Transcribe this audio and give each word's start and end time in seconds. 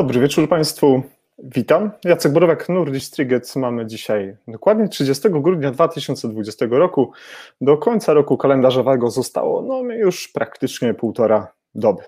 Dobry 0.00 0.20
wieczór 0.20 0.48
Państwu. 0.48 1.02
Witam. 1.38 1.90
Jacek 2.04 2.32
Borowak, 2.32 2.68
Nordic 2.68 3.10
Triget. 3.10 3.56
Mamy 3.56 3.86
dzisiaj 3.86 4.36
dokładnie 4.48 4.88
30 4.88 5.30
grudnia 5.30 5.70
2020 5.70 6.66
roku. 6.70 7.12
Do 7.60 7.76
końca 7.76 8.14
roku 8.14 8.36
kalendarzowego 8.36 9.10
zostało 9.10 9.62
no, 9.62 9.94
już 9.94 10.28
praktycznie 10.28 10.94
półtora 10.94 11.52
doby. 11.74 12.02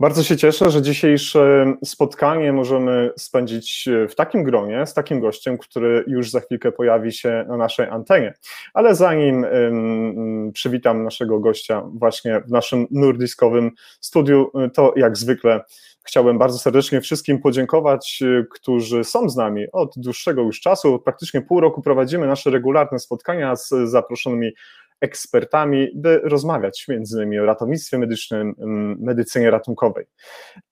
Bardzo 0.00 0.22
się 0.22 0.36
cieszę, 0.36 0.70
że 0.70 0.82
dzisiejsze 0.82 1.74
spotkanie 1.84 2.52
możemy 2.52 3.10
spędzić 3.18 3.88
w 4.08 4.14
takim 4.14 4.44
gronie, 4.44 4.86
z 4.86 4.94
takim 4.94 5.20
gościem, 5.20 5.58
który 5.58 6.04
już 6.06 6.30
za 6.30 6.40
chwilkę 6.40 6.72
pojawi 6.72 7.12
się 7.12 7.44
na 7.48 7.56
naszej 7.56 7.88
antenie. 7.88 8.34
Ale 8.74 8.94
zanim 8.94 9.42
um, 9.44 10.52
przywitam 10.52 11.04
naszego 11.04 11.40
gościa 11.40 11.82
właśnie 11.94 12.40
w 12.40 12.50
naszym 12.50 12.86
nordiskowym 12.90 13.70
studiu, 14.00 14.50
to 14.74 14.92
jak 14.96 15.16
zwykle 15.16 15.64
Chciałbym 16.06 16.38
bardzo 16.38 16.58
serdecznie 16.58 17.00
wszystkim 17.00 17.38
podziękować, 17.38 18.18
y, 18.22 18.46
którzy 18.50 19.04
są 19.04 19.28
z 19.28 19.36
nami 19.36 19.66
od 19.72 19.92
dłuższego 19.96 20.42
już 20.42 20.60
czasu. 20.60 20.98
Praktycznie 20.98 21.42
pół 21.42 21.60
roku 21.60 21.82
prowadzimy 21.82 22.26
nasze 22.26 22.50
regularne 22.50 22.98
spotkania 22.98 23.56
z 23.56 23.68
zaproszonymi 23.84 24.52
ekspertami, 25.00 25.88
by 25.94 26.20
rozmawiać 26.24 26.84
między 26.88 27.16
innymi 27.16 27.38
o 27.38 27.46
ratownictwie 27.46 27.98
medycznym, 27.98 28.54
medycynie 28.98 29.50
ratunkowej. 29.50 30.04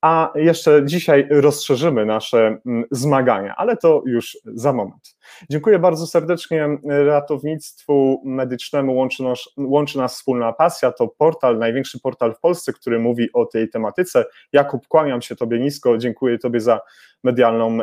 A 0.01 0.31
jeszcze 0.35 0.85
dzisiaj 0.85 1.27
rozszerzymy 1.29 2.05
nasze 2.05 2.57
zmagania, 2.91 3.55
ale 3.57 3.77
to 3.77 4.03
już 4.05 4.37
za 4.45 4.73
moment. 4.73 5.17
Dziękuję 5.49 5.79
bardzo 5.79 6.07
serdecznie 6.07 6.67
ratownictwu 7.05 8.21
medycznemu, 8.25 8.95
łączy 8.95 9.23
nas, 9.23 9.39
łączy 9.57 9.97
nas 9.97 10.15
wspólna 10.15 10.53
pasja, 10.53 10.91
to 10.91 11.07
portal, 11.07 11.59
największy 11.59 11.99
portal 11.99 12.35
w 12.35 12.39
Polsce, 12.39 12.73
który 12.73 12.99
mówi 12.99 13.29
o 13.33 13.45
tej 13.45 13.69
tematyce. 13.69 14.25
Jakub, 14.53 14.87
kłaniam 14.87 15.21
się 15.21 15.35
Tobie 15.35 15.59
nisko, 15.59 15.97
dziękuję 15.97 16.39
Tobie 16.39 16.59
za 16.59 16.79
medialną, 17.25 17.77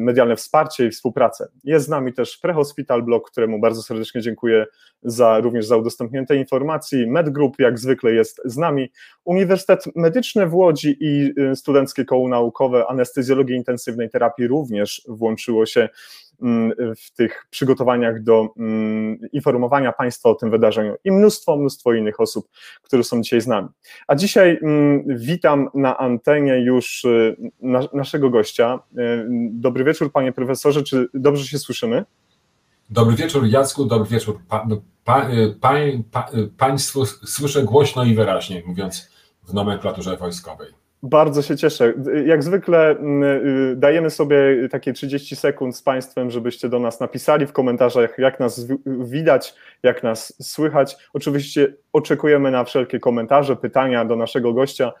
medialne 0.00 0.36
wsparcie 0.36 0.86
i 0.86 0.90
współpracę. 0.90 1.48
Jest 1.64 1.86
z 1.86 1.88
nami 1.88 2.12
też 2.12 2.36
Prehospital 2.36 3.02
Blog, 3.02 3.30
któremu 3.30 3.60
bardzo 3.60 3.82
serdecznie 3.82 4.20
dziękuję 4.20 4.66
za, 5.02 5.40
również 5.40 5.66
za 5.66 5.76
udostępnienie 5.76 6.26
informacji. 6.30 7.06
MedGroup 7.06 7.58
jak 7.58 7.78
zwykle 7.78 8.12
jest 8.12 8.40
z 8.44 8.56
nami. 8.56 8.90
Uniwersytet 9.24 9.84
Medyczny 9.96 10.46
w 10.46 10.54
Łodzi 10.54 10.96
i 11.00 11.32
y, 11.40 11.56
Studenckie 11.56 12.04
Koło 12.04 12.28
Naukowe 12.28 12.86
Anestezjologii 12.86 13.56
Intensywnej 13.56 14.10
Terapii 14.10 14.46
również 14.46 15.02
włączyło 15.08 15.66
się 15.66 15.88
w 16.96 17.10
tych 17.16 17.46
przygotowaniach 17.50 18.22
do 18.22 18.48
mm, 18.56 19.18
informowania 19.32 19.92
Państwa 19.92 20.28
o 20.28 20.34
tym 20.34 20.50
wydarzeniu 20.50 20.94
i 21.04 21.12
mnóstwo, 21.12 21.56
mnóstwo 21.56 21.92
innych 21.92 22.20
osób, 22.20 22.48
które 22.82 23.04
są 23.04 23.22
dzisiaj 23.22 23.40
z 23.40 23.46
nami. 23.46 23.68
A 24.06 24.14
dzisiaj 24.14 24.58
mm, 24.62 25.04
witam 25.08 25.68
na 25.74 25.98
antenie 25.98 26.64
już 26.64 27.04
y, 27.04 27.36
naszego 27.92 28.30
gościa. 28.30 28.78
Y, 28.98 29.26
dobry 29.50 29.84
wieczór, 29.84 30.12
panie 30.12 30.32
profesorze, 30.32 30.82
czy 30.82 31.08
dobrze 31.14 31.46
się 31.46 31.58
słyszymy? 31.58 32.04
Dobry 32.90 33.16
wieczór, 33.16 33.46
Jacku, 33.46 33.84
dobry 33.84 34.08
wieczór 34.10 34.38
pa, 34.48 34.66
no, 34.68 34.82
pa, 35.04 35.30
y, 35.30 35.54
pa, 36.10 36.30
Państwu. 36.58 37.06
Słyszę 37.06 37.62
głośno 37.62 38.04
i 38.04 38.14
wyraźnie, 38.14 38.62
mówiąc 38.66 39.10
w 39.42 39.54
nomenklaturze 39.54 40.16
wojskowej. 40.16 40.83
Bardzo 41.06 41.42
się 41.42 41.56
cieszę. 41.56 41.94
Jak 42.26 42.42
zwykle 42.42 42.90
mm, 42.90 43.22
y, 43.22 43.76
dajemy 43.76 44.10
sobie 44.10 44.68
takie 44.70 44.92
30 44.92 45.36
sekund 45.36 45.76
z 45.76 45.82
Państwem, 45.82 46.30
żebyście 46.30 46.68
do 46.68 46.78
nas 46.78 47.00
napisali 47.00 47.46
w 47.46 47.52
komentarzach, 47.52 48.18
jak 48.18 48.40
nas 48.40 48.66
widać, 48.86 49.54
jak 49.82 50.02
nas 50.02 50.36
słychać. 50.42 50.96
Oczywiście 51.12 51.74
oczekujemy 51.92 52.50
na 52.50 52.64
wszelkie 52.64 53.00
komentarze, 53.00 53.56
pytania 53.56 54.04
do 54.04 54.16
naszego 54.16 54.52
gościa, 54.52 54.92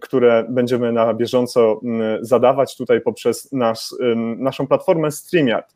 które 0.00 0.46
będziemy 0.48 0.92
na 0.92 1.14
bieżąco 1.14 1.80
zadawać 2.20 2.76
tutaj 2.76 3.00
poprzez 3.00 3.52
nasz, 3.52 3.94
naszą 4.36 4.66
platformę 4.66 5.10
StreamYard. 5.10 5.74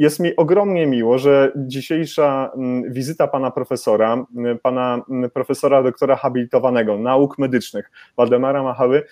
Y, 0.00 0.02
jest 0.02 0.20
mi 0.20 0.36
ogromnie 0.36 0.86
miło, 0.86 1.18
że 1.18 1.52
dzisiejsza 1.56 2.50
mm, 2.54 2.92
wizyta 2.92 3.28
pana 3.28 3.50
profesora, 3.50 4.26
mm, 4.36 4.58
pana 4.58 5.02
mm, 5.10 5.30
profesora 5.30 5.82
doktora 5.82 6.16
habilitowanego 6.16 6.98
nauk 6.98 7.38
medycznych, 7.38 7.90
Waldemara 8.16 8.62
Machały, 8.62 9.02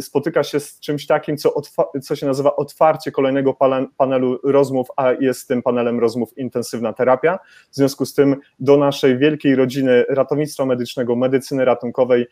spotyka 0.00 0.42
się 0.42 0.60
z 0.60 0.80
czymś 0.80 1.06
takim, 1.06 1.36
co, 1.36 1.54
co 2.02 2.16
się 2.16 2.26
nazywa 2.26 2.56
otwarcie 2.56 3.12
kolejnego 3.12 3.56
panelu 3.96 4.38
rozmów, 4.44 4.88
a 4.96 5.12
jest 5.12 5.48
tym 5.48 5.62
panelem 5.62 6.00
rozmów 6.00 6.38
intensywna 6.38 6.92
terapia. 6.92 7.38
W 7.70 7.76
związku 7.76 8.06
z 8.06 8.14
tym 8.14 8.36
do 8.60 8.76
naszej 8.76 9.18
wielkiej 9.18 9.56
rodziny 9.56 10.04
ratownictwa 10.08 10.66
medycznego, 10.66 11.16
medycyny 11.16 11.64
ratunkowej 11.64 12.26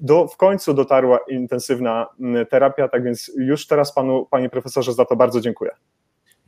do, 0.00 0.26
w 0.26 0.36
końcu 0.36 0.74
dotarła 0.74 1.18
intensywna 1.28 2.06
terapia, 2.50 2.88
tak 2.88 3.04
więc 3.04 3.32
już 3.36 3.66
teraz 3.66 3.94
panu, 3.94 4.26
panie 4.30 4.50
profesorze, 4.50 4.92
za 4.92 5.04
to 5.04 5.16
bardzo 5.16 5.40
dziękuję. 5.40 5.70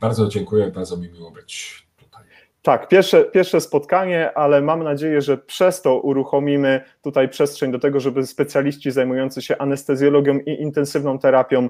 Bardzo 0.02 0.28
dziękuję, 0.28 0.70
bardzo 0.70 0.96
mi 0.96 1.08
miło 1.08 1.30
być 1.30 1.82
tutaj. 1.96 2.24
Tak, 2.62 2.88
pierwsze, 2.88 3.24
pierwsze 3.24 3.60
spotkanie, 3.60 4.32
ale 4.34 4.62
mam 4.62 4.82
nadzieję, 4.82 5.20
że 5.20 5.38
przez 5.38 5.82
to 5.82 6.00
uruchomimy 6.00 6.80
tutaj 7.02 7.28
przestrzeń 7.28 7.72
do 7.72 7.78
tego, 7.78 8.00
żeby 8.00 8.26
specjaliści 8.26 8.90
zajmujący 8.90 9.42
się 9.42 9.58
anestezjologią 9.58 10.38
i 10.38 10.62
intensywną 10.62 11.18
terapią 11.18 11.68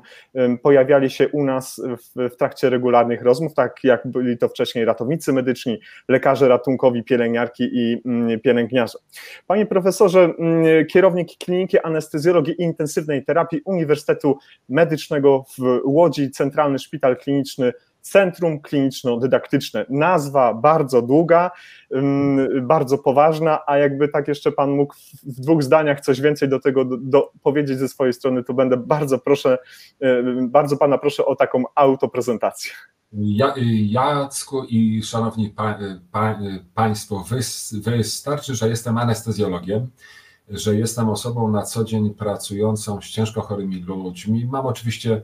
pojawiali 0.63 1.11
się 1.11 1.29
u 1.29 1.45
nas 1.45 1.81
w, 2.17 2.31
w 2.31 2.37
trakcie 2.37 2.71
regularnych 2.71 3.23
rozmów, 3.23 3.55
tak 3.55 3.85
jak 3.85 4.07
byli 4.07 4.39
to 4.39 4.49
wcześniej 4.49 4.85
ratownicy 4.85 5.33
medyczni, 5.33 5.81
lekarze 6.09 6.49
ratunkowi, 6.49 7.05
pielęgniarki 7.05 7.69
i 7.73 8.03
mm, 8.07 8.41
pielęgniarze. 8.41 8.99
Panie 9.47 9.67
profesorze, 9.67 10.21
mm, 10.39 10.87
kierownik 10.87 11.29
Kliniki 11.39 11.79
Anestezjologii 11.79 12.55
i 12.59 12.63
Intensywnej 12.63 13.25
Terapii 13.25 13.61
Uniwersytetu 13.65 14.39
Medycznego 14.69 15.45
w 15.59 15.81
Łodzi, 15.85 16.31
Centralny 16.31 16.79
Szpital 16.79 17.17
Kliniczny 17.17 17.73
Centrum 18.03 18.61
Kliniczno-Dydaktyczne. 18.61 19.85
Nazwa 19.89 20.55
bardzo 20.55 21.03
długa, 21.03 21.51
bardzo 22.63 22.99
poważna, 22.99 23.61
a 23.67 23.79
jakby 23.79 24.09
tak 24.09 24.29
jeszcze 24.29 24.53
Pan 24.53 24.71
mógł 24.71 24.95
w 25.23 25.41
dwóch 25.41 25.63
zdaniach 25.63 26.01
coś 26.01 26.21
więcej 26.21 26.49
do 26.49 26.61
tego 26.61 26.85
do, 26.85 26.97
do 26.97 27.33
powiedzieć 27.43 27.79
ze 27.79 27.89
swojej 27.89 28.13
strony, 28.13 28.45
to 28.45 28.55
będę 28.55 28.77
bardzo 28.77 29.19
proszę, 29.19 29.59
bardzo 30.43 30.77
Pana 30.77 30.99
proszę 30.99 31.27
o 31.27 31.37
taką 31.37 31.65
autoprezentację. 31.75 32.73
Ja, 33.13 33.55
Jacku 33.89 34.65
i 34.65 35.03
szanowni 35.03 35.51
pa, 35.51 35.79
pa, 36.13 36.39
Państwo, 36.75 37.25
wystarczy, 37.73 38.55
że 38.55 38.69
jestem 38.69 38.99
anestezjologiem, 38.99 39.91
że 40.49 40.75
jestem 40.75 41.09
osobą 41.09 41.51
na 41.51 41.63
co 41.63 41.85
dzień 41.85 42.15
pracującą 42.15 43.01
z 43.01 43.05
ciężko 43.05 43.41
chorymi 43.41 43.81
ludźmi. 43.81 44.47
Mam 44.47 44.67
oczywiście 44.67 45.23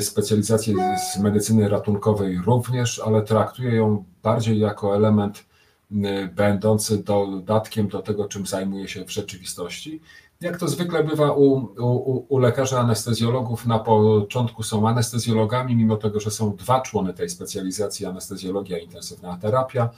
specjalizację 0.00 0.74
z 0.98 1.18
medycyny 1.18 1.68
ratunkowej 1.68 2.38
również, 2.46 2.98
ale 3.06 3.22
traktuję 3.22 3.74
ją 3.74 4.04
bardziej 4.22 4.58
jako 4.58 4.96
element 4.96 5.44
y, 5.92 6.28
będący 6.34 7.02
dodatkiem 7.02 7.88
do 7.88 8.02
tego, 8.02 8.28
czym 8.28 8.46
zajmuję 8.46 8.88
się 8.88 9.04
w 9.04 9.12
rzeczywistości. 9.12 10.00
Jak 10.40 10.58
to 10.58 10.68
zwykle 10.68 11.04
bywa 11.04 11.32
u, 11.32 11.52
u, 11.78 12.26
u 12.28 12.38
lekarzy 12.38 12.78
anestezjologów, 12.78 13.66
na 13.66 13.78
początku 13.78 14.62
są 14.62 14.88
anestezjologami, 14.88 15.76
mimo 15.76 15.96
tego, 15.96 16.20
że 16.20 16.30
są 16.30 16.56
dwa 16.56 16.80
człony 16.80 17.14
tej 17.14 17.30
specjalizacji 17.30 18.06
anestezjologia 18.06 18.78
i 18.78 18.84
intensywna 18.84 19.36
terapia, 19.36 19.90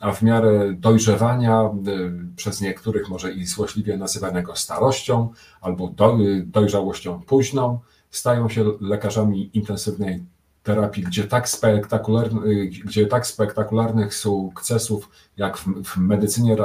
a 0.00 0.12
w 0.12 0.22
miarę 0.22 0.72
dojrzewania, 0.72 1.70
y, 1.88 2.36
przez 2.36 2.60
niektórych 2.60 3.08
może 3.08 3.32
i 3.32 3.46
złośliwie 3.46 3.96
nazywanego 3.96 4.56
starością 4.56 5.28
albo 5.60 5.88
do, 5.88 6.18
dojrzałością 6.44 7.22
późną, 7.22 7.80
stają 8.10 8.48
się 8.48 8.64
lekarzami 8.80 9.50
intensywnej 9.54 10.24
terapii, 10.62 11.02
gdzie 11.02 11.24
tak, 11.24 11.48
spektakularny, 11.48 12.66
gdzie 12.66 13.06
tak 13.06 13.26
spektakularnych 13.26 14.14
sukcesów 14.14 15.08
jak 15.36 15.58
w, 15.58 15.82
w 15.82 15.96
medycynie 15.96 16.56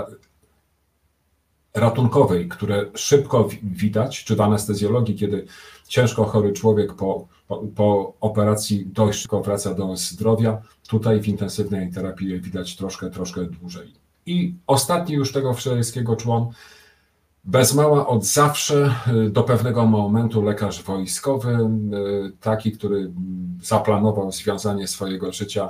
ratunkowej, 1.73 2.50
które 2.50 2.85
szybko 2.95 3.50
widać, 3.63 4.23
czy 4.23 4.35
w 4.35 4.41
anestezjologii, 4.41 5.15
kiedy 5.15 5.45
ciężko 5.88 6.25
chory 6.25 6.53
człowiek 6.53 6.94
po, 6.94 7.27
po, 7.47 7.63
po, 7.75 8.13
operacji 8.21 8.85
dość 8.85 9.21
szybko 9.21 9.41
wraca 9.41 9.73
do 9.73 9.97
zdrowia, 9.97 10.62
tutaj 10.88 11.21
w 11.21 11.27
intensywnej 11.27 11.91
terapii 11.91 12.41
widać 12.41 12.75
troszkę, 12.75 13.09
troszkę 13.09 13.45
dłużej. 13.45 13.94
I 14.25 14.56
ostatni 14.67 15.15
już 15.15 15.31
tego 15.31 15.53
wszystkiego 15.53 16.15
człon 16.15 16.51
bez 17.43 17.73
mała 17.73 18.07
od 18.07 18.25
zawsze 18.25 18.95
y, 19.27 19.29
do 19.29 19.43
pewnego 19.43 19.85
momentu 19.85 20.41
lekarz 20.41 20.83
wojskowy, 20.83 21.51
y, 21.51 22.31
taki, 22.39 22.71
który 22.71 23.11
zaplanował 23.61 24.31
związanie 24.31 24.87
swojego 24.87 25.31
życia 25.31 25.69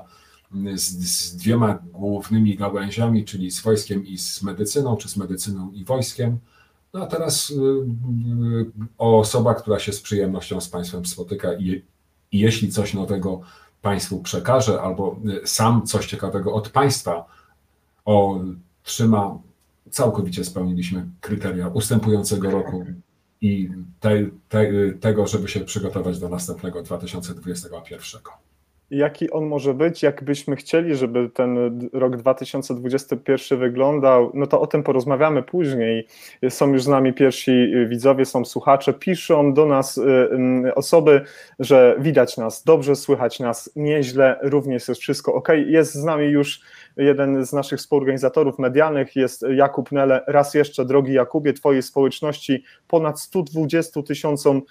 y, 0.56 0.78
z, 0.78 0.84
z, 0.84 1.36
dwiema 1.36 1.80
głównymi 1.94 2.56
gałęziami, 2.56 3.26
czyli 3.26 3.52
z 3.52 3.62
wojskiem 3.62 4.06
i 4.06 4.18
z 4.18 4.44
medycyną, 4.44 4.98
czy 4.98 5.10
z 5.10 5.18
medycyną 5.18 5.72
i 5.72 5.86
wojskiem. 5.86 6.40
No 6.94 7.04
a 7.04 7.08
teraz 7.08 7.54
osoba, 8.98 9.54
która 9.54 9.80
się 9.80 9.94
z 9.94 10.02
przyjemnością 10.02 10.62
z 10.62 10.70
Państwem 10.70 11.06
spotyka 11.06 11.54
i, 11.54 11.84
i 12.32 12.40
jeśli 12.40 12.72
coś 12.72 12.94
nowego 12.94 13.42
Państwu 13.82 14.22
przekaże, 14.22 14.82
albo 14.82 15.16
sam 15.46 15.86
coś 15.86 16.06
ciekawego 16.06 16.54
od 16.54 16.70
Państwa 16.70 17.26
otrzyma, 18.06 19.38
całkowicie 19.94 20.44
spełniliśmy 20.44 21.06
kryteria 21.22 21.68
ustępującego 21.68 22.52
roku 22.52 22.86
i 23.42 23.70
te, 24.00 24.26
te, 24.50 24.68
tego, 25.00 25.28
żeby 25.28 25.48
się 25.48 25.60
przygotować 25.60 26.20
do 26.20 26.30
następnego 26.30 26.84
2021 26.84 28.22
jaki 28.94 29.32
on 29.32 29.46
może 29.46 29.74
być, 29.74 30.04
jakbyśmy 30.04 30.56
chcieli, 30.56 30.96
żeby 30.96 31.30
ten 31.30 31.80
rok 31.94 32.18
2021 32.18 33.60
wyglądał, 33.60 34.32
no 34.34 34.48
to 34.48 34.62
o 34.62 34.68
tym 34.68 34.84
porozmawiamy 34.84 35.44
później. 35.44 36.08
Są 36.50 36.74
już 36.74 36.84
z 36.84 36.88
nami 36.88 37.14
pierwsi 37.14 37.74
widzowie, 37.90 38.26
są 38.26 38.46
słuchacze, 38.46 38.94
piszą 38.94 39.54
do 39.54 39.66
nas 39.66 39.98
y, 39.98 40.76
osoby, 40.76 41.22
że 41.60 41.96
widać 42.00 42.38
nas 42.38 42.64
dobrze, 42.64 42.96
słychać 42.96 43.40
nas 43.40 43.72
nieźle, 43.76 44.40
również 44.42 44.88
jest 44.88 45.02
wszystko 45.02 45.34
ok. 45.34 45.50
Jest 45.66 45.94
z 45.94 46.04
nami 46.04 46.26
już 46.26 46.62
jeden 46.98 47.46
z 47.46 47.54
naszych 47.54 47.80
współorganizatorów 47.80 48.60
medialnych, 48.60 49.16
jest 49.16 49.46
Jakub 49.56 49.92
Nele. 49.92 50.24
Raz 50.28 50.54
jeszcze, 50.54 50.86
drogi 50.86 51.14
Jakubie, 51.14 51.54
Twojej 51.54 51.84
społeczności 51.84 52.64
ponad 52.88 53.22
120 53.22 54.02
tysiącom 54.04 54.62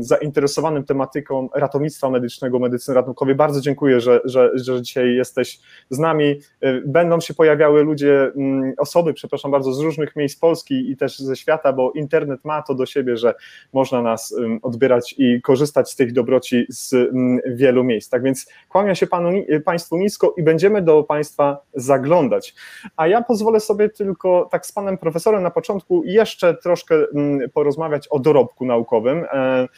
zainteresowanym 0.00 0.84
tematyką 0.84 1.48
ratownictwa 1.54 2.10
medycznego, 2.10 2.58
medycyny 2.58 2.94
ratunkowej. 2.94 3.34
Bardzo 3.34 3.60
dziękuję, 3.60 4.00
że, 4.00 4.20
że, 4.24 4.50
że 4.54 4.82
dzisiaj 4.82 5.14
jesteś 5.14 5.60
z 5.90 5.98
nami. 5.98 6.40
E, 6.60 6.80
będą 6.80 7.20
się 7.20 7.34
pojawiały 7.34 7.84
ludzie, 7.84 8.32
osoby, 8.78 9.14
przepraszam 9.14 9.50
bardzo, 9.50 9.72
z 9.72 9.80
różnych 9.80 10.16
miejsc 10.16 10.40
Polski 10.40 10.90
i 10.90 10.96
też 10.96 11.18
ze 11.18 11.36
świata, 11.36 11.72
bo 11.72 11.92
internet 11.92 12.44
ma 12.44 12.62
to 12.62 12.74
do 12.74 12.86
siebie, 12.86 13.16
że 13.16 13.34
można 13.72 14.02
nas 14.02 14.34
odbierać 14.62 15.14
i 15.18 15.42
korzystać 15.42 15.90
z 15.90 15.96
tych 15.96 16.12
dobroci 16.12 16.66
z 16.68 17.10
wielu 17.46 17.84
miejsc. 17.84 18.10
Tak 18.10 18.22
więc 18.22 18.46
kłania 18.68 18.94
się 18.94 19.06
panu, 19.06 19.30
Państwu 19.64 19.96
nisko 19.96 20.21
i 20.30 20.42
będziemy 20.42 20.82
do 20.82 21.02
Państwa 21.02 21.58
zaglądać. 21.74 22.54
A 22.96 23.06
ja 23.06 23.22
pozwolę 23.22 23.60
sobie 23.60 23.88
tylko 23.88 24.48
tak 24.50 24.66
z 24.66 24.72
Panem 24.72 24.98
Profesorem 24.98 25.42
na 25.42 25.50
początku 25.50 26.02
jeszcze 26.04 26.54
troszkę 26.54 26.94
mm, 26.94 27.50
porozmawiać 27.50 28.08
o 28.08 28.18
dorobku 28.18 28.66
naukowym. 28.66 29.24
E, 29.32 29.68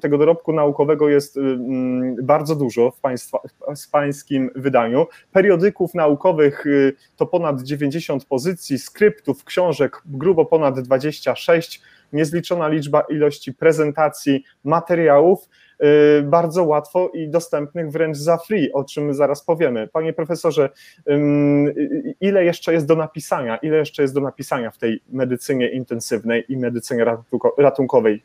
tego 0.00 0.18
dorobku 0.18 0.52
naukowego 0.52 1.08
jest 1.08 1.38
bardzo 2.22 2.56
dużo 2.56 2.90
w, 2.90 3.00
państwa, 3.00 3.38
w 3.86 3.90
pańskim 3.90 4.50
wydaniu. 4.54 5.06
Periodyków 5.32 5.94
naukowych 5.94 6.66
y, 6.66 6.96
to 7.16 7.26
ponad 7.26 7.62
90 7.62 8.24
pozycji, 8.24 8.78
skryptów, 8.78 9.44
książek 9.44 10.02
grubo 10.06 10.44
ponad 10.44 10.80
26, 10.80 11.82
niezliczona 12.12 12.68
liczba 12.68 13.00
ilości 13.00 13.54
prezentacji, 13.54 14.44
materiałów 14.64 15.44
y, 15.44 15.63
bardzo 16.22 16.64
łatwo 16.64 17.08
i 17.14 17.28
dostępnych 17.28 17.90
wręcz 17.90 18.16
za 18.16 18.38
free, 18.38 18.72
o 18.72 18.84
czym 18.84 19.14
zaraz 19.14 19.44
powiemy. 19.44 19.88
Panie 19.88 20.12
profesorze, 20.12 20.70
ile 22.20 22.44
jeszcze 22.44 22.72
jest 22.72 22.86
do 22.86 22.96
napisania, 22.96 23.56
ile 23.56 23.76
jeszcze 23.76 24.02
jest 24.02 24.14
do 24.14 24.20
napisania 24.20 24.70
w 24.70 24.78
tej 24.78 25.02
medycynie 25.12 25.68
intensywnej 25.68 26.44
i 26.48 26.56
medycynie 26.56 27.04
ratunkowej? 27.58 28.22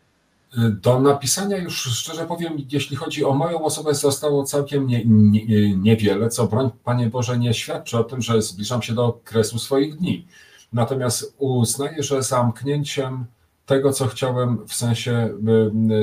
Do 0.81 0.99
napisania 0.99 1.57
już 1.57 1.83
szczerze 1.83 2.25
powiem, 2.25 2.53
jeśli 2.71 2.97
chodzi 2.97 3.25
o 3.25 3.33
moją 3.33 3.63
osobę, 3.63 3.93
zostało 3.93 4.43
całkiem 4.43 4.87
nie, 4.87 5.05
nie, 5.05 5.75
niewiele, 5.75 6.29
co 6.29 6.47
broń 6.47 6.69
Panie 6.83 7.07
Boże 7.07 7.37
nie 7.37 7.53
świadczy 7.53 7.97
o 7.97 8.03
tym, 8.03 8.21
że 8.21 8.41
zbliżam 8.41 8.81
się 8.81 8.93
do 8.93 9.19
kresu 9.23 9.59
swoich 9.59 9.95
dni. 9.95 10.27
Natomiast 10.73 11.35
uznaję, 11.37 12.03
że 12.03 12.23
zamknięciem 12.23 13.25
tego, 13.69 13.94
co 13.94 14.07
chciałem 14.07 14.68
w 14.68 14.74
sensie 14.74 15.30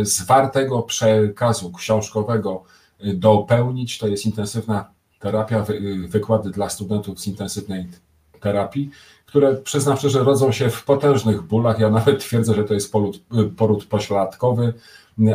zwartego 0.03 0.83
przekazu 0.83 1.73
książkowego 1.73 2.63
dopełnić, 3.15 3.99
to 3.99 4.07
jest 4.07 4.27
intensywna 4.27 4.91
terapia, 5.19 5.65
wykłady 6.09 6.51
dla 6.51 6.69
studentów 6.69 7.21
z 7.21 7.27
intensywnej 7.27 7.87
terapii, 8.41 8.91
które 9.27 9.55
przyznam 9.55 9.97
szczerze 9.97 10.25
rodzą 10.25 10.53
się 10.53 10.71
w 10.71 10.85
potężnych 10.85 11.43
bólach. 11.43 11.79
Ja 11.79 11.91
nawet 11.91 12.21
twierdzę, 12.25 12.55
że 12.55 12.65
to 12.65 12.75
jest 12.75 12.93
poród, 12.93 13.21
poród 13.57 13.85
pośladkowy, 13.85 14.75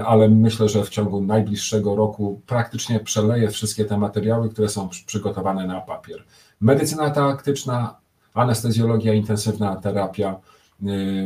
ale 0.05 0.29
myślę, 0.29 0.69
że 0.69 0.83
w 0.83 0.89
ciągu 0.89 1.21
najbliższego 1.21 1.95
roku 1.95 2.41
praktycznie 2.47 2.99
przeleję 2.99 3.49
wszystkie 3.49 3.85
te 3.85 3.97
materiały, 3.97 4.49
które 4.49 4.69
są 4.69 4.89
przygotowane 5.05 5.67
na 5.67 5.81
papier. 5.81 6.23
Medycyna 6.61 7.09
taktyczna, 7.09 7.95
anestezjologia, 8.33 9.13
intensywna 9.13 9.75
terapia, 9.75 10.35
y, 10.35 10.50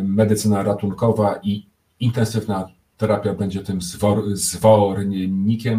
medycyna 0.04 0.64
ratunkowa 0.64 1.40
i 1.44 1.66
intensywna 2.00 2.68
terapia 2.98 3.34
będzie 3.34 3.64
tym 3.64 3.82
zwor, 3.82 4.24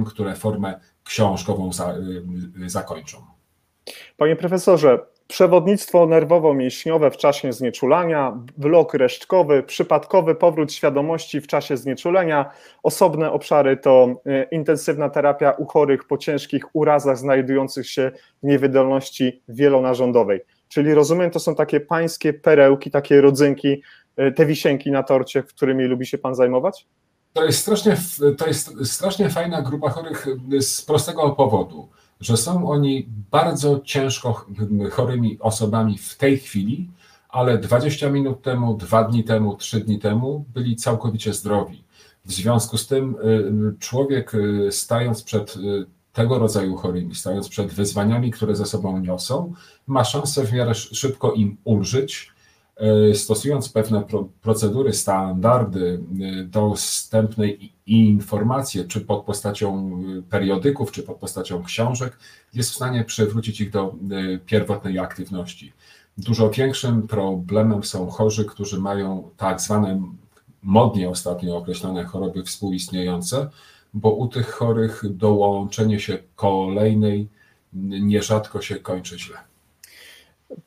które 0.05 0.35
formę 0.35 0.81
książkową 1.05 1.73
za, 1.73 1.95
y, 2.65 2.71
zakończą. 2.71 3.19
Panie 4.17 4.37
profesorze, 4.37 4.99
przewodnictwo 5.29 6.07
nerwowo-mięśniowe 6.07 7.11
w 7.11 7.17
czasie 7.17 7.53
znieczulania, 7.53 8.39
blok 8.57 8.95
resztkowy, 8.95 9.63
przypadkowy 9.63 10.35
powrót 10.35 10.73
świadomości 10.73 11.41
w 11.41 11.47
czasie 11.47 11.77
znieczulenia. 11.77 12.51
Osobne 12.83 13.33
obszary 13.33 13.77
to 13.77 14.09
e, 14.27 14.43
intensywna 14.43 15.11
terapia 15.11 15.51
u 15.51 15.67
chorych 15.67 16.05
po 16.05 16.19
ciężkich 16.19 16.77
urazach 16.77 17.19
znajdujących 17.19 17.91
się 17.91 18.11
w 18.43 18.47
niewydolności 18.47 19.43
wielonarządowej. 19.49 20.41
Czyli 20.69 20.95
rozumiem, 20.95 21.31
to 21.31 21.41
są 21.41 21.55
takie 21.55 21.81
pańskie 21.81 22.33
perełki, 22.33 22.91
takie 22.91 23.21
rodzynki, 23.21 23.83
e, 24.17 24.33
te 24.33 24.47
wisienki 24.47 24.91
na 24.91 25.03
torcie, 25.03 25.43
którymi 25.43 25.85
lubi 25.85 26.07
się 26.07 26.19
pan 26.19 26.35
zajmować? 26.35 26.87
To 27.33 27.45
jest 27.45 27.59
strasznie, 27.59 27.97
to 28.39 28.47
jest 28.47 28.87
strasznie 28.87 29.31
fajna 29.31 29.63
grupa 29.63 29.91
chorych 29.91 30.27
z 30.61 30.83
prostego 30.83 31.31
powodu 31.31 31.89
że 32.21 32.37
są 32.37 32.69
oni 32.69 33.07
bardzo 33.31 33.81
ciężko 33.85 34.47
chorymi 34.91 35.39
osobami 35.41 35.99
w 35.99 36.17
tej 36.17 36.39
chwili, 36.39 36.89
ale 37.29 37.59
20 37.59 38.11
minut 38.11 38.43
temu, 38.43 38.75
2 38.75 39.05
dni 39.05 39.25
temu, 39.25 39.57
3 39.57 39.81
dni 39.81 39.99
temu 39.99 40.45
byli 40.55 40.77
całkowicie 40.77 41.33
zdrowi. 41.33 41.85
W 42.25 42.33
związku 42.33 42.79
z 42.79 42.87
tym 42.87 43.17
y, 43.25 43.79
człowiek 43.79 44.33
stając 44.71 45.23
przed 45.23 45.55
tego 46.17 46.39
rodzaju 46.39 46.77
chorymi, 46.77 47.15
stając 47.15 47.49
przed 47.49 47.73
wyzwaniami, 47.73 48.31
które 48.31 48.57
ze 48.57 48.67
sobą 48.67 49.01
niosą, 49.01 49.53
ma 49.87 50.05
szansę 50.05 50.45
w 50.45 50.53
miarę 50.53 50.75
szybko 50.75 51.33
im 51.33 51.57
ulżyć, 51.65 52.37
E, 52.77 53.15
stosując 53.15 53.69
pewne 53.69 54.05
procedury, 54.43 54.93
standardy 54.93 56.01
e, 56.41 56.45
dostępnej 56.45 57.73
informacje, 57.87 58.85
czy 58.85 59.01
pod 59.01 59.25
postacią 59.25 60.01
e, 60.19 60.23
periodyków, 60.23 60.93
czy 60.93 61.03
pod 61.03 61.17
postacią 61.17 61.63
książek, 61.63 62.19
jest 62.55 62.71
w 62.71 62.75
stanie 62.75 63.05
przywrócić 63.05 63.61
ich 63.61 63.71
do 63.71 63.95
pierwotnej 64.47 64.99
aktywności. 64.99 65.73
Dużo 66.19 66.51
większym 66.51 67.09
problemem 67.09 67.85
są 67.85 68.11
chorzy, 68.11 68.45
którzy 68.45 68.81
mają 68.81 69.31
tak 69.37 69.61
zwane 69.61 70.03
modnie 70.63 71.11
ostatnio 71.11 71.57
określone 71.57 72.05
choroby 72.05 72.43
współistniejące, 72.43 73.51
bo 73.95 74.11
u 74.11 74.29
tych 74.29 74.51
chorych 74.51 75.03
dołączenie 75.05 76.01
się 76.01 76.19
kolejnej 76.37 77.29
nierzadko 77.73 78.61
się 78.63 78.77
kończy 78.77 79.19
źle. 79.19 79.37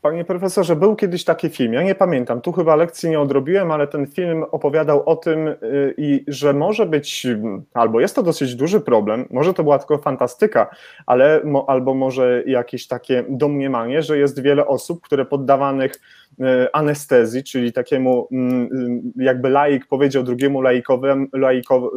Panie 0.02 0.26
profesorze, 0.26 0.76
był 0.76 0.96
kiedyś 0.96 1.24
taki 1.24 1.50
film, 1.50 1.74
ja 1.74 1.84
nie 1.84 1.96
pamiętam, 1.96 2.42
tu 2.42 2.52
chyba 2.52 2.76
lekcji 2.76 3.10
nie 3.10 3.20
odrobiłem, 3.20 3.72
ale 3.72 3.88
ten 3.88 4.08
film 4.08 4.44
opowiadał 4.52 5.10
o 5.10 5.16
tym, 5.16 5.48
y, 5.48 5.56
i 5.98 6.24
że 6.28 6.54
może 6.54 6.86
być, 6.86 7.28
albo 7.74 8.00
jest 8.00 8.16
to 8.16 8.24
dosyć 8.24 8.56
duży 8.56 8.82
problem, 8.82 9.28
może 9.32 9.54
to 9.54 9.64
była 9.64 9.80
tylko 9.80 9.98
fantastyka, 9.98 10.70
ale 11.06 11.42
albo 11.68 11.94
może 11.94 12.44
jakieś 12.46 12.88
takie 12.88 13.26
domniemanie, 13.30 14.02
że 14.02 14.18
jest 14.18 14.42
wiele 14.42 14.68
osób, 14.68 15.02
które 15.02 15.26
poddawanych 15.26 15.94
anestezji, 16.74 17.44
czyli 17.44 17.74
takiemu 17.74 18.28
mm, 18.32 18.64
y, 19.18 19.24
jakby 19.24 19.50
laik 19.50 19.88
powiedział 19.88 20.24
drugiemu 20.24 20.62
laikowi, 20.62 21.08
laikowi, 21.34 21.88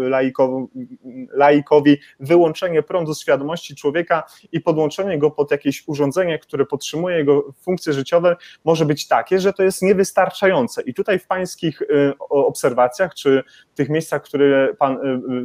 laikowi 1.33 1.99
wyłączenie 2.21 2.83
prądu 2.83 3.15
świadomości 3.15 3.77
człowieka 3.77 4.23
i 4.53 4.61
podłączenie 4.61 5.19
go 5.19 5.31
pod 5.31 5.51
jakieś 5.51 5.85
urządzenie, 5.87 6.39
które 6.39 6.67
podtrzymuje 6.67 7.17
jego 7.17 7.53
funkcje 7.61 7.93
życiowe, 7.93 8.37
może 8.65 8.87
być 8.87 9.09
takie, 9.09 9.39
że 9.39 9.53
to 9.53 9.63
jest 9.63 9.83
niewystarczające. 9.83 10.83
I 10.83 10.95
tutaj 10.95 11.19
w 11.19 11.27
pańskich 11.27 11.83
y, 11.83 12.13
obserwacjach, 12.29 13.15
czy 13.15 13.43
w 13.73 13.75
tych 13.75 13.89
miejscach, 13.89 14.23
które 14.23 14.75
pan 14.79 14.93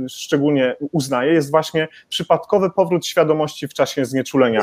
y, 0.05 0.09
szczególnie 0.09 0.75
uznaje, 0.91 1.33
jest 1.33 1.51
właśnie 1.51 1.87
przypadkowy 2.09 2.69
powrót 2.69 3.05
świadomości 3.05 3.67
w 3.67 3.73
czasie 3.73 4.05
znieczulenia. 4.05 4.61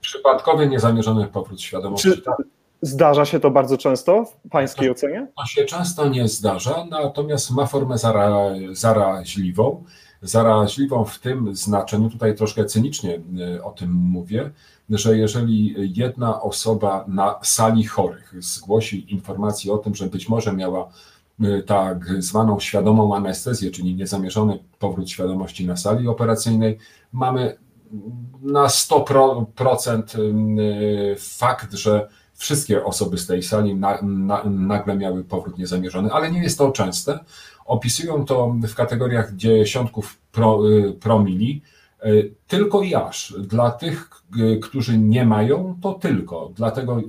Przypadkowy, 0.00 0.68
niezamierzony 0.68 1.26
powrót 1.26 1.60
świadomości. 1.60 2.10
Czy, 2.10 2.22
tak? 2.22 2.36
Zdarza 2.82 3.24
się 3.24 3.40
to 3.40 3.50
bardzo 3.50 3.78
często 3.78 4.24
w 4.24 4.48
Pańskiej 4.50 4.90
ocenie? 4.90 5.26
To 5.36 5.46
się 5.46 5.64
często 5.64 6.08
nie 6.08 6.28
zdarza, 6.28 6.86
natomiast 6.90 7.50
ma 7.50 7.66
formę 7.66 7.98
zara, 7.98 8.38
zaraźliwą. 8.72 9.84
Zaraźliwą 10.22 11.04
w 11.04 11.18
tym 11.18 11.56
znaczeniu, 11.56 12.10
tutaj 12.10 12.34
troszkę 12.34 12.64
cynicznie 12.64 13.20
y, 13.56 13.64
o 13.64 13.70
tym 13.70 13.92
mówię, 13.92 14.50
że 14.90 15.18
jeżeli 15.18 15.74
jedna 15.98 16.42
osoba 16.42 17.04
na 17.08 17.38
sali 17.42 17.84
chorych 17.84 18.34
zgłosi 18.38 19.12
informację 19.12 19.72
o 19.72 19.78
tym, 19.78 19.94
że 19.94 20.06
być 20.06 20.28
może 20.28 20.52
miała 20.52 20.88
y, 21.40 21.62
tak 21.66 22.22
zwaną 22.22 22.60
świadomą 22.60 23.16
anestezję, 23.16 23.70
czyli 23.70 23.94
niezamierzony 23.94 24.58
powrót 24.78 25.10
świadomości 25.10 25.66
na 25.66 25.76
sali 25.76 26.08
operacyjnej, 26.08 26.78
mamy 27.12 27.56
na 28.42 28.66
100% 28.66 30.18
y, 30.18 31.16
fakt, 31.18 31.72
że 31.74 32.08
wszystkie 32.36 32.84
osoby 32.84 33.18
z 33.18 33.26
tej 33.26 33.42
sali 33.42 33.74
na, 33.74 34.02
na, 34.02 34.44
nagle 34.44 34.96
miały 34.96 35.24
powrót 35.24 35.58
niezamierzony, 35.58 36.12
ale 36.12 36.30
nie 36.30 36.42
jest 36.42 36.58
to 36.58 36.72
częste. 36.72 37.18
Opisują 37.64 38.24
to 38.24 38.54
w 38.68 38.74
kategoriach 38.74 39.34
dziesiątków 39.34 40.18
pro, 40.32 40.70
y, 40.70 40.92
promili, 40.92 41.62
y, 42.04 42.34
tylko 42.46 42.82
i 42.82 42.94
aż. 42.94 43.34
Dla 43.38 43.70
tych, 43.70 44.10
którzy 44.62 44.98
nie 44.98 45.26
mają, 45.26 45.78
to 45.82 45.92
tylko. 45.92 46.50
Dlatego 46.54 47.00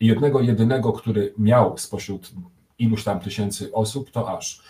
jednego, 0.00 0.40
jedynego, 0.40 0.92
który 0.92 1.34
miał 1.38 1.78
spośród 1.78 2.32
iluś 2.78 3.04
tam 3.04 3.20
tysięcy 3.20 3.72
osób, 3.72 4.10
to 4.10 4.38
aż. 4.38 4.62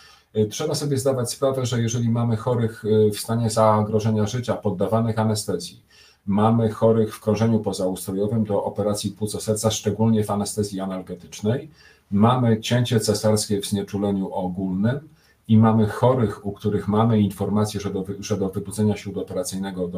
Trzeba 0.49 0.75
sobie 0.75 0.97
zdawać 0.97 1.31
sprawę, 1.31 1.65
że 1.65 1.81
jeżeli 1.81 2.09
mamy 2.09 2.37
chorych 2.37 2.83
w 3.13 3.19
stanie 3.19 3.49
zagrożenia 3.49 4.25
życia, 4.25 4.53
poddawanych 4.53 5.19
anestezji, 5.19 5.81
Mamy 6.29 6.69
chorych 6.69 7.15
w 7.15 7.19
krążeniu 7.19 7.59
pozaustrojowym 7.59 8.43
do 8.43 8.63
operacji 8.63 9.11
płuco 9.11 9.41
serca, 9.41 9.71
szczególnie 9.71 10.23
w 10.23 10.31
anestezji 10.31 10.79
analgetycznej. 10.79 11.69
Mamy 12.11 12.61
cięcie 12.61 12.99
cesarskie 12.99 13.61
w 13.61 13.65
znieczuleniu 13.65 14.33
ogólnym 14.33 14.99
i 15.47 15.57
mamy 15.57 15.87
chorych, 15.87 16.45
u 16.45 16.51
których 16.51 16.87
mamy 16.87 17.19
informację, 17.19 17.79
że 17.79 17.93
do, 17.93 18.05
że 18.19 18.37
do 18.37 18.49
wybudzenia 18.49 18.97
śródoperacyjnego 18.97 19.89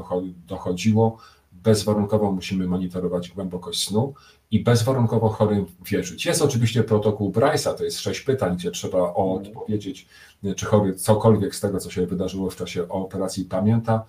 dochodziło. 0.47 1.17
Bezwarunkowo 1.51 2.31
musimy 2.31 2.67
monitorować 2.67 3.29
głębokość 3.29 3.88
snu 3.88 4.13
i 4.51 4.63
bezwarunkowo 4.63 5.29
chorym 5.29 5.65
wierzyć. 5.85 6.25
Jest 6.25 6.41
oczywiście 6.41 6.83
protokół 6.83 7.31
Bryce'a, 7.31 7.73
to 7.73 7.83
jest 7.83 8.00
sześć 8.00 8.21
pytań, 8.21 8.55
gdzie 8.55 8.71
trzeba 8.71 9.13
odpowiedzieć, 9.13 10.07
czy 10.55 10.65
chory 10.65 10.95
cokolwiek 10.95 11.55
z 11.55 11.59
tego, 11.59 11.79
co 11.79 11.89
się 11.89 12.05
wydarzyło 12.05 12.50
w 12.50 12.55
czasie 12.55 12.89
operacji 12.89 13.45
pamięta 13.45 14.05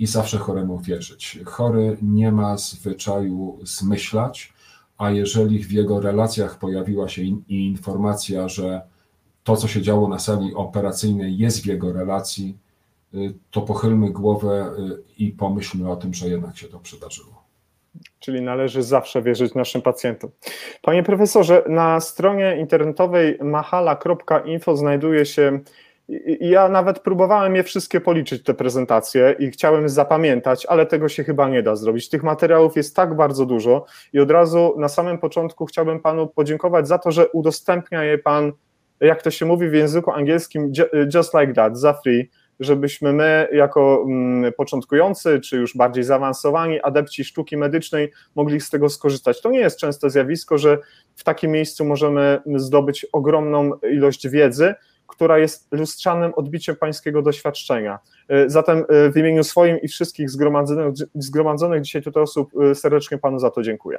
i 0.00 0.06
zawsze 0.06 0.38
choremu 0.38 0.78
wierzyć. 0.78 1.38
Chory 1.44 1.96
nie 2.02 2.32
ma 2.32 2.56
zwyczaju 2.56 3.58
zmyślać, 3.62 4.52
a 4.98 5.10
jeżeli 5.10 5.64
w 5.64 5.72
jego 5.72 6.00
relacjach 6.00 6.58
pojawiła 6.58 7.08
się 7.08 7.22
in, 7.22 7.42
informacja, 7.48 8.48
że 8.48 8.82
to, 9.44 9.56
co 9.56 9.68
się 9.68 9.82
działo 9.82 10.08
na 10.08 10.18
sali 10.18 10.54
operacyjnej, 10.54 11.38
jest 11.38 11.62
w 11.62 11.66
jego 11.66 11.92
relacji, 11.92 12.58
y, 13.14 13.34
to 13.50 13.60
pochylmy 13.60 14.10
głowę 14.10 14.72
y, 14.78 15.02
i 15.18 15.30
pomyślmy 15.30 15.90
o 15.90 15.96
tym, 15.96 16.14
że 16.14 16.28
jednak 16.28 16.56
się 16.56 16.68
to 16.68 16.78
przydarzyło. 16.78 17.44
Czyli 18.18 18.42
należy 18.42 18.82
zawsze 18.82 19.22
wierzyć 19.22 19.54
naszym 19.54 19.82
pacjentom. 19.82 20.30
Panie 20.82 21.02
profesorze, 21.02 21.64
na 21.68 22.00
stronie 22.00 22.56
internetowej 22.60 23.38
mahala.info 23.42 24.76
znajduje 24.76 25.26
się 25.26 25.60
ja 26.40 26.68
nawet 26.68 27.00
próbowałem 27.00 27.56
je 27.56 27.62
wszystkie 27.62 28.00
policzyć, 28.00 28.42
te 28.42 28.54
prezentacje, 28.54 29.36
i 29.38 29.50
chciałem 29.50 29.88
zapamiętać, 29.88 30.66
ale 30.66 30.86
tego 30.86 31.08
się 31.08 31.24
chyba 31.24 31.48
nie 31.48 31.62
da 31.62 31.76
zrobić. 31.76 32.08
Tych 32.08 32.22
materiałów 32.22 32.76
jest 32.76 32.96
tak 32.96 33.16
bardzo 33.16 33.46
dużo, 33.46 33.84
i 34.12 34.20
od 34.20 34.30
razu 34.30 34.74
na 34.78 34.88
samym 34.88 35.18
początku 35.18 35.66
chciałbym 35.66 36.00
Panu 36.00 36.26
podziękować 36.26 36.88
za 36.88 36.98
to, 36.98 37.10
że 37.10 37.28
udostępnia 37.28 38.04
je 38.04 38.18
Pan, 38.18 38.52
jak 39.00 39.22
to 39.22 39.30
się 39.30 39.46
mówi 39.46 39.68
w 39.68 39.72
języku 39.72 40.10
angielskim, 40.10 40.72
just 41.14 41.34
like 41.34 41.52
that, 41.52 41.78
za 41.78 41.92
free, 41.92 42.30
żebyśmy 42.60 43.12
my, 43.12 43.48
jako 43.52 44.04
mm, 44.08 44.52
początkujący, 44.52 45.40
czy 45.40 45.56
już 45.56 45.76
bardziej 45.76 46.04
zaawansowani 46.04 46.80
adepci 46.80 47.24
sztuki 47.24 47.56
medycznej, 47.56 48.12
mogli 48.34 48.60
z 48.60 48.70
tego 48.70 48.88
skorzystać. 48.88 49.40
To 49.40 49.50
nie 49.50 49.58
jest 49.58 49.78
częste 49.78 50.10
zjawisko, 50.10 50.58
że 50.58 50.78
w 51.16 51.24
takim 51.24 51.50
miejscu 51.50 51.84
możemy 51.84 52.42
zdobyć 52.56 53.06
ogromną 53.12 53.70
ilość 53.92 54.28
wiedzy, 54.28 54.74
która 55.10 55.38
jest 55.38 55.68
lustrzanym 55.70 56.32
odbiciem 56.36 56.76
pańskiego 56.76 57.22
doświadczenia. 57.22 57.98
E, 58.28 58.50
zatem 58.50 58.84
e, 58.88 59.10
w 59.10 59.16
imieniu 59.16 59.44
swoim 59.44 59.80
i 59.80 59.88
wszystkich 59.88 60.30
zgromadzonych, 60.30 60.94
zgromadzonych 61.14 61.82
dzisiaj 61.82 62.02
tutaj 62.02 62.22
osób 62.22 62.50
e, 62.70 62.74
serdecznie 62.74 63.18
panu 63.18 63.38
za 63.38 63.50
to 63.50 63.62
dziękuję. 63.62 63.98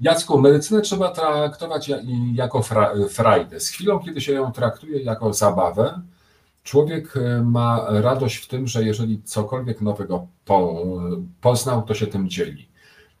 Jacku, 0.00 0.38
medycynę 0.38 0.80
trzeba 0.80 1.10
traktować 1.10 1.90
jako 2.34 2.62
frajdę. 3.10 3.60
Z 3.60 3.68
chwilą, 3.68 3.98
kiedy 3.98 4.20
się 4.20 4.32
ją 4.32 4.52
traktuje 4.52 5.02
jako 5.02 5.32
zabawę, 5.32 6.00
człowiek 6.62 7.14
ma 7.44 7.86
radość 7.88 8.36
w 8.36 8.48
tym, 8.48 8.66
że 8.66 8.84
jeżeli 8.84 9.22
cokolwiek 9.22 9.80
nowego 9.80 10.26
poznał, 11.40 11.82
to 11.82 11.94
się 11.94 12.06
tym 12.06 12.28
dzieli. 12.28 12.71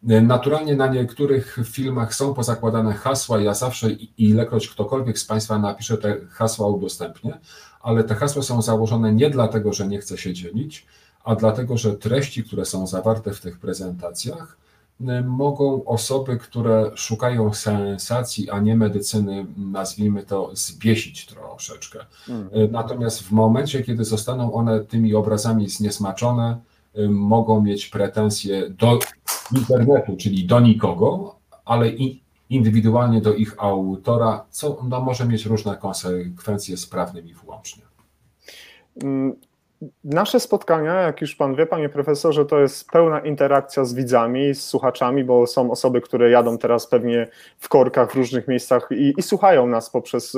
Naturalnie 0.02 0.76
na 0.76 0.86
niektórych 0.86 1.58
filmach 1.64 2.14
są 2.14 2.34
pozakładane 2.34 2.94
hasła. 2.94 3.40
Ja 3.40 3.54
zawsze, 3.54 3.90
ilekroć 4.18 4.68
ktokolwiek 4.68 5.18
z 5.18 5.24
Państwa 5.24 5.58
napisze 5.58 5.98
te 5.98 6.16
hasła, 6.30 6.68
udostępnię, 6.68 7.38
ale 7.80 8.04
te 8.04 8.14
hasła 8.14 8.42
są 8.42 8.62
założone 8.62 9.12
nie 9.12 9.30
dlatego, 9.30 9.72
że 9.72 9.88
nie 9.88 9.98
chcę 9.98 10.18
się 10.18 10.32
dzielić, 10.32 10.86
a 11.24 11.34
dlatego, 11.34 11.76
że 11.76 11.96
treści, 11.96 12.44
które 12.44 12.64
są 12.64 12.86
zawarte 12.86 13.32
w 13.32 13.40
tych 13.40 13.58
prezentacjach, 13.58 14.56
mogą 15.24 15.84
osoby, 15.84 16.36
które 16.36 16.90
szukają 16.94 17.54
sensacji, 17.54 18.50
a 18.50 18.60
nie 18.60 18.76
medycyny, 18.76 19.46
nazwijmy 19.56 20.22
to, 20.22 20.50
zbiesić 20.52 21.26
troszeczkę. 21.26 21.98
Mhm. 22.28 22.72
Natomiast 22.72 23.22
w 23.22 23.32
momencie, 23.32 23.82
kiedy 23.82 24.04
zostaną 24.04 24.52
one 24.52 24.80
tymi 24.80 25.14
obrazami 25.14 25.68
zniesmaczone, 25.68 26.58
mogą 27.08 27.60
mieć 27.60 27.86
pretensje 27.86 28.70
do 28.70 28.98
internetu, 29.56 30.16
czyli 30.16 30.46
do 30.46 30.60
nikogo, 30.60 31.36
ale 31.64 31.92
indywidualnie 32.50 33.20
do 33.20 33.34
ich 33.34 33.54
autora, 33.58 34.44
co 34.50 34.78
no, 34.88 35.00
może 35.00 35.26
mieć 35.26 35.46
różne 35.46 35.76
konsekwencje 35.76 36.76
z 36.76 36.86
prawnymi 36.86 37.34
włącznie. 37.34 37.82
Nasze 40.04 40.40
spotkania, 40.40 40.94
jak 40.94 41.20
już 41.20 41.36
Pan 41.36 41.54
wie, 41.54 41.66
Panie 41.66 41.88
Profesorze, 41.88 42.44
to 42.44 42.60
jest 42.60 42.90
pełna 42.90 43.20
interakcja 43.20 43.84
z 43.84 43.94
widzami, 43.94 44.54
z 44.54 44.64
słuchaczami, 44.64 45.24
bo 45.24 45.46
są 45.46 45.70
osoby, 45.70 46.00
które 46.00 46.30
jadą 46.30 46.58
teraz 46.58 46.86
pewnie 46.86 47.28
w 47.58 47.68
korkach 47.68 48.12
w 48.12 48.14
różnych 48.14 48.48
miejscach 48.48 48.88
i, 48.90 49.14
i 49.18 49.22
słuchają 49.22 49.66
nas 49.66 49.90
poprzez 49.90 50.36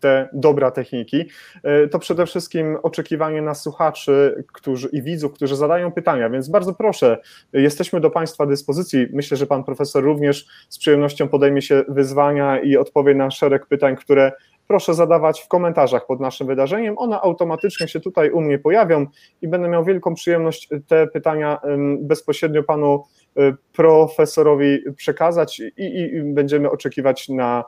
te 0.00 0.28
dobra 0.32 0.70
techniki. 0.70 1.24
E, 1.62 1.88
to 1.88 1.98
przede 1.98 2.26
wszystkim 2.26 2.78
oczekiwanie 2.82 3.42
na 3.42 3.54
słuchaczy 3.54 4.44
którzy, 4.52 4.88
i 4.92 5.02
widzów, 5.02 5.32
którzy 5.32 5.56
zadają 5.56 5.92
pytania, 5.92 6.30
więc 6.30 6.48
bardzo 6.48 6.74
proszę, 6.74 7.18
jesteśmy 7.52 8.00
do 8.00 8.10
Państwa 8.10 8.46
dyspozycji. 8.46 9.06
Myślę, 9.12 9.36
że 9.36 9.46
Pan 9.46 9.64
Profesor 9.64 10.04
również 10.04 10.46
z 10.68 10.78
przyjemnością 10.78 11.28
podejmie 11.28 11.62
się 11.62 11.84
wyzwania 11.88 12.60
i 12.60 12.76
odpowie 12.76 13.14
na 13.14 13.30
szereg 13.30 13.66
pytań, 13.66 13.96
które 13.96 14.32
proszę 14.68 14.94
zadawać 14.94 15.40
w 15.40 15.48
komentarzach 15.48 16.06
pod 16.06 16.20
naszym 16.20 16.46
wydarzeniem. 16.46 16.98
One 16.98 17.20
automatycznie 17.20 17.88
się 17.88 18.00
tutaj 18.00 18.30
u 18.30 18.40
mnie 18.40 18.58
pojawią 18.58 19.06
i 19.42 19.48
będę 19.48 19.68
miał 19.68 19.84
wielką 19.84 20.14
przyjemność 20.14 20.68
te 20.88 21.06
pytania 21.06 21.60
bezpośrednio 22.00 22.62
panu 22.62 23.04
y, 23.38 23.54
profesorowi 23.72 24.78
przekazać 24.96 25.60
i, 25.60 25.72
i 25.76 26.22
będziemy 26.22 26.70
oczekiwać 26.70 27.28
na 27.28 27.64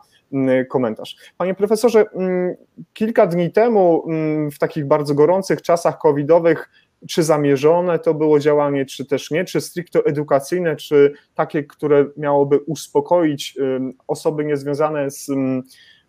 komentarz. 0.71 1.17
Panie 1.37 1.55
profesorze, 1.55 2.05
kilka 2.93 3.27
dni 3.27 3.53
temu 3.53 4.05
w 4.53 4.59
takich 4.59 4.87
bardzo 4.87 5.15
gorących 5.15 5.63
czasach 5.63 5.99
covidowych 5.99 6.71
czy 7.09 7.23
zamierzone 7.23 7.99
to 7.99 8.15
było 8.15 8.41
działanie, 8.41 8.87
czy 8.87 9.07
też 9.07 9.31
nie, 9.31 9.45
czy 9.45 9.61
stricte 9.61 10.01
edukacyjne, 10.05 10.77
czy 10.77 11.13
takie, 11.35 11.65
które 11.65 12.07
miałoby 12.17 12.59
uspokoić 12.59 13.59
osoby 14.07 14.45
niezwiązane 14.45 15.11
z 15.11 15.31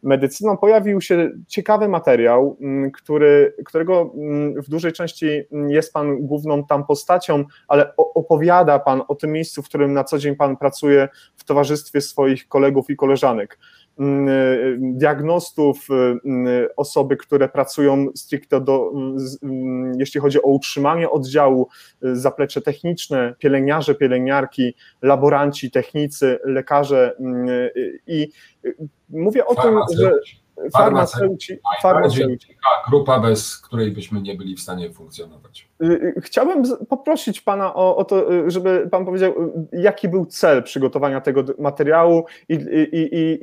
medycyną 0.04 0.58
pojawił 0.58 1.02
się 1.02 1.32
ciekawy 1.48 1.88
materiał, 1.88 2.58
mm, 2.62 2.92
który, 2.92 3.56
którego 3.66 4.12
mm, 4.16 4.62
w 4.62 4.70
dużej 4.70 4.94
części 4.94 5.44
jest 5.68 5.94
Pan 5.94 6.18
główną 6.18 6.66
tam 6.66 6.86
postacią, 6.86 7.46
ale 7.68 7.96
opowiada 7.98 8.80
Pan 8.80 9.02
o 9.08 9.16
tym 9.16 9.32
miejscu, 9.32 9.62
w 9.62 9.66
którym 9.66 9.94
na 9.94 10.04
co 10.04 10.18
dzień 10.18 10.36
Pan 10.36 10.58
pracuje 10.58 11.10
w 11.36 11.44
towarzystwie 11.44 12.02
swoich 12.02 12.48
kolegów 12.48 12.90
i 12.90 12.96
koleżanek. 12.96 13.60
Mm, 14.00 14.28
y, 14.28 14.78
diagnostów, 14.80 15.88
y, 15.90 16.76
osoby, 16.76 17.18
które 17.18 17.50
pracują 17.50 18.08
stricte 18.16 18.62
do, 18.62 18.92
jeśli 19.98 20.22
chodzi 20.22 20.42
o 20.42 20.48
utrzymanie 20.48 21.10
oddziału, 21.10 21.68
y, 22.06 22.16
zaplecze 22.16 22.62
techniczne, 22.62 23.36
pielęgniarze, 23.40 23.96
pielęgniarki, 23.96 24.76
laboranci, 25.02 25.72
technicy, 25.72 26.40
lekarze 26.44 27.16
i 28.08 28.28
Mówię 29.10 29.46
o 29.46 29.56
tym, 29.56 29.80
że 29.98 30.12
farmaceuci, 30.74 31.58
farmaceuci. 31.82 32.56
grupa, 32.90 33.20
bez 33.20 33.58
której 33.58 33.92
byśmy 33.92 34.22
nie 34.22 34.36
byli 34.36 34.56
w 34.56 34.60
stanie 34.60 34.94
funkcjonować. 34.94 35.70
Y, 35.84 35.86
y, 35.86 36.22
chciałbym 36.22 36.64
poprosić 36.90 37.42
Pana 37.42 37.74
o, 37.74 37.96
o, 37.96 38.06
to, 38.06 38.34
y, 38.34 38.52
żeby 38.52 38.88
Pan 38.92 39.06
powiedział, 39.06 39.34
jaki 39.72 40.10
był 40.10 40.26
cel 40.26 40.64
przygotowania 40.64 41.22
tego 41.22 41.44
materiału 41.60 42.26
i, 42.50 42.54
i, 42.54 42.98
i, 42.98 43.40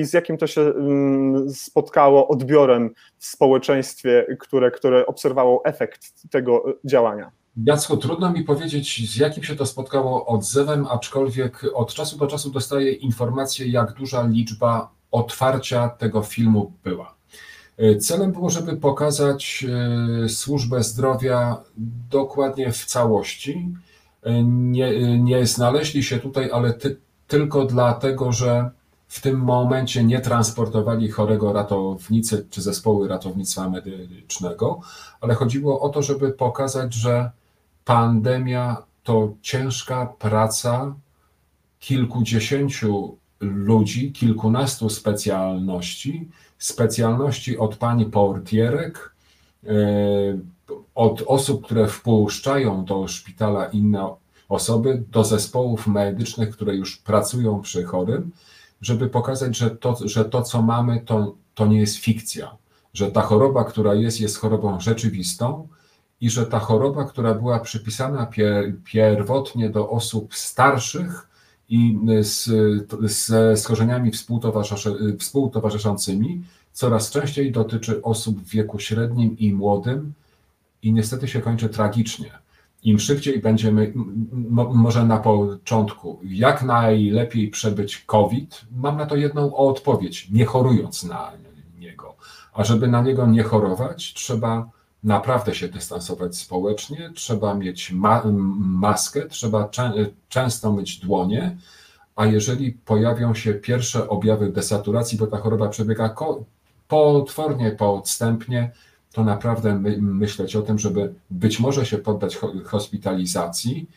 i 0.00 0.04
z 0.04 0.12
jakim 0.12 0.38
to 0.38 0.46
się 0.46 0.60
mm, 0.60 1.50
spotkało 1.50 2.28
odbiorem 2.28 2.90
w 3.18 3.26
społeczeństwie, 3.26 4.26
które, 4.38 4.70
które 4.70 5.06
obserwowało 5.06 5.64
efekt 5.64 6.30
tego 6.30 6.64
działania. 6.84 7.30
Jacku, 7.64 7.96
trudno 7.96 8.32
mi 8.32 8.44
powiedzieć, 8.44 9.10
z 9.10 9.16
jakim 9.16 9.42
się 9.42 9.56
to 9.56 9.66
spotkało 9.66 10.26
odzewem, 10.26 10.86
aczkolwiek 10.90 11.66
od 11.74 11.94
czasu 11.94 12.18
do 12.18 12.26
czasu 12.26 12.50
dostaję 12.50 12.92
informacje, 12.92 13.66
jak 13.66 13.92
duża 13.92 14.26
liczba 14.26 14.95
otwarcia 15.10 15.88
tego 15.88 16.22
filmu 16.22 16.72
była. 16.84 17.14
E, 17.78 17.96
celem 17.96 18.32
było, 18.32 18.50
żeby 18.50 18.76
pokazać 18.76 19.66
e, 20.24 20.28
służbę 20.28 20.82
zdrowia 20.82 21.56
dokładnie 22.10 22.72
w 22.72 22.84
całości. 22.84 23.74
E, 24.22 24.42
nie, 24.42 25.18
nie 25.18 25.46
znaleźli 25.46 26.02
się 26.02 26.18
tutaj, 26.18 26.50
ale 26.52 26.72
ty, 26.72 26.96
tylko 27.28 27.64
dlatego, 27.64 28.32
że 28.32 28.70
w 29.08 29.20
tym 29.20 29.38
momencie 29.40 30.04
nie 30.04 30.20
transportowali 30.20 31.10
chorego 31.10 31.52
ratownicy 31.52 32.46
czy 32.50 32.62
zespoły 32.62 33.08
ratownictwa 33.08 33.70
medycznego, 33.70 34.80
ale 35.20 35.34
chodziło 35.34 35.80
o 35.80 35.88
to, 35.88 36.02
żeby 36.02 36.32
pokazać, 36.32 36.94
że 36.94 37.30
pandemia 37.84 38.82
to 39.02 39.32
ciężka 39.42 40.06
praca 40.18 40.94
kilkudziesięciu 41.80 43.16
ludzi, 43.40 44.12
kilkunastu 44.12 44.88
specjalności, 44.88 46.28
specjalności 46.58 47.58
od 47.58 47.76
pani 47.76 48.06
portierek, 48.06 49.14
e, 49.66 49.70
od 50.94 51.22
osób, 51.26 51.64
które 51.64 51.88
wpuszczają 51.88 52.84
do 52.84 53.08
szpitala 53.08 53.66
inne 53.66 54.14
osoby, 54.48 55.04
do 55.10 55.24
zespołów 55.24 55.86
medycznych, 55.86 56.50
które 56.50 56.76
już 56.76 56.96
pracują 56.96 57.60
przy 57.60 57.84
chorym, 57.84 58.30
żeby 58.80 59.08
pokazać, 59.08 59.56
że 59.56 59.70
to, 59.70 59.96
że 60.04 60.24
to 60.24 60.42
co 60.42 60.62
mamy, 60.62 61.00
to, 61.00 61.34
to 61.54 61.66
nie 61.66 61.80
jest 61.80 61.96
fikcja, 61.96 62.56
że 62.94 63.10
ta 63.10 63.20
choroba, 63.20 63.64
która 63.64 63.94
jest, 63.94 64.20
jest 64.20 64.38
chorobą 64.38 64.80
rzeczywistą 64.80 65.68
i 66.20 66.30
że 66.30 66.46
ta 66.46 66.58
choroba, 66.58 67.04
która 67.04 67.34
była 67.34 67.60
przypisana 67.60 68.26
pier, 68.26 68.72
pierwotnie 68.84 69.70
do 69.70 69.90
osób 69.90 70.34
starszych 70.34 71.28
i 71.68 71.98
z, 72.20 72.44
z 73.12 73.58
schorzeniami 73.60 74.10
współtowarzyszącymi, 75.18 76.42
coraz 76.72 77.10
częściej 77.10 77.52
dotyczy 77.52 78.02
osób 78.02 78.40
w 78.40 78.48
wieku 78.48 78.78
średnim 78.78 79.38
i 79.38 79.52
młodym 79.52 80.12
i 80.82 80.92
niestety 80.92 81.28
się 81.28 81.40
kończy 81.40 81.68
tragicznie. 81.68 82.30
Im 82.82 82.98
szybciej 82.98 83.40
będziemy, 83.40 83.92
może 84.74 85.06
na 85.06 85.18
początku, 85.18 86.20
jak 86.24 86.62
najlepiej 86.62 87.48
przebyć 87.48 87.98
COVID, 87.98 88.64
mam 88.76 88.96
na 88.96 89.06
to 89.06 89.16
jedną 89.16 89.56
odpowiedź, 89.56 90.30
nie 90.30 90.44
chorując 90.44 91.04
na 91.04 91.32
niego. 91.78 92.14
A 92.52 92.64
żeby 92.64 92.88
na 92.88 93.02
niego 93.02 93.26
nie 93.26 93.42
chorować, 93.42 94.14
trzeba 94.14 94.70
naprawdę 95.04 95.54
się 95.54 95.68
dystansować 95.68 96.36
społecznie, 96.36 97.10
trzeba 97.14 97.54
mieć 97.54 97.92
ma 97.92 98.22
maskę, 98.58 99.28
trzeba 99.28 99.68
czę 99.68 99.92
często 100.28 100.72
myć 100.72 100.98
dłonie, 100.98 101.56
a 102.16 102.26
jeżeli 102.26 102.72
pojawią 102.72 103.34
się 103.34 103.54
pierwsze 103.54 104.08
objawy 104.08 104.52
desaturacji, 104.52 105.18
bo 105.18 105.26
ta 105.26 105.38
choroba 105.38 105.68
przebiega 105.68 106.14
potwornie, 106.88 107.70
podstępnie, 107.70 108.72
to 109.12 109.24
naprawdę 109.24 109.74
my, 109.74 109.96
myśleć 110.00 110.56
o 110.56 110.62
tym, 110.62 110.78
żeby 110.78 111.14
być 111.30 111.60
może 111.60 111.86
się 111.86 111.98
poddać 111.98 112.38
hospitalizacji, 112.64 113.88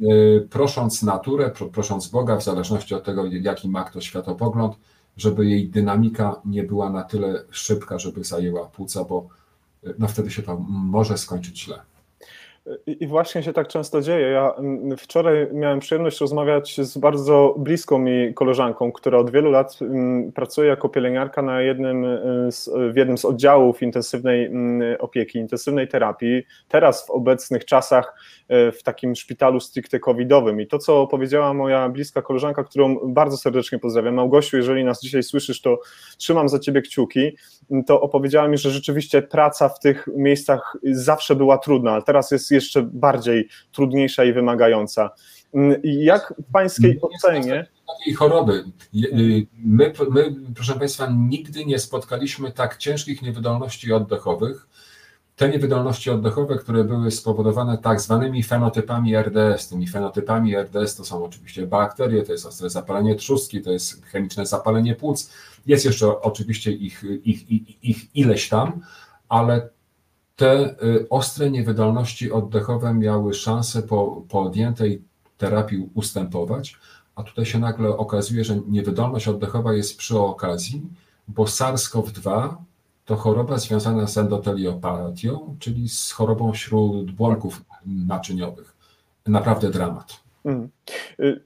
y, 0.00 0.48
prosząc 0.50 1.02
naturę, 1.02 1.50
prosząc 1.72 2.08
Boga, 2.08 2.36
w 2.36 2.44
zależności 2.44 2.94
od 2.94 3.04
tego, 3.04 3.24
jaki 3.26 3.68
ma 3.68 3.84
kto 3.84 4.00
światopogląd, 4.00 4.74
żeby 5.16 5.46
jej 5.46 5.68
dynamika 5.68 6.40
nie 6.44 6.62
była 6.62 6.90
na 6.90 7.02
tyle 7.02 7.44
szybka, 7.50 7.98
żeby 7.98 8.24
zajęła 8.24 8.66
płuca, 8.66 9.04
bo 9.04 9.28
no 9.98 10.08
wtedy 10.08 10.30
się 10.30 10.42
to 10.42 10.56
może 10.68 11.18
skończyć 11.18 11.62
źle. 11.62 11.82
I 12.86 13.06
właśnie 13.06 13.42
się 13.42 13.52
tak 13.52 13.68
często 13.68 14.00
dzieje. 14.00 14.28
Ja 14.28 14.54
wczoraj 14.98 15.48
miałem 15.52 15.80
przyjemność 15.80 16.20
rozmawiać 16.20 16.80
z 16.80 16.98
bardzo 16.98 17.54
bliską 17.58 17.98
mi 17.98 18.34
koleżanką, 18.34 18.92
która 18.92 19.18
od 19.18 19.30
wielu 19.30 19.50
lat 19.50 19.78
pracuje 20.34 20.68
jako 20.68 20.88
pielęgniarka 20.88 21.42
na 21.42 21.60
jednym 21.60 22.04
y, 22.04 22.52
z, 22.52 22.70
w 22.92 22.96
jednym 22.96 23.18
z 23.18 23.24
oddziałów 23.24 23.82
intensywnej 23.82 24.50
opieki, 24.98 25.38
intensywnej 25.38 25.88
terapii. 25.88 26.42
Teraz 26.68 27.06
w 27.06 27.10
obecnych 27.10 27.64
czasach 27.64 28.14
y, 28.68 28.72
w 28.72 28.82
takim 28.82 29.16
szpitalu 29.16 29.60
stricte 29.60 30.00
covidowym. 30.00 30.60
I 30.60 30.66
to, 30.66 30.78
co 30.78 31.06
powiedziała 31.06 31.54
moja 31.54 31.88
bliska 31.88 32.22
koleżanka, 32.22 32.64
którą 32.64 32.96
bardzo 33.04 33.36
serdecznie 33.36 33.78
pozdrawiam, 33.78 34.14
Małgosiu, 34.14 34.56
jeżeli 34.56 34.84
nas 34.84 35.00
dzisiaj 35.00 35.22
słyszysz, 35.22 35.60
to 35.60 35.80
trzymam 36.18 36.48
za 36.48 36.58
ciebie 36.58 36.82
kciuki, 36.82 37.36
to 37.86 38.00
opowiedziała 38.00 38.48
mi, 38.48 38.58
że 38.58 38.70
rzeczywiście 38.70 39.22
praca 39.22 39.68
w 39.68 39.80
tych 39.80 40.08
miejscach 40.16 40.76
zawsze 40.92 41.34
była 41.36 41.58
trudna, 41.58 41.92
ale 41.92 42.02
teraz 42.02 42.30
jest 42.30 42.55
jeszcze 42.56 42.82
bardziej 42.82 43.48
trudniejsza 43.72 44.24
i 44.24 44.32
wymagająca. 44.32 45.10
Mm, 45.54 45.80
jak 45.84 46.34
w 46.48 46.52
Pańskiej 46.52 47.00
ocenie. 47.00 47.66
Takiej 47.98 48.14
choroby. 48.14 48.64
Y, 48.94 49.46
my, 49.64 49.92
my, 50.10 50.34
proszę 50.54 50.74
Państwa, 50.74 51.08
nigdy 51.16 51.64
nie 51.64 51.78
spotkaliśmy 51.78 52.52
tak 52.52 52.76
ciężkich 52.76 53.22
niewydolności 53.22 53.92
oddechowych. 53.92 54.66
Te 55.36 55.48
niewydolności 55.48 56.10
oddechowe, 56.10 56.58
które 56.58 56.84
były 56.84 57.10
spowodowane 57.10 57.78
tak 57.78 58.00
zwanymi 58.00 58.42
fenotypami 58.42 59.16
RDS. 59.16 59.68
Tymi 59.68 59.88
fenotypami 59.88 60.56
RDS 60.56 60.96
to 60.96 61.04
są 61.04 61.24
oczywiście 61.24 61.66
bakterie, 61.66 62.22
to 62.22 62.32
jest 62.32 62.46
ostre 62.46 62.70
zapalenie 62.70 63.14
trzustki, 63.14 63.62
to 63.62 63.70
jest 63.70 64.04
chemiczne 64.06 64.46
zapalenie 64.46 64.94
płuc. 64.94 65.32
Jest 65.66 65.84
jeszcze 65.84 66.20
oczywiście 66.20 66.72
ich, 66.72 67.04
ich, 67.24 67.50
ich, 67.50 67.84
ich 67.84 68.16
ileś 68.16 68.48
tam, 68.48 68.80
ale 69.28 69.68
te 70.36 70.76
y, 70.84 71.08
ostre 71.10 71.50
niewydolności 71.50 72.32
oddechowe 72.32 72.94
miały 72.94 73.34
szansę 73.34 73.82
po 73.82 74.22
podjętej 74.28 75.02
terapii 75.38 75.88
ustępować, 75.94 76.76
a 77.14 77.22
tutaj 77.22 77.46
się 77.46 77.58
nagle 77.58 77.88
okazuje, 77.96 78.44
że 78.44 78.60
niewydolność 78.68 79.28
oddechowa 79.28 79.72
jest 79.74 79.96
przy 79.98 80.18
okazji, 80.18 80.82
bo 81.28 81.44
SARS-CoV-2 81.44 82.54
to 83.04 83.16
choroba 83.16 83.58
związana 83.58 84.06
z 84.06 84.18
endoteliopatią, 84.18 85.56
czyli 85.58 85.88
z 85.88 86.12
chorobą 86.12 86.54
śródbłonków 86.54 87.62
naczyniowych. 87.86 88.76
Naprawdę 89.26 89.70
dramat. 89.70 90.25
Mm. 90.46 90.68
Y, 91.20 91.40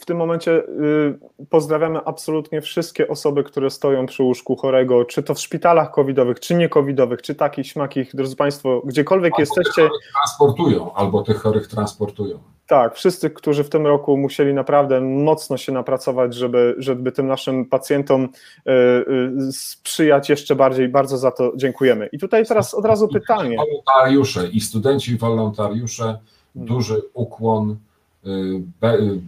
w 0.00 0.04
tym 0.04 0.16
momencie 0.16 0.52
y, 0.52 1.18
pozdrawiamy 1.50 2.00
absolutnie 2.04 2.60
wszystkie 2.60 3.08
osoby, 3.08 3.44
które 3.44 3.70
stoją 3.70 4.06
przy 4.06 4.22
łóżku 4.22 4.56
chorego, 4.56 5.04
czy 5.04 5.22
to 5.22 5.34
w 5.34 5.40
szpitalach 5.40 5.90
covidowych, 5.90 6.40
czy 6.40 6.54
nie 6.54 6.68
covidowych, 6.68 7.22
czy 7.22 7.34
takich, 7.34 7.66
śmakich, 7.66 8.16
drodzy 8.16 8.36
Państwo, 8.36 8.82
gdziekolwiek 8.84 9.32
albo 9.32 9.42
jesteście. 9.42 9.82
Tych 9.82 10.12
transportują, 10.14 10.94
albo 10.94 11.22
tych 11.22 11.36
chorych 11.36 11.66
transportują. 11.66 12.38
Tak, 12.66 12.94
wszyscy, 12.94 13.30
którzy 13.30 13.64
w 13.64 13.68
tym 13.68 13.86
roku 13.86 14.16
musieli 14.16 14.54
naprawdę 14.54 15.00
mocno 15.00 15.56
się 15.56 15.72
napracować, 15.72 16.34
żeby, 16.34 16.74
żeby 16.78 17.12
tym 17.12 17.26
naszym 17.26 17.66
pacjentom 17.66 18.28
y, 18.68 19.52
sprzyjać 19.52 20.28
jeszcze 20.28 20.56
bardziej, 20.56 20.88
bardzo 20.88 21.18
za 21.18 21.30
to 21.30 21.52
dziękujemy. 21.56 22.08
I 22.12 22.18
tutaj 22.18 22.46
teraz 22.46 22.74
od 22.74 22.84
razu 22.84 23.08
pytanie. 23.08 23.56
Wolontariusze 23.56 24.48
i 24.48 24.60
studenci, 24.60 25.18
wolontariusze, 25.18 26.04
hmm. 26.04 26.68
duży 26.68 27.02
ukłon 27.14 27.76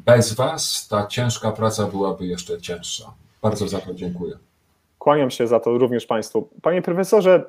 bez 0.07 0.33
Was 0.33 0.89
ta 0.89 1.07
ciężka 1.07 1.53
praca 1.53 1.87
byłaby 1.87 2.27
jeszcze 2.27 2.61
cięższa. 2.61 3.05
Bardzo 3.43 3.69
za 3.69 3.79
to 3.79 3.95
dziękuję. 3.95 4.35
Kłaniam 4.99 5.31
się 5.31 5.47
za 5.47 5.61
to 5.61 5.79
również 5.79 6.07
Państwu. 6.07 6.49
Panie 6.63 6.83
profesorze, 6.83 7.45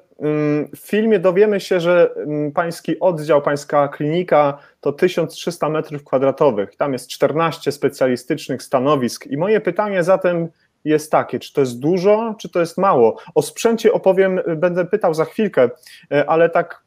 w 0.76 0.78
filmie 0.78 1.20
dowiemy 1.20 1.60
się, 1.60 1.80
że 1.80 2.16
pański 2.54 3.00
oddział, 3.00 3.42
pańska 3.42 3.88
klinika 3.88 4.58
to 4.82 4.92
1300 4.92 5.70
metrów 5.70 6.04
kwadratowych. 6.04 6.76
Tam 6.76 6.94
jest 6.94 7.10
14 7.10 7.72
specjalistycznych 7.72 8.64
stanowisk. 8.64 9.28
I 9.28 9.38
moje 9.38 9.62
pytanie 9.62 10.04
zatem 10.04 10.50
jest 10.86 11.12
takie, 11.12 11.40
czy 11.40 11.54
to 11.54 11.62
jest 11.62 11.80
dużo, 11.80 12.36
czy 12.40 12.50
to 12.50 12.60
jest 12.60 12.78
mało? 12.78 13.18
O 13.36 13.42
sprzęcie 13.42 13.94
opowiem, 13.94 14.40
będę 14.58 14.86
pytał 14.86 15.14
za 15.14 15.26
chwilkę, 15.26 15.70
e, 16.12 16.30
ale 16.30 16.50
tak 16.50 16.84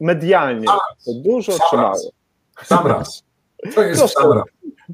medialnie, 0.00 0.66
to 1.06 1.12
dużo 1.14 1.52
Sam 1.52 1.66
czy 1.70 1.76
raz. 1.76 1.82
mało? 1.82 2.12
Sam 2.64 2.86
raz. 2.86 3.24
To 3.74 3.82
jest 3.82 4.00
proszę, 4.00 4.42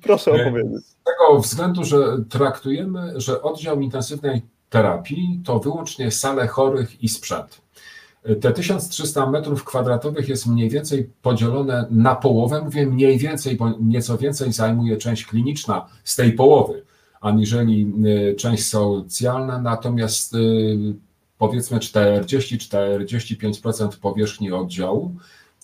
proszę 0.02 0.32
opowiedzieć. 0.32 0.84
Z 0.84 0.96
tego 1.04 1.40
względu, 1.40 1.84
że 1.84 2.24
traktujemy, 2.28 3.12
że 3.16 3.42
oddział 3.42 3.80
intensywnej 3.80 4.42
terapii 4.70 5.40
to 5.44 5.58
wyłącznie 5.58 6.10
sale 6.10 6.46
chorych 6.46 7.02
i 7.02 7.08
sprzęt. 7.08 7.62
Te 8.40 8.52
1300 8.52 9.30
metrów 9.30 9.64
kwadratowych 9.64 10.28
jest 10.28 10.46
mniej 10.46 10.70
więcej 10.70 11.10
podzielone 11.22 11.86
na 11.90 12.14
połowę. 12.14 12.62
Mówię 12.64 12.86
mniej 12.86 13.18
więcej, 13.18 13.56
bo 13.56 13.74
nieco 13.80 14.18
więcej 14.18 14.52
zajmuje 14.52 14.96
część 14.96 15.26
kliniczna 15.26 15.86
z 16.04 16.16
tej 16.16 16.32
połowy, 16.32 16.82
aniżeli 17.20 17.92
y, 18.30 18.34
część 18.34 18.66
socjalna, 18.66 19.58
natomiast 19.58 20.34
y, 20.34 20.94
powiedzmy 21.38 21.78
40-45% 21.78 23.88
powierzchni 24.00 24.52
oddziału 24.52 25.16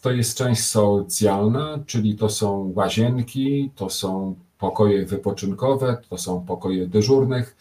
to 0.08 0.12
jest 0.12 0.38
część 0.38 0.64
socjalna, 0.64 1.78
czyli 1.86 2.16
to 2.16 2.28
są 2.28 2.72
łazienki, 2.76 3.70
to 3.76 3.90
są 3.90 4.34
pokoje 4.58 5.06
wypoczynkowe, 5.06 5.96
to 6.10 6.18
są 6.18 6.46
pokoje 6.46 6.86
dyżurnych, 6.86 7.56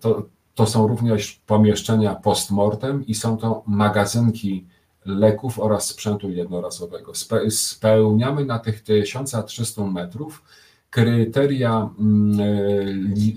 to, 0.00 0.22
to 0.54 0.66
są 0.66 0.88
również 0.88 1.40
pomieszczenia 1.46 2.14
postmortem 2.14 3.06
i 3.06 3.14
są 3.14 3.36
to 3.36 3.62
magazynki 3.66 4.66
leków 5.06 5.58
oraz 5.58 5.86
sprzętu 5.86 6.30
jednorazowego. 6.30 7.12
Spełniamy 7.50 8.44
na 8.44 8.58
tych 8.58 8.82
1300 8.82 9.86
metrów 9.86 10.42
kryteria 10.90 11.90
mm, 11.98 12.40
e, 12.40 12.84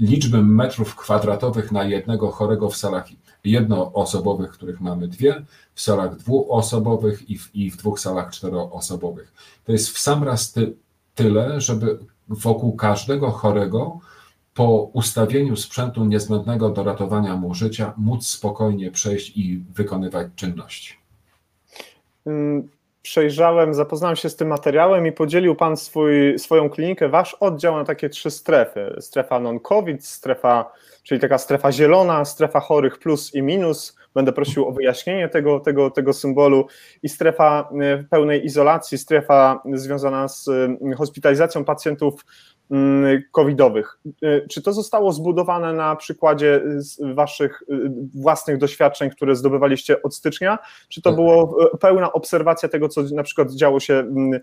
liczby 0.01 0.41
metrów 0.41 0.95
kwadratowych 0.95 1.71
na 1.71 1.83
jednego 1.83 2.31
chorego 2.31 2.69
w 2.69 2.77
salach 2.77 3.05
jednoosobowych, 3.43 4.51
których 4.51 4.81
mamy 4.81 5.07
dwie, 5.07 5.45
w 5.73 5.81
salach 5.81 6.15
dwuosobowych 6.15 7.29
i 7.29 7.37
w, 7.37 7.55
i 7.55 7.71
w 7.71 7.77
dwóch 7.77 7.99
salach 7.99 8.31
czteroosobowych. 8.31 9.33
To 9.65 9.71
jest 9.71 9.89
w 9.89 9.99
sam 9.99 10.23
raz 10.23 10.51
ty, 10.51 10.75
tyle, 11.15 11.61
żeby 11.61 11.99
wokół 12.29 12.75
każdego 12.75 13.31
chorego 13.31 13.99
po 14.53 14.89
ustawieniu 14.93 15.55
sprzętu 15.55 16.05
niezbędnego 16.05 16.69
do 16.69 16.83
ratowania 16.83 17.35
mu 17.35 17.53
życia 17.53 17.93
móc 17.97 18.27
spokojnie 18.27 18.91
przejść 18.91 19.37
i 19.37 19.63
wykonywać 19.75 20.27
czynności. 20.35 20.93
Mm, 22.25 22.69
przejrzałem, 23.03 23.73
zapoznałem 23.73 24.15
się 24.15 24.29
z 24.29 24.35
tym 24.35 24.47
materiałem 24.47 25.07
i 25.07 25.11
podzielił 25.11 25.55
Pan 25.55 25.77
swój, 25.77 26.39
swoją 26.39 26.69
klinikę, 26.69 27.09
Wasz 27.09 27.33
oddział 27.33 27.75
na 27.75 27.83
takie 27.83 28.09
trzy 28.09 28.31
strefy. 28.31 28.95
Strefa 28.99 29.39
non-COVID, 29.39 30.05
strefa, 30.05 30.71
czyli 31.03 31.21
taka 31.21 31.37
strefa 31.37 31.71
zielona, 31.71 32.25
strefa 32.25 32.59
chorych 32.59 32.99
plus 32.99 33.35
i 33.35 33.41
minus. 33.41 33.97
Będę 34.13 34.31
prosił 34.31 34.67
o 34.67 34.71
wyjaśnienie 34.71 35.29
tego, 35.29 35.59
tego, 35.59 35.91
tego 35.91 36.13
symbolu 36.13 36.67
i 37.03 37.09
strefa 37.09 37.69
e, 37.81 38.03
pełnej 38.03 38.45
izolacji, 38.45 38.97
strefa 38.97 39.61
związana 39.73 40.27
z 40.27 40.47
e, 40.47 40.95
hospitalizacją 40.97 41.65
pacjentów 41.65 42.25
covidowych. 43.31 43.99
Y, 44.23 44.47
czy 44.49 44.61
to 44.61 44.73
zostało 44.73 45.13
zbudowane 45.13 45.73
na 45.73 45.95
przykładzie 45.95 46.61
waszych 47.13 47.61
y, 47.61 47.91
własnych 48.15 48.57
doświadczeń, 48.57 49.09
które 49.09 49.35
zdobywaliście 49.35 50.01
od 50.01 50.15
stycznia? 50.15 50.57
Czy 50.89 51.01
to 51.01 51.09
tak. 51.09 51.15
było 51.15 51.57
pełna 51.79 52.13
obserwacja 52.13 52.69
tego, 52.69 52.89
co 52.89 53.01
na 53.01 53.23
przykład 53.23 53.51
działo 53.51 53.79
się 53.79 53.93
mm, 53.93 54.39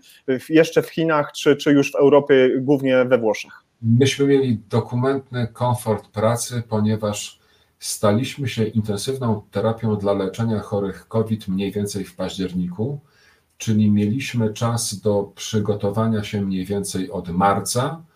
jeszcze 0.49 0.81
w 0.81 0.89
Chinach, 0.89 1.31
czy, 1.31 1.55
czy 1.55 1.71
już 1.71 1.91
w 1.91 1.95
Europie, 1.95 2.49
głównie 2.59 3.05
we 3.05 3.17
Włoszech? 3.17 3.51
Myśmy 3.81 4.25
mieli 4.25 4.59
dokumentny 4.69 5.47
komfort 5.53 6.07
pracy, 6.07 6.63
ponieważ 6.69 7.39
staliśmy 7.79 8.47
się 8.47 8.63
intensywną 8.63 9.41
terapią 9.51 9.95
dla 9.95 10.13
leczenia 10.13 10.59
chorych 10.59 11.07
COVID 11.07 11.47
mniej 11.47 11.71
więcej 11.71 12.03
w 12.03 12.15
październiku, 12.15 12.99
czyli 13.57 13.91
mieliśmy 13.91 14.53
czas 14.53 14.99
do 14.99 15.31
przygotowania 15.35 16.23
się 16.23 16.41
mniej 16.41 16.65
więcej 16.65 17.11
od 17.11 17.29
marca 17.29 18.01
E, 18.01 18.10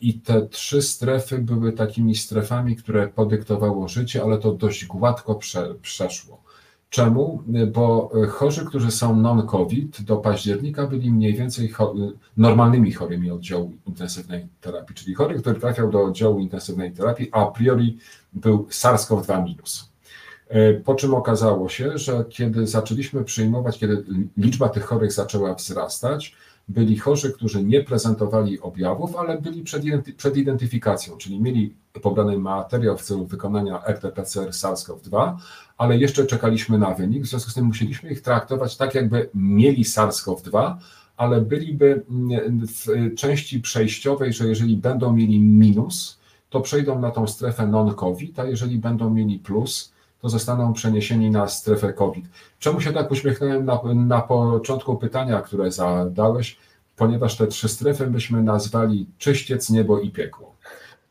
I 0.00 0.20
te 0.20 0.46
trzy 0.46 0.82
strefy 0.82 1.38
były 1.38 1.72
takimi 1.72 2.14
strefami, 2.14 2.76
które 2.76 3.08
podyktowało 3.08 3.88
życie, 3.88 4.22
ale 4.22 4.38
to 4.38 4.52
dość 4.52 4.86
gładko 4.86 5.34
prze, 5.34 5.74
przeszło. 5.74 6.42
Czemu? 6.92 7.42
Bo 7.72 8.10
chorzy, 8.30 8.66
którzy 8.66 8.90
są 8.90 9.16
non-COVID, 9.16 10.02
do 10.02 10.16
października 10.16 10.86
byli 10.86 11.12
mniej 11.12 11.34
więcej 11.34 11.68
cho 11.68 11.94
normalnymi 12.36 12.92
chorymi 12.92 13.30
oddziału 13.30 13.72
intensywnej 13.86 14.46
terapii, 14.60 14.94
czyli 14.94 15.14
chory, 15.14 15.40
który 15.40 15.60
trafiał 15.60 15.90
do 15.90 16.04
oddziału 16.04 16.40
intensywnej 16.40 16.92
terapii, 16.92 17.28
a 17.32 17.46
priori 17.46 17.98
był 18.32 18.66
SARS-CoV-2 18.70 19.54
e, 20.48 20.74
Po 20.74 20.94
czym 20.94 21.14
okazało 21.14 21.68
się, 21.68 21.98
że 21.98 22.24
kiedy 22.28 22.66
zaczęliśmy 22.66 23.24
przyjmować, 23.24 23.78
kiedy 23.78 24.04
liczba 24.36 24.68
tych 24.68 24.84
chorych 24.84 25.12
zaczęła 25.12 25.54
wzrastać, 25.54 26.36
byli 26.68 26.98
chorzy, 26.98 27.32
którzy 27.32 27.64
nie 27.64 27.82
prezentowali 27.82 28.60
objawów, 28.60 29.16
ale 29.16 29.40
byli 29.40 29.62
przed, 29.62 29.82
przed 30.16 30.36
identyfikacją, 30.36 31.16
czyli 31.16 31.40
mieli 31.40 31.74
pobrany 32.02 32.38
materiał 32.38 32.98
w 32.98 33.02
celu 33.02 33.26
wykonania 33.26 33.82
RT-PCR 33.86 34.48
SARS-CoV-2, 34.48 35.36
ale 35.78 35.98
jeszcze 35.98 36.26
czekaliśmy 36.26 36.78
na 36.78 36.94
wynik, 36.94 37.22
w 37.22 37.26
związku 37.26 37.50
z 37.50 37.54
tym 37.54 37.64
musieliśmy 37.64 38.10
ich 38.10 38.22
traktować 38.22 38.76
tak, 38.76 38.94
jakby 38.94 39.30
mieli 39.34 39.84
SARS-CoV-2, 39.84 40.74
ale 41.16 41.40
byliby 41.40 42.04
w 42.66 43.14
części 43.14 43.60
przejściowej, 43.60 44.32
że 44.32 44.48
jeżeli 44.48 44.76
będą 44.76 45.12
mieli 45.12 45.40
minus, 45.40 46.18
to 46.50 46.60
przejdą 46.60 47.00
na 47.00 47.10
tą 47.10 47.26
strefę 47.26 47.66
non-COVID, 47.66 48.38
a 48.38 48.44
jeżeli 48.44 48.78
będą 48.78 49.10
mieli 49.10 49.38
plus, 49.38 49.91
to 50.22 50.28
zostaną 50.28 50.72
przeniesieni 50.72 51.30
na 51.30 51.48
strefę 51.48 51.92
COVID. 51.92 52.24
Czemu 52.58 52.80
się 52.80 52.92
tak 52.92 53.10
uśmiechnąłem 53.10 53.64
na, 53.64 53.80
na 53.94 54.20
początku 54.20 54.96
pytania, 54.96 55.40
które 55.40 55.72
zadałeś? 55.72 56.56
Ponieważ 56.96 57.36
te 57.36 57.46
trzy 57.46 57.68
strefy 57.68 58.06
byśmy 58.06 58.42
nazwali 58.42 59.06
czyściec, 59.18 59.70
niebo 59.70 60.00
i 60.00 60.10
piekło. 60.10 60.56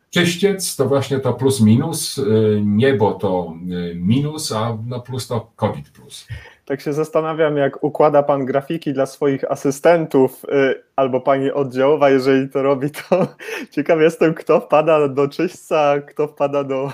Czyściec 0.10 0.76
to 0.76 0.88
właśnie 0.88 1.20
to 1.20 1.34
plus 1.34 1.62
minus, 1.62 2.18
y, 2.18 2.62
niebo 2.66 3.12
to 3.12 3.54
y, 3.92 3.96
minus, 3.96 4.52
a 4.52 4.78
no 4.86 5.00
plus 5.00 5.28
to 5.28 5.52
COVID 5.56 5.90
plus 5.90 6.28
tak 6.66 6.82
się 6.82 6.94
zastanawiam, 6.94 7.58
jak 7.58 7.84
układa 7.84 8.24
pan 8.24 8.46
grafiki 8.46 8.94
dla 8.94 9.06
swoich 9.06 9.52
asystentów 9.52 10.46
y, 10.46 10.84
albo 10.96 11.22
pani 11.22 11.52
oddziałowa, 11.52 12.10
jeżeli 12.10 12.50
to 12.50 12.64
robi, 12.64 12.90
to 12.92 13.28
ciekaw 13.76 14.00
jestem, 14.00 14.34
kto 14.34 14.62
wpada 14.62 15.08
do 15.08 15.28
czyśćca, 15.28 16.02
kto 16.02 16.28
wpada 16.28 16.64
do. 16.64 16.92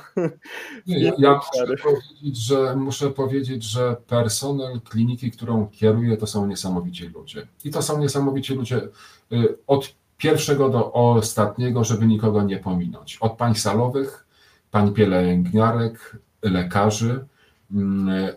Nie, 0.88 1.04
ja, 1.04 1.12
ja 1.18 1.40
muszę, 1.40 1.76
powiedzieć, 1.84 2.38
że, 2.38 2.76
muszę 2.76 3.10
powiedzieć, 3.10 3.64
że 3.64 3.96
personel 4.08 4.82
kliniki, 4.82 5.32
którą 5.32 5.68
kieruję, 5.68 6.18
to 6.18 6.28
są 6.28 6.48
niesamowici 6.48 7.08
ludzie. 7.08 7.48
I 7.64 7.72
to 7.72 7.82
są 7.82 8.00
niesamowici 8.00 8.54
ludzie 8.54 8.78
y, 8.78 9.58
od 9.68 9.96
pierwszego 10.18 10.70
do 10.70 10.94
ostatniego, 10.94 11.84
żeby 11.84 12.08
nikogo 12.08 12.44
nie 12.44 12.58
pominąć. 12.58 13.18
Od 13.18 13.34
pań 13.34 13.56
salowych, 13.56 14.28
pań 14.72 14.94
pielęgniarek, 14.94 16.18
lekarzy 16.42 17.26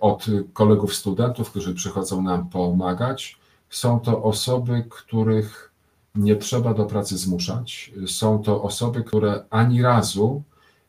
od 0.01 0.27
kolegów 0.53 0.95
studentów, 0.95 1.51
którzy 1.51 1.75
przychodzą 1.75 2.23
nam 2.23 2.49
pomagać. 2.49 3.39
Są 3.71 4.01
to 4.01 4.23
osoby, 4.23 4.85
których 4.91 5.71
nie 6.15 6.37
trzeba 6.37 6.75
do 6.75 6.85
pracy 6.85 7.19
zmuszać. 7.19 7.93
Są 8.07 8.43
to 8.43 8.63
osoby, 8.63 9.05
które 9.05 9.45
ani 9.51 9.83
razu 9.83 10.43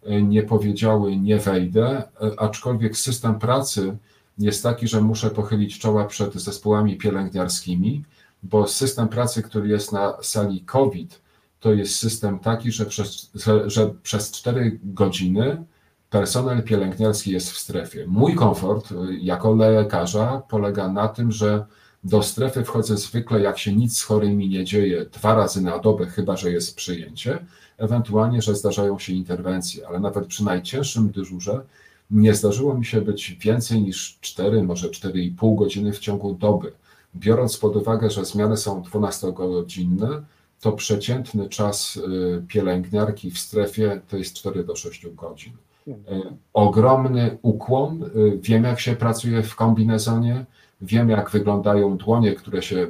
e, 0.04 0.22
nie 0.22 0.44
powiedziały 0.44 1.18
nie 1.18 1.38
wejdę, 1.38 1.88
e, 1.88 2.40
aczkolwiek 2.40 2.98
system 2.98 3.40
pracy 3.40 3.98
jest 4.38 4.64
taki, 4.64 4.88
że 4.88 5.02
muszę 5.02 5.30
pochylić 5.30 5.80
czoła 5.80 6.06
przed 6.06 6.34
zespołami 6.34 6.98
pielęgniarskimi, 6.98 8.04
bo 8.44 8.68
system 8.68 9.08
pracy, 9.08 9.44
który 9.44 9.68
jest 9.68 9.92
na 9.92 10.14
sali 10.22 10.62
COVID, 10.62 11.22
to 11.60 11.74
jest 11.74 11.96
system 11.96 12.40
taki, 12.40 12.72
że 12.72 12.86
przez, 12.86 13.30
że, 13.36 13.70
że 13.70 13.94
przez 14.04 14.32
4 14.32 14.80
godziny 14.84 15.64
personel 16.12 16.64
pielęgniarski 16.64 17.32
jest 17.32 17.52
w 17.52 17.58
strefie. 17.58 18.08
Mój 18.08 18.36
komfort 18.36 18.92
y, 18.92 18.96
jako 19.22 19.56
lekarza 19.56 20.42
polega 20.50 20.88
na 20.88 21.08
tym, 21.08 21.32
że 21.32 21.66
do 22.04 22.24
strefy 22.24 22.64
wchodzę 22.64 22.98
zwykle, 22.98 23.42
jak 23.42 23.58
się 23.60 23.76
nic 23.76 23.98
z 23.98 24.04
chorymi 24.04 24.50
nie 24.50 24.66
dzieje, 24.66 25.06
dwa 25.06 25.36
razy 25.36 25.62
na 25.62 25.80
dobę, 25.80 26.06
chyba 26.06 26.38
że 26.38 26.52
jest 26.52 26.76
przyjęcie, 26.76 27.46
ewentualnie, 27.78 28.42
że 28.42 28.56
zdarzają 28.56 29.00
się 29.00 29.14
interwencje, 29.14 29.88
ale 29.88 30.00
nawet 30.00 30.28
przy 30.28 30.44
najcięższym 30.44 31.10
dyżurze 31.10 31.62
nie 32.12 32.36
zdarzyło 32.36 32.78
mi 32.78 32.86
się 32.86 33.02
być 33.02 33.38
więcej 33.42 33.82
niż 33.82 34.18
4, 34.22 34.64
może 34.64 34.90
4,5 34.90 35.58
godziny 35.58 35.94
w 35.94 36.00
ciągu 36.00 36.34
doby. 36.34 36.72
Biorąc 37.16 37.58
pod 37.58 37.76
uwagę, 37.76 38.10
że 38.10 38.26
zmiany 38.26 38.58
są 38.58 38.82
12-godzinne, 38.82 40.22
to 40.62 40.72
przeciętny 40.72 41.50
czas 41.50 41.98
y, 41.98 42.44
pielęgniarki 42.48 43.32
w 43.32 43.40
strefie 43.40 44.02
to 44.08 44.18
jest 44.18 44.36
4 44.36 44.64
do 44.64 44.76
6 44.76 45.08
godzin. 45.08 45.54
E, 45.88 45.94
ogromny 46.54 47.38
ukłon. 47.42 48.04
E, 48.04 48.08
wiem, 48.38 48.64
jak 48.64 48.80
się 48.80 48.96
pracuje 48.96 49.44
w 49.44 49.56
kombinezonie, 49.56 50.46
wiem, 50.82 51.10
jak 51.10 51.30
wyglądają 51.30 51.98
dłonie, 51.98 52.34
które 52.36 52.62
się 52.62 52.78
e, 52.78 52.88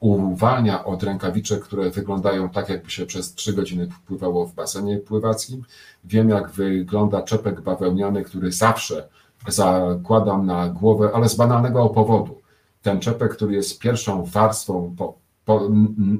uwalnia 0.00 0.84
od 0.84 1.02
rękawiczek, 1.02 1.60
które 1.60 1.90
wyglądają 1.90 2.48
tak, 2.48 2.68
jakby 2.68 2.90
się 2.90 3.06
przez 3.06 3.34
trzy 3.34 3.52
godziny 3.52 3.88
pływało 4.06 4.46
w 4.46 4.54
basenie 4.54 4.98
pływackim. 4.98 5.64
Wiem, 6.04 6.28
jak 6.28 6.50
wygląda 6.50 7.22
czepek 7.22 7.60
bawełniany, 7.60 8.24
który 8.24 8.52
zawsze 8.52 9.08
zakładam 9.48 10.46
na 10.46 10.68
głowę, 10.68 11.10
ale 11.14 11.28
z 11.28 11.34
banalnego 11.34 11.88
powodu. 11.88 12.42
Ten 12.82 13.00
czepek, 13.00 13.32
który 13.36 13.54
jest 13.54 13.78
pierwszą 13.78 14.24
warstwą, 14.24 14.94
po, 14.98 15.14
po, 15.44 15.68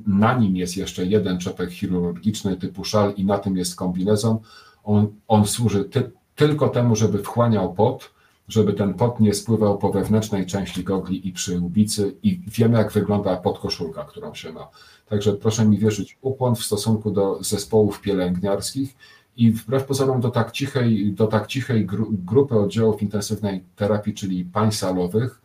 na 0.07 0.38
nim 0.38 0.57
jest 0.57 0.76
jeszcze 0.76 1.07
jeden 1.07 1.38
czepek 1.38 1.70
chirurgiczny 1.70 2.57
typu 2.57 2.85
szal 2.85 3.12
i 3.16 3.24
na 3.24 3.38
tym 3.38 3.57
jest 3.57 3.76
kombinezon 3.76 4.38
on, 4.85 5.09
on 5.29 5.47
służy 5.47 5.85
ty, 5.85 6.11
tylko 6.35 6.68
temu, 6.68 6.97
żeby 6.97 7.23
wchłaniał 7.23 7.75
pot, 7.75 8.11
żeby 8.49 8.73
ten 8.73 8.95
pot 8.95 9.21
nie 9.21 9.35
spływał 9.35 9.79
po 9.79 9.92
wewnętrznej 9.92 10.47
części 10.47 10.85
gogli 10.85 11.29
i 11.29 11.33
przyłbicy 11.33 12.16
i 12.23 12.40
wiemy, 12.47 12.79
jak 12.79 12.92
wygląda 12.92 13.37
podkoszulka, 13.37 14.05
którą 14.05 14.35
się 14.35 14.53
ma. 14.53 14.68
Także 15.09 15.33
proszę 15.33 15.64
mi 15.64 15.79
wierzyć, 15.79 16.18
ukłon 16.23 16.55
w 16.55 16.64
stosunku 16.64 17.11
do 17.11 17.42
zespołów 17.42 18.01
pielęgniarskich 18.01 18.97
i 19.37 19.53
wbrew 19.53 19.85
pozorom 19.85 20.21
do 20.21 20.31
tak 20.31 20.53
cichej, 20.53 21.12
do 21.12 21.27
tak 21.27 21.47
cichej 21.47 21.87
gru, 21.87 22.09
grupy 22.11 22.59
oddziałów 22.59 23.03
intensywnej 23.03 23.64
terapii, 23.77 24.14
czyli 24.14 24.45
pań 24.45 24.73
salowych, 24.73 25.40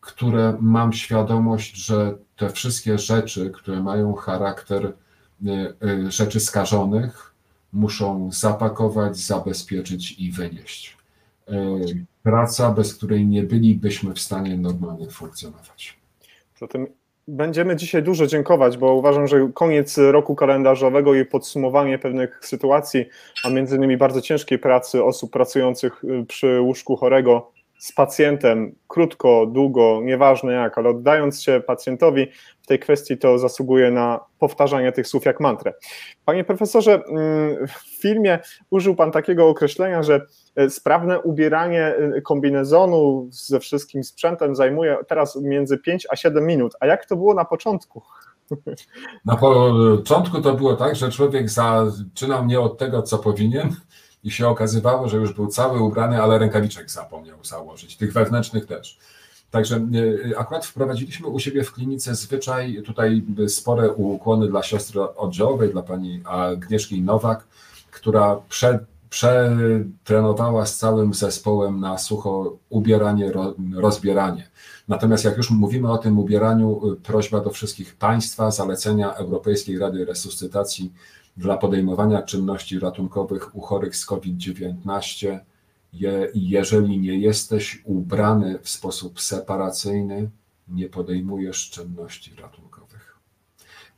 które 0.00 0.56
mam 0.60 0.92
świadomość, 0.92 1.76
że 1.76 2.18
te 2.36 2.50
wszystkie 2.50 2.98
rzeczy, 2.98 3.50
które 3.50 3.82
mają 3.82 4.14
charakter 4.14 4.84
y, 4.86 5.74
y, 6.06 6.10
rzeczy 6.10 6.40
skażonych, 6.40 7.27
muszą 7.72 8.30
zapakować, 8.32 9.16
zabezpieczyć 9.16 10.12
i 10.18 10.32
wynieść. 10.32 10.96
E, 11.48 11.54
praca, 12.22 12.70
bez 12.70 12.94
której 12.94 13.26
nie 13.26 13.42
bylibyśmy 13.42 14.14
w 14.14 14.20
stanie 14.20 14.56
normalnie 14.56 15.10
funkcjonować. 15.10 15.98
Zatem 16.60 16.86
będziemy 17.28 17.76
dzisiaj 17.76 18.02
dużo 18.02 18.26
dziękować, 18.26 18.78
bo 18.78 18.94
uważam, 18.94 19.28
że 19.28 19.50
koniec 19.54 19.98
roku 19.98 20.34
kalendarzowego 20.34 21.14
i 21.14 21.24
podsumowanie 21.24 21.98
pewnych 21.98 22.40
sytuacji, 22.42 23.04
a 23.44 23.50
między 23.50 23.76
innymi 23.76 23.96
bardzo 23.96 24.20
ciężkiej 24.20 24.58
pracy 24.58 25.04
osób 25.04 25.32
pracujących 25.32 26.02
przy 26.28 26.60
łóżku 26.60 26.96
chorego 26.96 27.50
z 27.78 27.92
pacjentem 27.92 28.74
krótko, 28.88 29.46
długo, 29.46 30.00
nieważne 30.04 30.52
jak, 30.52 30.78
ale 30.78 30.88
oddając 30.88 31.42
się 31.42 31.62
pacjentowi 31.66 32.26
tej 32.68 32.78
kwestii, 32.78 33.18
to 33.18 33.38
zasługuje 33.38 33.90
na 33.90 34.20
powtarzanie 34.38 34.92
tych 34.92 35.08
słów 35.08 35.24
jak 35.24 35.40
mantrę. 35.40 35.72
Panie 36.24 36.44
profesorze, 36.44 37.02
mm, 37.04 37.66
w 37.66 38.00
filmie 38.00 38.38
użył 38.70 38.96
pan 38.96 39.12
takiego 39.12 39.48
określenia, 39.48 40.02
że 40.02 40.26
e, 40.56 40.70
sprawne 40.70 41.20
ubieranie 41.20 41.84
e, 41.84 42.20
kombinezonu 42.20 43.28
ze 43.30 43.60
wszystkim 43.60 44.04
sprzętem 44.04 44.56
zajmuje 44.56 44.96
teraz 45.08 45.36
między 45.36 45.78
5 45.78 46.06
a 46.10 46.16
7 46.16 46.46
minut. 46.46 46.74
A 46.80 46.86
jak 46.86 47.06
to 47.06 47.16
było 47.16 47.34
na 47.34 47.44
początku? 47.44 48.02
Na 49.24 49.36
początku 49.36 50.40
to 50.40 50.54
było 50.54 50.76
tak, 50.76 50.96
że 50.96 51.10
człowiek 51.10 51.50
zaczynał 51.50 52.46
nie 52.46 52.60
od 52.60 52.78
tego, 52.78 53.02
co 53.02 53.18
powinien, 53.18 53.76
i 54.24 54.30
się 54.30 54.48
okazywało, 54.48 55.08
że 55.08 55.16
już 55.16 55.32
był 55.32 55.46
cały 55.46 55.82
ubrany, 55.82 56.22
ale 56.22 56.38
rękawiczek 56.38 56.90
zapomniał 56.90 57.44
założyć, 57.44 57.96
tych 57.96 58.12
wewnętrznych 58.12 58.66
też. 58.66 58.98
Także 59.50 59.76
e, 60.30 60.38
akurat 60.38 60.66
wprowadziliśmy 60.66 61.26
u 61.26 61.38
siebie 61.38 61.64
w 61.64 61.72
klinice 61.72 62.14
zwyczaj, 62.14 62.82
tutaj 62.86 63.22
spore 63.48 63.92
ukłony 63.92 64.48
dla 64.48 64.62
siostry 64.62 65.00
oddziałowej, 65.00 65.70
dla 65.72 65.82
pani 65.82 66.20
Agnieszki 66.24 67.02
Nowak, 67.02 67.44
która 67.90 68.40
przed 68.48 68.82
przetrenowała 69.10 70.66
z 70.66 70.78
całym 70.78 71.14
zespołem 71.14 71.80
na 71.80 71.98
sucho 71.98 72.56
ubieranie, 72.68 73.32
rozbieranie. 73.74 74.48
Natomiast 74.88 75.24
jak 75.24 75.36
już 75.36 75.50
mówimy 75.50 75.92
o 75.92 75.98
tym 75.98 76.18
ubieraniu, 76.18 76.92
e, 76.92 76.96
prośba 76.96 77.40
do 77.40 77.50
wszystkich 77.50 77.96
Państwa, 77.96 78.50
zalecenia 78.50 79.14
Europejskiej 79.14 79.78
Rady 79.78 80.04
Resuscytacji 80.04 80.92
dla 81.36 81.56
podejmowania 81.56 82.22
czynności 82.22 82.78
ratunkowych 82.78 83.56
u 83.56 83.60
chorych 83.60 83.96
z 83.96 84.06
COVID-19, 84.06 85.38
je, 85.92 86.28
jeżeli 86.34 86.98
nie 86.98 87.18
jesteś 87.18 87.82
ubrany 87.84 88.58
w 88.62 88.68
sposób 88.68 89.20
separacyjny, 89.20 90.30
nie 90.68 90.88
podejmujesz 90.88 91.70
czynności 91.70 92.34
ratunkowych. 92.34 93.18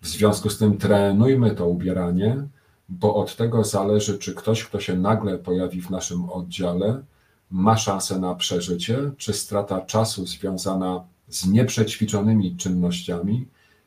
W 0.01 0.09
związku 0.09 0.51
z 0.51 0.59
tym 0.59 0.79
trenujmy 0.79 1.51
to 1.51 1.69
ubieranie, 1.69 2.47
bo 2.89 3.15
od 3.15 3.37
tego 3.37 3.65
zależy, 3.65 4.19
czy 4.19 4.35
ktoś, 4.35 4.65
kto 4.65 4.81
się 4.81 4.97
nagle 4.97 5.39
pojawi 5.39 5.83
w 5.83 5.91
naszym 5.91 6.31
oddziale, 6.31 7.03
ma 7.51 7.77
szansę 7.77 8.19
na 8.19 8.35
przeżycie, 8.35 9.11
czy 9.17 9.33
strata 9.33 9.81
czasu 9.81 10.27
związana 10.27 11.05
z 11.29 11.47
nieprzećwiczonymi 11.47 12.57
czynnościami 12.57 13.47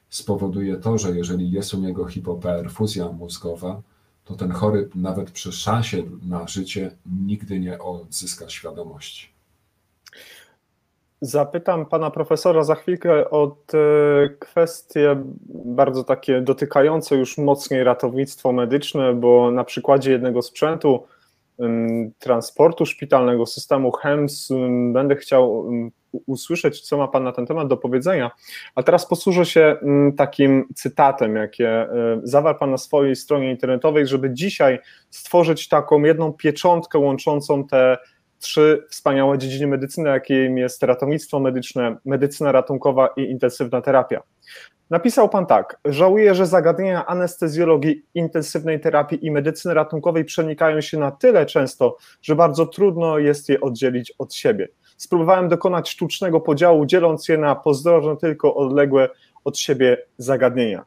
spowoduje 0.09 0.75
to, 0.75 0.97
że 0.97 1.17
jeżeli 1.17 1.51
jest 1.51 1.73
u 1.73 1.79
niego 1.79 2.05
hipoperfuzja 2.05 3.11
mózgowa, 3.11 3.81
to 4.25 4.35
ten 4.35 4.51
chory 4.51 4.89
nawet 4.95 5.31
przy 5.31 5.51
szansie 5.51 6.03
na 6.29 6.47
życie 6.47 6.91
nigdy 7.25 7.59
nie 7.59 7.79
odzyska 7.79 8.49
świadomości. 8.49 9.33
Zapytam 11.21 11.85
pana 11.85 12.11
profesora 12.11 12.63
za 12.63 12.75
chwilkę 12.75 13.29
o 13.29 13.57
kwestie 14.39 15.15
bardzo 15.65 16.03
takie 16.03 16.41
dotykające 16.41 17.15
już 17.15 17.37
mocniej 17.37 17.83
ratownictwo 17.83 18.51
medyczne, 18.51 19.13
bo 19.13 19.51
na 19.51 19.63
przykładzie 19.63 20.11
jednego 20.11 20.41
sprzętu 20.41 21.03
transportu 22.19 22.85
szpitalnego, 22.85 23.45
systemu 23.45 23.91
HEMS 23.91 24.49
będę 24.93 25.15
chciał 25.15 25.69
usłyszeć, 26.25 26.81
co 26.81 26.97
ma 26.97 27.07
Pan 27.07 27.23
na 27.23 27.31
ten 27.31 27.45
temat 27.45 27.67
do 27.67 27.77
powiedzenia. 27.77 28.31
A 28.75 28.83
teraz 28.83 29.07
posłużę 29.07 29.45
się 29.45 29.77
takim 30.17 30.65
cytatem, 30.75 31.35
jakie 31.35 31.83
y, 31.83 31.87
zawarł 32.23 32.59
Pan 32.59 32.71
na 32.71 32.77
swojej 32.77 33.15
stronie 33.15 33.51
internetowej, 33.51 34.07
żeby 34.07 34.33
dzisiaj 34.33 34.79
stworzyć 35.09 35.67
taką 35.67 36.03
jedną 36.03 36.33
pieczątkę 36.33 36.99
łączącą 36.99 37.67
te 37.67 37.97
trzy 38.43 38.85
wspaniałe 38.89 39.37
dziedziny 39.37 39.67
medycyny, 39.67 40.09
jakim 40.09 40.57
jest 40.57 40.83
ratownictwo 40.83 41.39
medyczne, 41.39 41.97
medycyna 42.05 42.51
ratunkowa 42.51 43.07
i 43.17 43.21
intensywna 43.21 43.81
terapia. 43.81 44.21
Napisał 44.89 45.29
Pan 45.29 45.45
tak, 45.45 45.79
żałuję, 45.85 46.35
że 46.35 46.45
zagadnienia 46.45 47.05
anestezjologii, 47.05 48.05
intensywnej 48.13 48.79
terapii 48.79 49.25
i 49.25 49.31
medycyny 49.31 49.73
ratunkowej 49.73 50.25
przenikają 50.25 50.81
się 50.81 50.97
na 50.97 51.11
tyle 51.11 51.45
często, 51.45 51.97
że 52.21 52.35
bardzo 52.35 52.65
trudno 52.65 53.17
jest 53.17 53.49
je 53.49 53.61
oddzielić 53.61 54.13
od 54.19 54.33
siebie 54.33 54.67
spróbowałem 55.03 55.49
dokonać 55.49 55.89
sztucznego 55.89 56.41
podziału, 56.41 56.85
dzieląc 56.85 57.27
je 57.27 57.37
na 57.37 57.55
pozdrożne, 57.55 58.17
tylko 58.17 58.55
odległe 58.55 59.09
od 59.43 59.57
siebie 59.57 59.97
zagadnienia. 60.17 60.85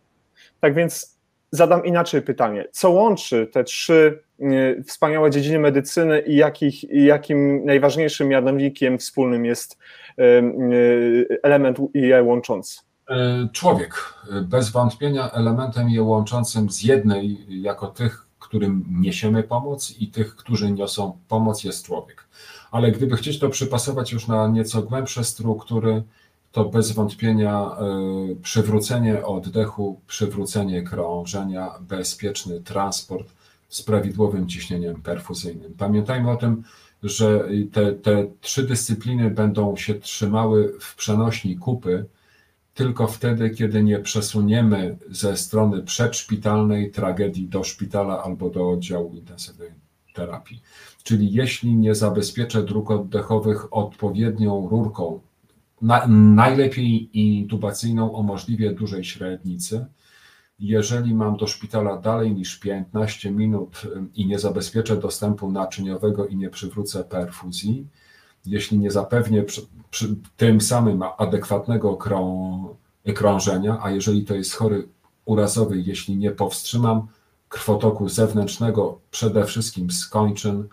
Tak 0.61 0.75
więc 0.75 1.15
zadam 1.57 1.85
inaczej 1.85 2.23
pytanie. 2.23 2.64
Co 2.73 2.90
łączy 2.90 3.47
te 3.53 3.64
trzy 3.64 4.23
y, 4.40 4.85
wspaniałe 4.87 5.31
dziedziny 5.31 5.59
medycyny 5.59 6.21
i, 6.21 6.37
jakich, 6.37 6.90
jakim 6.90 7.64
najważniejszym 7.64 8.29
mianownikiem 8.29 8.99
wspólnym 8.99 9.45
jest 9.45 9.79
y, 10.19 10.23
y, 10.23 11.38
element 11.42 11.79
je 11.95 12.23
łączący? 12.23 12.81
E, 13.11 13.49
człowiek. 13.53 13.95
Bez 14.42 14.71
wątpienia 14.71 15.31
elementem 15.31 15.90
je 15.90 16.03
łączącym 16.03 16.71
z 16.71 16.83
jednej, 16.83 17.47
jako 17.62 17.87
tych, 17.87 18.27
którym 18.38 18.85
niesiemy 19.01 19.42
pomoc 19.42 19.95
i 19.99 20.09
tych, 20.09 20.37
którzy 20.37 20.73
niosą 20.73 21.19
pomoc, 21.29 21.64
jest 21.64 21.87
człowiek 21.87 22.27
ale 22.71 22.92
gdyby 22.92 23.16
chcieć 23.16 23.38
to 23.38 23.49
przypasować 23.49 24.12
już 24.12 24.29
na 24.29 24.49
nieco 24.49 24.83
głębsze 24.83 25.25
struktury, 25.25 26.03
to 26.52 26.64
bez 26.64 26.92
wątpienia 26.92 27.70
y, 28.32 28.37
przywrócenie 28.37 29.26
oddechu, 29.26 30.00
przywrócenie 30.06 30.82
krążenia, 30.82 31.70
bezpieczny 31.80 32.61
transport 32.61 33.32
z 33.68 33.82
prawidłowym 33.82 34.48
ciśnieniem 34.48 35.02
perfuzyjnym. 35.02 35.74
Pamiętajmy 35.78 36.30
o 36.30 36.37
tym, 36.37 36.62
że 37.02 37.48
te, 37.72 37.92
te 37.92 38.26
trzy 38.40 38.62
dyscypliny 38.62 39.30
będą 39.30 39.76
się 39.76 39.94
trzymały 39.94 40.74
w 40.80 40.96
przenośni 40.96 41.56
kupy 41.56 42.06
tylko 42.76 43.06
wtedy, 43.06 43.50
kiedy 43.50 43.82
nie 43.82 43.98
przesuniemy 43.98 44.98
ze 45.11 45.37
strony 45.37 45.82
przedszpitalnej 45.82 46.90
tragedii 46.90 47.48
do 47.48 47.64
szpitala 47.64 48.22
albo 48.22 48.50
do 48.50 48.70
oddziału 48.70 49.14
intensywnej 49.14 49.70
terapii. 50.14 50.62
Czyli 51.02 51.32
jeśli 51.32 51.74
nie 51.74 51.94
zabezpieczę 51.94 52.62
dróg 52.62 52.90
oddechowych 52.90 53.76
odpowiednią 53.76 54.68
rurką, 54.68 55.20
na, 55.82 56.06
najlepiej 56.06 57.18
intubacyjną 57.18 58.14
o 58.14 58.22
możliwie 58.22 58.74
dużej 58.74 59.04
średnicy, 59.04 59.86
jeżeli 60.58 61.14
mam 61.14 61.36
do 61.36 61.46
szpitala 61.46 61.96
dalej 61.96 62.34
niż 62.34 62.58
15 62.58 63.30
minut 63.30 63.82
i 64.14 64.26
nie 64.26 64.38
zabezpieczę 64.38 64.96
dostępu 64.96 65.52
naczyniowego 65.52 66.26
i 66.26 66.36
nie 66.36 66.50
przywrócę 66.50 67.04
perfuzji, 67.04 67.86
jeśli 68.46 68.78
nie 68.78 68.90
zapewnię 68.90 69.42
przy, 69.42 69.66
przy 69.90 70.16
tym 70.36 70.60
samym 70.60 71.02
adekwatnego 71.18 71.96
krą, 71.96 72.76
krążenia, 73.14 73.78
a 73.82 73.90
jeżeli 73.90 74.24
to 74.24 74.34
jest 74.34 74.54
chory 74.54 74.88
urazowy, 75.24 75.80
jeśli 75.80 76.16
nie 76.16 76.30
powstrzymam 76.30 77.06
krwotoku 77.48 78.08
zewnętrznego, 78.08 79.00
przede 79.10 79.44
wszystkim 79.44 79.90
skończyn, 79.90 80.68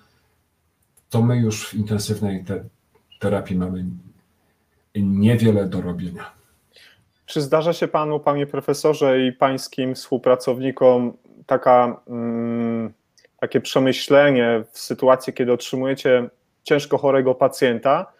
to 1.09 1.21
my 1.21 1.37
już 1.37 1.67
w 1.67 1.73
intensywnej 1.73 2.45
te 2.45 2.63
terapii 3.19 3.57
mamy 3.57 3.85
niewiele 5.01 5.65
do 5.65 5.81
robienia. 5.81 6.31
Czy 7.25 7.41
zdarza 7.41 7.73
się 7.73 7.87
panu, 7.87 8.19
panie 8.19 8.47
profesorze, 8.47 9.25
i 9.25 9.31
pańskim 9.31 9.95
współpracownikom 9.95 11.13
taka, 11.45 12.01
mm, 12.07 12.93
takie 13.39 13.61
przemyślenie 13.61 14.63
w 14.71 14.79
sytuacji, 14.79 15.33
kiedy 15.33 15.53
otrzymujecie 15.53 16.29
ciężko 16.63 16.97
chorego 16.97 17.35
pacjenta, 17.35 18.13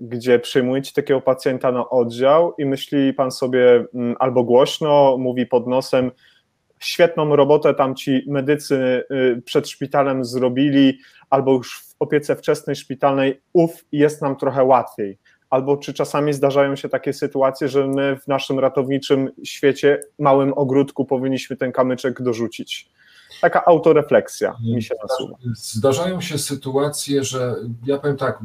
gdzie 0.00 0.38
przyjmujecie 0.38 0.92
takiego 0.92 1.20
pacjenta 1.20 1.72
na 1.72 1.90
oddział 1.90 2.54
i 2.58 2.64
myśli 2.64 3.14
pan 3.14 3.30
sobie 3.30 3.84
mm, 3.94 4.16
albo 4.18 4.44
głośno, 4.44 5.16
mówi 5.18 5.46
pod 5.46 5.66
nosem, 5.66 6.10
świetną 6.80 7.36
robotę 7.36 7.74
tam 7.74 7.94
ci 7.94 8.24
medycy 8.26 9.04
y, 9.10 9.42
przed 9.44 9.68
szpitalem 9.68 10.24
zrobili, 10.24 10.98
albo 11.30 11.52
już 11.52 11.80
w 11.80 11.94
opiece 11.98 12.36
wczesnej 12.36 12.76
szpitalnej, 12.76 13.40
uf, 13.52 13.84
jest 13.92 14.22
nam 14.22 14.36
trochę 14.36 14.64
łatwiej. 14.64 15.18
Albo 15.50 15.76
czy 15.76 15.94
czasami 15.94 16.32
zdarzają 16.32 16.76
się 16.76 16.88
takie 16.88 17.12
sytuacje, 17.12 17.68
że 17.68 17.86
my 17.86 18.16
w 18.16 18.28
naszym 18.28 18.58
ratowniczym 18.58 19.30
świecie, 19.44 20.00
małym 20.18 20.52
ogródku, 20.56 21.04
powinniśmy 21.04 21.56
ten 21.56 21.72
kamyczek 21.72 22.22
dorzucić? 22.22 22.90
Taka 23.40 23.64
autorefleksja 23.64 24.56
mi 24.74 24.82
się 24.82 24.94
nasuwa. 25.02 25.36
Zdarzają 25.54 26.20
się 26.20 26.38
sytuacje, 26.38 27.24
że 27.24 27.56
ja 27.86 27.98
powiem 27.98 28.16
tak, 28.16 28.38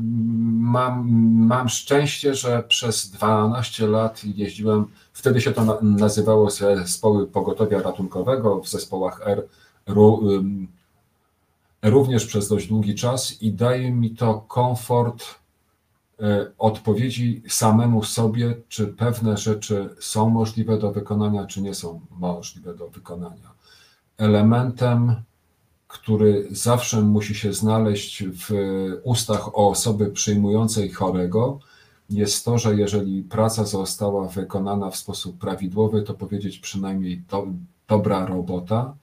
mam, 0.59 1.07
mam 1.47 1.69
szczęście, 1.69 2.35
że 2.35 2.63
przez 2.67 3.09
12 3.09 3.87
lat 3.87 4.21
jeździłem, 4.23 4.85
wtedy 5.13 5.41
się 5.41 5.51
to 5.51 5.79
nazywało 5.81 6.49
zespoły 6.49 7.27
pogotowia 7.27 7.81
ratunkowego 7.81 8.61
w 8.61 8.69
zespołach 8.69 9.21
R, 9.25 9.47
również 11.83 12.25
przez 12.25 12.47
dość 12.47 12.67
długi 12.67 12.95
czas 12.95 13.41
i 13.41 13.51
daje 13.53 13.91
mi 13.91 14.15
to 14.15 14.45
komfort 14.47 15.25
odpowiedzi 16.58 17.43
samemu 17.47 18.04
sobie, 18.04 18.56
czy 18.67 18.88
pewne 18.88 19.38
rzeczy 19.38 19.89
są 19.99 20.30
możliwe 20.30 20.78
do 20.78 20.91
wykonania, 20.91 21.45
czy 21.45 21.62
nie 21.62 21.73
są 21.73 22.01
możliwe 22.12 22.75
do 22.75 22.89
wykonania. 22.89 23.51
Elementem 24.17 25.15
który 25.88 26.47
zawsze 26.51 27.01
musi 27.01 27.36
się 27.36 27.54
znaleźć 27.54 28.23
w 28.23 28.49
ustach 29.04 29.58
osoby 29.58 30.12
przyjmującej 30.12 30.91
chorego, 30.91 31.60
jest 32.10 32.45
to, 32.45 32.58
że 32.58 32.75
jeżeli 32.75 33.23
praca 33.23 33.65
została 33.65 34.28
wykonana 34.28 34.89
w 34.89 34.95
sposób 34.95 35.38
prawidłowy, 35.38 36.01
to 36.01 36.13
powiedzieć 36.13 36.60
przynajmniej 36.60 37.23
do, 37.30 37.47
dobra 37.88 38.25
robota 38.25 38.95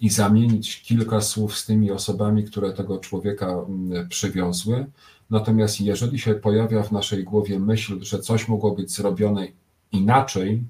i 0.00 0.10
zamienić 0.10 0.82
kilka 0.82 1.20
słów 1.20 1.58
z 1.58 1.66
tymi 1.66 1.90
osobami, 1.90 2.44
które 2.44 2.72
tego 2.72 2.98
człowieka 2.98 3.46
mm, 3.46 4.08
przywiozły. 4.08 4.86
Natomiast 5.32 5.80
jeżeli 5.80 6.18
się 6.18 6.34
pojawia 6.34 6.82
w 6.82 6.92
naszej 6.92 7.24
głowie 7.24 7.58
myśl, 7.58 8.04
że 8.04 8.18
coś 8.18 8.48
mogło 8.48 8.74
być 8.74 8.90
zrobione 8.90 9.48
inaczej, 9.92 10.64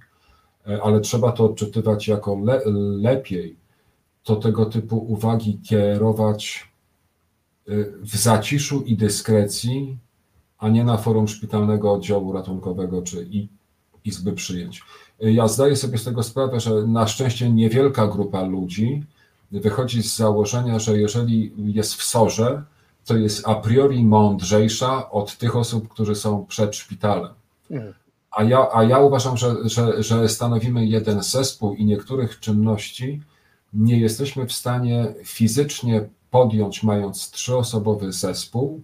e, 0.67 0.83
ale 0.83 1.01
trzeba 1.01 1.33
to 1.33 1.45
odczytywać 1.45 2.09
jako 2.09 2.39
le, 2.45 2.63
lepiej, 3.01 3.57
to 4.23 4.37
tego 4.37 4.67
typu 4.67 4.99
uwagi 4.99 5.59
kierować 5.59 6.69
e, 7.69 7.73
w 8.01 8.17
zaciszu 8.17 8.83
i 8.83 8.97
dyskrecji, 8.97 9.99
a 10.59 10.69
nie 10.69 10.85
na 10.85 10.97
forum 10.97 11.29
szpitalnego 11.29 11.93
oddziału 11.93 12.33
ratunkowego 12.33 13.03
czy 13.03 13.29
izby 14.05 14.33
przyjęć. 14.33 14.83
E, 15.23 15.33
ja 15.33 15.49
zdaję 15.49 15.77
sobie 15.77 15.99
z 15.99 16.05
tego 16.05 16.23
sprawę, 16.23 16.61
że 16.61 16.87
na 16.87 17.07
szczęście 17.09 17.51
niewielka 17.51 18.07
grupa 18.07 18.43
ludzi 18.43 19.03
wychodzi 19.53 20.03
z 20.03 20.17
założenia, 20.17 20.79
że 20.79 20.99
jeżeli 20.99 21.53
jest 21.59 21.95
w 21.95 22.03
sorze, 22.03 22.63
to 23.05 23.17
jest 23.17 23.49
a 23.49 23.55
priori 23.55 24.05
mądrzejsza 24.05 25.11
od 25.11 25.37
tych 25.39 25.57
osób, 25.57 25.89
którzy 25.89 26.15
są 26.15 26.47
przed 26.47 26.77
szpitalem. 26.77 27.33
Mhm. 27.71 27.95
A 28.31 28.43
ja, 28.43 28.69
a 28.73 28.85
ja 28.85 28.99
uważam, 28.99 29.37
że, 29.37 29.55
że, 29.65 30.03
że 30.03 30.29
stanowimy 30.29 30.87
jeden 30.87 31.23
zespół 31.23 31.75
i 31.75 31.85
niektórych 31.85 32.41
czynności 32.41 33.23
nie 33.73 33.99
jesteśmy 34.01 34.47
w 34.47 34.53
stanie 34.53 35.15
fizycznie 35.25 36.09
podjąć, 36.31 36.83
mając 36.83 37.31
trzyosobowy 37.31 38.13
zespół, 38.13 38.81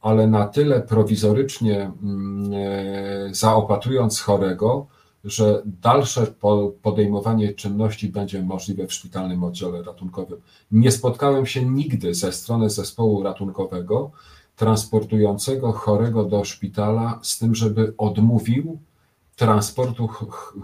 ale 0.00 0.26
na 0.26 0.46
tyle 0.46 0.80
prowizorycznie 0.80 1.92
mm, 2.02 2.52
e, 2.54 3.34
zaopatrując 3.34 4.20
chorego, 4.20 4.86
że 5.24 5.62
dalsze 5.82 6.26
podejmowanie 6.82 7.54
czynności 7.54 8.08
będzie 8.08 8.42
możliwe 8.42 8.86
w 8.86 8.92
szpitalnym 8.92 9.44
oddziale 9.44 9.82
ratunkowym. 9.82 10.40
Nie 10.70 10.92
spotkałem 10.92 11.46
się 11.46 11.64
nigdy 11.64 12.14
ze 12.14 12.32
strony 12.32 12.70
zespołu 12.70 13.22
ratunkowego 13.22 14.10
transportującego 14.56 15.72
chorego 15.72 16.24
do 16.24 16.44
szpitala 16.44 17.18
z 17.22 17.38
tym, 17.38 17.54
żeby 17.54 17.94
odmówił 17.98 18.78
transportu 19.36 20.08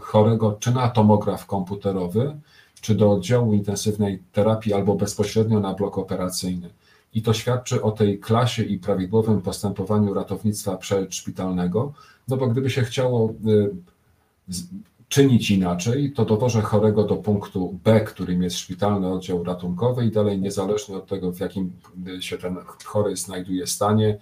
chorego 0.00 0.56
czy 0.60 0.74
na 0.74 0.88
tomograf 0.88 1.46
komputerowy, 1.46 2.40
czy 2.80 2.94
do 2.94 3.12
oddziału 3.12 3.52
intensywnej 3.52 4.22
terapii 4.32 4.72
albo 4.72 4.94
bezpośrednio 4.94 5.60
na 5.60 5.74
blok 5.74 5.98
operacyjny. 5.98 6.70
I 7.14 7.22
to 7.22 7.32
świadczy 7.32 7.82
o 7.82 7.90
tej 7.90 8.18
klasie 8.18 8.62
i 8.62 8.78
prawidłowym 8.78 9.42
postępowaniu 9.42 10.14
ratownictwa 10.14 10.76
przedszpitalnego, 10.76 11.92
no 12.28 12.36
bo 12.36 12.46
gdyby 12.46 12.70
się 12.70 12.82
chciało 12.82 13.30
y, 13.46 13.70
czynić 15.08 15.50
inaczej, 15.50 16.12
to 16.12 16.24
dowożę 16.24 16.62
chorego 16.62 17.04
do 17.04 17.16
punktu 17.16 17.78
B, 17.84 18.00
którym 18.00 18.42
jest 18.42 18.58
szpitalny 18.58 19.12
oddział 19.12 19.44
ratunkowy 19.44 20.04
i 20.04 20.10
dalej 20.10 20.40
niezależnie 20.40 20.96
od 20.96 21.06
tego, 21.06 21.32
w 21.32 21.40
jakim 21.40 21.72
się 22.20 22.38
ten 22.38 22.56
chory 22.84 23.16
znajduje 23.16 23.66
stanie, 23.66 24.18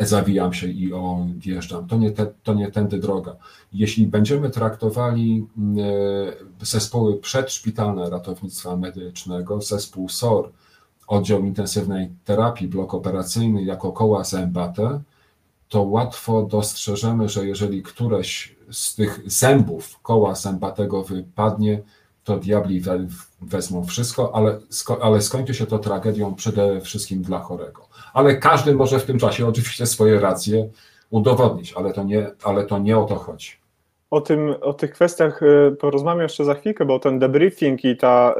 zawijam 0.00 0.52
się 0.52 0.66
i 0.66 0.92
odjeżdżam. 0.92 1.88
To 1.88 1.96
nie, 1.96 2.10
te, 2.10 2.26
to 2.42 2.54
nie 2.54 2.70
tędy 2.70 2.98
droga. 2.98 3.36
Jeśli 3.72 4.06
będziemy 4.06 4.50
traktowali 4.50 5.46
e, 6.60 6.64
zespoły 6.66 7.16
przedszpitalne 7.16 8.10
ratownictwa 8.10 8.76
medycznego, 8.76 9.60
zespół 9.60 10.08
SOR, 10.08 10.52
oddział 11.06 11.44
intensywnej 11.44 12.10
terapii, 12.24 12.68
blok 12.68 12.94
operacyjny 12.94 13.62
jako 13.62 13.92
koła 13.92 14.24
zębate, 14.24 15.00
to 15.68 15.82
łatwo 15.82 16.42
dostrzeżemy, 16.42 17.28
że 17.28 17.46
jeżeli 17.46 17.82
któreś 17.82 18.56
z 18.70 18.94
tych 18.94 19.20
zębów 19.26 19.98
koła 20.02 20.34
zębatego 20.34 21.04
wypadnie, 21.04 21.82
to 22.24 22.36
diabli 22.36 22.80
we, 22.80 23.06
wezmą 23.42 23.84
wszystko, 23.84 24.34
ale, 24.34 24.58
ale 25.02 25.22
skończy 25.22 25.54
się 25.54 25.66
to 25.66 25.78
tragedią 25.78 26.34
przede 26.34 26.80
wszystkim 26.80 27.22
dla 27.22 27.38
chorego. 27.38 27.88
Ale 28.14 28.36
każdy 28.36 28.74
może 28.74 28.98
w 28.98 29.04
tym 29.04 29.18
czasie 29.18 29.46
oczywiście 29.52 29.86
swoje 29.86 30.20
racje 30.20 30.68
udowodnić, 31.10 31.72
ale 31.72 31.92
to 31.92 32.02
nie, 32.04 32.30
ale 32.44 32.64
to 32.64 32.78
nie 32.78 32.98
o 32.98 33.04
to 33.04 33.16
chodzi. 33.16 33.50
O, 34.10 34.20
tym, 34.20 34.54
o 34.60 34.72
tych 34.72 34.90
kwestiach 34.92 35.42
y, 35.42 35.76
porozmawiam 35.80 36.22
jeszcze 36.22 36.44
za 36.44 36.54
chwilkę, 36.54 36.84
bo 36.84 36.98
ten 36.98 37.18
debriefing 37.18 37.84
i 37.84 37.96
ta, 37.96 38.34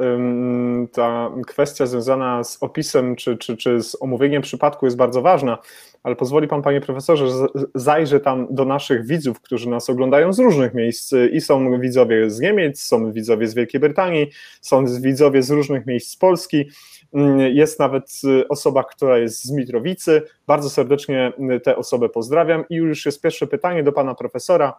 ta 0.92 1.30
kwestia 1.46 1.87
związana 1.87 2.44
z 2.44 2.62
opisem 2.62 3.16
czy, 3.16 3.37
czy, 3.37 3.56
czy 3.56 3.82
z 3.82 3.96
omówieniem 4.02 4.42
przypadku 4.42 4.87
jest 4.87 4.96
bardzo 4.96 5.22
ważna 5.22 5.58
ale 6.04 6.16
pozwoli 6.16 6.48
Pan, 6.48 6.62
Panie 6.62 6.80
Profesorze, 6.80 7.28
że 7.28 7.46
zajrzę 7.74 8.20
tam 8.20 8.46
do 8.50 8.64
naszych 8.64 9.06
widzów, 9.06 9.40
którzy 9.40 9.68
nas 9.68 9.90
oglądają 9.90 10.32
z 10.32 10.38
różnych 10.38 10.74
miejsc 10.74 11.12
i 11.32 11.40
są 11.40 11.80
widzowie 11.80 12.30
z 12.30 12.40
Niemiec, 12.40 12.82
są 12.82 13.12
widzowie 13.12 13.46
z 13.46 13.54
Wielkiej 13.54 13.80
Brytanii, 13.80 14.30
są 14.60 14.84
widzowie 14.86 15.42
z 15.42 15.50
różnych 15.50 15.86
miejsc 15.86 16.10
z 16.10 16.16
Polski, 16.16 16.70
mm, 17.14 17.38
jest 17.38 17.78
nawet 17.78 18.20
osoba, 18.48 18.84
która 18.84 19.18
jest 19.18 19.44
z 19.44 19.50
Mitrowicy. 19.50 20.22
Bardzo 20.46 20.70
serdecznie 20.70 21.32
tę 21.62 21.76
osobę 21.76 22.08
pozdrawiam 22.08 22.64
i 22.70 22.74
już 22.74 23.06
jest 23.06 23.22
pierwsze 23.22 23.46
pytanie 23.46 23.82
do 23.82 23.92
Pana 23.92 24.14
Profesora. 24.14 24.78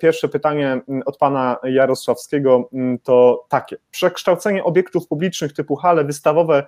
Pierwsze 0.00 0.28
pytanie 0.28 0.80
od 1.06 1.16
Pana 1.16 1.56
Jarosławskiego 1.62 2.70
to 3.02 3.46
takie. 3.48 3.76
Przekształcenie 3.90 4.64
obiektów 4.64 5.08
publicznych 5.08 5.52
typu 5.52 5.76
hale 5.76 6.04
wystawowe 6.04 6.66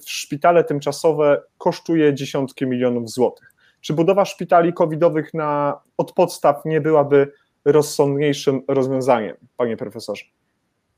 w 0.00 0.10
szpitale 0.10 0.64
tymczasowe 0.64 1.42
kosztuje 1.58 2.14
dziesiątki 2.14 2.66
milionów 2.66 3.10
złotych. 3.10 3.54
Czy 3.80 3.92
budowa 3.92 4.24
szpitali 4.24 4.72
covidowych 4.72 5.34
na, 5.34 5.80
od 5.96 6.12
podstaw 6.12 6.64
nie 6.64 6.80
byłaby 6.80 7.32
rozsądniejszym 7.64 8.62
rozwiązaniem, 8.68 9.36
panie 9.56 9.76
profesorze? 9.76 10.24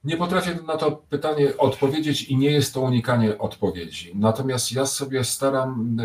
Nie 0.04 0.16
potrafię 0.16 0.58
na 0.66 0.76
to 0.76 1.02
pytanie 1.08 1.56
odpowiedzieć 1.58 2.22
i 2.22 2.36
nie 2.36 2.50
jest 2.50 2.74
to 2.74 2.80
unikanie 2.80 3.38
odpowiedzi. 3.38 4.12
Natomiast 4.14 4.72
ja 4.72 4.86
sobie 4.86 5.24
staram 5.24 5.96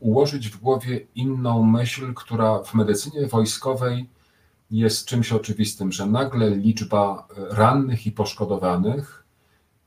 ułożyć 0.00 0.48
w 0.48 0.60
głowie 0.60 1.06
inną 1.14 1.62
myśl, 1.62 2.14
która 2.14 2.62
w 2.62 2.74
medycynie 2.74 3.26
wojskowej 3.26 4.10
jest 4.70 5.06
czymś 5.06 5.32
oczywistym, 5.32 5.92
że 5.92 6.06
nagle 6.06 6.50
liczba 6.50 7.28
rannych 7.50 8.06
i 8.06 8.12
poszkodowanych 8.12 9.23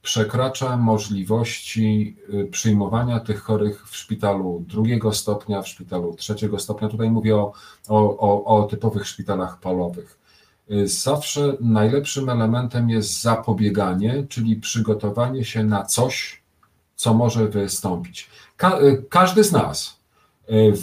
przekracza 0.08 0.78
możliwości 0.78 2.18
y, 2.34 2.46
przyjmowania 2.46 3.20
tych 3.20 3.42
chorych 3.42 3.88
w 3.90 3.96
szpitalu 3.98 4.66
drugiego 4.68 5.14
stopnia, 5.14 5.62
w 5.62 5.68
szpitalu 5.68 6.16
trzeciego 6.16 6.60
stopnia. 6.60 6.88
Tutaj 6.88 7.12
mówię 7.12 7.36
o, 7.36 7.54
o, 7.88 8.44
o 8.46 8.64
typowych 8.64 9.08
szpitalach 9.08 9.60
polowych. 9.60 10.20
Y, 10.72 10.88
zawsze 10.88 11.58
najlepszym 11.62 12.30
elementem 12.30 12.90
jest 12.90 13.22
zapobieganie, 13.22 14.26
czyli 14.30 14.56
przygotowanie 14.56 15.46
się 15.46 15.64
na 15.64 15.86
coś, 15.86 16.42
co 16.96 17.14
może 17.14 17.48
wystąpić. 17.48 18.30
Ka 18.58 18.80
y, 18.82 19.06
każdy 19.10 19.44
z 19.44 19.52
nas 19.52 20.00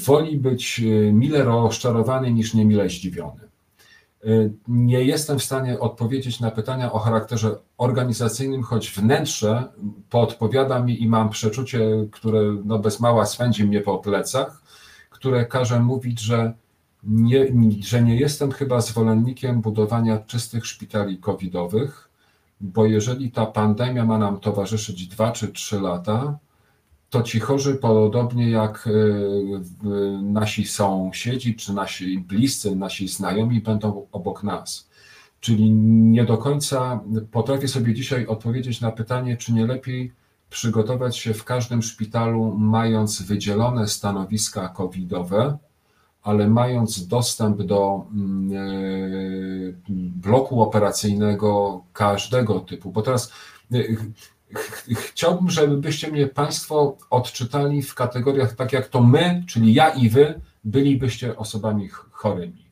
woli 0.06 0.36
być 0.36 0.80
mile 1.12 1.44
rozczarowany 1.44 2.32
niż 2.32 2.54
niemile 2.54 2.88
zdziwiony. 2.88 3.43
Y, 4.26 4.52
nie 4.68 5.04
jestem 5.04 5.38
w 5.38 5.44
stanie 5.44 5.80
odpowiedzieć 5.80 6.40
na 6.40 6.50
pytania 6.50 6.92
o 6.92 6.98
charakterze 6.98 7.56
organizacyjnym, 7.78 8.62
choć 8.62 8.90
wnętrze 8.90 9.68
podpowiada 10.10 10.80
mi 10.80 11.02
i 11.02 11.08
mam 11.08 11.30
przeczucie, 11.30 12.08
które 12.12 12.40
no 12.64 12.78
bez 12.78 13.00
mała 13.00 13.26
swędzi 13.26 13.64
mnie 13.64 13.80
po 13.80 13.98
plecach, 13.98 14.62
które 15.10 15.46
każe 15.46 15.80
mówić, 15.80 16.20
że 16.20 16.52
nie, 17.02 17.46
że 17.80 18.02
nie 18.02 18.16
jestem 18.16 18.52
chyba 18.52 18.80
zwolennikiem 18.80 19.60
budowania 19.60 20.18
czystych 20.18 20.66
szpitali 20.66 21.18
covidowych, 21.18 22.10
bo 22.60 22.86
jeżeli 22.86 23.30
ta 23.30 23.46
pandemia 23.46 24.04
ma 24.04 24.18
nam 24.18 24.40
towarzyszyć 24.40 25.06
dwa 25.06 25.32
czy 25.32 25.48
trzy 25.48 25.80
lata, 25.80 26.38
to 27.14 27.22
ci 27.22 27.40
chorzy, 27.40 27.74
podobnie 27.74 28.50
jak 28.50 28.88
e, 28.88 28.90
nasi 30.22 30.64
sąsiedzi, 30.64 31.54
czy 31.56 31.72
nasi 31.72 32.18
bliscy, 32.18 32.76
nasi 32.76 33.08
znajomi, 33.08 33.60
będą 33.60 34.06
obok 34.12 34.42
nas. 34.42 34.88
Czyli 35.40 35.70
nie 35.72 36.24
do 36.24 36.38
końca 36.38 37.00
potrafię 37.30 37.68
sobie 37.68 37.94
dzisiaj 37.94 38.26
odpowiedzieć 38.26 38.80
na 38.80 38.92
pytanie, 38.92 39.36
czy 39.36 39.52
nie 39.52 39.66
lepiej 39.66 40.12
przygotować 40.50 41.16
się 41.16 41.34
w 41.34 41.44
każdym 41.44 41.82
szpitalu, 41.82 42.54
mając 42.58 43.22
wydzielone 43.22 43.88
stanowiska 43.88 44.68
covidowe, 44.68 45.58
ale 46.22 46.48
mając 46.48 47.06
dostęp 47.06 47.62
do 47.62 48.06
mm, 48.12 48.52
e, 48.52 48.62
bloku 50.28 50.62
operacyjnego 50.62 51.84
każdego 51.92 52.60
typu. 52.60 52.92
Bo 52.92 53.02
teraz 53.02 53.32
e, 53.72 53.78
chciałbym, 54.94 55.50
żebyście 55.50 56.10
mnie 56.10 56.26
Państwo 56.26 56.96
odczytali 57.10 57.82
w 57.82 57.94
kategoriach 57.94 58.54
tak 58.54 58.72
jak 58.72 58.88
to 58.88 59.00
my, 59.00 59.44
czyli 59.46 59.74
ja 59.74 59.88
i 59.88 60.08
Wy, 60.08 60.40
bylibyście 60.64 61.36
osobami 61.36 61.88
chorymi. 62.10 62.64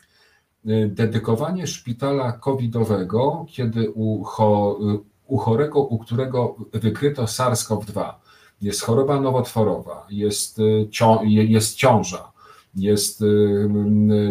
Y, 0.66 0.90
dedykowanie 0.94 1.66
szpitala 1.66 2.32
covidowego, 2.32 3.46
kiedy 3.48 3.90
u, 3.90 4.24
cho, 4.24 4.78
u 5.26 5.38
chorego, 5.38 5.80
u 5.80 5.98
którego 5.98 6.56
wykryto 6.72 7.24
SARS-CoV-2, 7.24 8.12
jest 8.62 8.82
choroba 8.82 9.20
nowotworowa, 9.20 10.06
jest, 10.10 10.58
jest 11.30 11.76
ciąża, 11.76 12.32
jest 12.74 13.24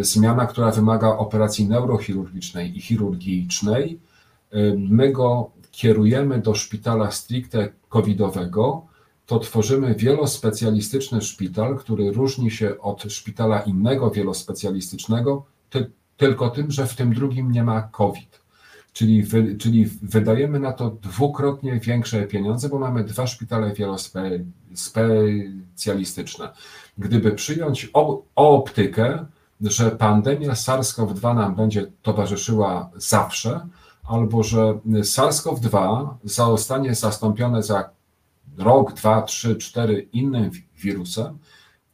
zmiana, 0.02 0.46
która 0.46 0.72
wymaga 0.72 1.08
operacji 1.08 1.68
neurochirurgicznej 1.68 2.78
i 2.78 2.82
chirurgicznej, 2.82 4.00
my 4.78 5.12
go 5.12 5.52
kierujemy 5.82 6.40
do 6.40 6.56
szpitala 6.56 7.12
stricte 7.12 7.70
covidowego, 7.90 8.86
to 9.26 9.40
tworzymy 9.40 9.96
wielospecjalistyczny 9.96 11.22
szpital, 11.22 11.78
który 11.78 12.12
różni 12.12 12.52
się 12.52 12.80
od 12.80 13.04
szpitala 13.04 13.62
innego 13.62 14.12
wielospecjalistycznego, 14.12 15.46
ty, 15.70 15.92
tylko 16.18 16.50
tym, 16.50 16.72
że 16.72 16.88
w 16.88 16.96
tym 16.96 17.14
drugim 17.14 17.52
nie 17.52 17.64
ma 17.64 17.82
COVID. 17.82 18.42
Czyli, 18.94 19.24
wy, 19.24 19.56
czyli 19.56 19.90
wydajemy 20.02 20.60
na 20.60 20.72
to 20.72 20.90
dwukrotnie 20.90 21.80
większe 21.80 22.24
pieniądze, 22.24 22.70
bo 22.70 22.80
mamy 22.80 23.04
dwa 23.04 23.28
szpitale 23.28 23.74
wielospecjalistyczne. 23.74 26.50
Gdyby 26.98 27.32
przyjąć 27.32 27.90
o, 27.94 28.24
optykę, 28.36 29.26
że 29.62 29.92
pandemia 29.92 30.54
SARS-CoV-2 30.54 31.36
nam 31.36 31.56
będzie 31.56 31.88
towarzyszyła 32.02 32.90
zawsze, 32.96 33.68
albo 34.12 34.44
że 34.44 34.80
SARS-CoV-2 34.86 36.08
zostanie 36.24 36.96
zastąpione 36.96 37.64
za 37.64 37.90
rok, 38.58 38.94
dwa, 38.94 39.22
trzy, 39.22 39.56
cztery 39.56 40.08
innym 40.14 40.52
wirusem, 40.78 41.38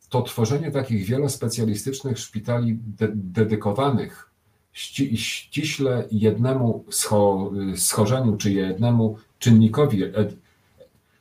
to 0.09 0.21
tworzenie 0.21 0.71
takich 0.71 1.05
wielospecjalistycznych 1.05 2.19
szpitali 2.19 2.79
de 2.97 3.07
dedykowanych 3.13 4.31
ści 4.73 5.17
ściśle 5.17 6.07
jednemu 6.11 6.85
scho 6.89 7.51
schorzeniu 7.75 8.37
czy 8.37 8.51
jednemu 8.51 9.17
czynnikowi 9.39 10.03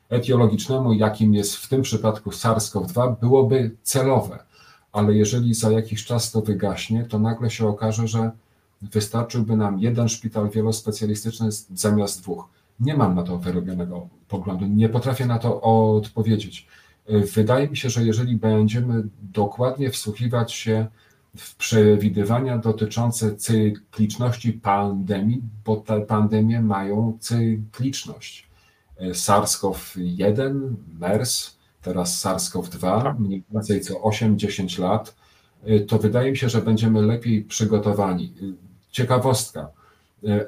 etiologicznemu, 0.09 0.93
jakim 0.93 1.33
jest 1.33 1.55
w 1.55 1.69
tym 1.69 1.81
przypadku 1.81 2.29
SARS-CoV-2, 2.29 3.15
byłoby 3.19 3.71
celowe. 3.83 4.43
Ale 4.91 5.13
jeżeli 5.13 5.53
za 5.53 5.71
jakiś 5.71 6.05
czas 6.05 6.31
to 6.31 6.41
wygaśnie, 6.41 7.05
to 7.05 7.19
nagle 7.19 7.49
się 7.49 7.67
okaże, 7.67 8.07
że 8.07 8.31
wystarczyłby 8.81 9.57
nam 9.57 9.79
jeden 9.79 10.09
szpital 10.09 10.49
wielospecjalistyczny 10.49 11.49
zamiast 11.73 12.21
dwóch. 12.21 12.49
Nie 12.79 12.97
mam 12.97 13.15
na 13.15 13.23
to 13.23 13.37
wyrobionego 13.37 14.09
poglądu, 14.27 14.65
nie 14.65 14.89
potrafię 14.89 15.25
na 15.25 15.39
to 15.39 15.61
odpowiedzieć. 15.61 16.67
Wydaje 17.35 17.69
mi 17.69 17.77
się, 17.77 17.89
że 17.89 18.03
jeżeli 18.03 18.35
będziemy 18.35 19.03
dokładnie 19.21 19.89
wsłuchiwać 19.89 20.53
się 20.53 20.87
w 21.37 21.55
przewidywania 21.55 22.57
dotyczące 22.57 23.35
cykliczności 23.35 24.53
pandemii, 24.53 25.41
bo 25.65 25.75
te 25.75 26.01
pandemie 26.01 26.61
mają 26.61 27.17
cykliczność. 27.19 28.49
SARS-CoV-1, 28.99 30.73
MERS, 30.99 31.57
teraz 31.81 32.25
SARS-CoV-2, 32.25 33.03
tak. 33.03 33.19
mniej 33.19 33.43
więcej 33.51 33.81
co 33.81 33.93
8-10 33.93 34.79
lat, 34.79 35.15
to 35.87 35.97
wydaje 35.97 36.31
mi 36.31 36.37
się, 36.37 36.49
że 36.49 36.61
będziemy 36.61 37.01
lepiej 37.01 37.43
przygotowani. 37.43 38.33
Ciekawostka. 38.97 39.71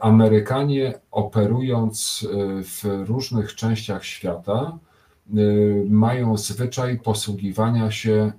Amerykanie 0.01 0.99
operując 1.11 2.27
w 2.63 3.03
różnych 3.07 3.55
częściach 3.55 4.05
świata, 4.05 4.77
mają 5.89 6.37
zwyczaj 6.37 6.99
posługiwania 6.99 7.91
się 7.91 8.31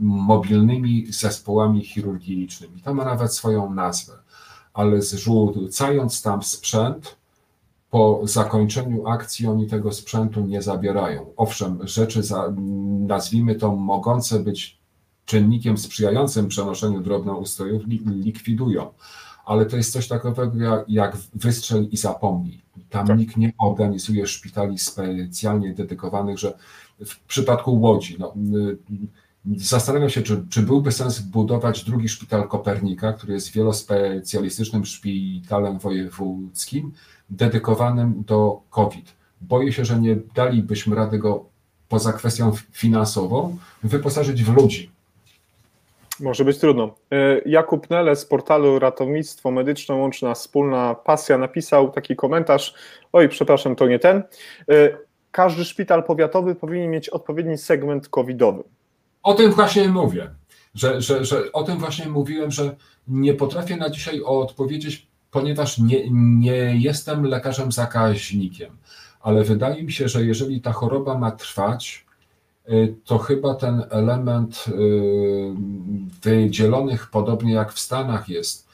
mobilnymi 0.00 1.06
zespołami 1.12 1.84
chirurgicznymi. 1.84 2.80
To 2.80 2.94
ma 2.94 3.04
nawet 3.04 3.34
swoją 3.34 3.74
nazwę, 3.74 4.12
ale 4.74 5.02
zrzucając 5.02 6.22
tam 6.22 6.42
sprzęt, 6.42 7.16
po 7.90 8.20
zakończeniu 8.24 9.06
akcji 9.06 9.46
oni 9.46 9.66
tego 9.66 9.92
sprzętu 9.92 10.40
nie 10.40 10.62
zabierają. 10.62 11.26
Owszem, 11.36 11.78
rzeczy, 11.82 12.22
za, 12.22 12.52
nazwijmy 13.06 13.54
to, 13.54 13.76
mogące 13.76 14.40
być 14.40 14.79
czynnikiem 15.30 15.78
sprzyjającym 15.78 16.48
przenoszeniu 16.48 17.00
drobnoustrojów, 17.00 17.82
likwidują. 18.06 18.92
Ale 19.44 19.66
to 19.66 19.76
jest 19.76 19.92
coś 19.92 20.08
takiego 20.08 20.84
jak, 20.88 21.16
wystrzel 21.34 21.88
i 21.90 21.96
zapomnij. 21.96 22.62
Tam 22.90 23.06
tak. 23.06 23.18
nikt 23.18 23.36
nie 23.36 23.52
organizuje 23.58 24.26
szpitali 24.26 24.78
specjalnie 24.78 25.74
dedykowanych, 25.74 26.38
że 26.38 26.58
w 27.06 27.20
przypadku 27.20 27.80
Łodzi, 27.80 28.16
no, 28.18 28.34
Zastanawiam 29.56 30.10
się, 30.10 30.22
czy, 30.22 30.44
czy 30.50 30.62
byłby 30.62 30.92
sens 30.92 31.20
budować 31.20 31.84
drugi 31.84 32.08
szpital 32.08 32.48
Kopernika, 32.48 33.12
który 33.12 33.32
jest 33.32 33.52
wielospecjalistycznym 33.52 34.84
szpitalem 34.84 35.78
wojewódzkim, 35.78 36.92
dedykowanym 37.30 38.22
do 38.26 38.60
COVID. 38.70 39.12
Boję 39.40 39.72
się, 39.72 39.84
że 39.84 40.00
nie 40.00 40.16
dalibyśmy 40.34 40.96
rady 40.96 41.18
go 41.18 41.44
poza 41.88 42.12
kwestią 42.12 42.52
finansową 42.72 43.56
wyposażyć 43.82 44.44
w 44.44 44.56
ludzi. 44.56 44.90
Może 46.20 46.44
być 46.44 46.58
trudno. 46.58 46.94
E, 47.12 47.40
Jakub 47.46 47.90
Nele 47.90 48.16
z 48.16 48.26
portalu 48.26 48.78
Ratownictwo 48.78 49.50
Medyczne 49.50 49.94
Łączna 49.94 50.34
Wspólna 50.34 50.94
Pasja 50.94 51.38
napisał 51.38 51.90
taki 51.90 52.16
komentarz. 52.16 52.74
Oj, 53.12 53.28
przepraszam, 53.28 53.76
to 53.76 53.86
nie 53.86 53.98
ten. 53.98 54.16
E, 54.16 54.22
każdy 55.30 55.64
szpital 55.64 56.04
powiatowy 56.04 56.54
powinien 56.54 56.90
mieć 56.90 57.08
odpowiedni 57.08 57.58
segment 57.58 58.08
covidowy. 58.08 58.62
O 59.22 59.34
tym 59.34 59.52
właśnie 59.52 59.88
mówię. 59.88 60.30
Że, 60.74 61.00
że, 61.00 61.24
że 61.24 61.52
o 61.52 61.62
tym 61.62 61.78
właśnie 61.78 62.08
mówiłem, 62.08 62.50
że 62.50 62.76
nie 63.08 63.34
potrafię 63.34 63.76
na 63.76 63.90
dzisiaj 63.90 64.20
odpowiedzieć, 64.24 65.06
ponieważ 65.30 65.78
nie, 65.78 66.10
nie 66.10 66.76
jestem 66.76 67.24
lekarzem 67.24 67.72
zakaźnikiem. 67.72 68.76
Ale 69.20 69.44
wydaje 69.44 69.82
mi 69.82 69.92
się, 69.92 70.08
że 70.08 70.24
jeżeli 70.24 70.60
ta 70.60 70.72
choroba 70.72 71.18
ma 71.18 71.30
trwać, 71.30 72.06
to 73.04 73.18
chyba 73.18 73.54
ten 73.54 73.82
element 73.90 74.64
y, 74.68 74.72
wydzielonych, 76.22 77.10
podobnie 77.10 77.52
jak 77.52 77.72
w 77.72 77.80
Stanach 77.80 78.28
jest, 78.28 78.68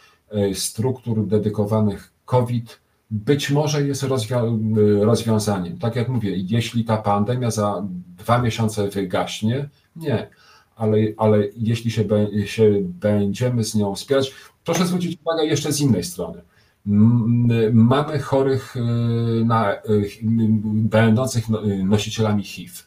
y, 0.51 0.55
struktur 0.55 1.27
dedykowanych 1.27 2.13
COVID, 2.25 2.81
być 3.11 3.51
może 3.51 3.87
jest 3.87 4.03
rozwią 4.03 4.61
rozwiązaniem. 5.01 5.79
Tak 5.79 5.97
jak 5.97 6.09
mówię, 6.09 6.37
jeśli 6.37 6.85
ta 6.85 6.97
pandemia 6.97 7.51
za 7.51 7.87
dwa 8.19 8.43
miesiące 8.43 8.89
wygaśnie, 8.89 9.69
nie. 9.97 10.29
Ale, 10.77 10.97
ale 11.17 11.39
jeśli 11.57 11.91
się, 11.91 12.05
się 12.45 12.71
będziemy 12.83 13.65
z 13.65 13.75
nią 13.75 13.95
wspierać, 13.95 14.35
proszę 14.65 14.87
zwrócić 14.87 15.19
uwagę 15.21 15.45
jeszcze 15.45 15.73
z 15.73 15.81
innej 15.81 16.05
strony. 16.05 16.43
Mamy 17.73 18.19
chorych 18.19 18.75
na, 19.45 19.75
będących 20.65 21.45
nosicielami 21.85 22.43
HIV. 22.43 22.86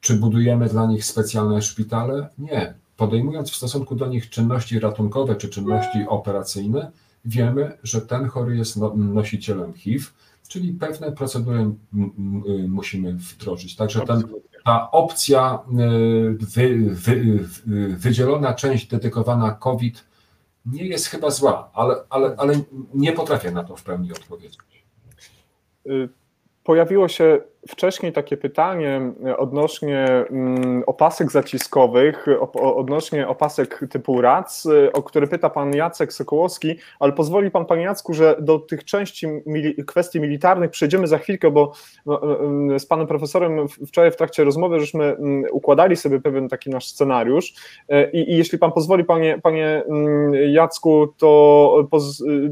Czy 0.00 0.14
budujemy 0.14 0.68
dla 0.68 0.86
nich 0.86 1.04
specjalne 1.04 1.62
szpitale? 1.62 2.28
Nie. 2.38 2.74
Podejmując 2.96 3.50
w 3.50 3.56
stosunku 3.56 3.94
do 3.94 4.06
nich 4.06 4.30
czynności 4.30 4.80
ratunkowe 4.80 5.36
czy 5.36 5.48
czynności 5.48 5.98
operacyjne, 6.08 6.90
wiemy, 7.24 7.78
że 7.82 8.00
ten 8.00 8.28
chory 8.28 8.56
jest 8.56 8.76
no, 8.76 8.94
nosicielem 8.96 9.72
HIV, 9.72 10.04
czyli 10.48 10.72
pewne 10.72 11.12
procedury 11.12 11.70
musimy 12.68 13.14
wdrożyć. 13.14 13.76
Także 13.76 14.00
ten, 14.00 14.22
ta 14.64 14.90
opcja 14.90 15.58
y, 15.72 16.36
wy, 16.40 16.78
wy, 16.78 17.48
wydzielona 17.96 18.54
część 18.54 18.86
dedykowana 18.86 19.50
COVID 19.50 20.04
nie 20.66 20.86
jest 20.86 21.06
chyba 21.06 21.30
zła, 21.30 21.70
ale, 21.74 21.96
ale, 22.10 22.34
ale 22.38 22.60
nie 22.94 23.12
potrafię 23.12 23.50
na 23.50 23.64
to 23.64 23.76
w 23.76 23.82
pełni 23.82 24.12
odpowiedzieć. 24.12 24.58
Y, 25.86 26.08
pojawiło 26.64 27.08
się 27.08 27.40
wcześniej 27.68 28.12
takie 28.12 28.36
pytanie 28.36 29.12
odnośnie 29.36 30.06
mm, 30.30 30.82
opasek 30.86 31.30
zaciskowych, 31.30 32.26
odnośnie 32.54 33.28
opasek 33.28 33.84
typu 33.90 34.20
RAC, 34.20 34.66
o 34.92 35.02
które 35.02 35.26
pyta 35.26 35.50
pan 35.50 35.74
Jacek 35.74 36.12
Sokołowski, 36.12 36.76
ale 37.00 37.12
pozwoli 37.12 37.50
pan, 37.50 37.66
panie 37.66 37.82
Jacku, 37.82 38.14
że 38.14 38.36
do 38.40 38.58
tych 38.58 38.84
części 38.84 39.26
kwestii 39.86 40.20
militarnych 40.20 40.70
przejdziemy 40.70 41.06
za 41.06 41.18
chwilkę, 41.18 41.50
bo 41.50 41.72
no, 42.06 42.20
z 42.78 42.86
panem 42.86 43.06
profesorem 43.06 43.68
wczoraj 43.68 44.10
w 44.10 44.16
trakcie 44.16 44.44
rozmowy 44.44 44.80
żeśmy 44.80 45.04
mm, 45.04 45.44
układali 45.52 45.96
sobie 45.96 46.20
pewien 46.20 46.48
taki 46.48 46.70
nasz 46.70 46.86
scenariusz. 46.86 47.54
E, 47.88 48.10
i, 48.10 48.32
i 48.32 48.36
jeśli 48.36 48.58
pan 48.58 48.72
pozwoli, 48.72 49.04
panie, 49.04 49.40
panie 49.42 49.82
mm, 49.88 50.34
Jacku, 50.52 51.14
to 51.16 51.88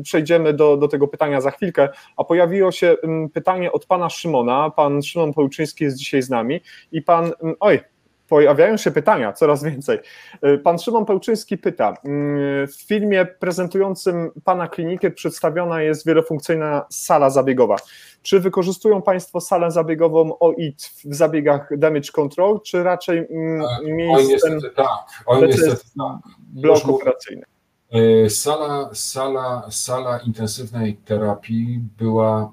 przejdziemy 0.02 0.52
do, 0.52 0.76
do 0.76 0.88
tego 0.88 1.08
pytania 1.08 1.40
za 1.40 1.50
chwilkę, 1.50 1.88
a 2.16 2.24
pojawiło 2.24 2.72
się 2.72 2.96
pytanie 3.34 3.72
od 3.72 3.86
pana 3.86 4.10
Szymona, 4.10 4.70
pan 4.70 5.02
Szymon 5.06 5.34
Pełczyński 5.34 5.84
jest 5.84 5.96
dzisiaj 5.96 6.22
z 6.22 6.30
nami 6.30 6.60
i 6.92 7.02
pan, 7.02 7.32
mm, 7.42 7.56
oj, 7.60 7.80
pojawiają 8.28 8.76
się 8.76 8.90
pytania, 8.90 9.32
coraz 9.32 9.64
więcej. 9.64 9.98
Y, 10.46 10.58
pan 10.58 10.78
Szymon 10.78 11.04
Pełczyński 11.06 11.58
pyta, 11.58 11.94
mm, 12.04 12.66
w 12.66 12.74
filmie 12.74 13.26
prezentującym 13.26 14.30
Pana 14.44 14.68
klinikę 14.68 15.10
przedstawiona 15.10 15.82
jest 15.82 16.06
wielofunkcyjna 16.06 16.86
sala 16.90 17.30
zabiegowa. 17.30 17.76
Czy 18.22 18.40
wykorzystują 18.40 19.02
Państwo 19.02 19.40
salę 19.40 19.70
zabiegową 19.70 20.38
OIT 20.38 20.90
w 21.04 21.14
zabiegach 21.14 21.78
damage 21.78 22.12
control, 22.12 22.60
czy 22.60 22.82
raczej 22.82 23.18
mm, 23.18 23.62
tak, 23.62 23.86
miejscem 23.86 24.60
tak. 24.76 24.86
Oj, 25.26 25.46
niestety, 25.46 25.76
tak. 25.98 26.32
blok 26.38 26.88
operacyjny? 26.88 27.42
E, 27.90 28.30
sala, 28.30 28.90
sala, 28.94 29.70
sala 29.70 30.18
intensywnej 30.18 30.96
terapii 30.96 31.80
była. 31.98 32.52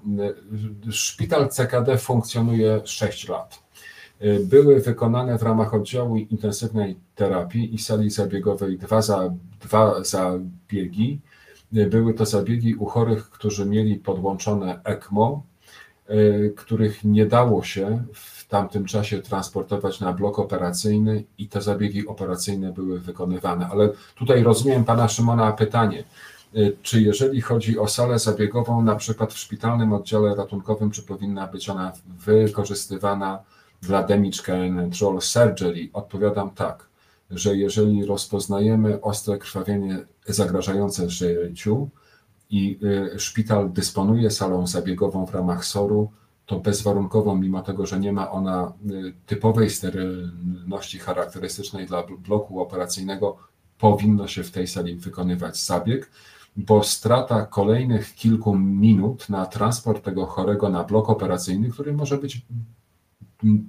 E, 0.88 0.92
szpital 0.92 1.50
CKD 1.50 1.98
funkcjonuje 1.98 2.82
6 2.86 3.30
lat. 3.30 3.64
były 4.40 4.80
wykonane 4.80 5.38
w 5.38 5.44
ramach 5.44 5.74
oddziału 5.74 6.18
intensywnej 6.18 6.96
terapii 7.16 7.76
i 7.76 7.80
sali 7.80 8.10
zabiegowej 8.10 8.78
dwa, 8.78 9.02
za, 9.02 9.34
dwa 9.62 10.04
zabiegi. 10.04 11.20
Były 11.72 12.14
to 12.14 12.26
zabiegi 12.26 12.76
u 12.76 12.86
chorych, 12.86 13.30
którzy 13.30 13.66
mieli 13.66 13.96
podłączone 13.96 14.80
ECMO, 14.84 15.44
których 16.56 17.04
nie 17.04 17.26
dało 17.26 17.64
się 17.64 18.04
w 18.14 18.33
tamtym 18.54 18.86
czasie 18.86 19.22
transportować 19.22 20.00
na 20.00 20.14
blok 20.14 20.40
operacyjny 20.40 21.24
i 21.38 21.48
te 21.48 21.62
zabiegi 21.62 22.08
operacyjne 22.08 22.72
były 22.72 23.00
wykonywane. 23.00 23.68
Ale 23.72 23.90
tutaj 24.16 24.44
rozumiem 24.44 24.84
pana 24.84 25.08
Szymona 25.08 25.52
pytanie. 25.52 26.04
Czy 26.82 27.02
jeżeli 27.02 27.42
chodzi 27.42 27.80
o 27.80 27.88
salę 27.88 28.20
zabiegową, 28.20 28.82
na 28.82 28.96
przykład 28.96 29.34
w 29.34 29.38
szpitalnym 29.38 29.94
oddziale 29.94 30.36
ratunkowym, 30.36 30.92
czy 30.92 31.04
powinna 31.04 31.48
być 31.48 31.70
ona 31.70 31.92
wykorzystywana 32.26 33.40
dla 33.82 34.04
damage 34.04 34.44
control 34.46 35.22
surgery? 35.22 35.90
Odpowiadam 35.94 36.50
tak, 36.52 36.88
że 37.32 37.58
jeżeli 37.58 38.06
rozpoznajemy 38.06 39.02
ostre 39.02 39.38
krwawienie 39.38 39.98
zagrażające 40.28 41.10
życiu 41.10 41.90
i 42.50 42.80
y, 43.16 43.20
szpital 43.20 43.72
dysponuje 43.72 44.32
salą 44.32 44.68
zabiegową 44.68 45.26
w 45.26 45.34
ramach 45.34 45.66
SOR-u, 45.66 46.12
to 46.46 46.60
bezwarunkowo, 46.60 47.36
mimo 47.36 47.62
tego, 47.62 47.86
że 47.86 48.00
nie 48.00 48.14
ma 48.14 48.32
ona 48.32 48.74
y, 48.92 49.14
typowej 49.26 49.70
sterylności 49.70 51.00
charakterystycznej 51.00 51.88
dla 51.88 52.04
bloku 52.18 52.62
operacyjnego, 52.62 53.38
powinno 53.78 54.28
się 54.28 54.44
w 54.44 54.52
tej 54.52 54.68
sali 54.68 54.96
wykonywać 54.96 55.58
zabieg, 55.58 56.12
bo 56.56 56.84
strata 56.84 57.46
kolejnych 57.46 58.16
kilku 58.16 58.56
minut 58.56 59.30
na 59.30 59.46
transport 59.46 60.06
tego 60.06 60.26
chorego 60.26 60.70
na 60.70 60.84
blok 60.84 61.10
operacyjny, 61.10 61.70
który 61.70 61.94
może 61.94 62.18
być 62.18 62.46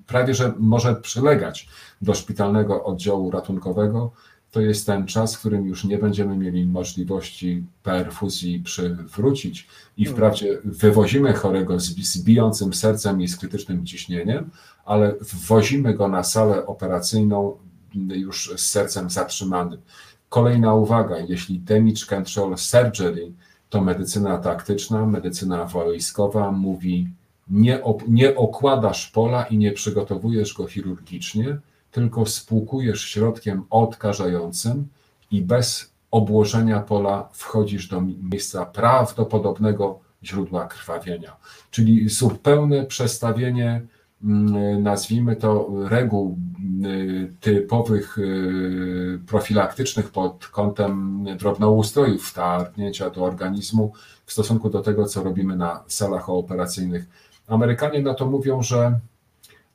prawie 0.07 0.35
że 0.35 0.53
może 0.59 0.95
przylegać 0.95 1.69
do 2.03 2.15
szpitalnego 2.15 2.85
oddziału 2.85 3.31
ratunkowego, 3.31 4.13
to 4.55 4.61
jest 4.61 4.87
ten 4.87 5.07
czas, 5.07 5.35
w 5.35 5.39
którym 5.39 5.67
już 5.67 5.85
nie 5.85 5.99
będziemy 5.99 6.37
mieli 6.37 6.67
możliwości 6.67 7.65
perfuzji 7.83 8.61
przywrócić 8.61 9.69
i 9.97 10.05
hmm. 10.05 10.17
wprawdzie 10.17 10.59
wywozimy 10.65 11.33
chorego 11.33 11.81
z, 11.81 11.85
z 11.85 12.23
bijącym 12.23 12.75
sercem 12.75 13.23
i 13.23 13.29
z 13.29 13.37
krytycznym 13.37 13.87
ciśnieniem, 13.87 14.51
ale 14.85 15.15
wwozimy 15.21 15.95
go 15.95 16.09
na 16.09 16.23
salę 16.23 16.67
operacyjną 16.67 17.57
już 17.95 18.53
z 18.57 18.67
sercem 18.67 19.11
zatrzymanym. 19.11 19.81
Kolejna 20.29 20.75
uwaga, 20.75 21.19
jeśli 21.19 21.59
damage 21.59 22.07
control 22.09 22.59
surgery 22.59 23.33
to 23.71 23.81
medycyna 23.81 24.39
taktyczna, 24.39 25.07
medycyna 25.07 25.65
wojskowa 25.65 26.53
mówi 26.53 27.09
nie, 27.51 27.81
nie 28.09 28.37
okładasz 28.37 29.11
pola 29.11 29.45
i 29.45 29.59
nie 29.59 29.73
przygotowujesz 29.73 30.55
go 30.55 30.67
chirurgicznie, 30.67 31.59
tylko 31.95 32.27
spłukujesz 32.27 33.01
środkiem 33.01 33.65
odkażającym 33.71 34.89
i 35.31 35.43
bez 35.43 35.93
obłożenia 36.11 36.81
pola 36.81 37.29
wchodzisz 37.33 37.89
do 37.89 38.01
miejsca 38.01 38.67
prawdopodobnego 38.67 40.01
źródła 40.25 40.67
krwawienia. 40.67 41.37
Czyli 41.71 42.09
zupełne 42.09 42.85
przestawienie, 42.87 43.83
mm, 44.25 44.83
nazwijmy 44.83 45.37
to, 45.37 45.71
reguł 45.89 46.39
y, 46.87 47.33
typowych 47.41 48.19
y, 48.19 49.21
profilaktycznych 49.27 50.11
pod 50.11 50.47
kątem 50.47 51.25
drobnoustrojów 51.39 52.29
wtargnięcia 52.29 53.11
do 53.11 53.25
organizmu 53.25 53.93
w 54.27 54.33
stosunku 54.33 54.71
do 54.71 54.81
tego, 54.81 55.05
co 55.05 55.23
robimy 55.23 55.57
na 55.57 55.85
salach 55.87 56.31
operacyjnych. 56.31 57.07
Amerykanie 57.47 58.03
na 58.03 58.15
to 58.15 58.27
mówią, 58.27 58.63
że 58.63 59.01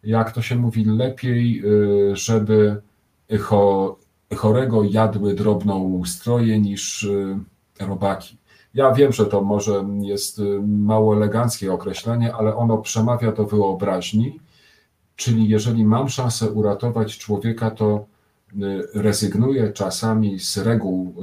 jak 0.04 0.32
to 0.32 0.42
się 0.42 0.56
mówi, 0.56 0.86
lepiej, 0.86 1.64
y, 1.66 2.16
żeby 2.16 2.82
chorego 4.36 4.84
jadły 4.84 5.34
drobną 5.34 6.02
stroje 6.06 6.60
niż 6.60 7.04
y, 7.04 7.38
robaki. 7.80 8.38
Ja 8.74 8.92
wiem, 8.92 9.14
że 9.14 9.26
to 9.26 9.42
może 9.42 9.86
jest 10.02 10.40
y, 10.40 10.62
mało 10.68 11.16
eleganckie 11.16 11.74
określenie, 11.74 12.34
ale 12.36 12.56
ono 12.56 12.78
przemawia 12.78 13.32
do 13.32 13.46
wyobraźni, 13.46 14.40
czyli 15.16 15.50
jeżeli 15.50 15.86
mam 15.86 16.10
szansę 16.10 16.52
uratować 16.52 17.18
człowieka, 17.18 17.72
to 17.72 18.06
rezygnuję 18.94 19.72
czasami 19.74 20.40
z 20.40 20.58
reguł 20.58 21.16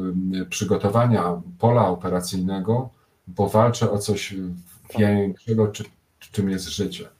przygotowania 0.50 1.42
pola 1.58 1.88
operacyjnego, 1.88 2.88
bo 3.26 3.48
walczę 3.48 3.90
o 3.90 3.98
coś 3.98 4.34
większego, 4.98 5.72
czym 6.32 6.50
jest 6.50 6.68
życie. 6.68 7.15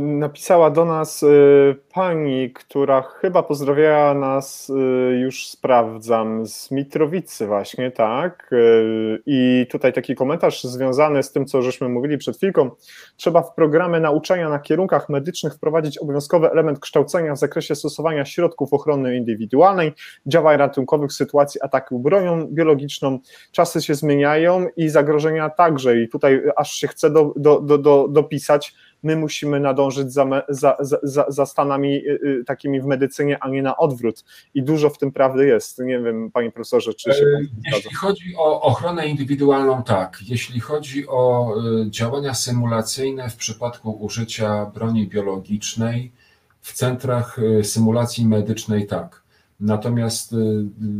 Napisała 0.00 0.70
do 0.70 0.84
nas 0.84 1.22
y, 1.22 1.76
pani, 1.94 2.52
która 2.52 3.02
chyba 3.02 3.42
pozdrawiała 3.42 4.14
nas, 4.14 4.70
y, 4.70 5.18
już 5.18 5.46
sprawdzam, 5.46 6.46
z 6.46 6.70
Mitrowicy 6.70 7.46
właśnie, 7.46 7.90
tak? 7.90 8.50
Y, 8.52 9.22
I 9.26 9.66
tutaj 9.70 9.92
taki 9.92 10.14
komentarz 10.14 10.64
związany 10.64 11.22
z 11.22 11.32
tym, 11.32 11.46
co 11.46 11.62
żeśmy 11.62 11.88
mówili 11.88 12.18
przed 12.18 12.36
chwilką. 12.36 12.70
Trzeba 13.16 13.42
w 13.42 13.54
programy 13.54 14.00
nauczania 14.00 14.48
na 14.48 14.58
kierunkach 14.58 15.08
medycznych 15.08 15.54
wprowadzić 15.54 15.98
obowiązkowy 15.98 16.50
element 16.50 16.78
kształcenia 16.78 17.34
w 17.34 17.38
zakresie 17.38 17.74
stosowania 17.74 18.24
środków 18.24 18.72
ochrony 18.72 19.16
indywidualnej, 19.16 19.92
działań 20.26 20.56
ratunkowych 20.56 21.10
w 21.10 21.14
sytuacji 21.14 21.62
ataku 21.62 21.98
bronią 21.98 22.46
biologiczną. 22.46 23.18
Czasy 23.52 23.82
się 23.82 23.94
zmieniają 23.94 24.66
i 24.76 24.88
zagrożenia 24.88 25.50
także. 25.50 26.00
I 26.00 26.08
tutaj 26.08 26.42
aż 26.56 26.72
się 26.72 26.88
chce 26.88 27.10
do, 27.10 27.32
do, 27.36 27.60
do, 27.60 27.78
do, 27.78 28.08
dopisać, 28.08 28.74
my 29.02 29.16
musimy 29.16 29.60
nadążyć 29.60 30.12
za, 30.12 30.26
za, 30.48 30.76
za, 31.02 31.24
za 31.28 31.46
stanami 31.46 31.96
y, 31.96 32.20
y, 32.40 32.44
takimi 32.46 32.80
w 32.80 32.84
medycynie, 32.84 33.38
a 33.40 33.48
nie 33.48 33.62
na 33.62 33.76
odwrót. 33.76 34.24
I 34.54 34.62
dużo 34.62 34.90
w 34.90 34.98
tym 34.98 35.12
prawdy 35.12 35.46
jest. 35.46 35.78
Nie 35.78 36.00
wiem, 36.00 36.30
panie 36.30 36.52
profesorze, 36.52 36.94
czy 36.94 37.12
się. 37.12 37.24
E, 37.24 37.72
jeśli 37.72 37.94
chodzi 37.94 38.34
o 38.38 38.62
ochronę 38.62 39.06
indywidualną, 39.06 39.82
tak. 39.82 40.18
Jeśli 40.26 40.60
chodzi 40.60 41.08
o 41.08 41.54
y, 41.86 41.90
działania 41.90 42.34
symulacyjne 42.34 43.30
w 43.30 43.36
przypadku 43.36 43.90
użycia 43.90 44.66
broni 44.66 45.08
biologicznej 45.08 46.12
w 46.60 46.72
centrach 46.72 47.36
symulacji 47.62 48.26
medycznej, 48.26 48.86
tak. 48.86 49.22
Natomiast 49.60 50.34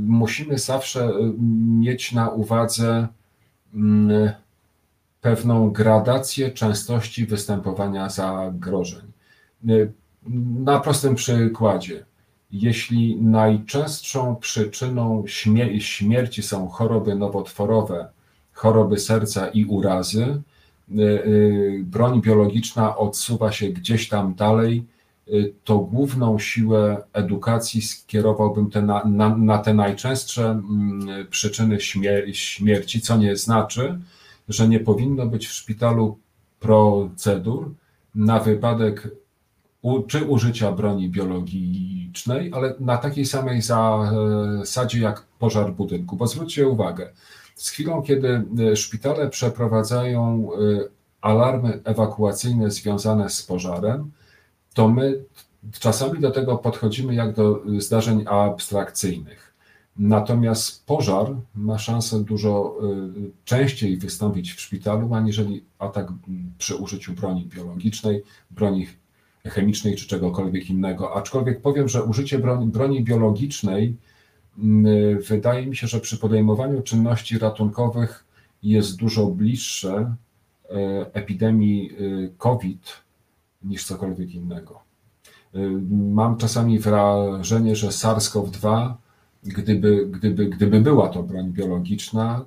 musimy 0.06 0.58
zawsze 0.58 1.12
mieć 1.78 2.12
na 2.12 2.30
uwadze 2.30 3.08
mm, 3.74 4.32
pewną 5.20 5.70
gradację 5.70 6.50
częstości 6.50 7.26
występowania 7.26 8.08
zagrożeń. 8.08 9.12
Na 10.64 10.80
prostym 10.80 11.14
przykładzie, 11.14 12.04
jeśli 12.50 13.16
najczęstszą 13.16 14.36
przyczyną 14.36 15.24
śmierci 15.80 16.42
są 16.42 16.68
choroby 16.68 17.14
nowotworowe, 17.14 18.08
choroby 18.52 18.98
serca 18.98 19.48
i 19.48 19.64
urazy, 19.64 20.42
y, 20.90 21.02
y, 21.02 21.80
broń 21.84 22.20
biologiczna 22.20 22.96
odsuwa 22.96 23.52
się 23.52 23.68
gdzieś 23.68 24.08
tam 24.08 24.34
dalej, 24.34 24.84
y, 25.28 25.54
to 25.64 25.78
główną 25.78 26.38
siłę 26.38 27.02
edukacji 27.12 27.82
skierowałbym 27.82 28.70
te 28.70 28.82
na, 28.82 29.04
na, 29.04 29.36
na, 29.36 29.58
te 29.58 29.74
najczęstsze 29.74 30.50
mm, 30.50 31.26
przyczyny 31.30 31.78
śmierci, 32.32 33.00
co 33.00 33.16
nie 33.16 33.36
znaczy, 33.36 33.98
że 34.48 34.68
nie 34.68 34.80
powinno 34.80 35.26
być 35.26 35.46
w 35.46 35.52
szpitalu 35.52 36.18
procedur 36.60 37.74
na 38.14 38.40
wypadek 38.40 39.08
u, 39.82 40.02
czy 40.02 40.24
użycia 40.24 40.72
broni 40.72 41.08
biologicznej, 41.08 42.50
ale 42.54 42.74
na 42.80 42.96
takiej 42.96 43.26
samej 43.26 43.62
zasadzie 43.62 45.00
jak 45.00 45.26
pożar 45.38 45.72
budynku. 45.72 46.16
Bo 46.16 46.26
zwróćcie 46.26 46.68
uwagę, 46.68 47.12
z 47.54 47.70
chwilą, 47.70 48.02
kiedy 48.02 48.44
e, 48.72 48.76
szpitale 48.76 49.28
przeprowadzają 49.30 50.48
e, 50.52 50.56
alarmy 51.20 51.80
ewakuacyjne 51.84 52.70
związane 52.70 53.30
z 53.30 53.42
pożarem, 53.42 54.10
to 54.74 54.88
my 54.88 55.24
czasami 55.80 56.20
do 56.20 56.30
tego 56.30 56.58
podchodzimy 56.58 57.14
jak 57.14 57.34
do 57.34 57.62
zdarzeń 57.78 58.24
abstrakcyjnych. 58.26 59.47
Natomiast 59.98 60.86
pożar 60.86 61.36
ma 61.54 61.78
szansę 61.78 62.24
dużo 62.24 62.76
y, 63.16 63.30
częściej 63.44 63.96
wystąpić 63.96 64.52
w 64.52 64.60
szpitalu, 64.60 65.14
aniżeli 65.14 65.64
atak 65.78 66.08
przy 66.58 66.76
użyciu 66.76 67.12
broni 67.12 67.46
biologicznej, 67.46 68.22
broni 68.50 68.86
chemicznej 69.44 69.96
czy 69.96 70.06
czegokolwiek 70.06 70.70
innego. 70.70 71.14
Aczkolwiek 71.16 71.62
powiem, 71.62 71.88
że 71.88 72.04
użycie 72.04 72.38
broni, 72.38 72.66
broni 72.66 73.04
biologicznej 73.04 73.96
y, 74.58 75.18
wydaje 75.28 75.66
mi 75.66 75.76
się, 75.76 75.86
że 75.86 76.00
przy 76.00 76.18
podejmowaniu 76.18 76.82
czynności 76.82 77.38
ratunkowych 77.38 78.24
jest 78.62 78.96
dużo 78.96 79.26
bliższe 79.26 80.14
y, 80.64 80.74
epidemii 81.12 81.90
COVID 82.36 82.92
niż 83.62 83.84
cokolwiek 83.84 84.34
innego. 84.34 84.80
Mam 85.90 86.36
czasami 86.36 86.78
wrażenie, 86.78 87.76
że 87.76 87.88
SARS-CoV-2 87.88 88.94
gdyby, 89.42 90.06
gdyby, 90.06 90.46
gdyby 90.46 90.80
była 90.80 91.08
to 91.08 91.22
broń 91.22 91.52
biologiczna, 91.52 92.44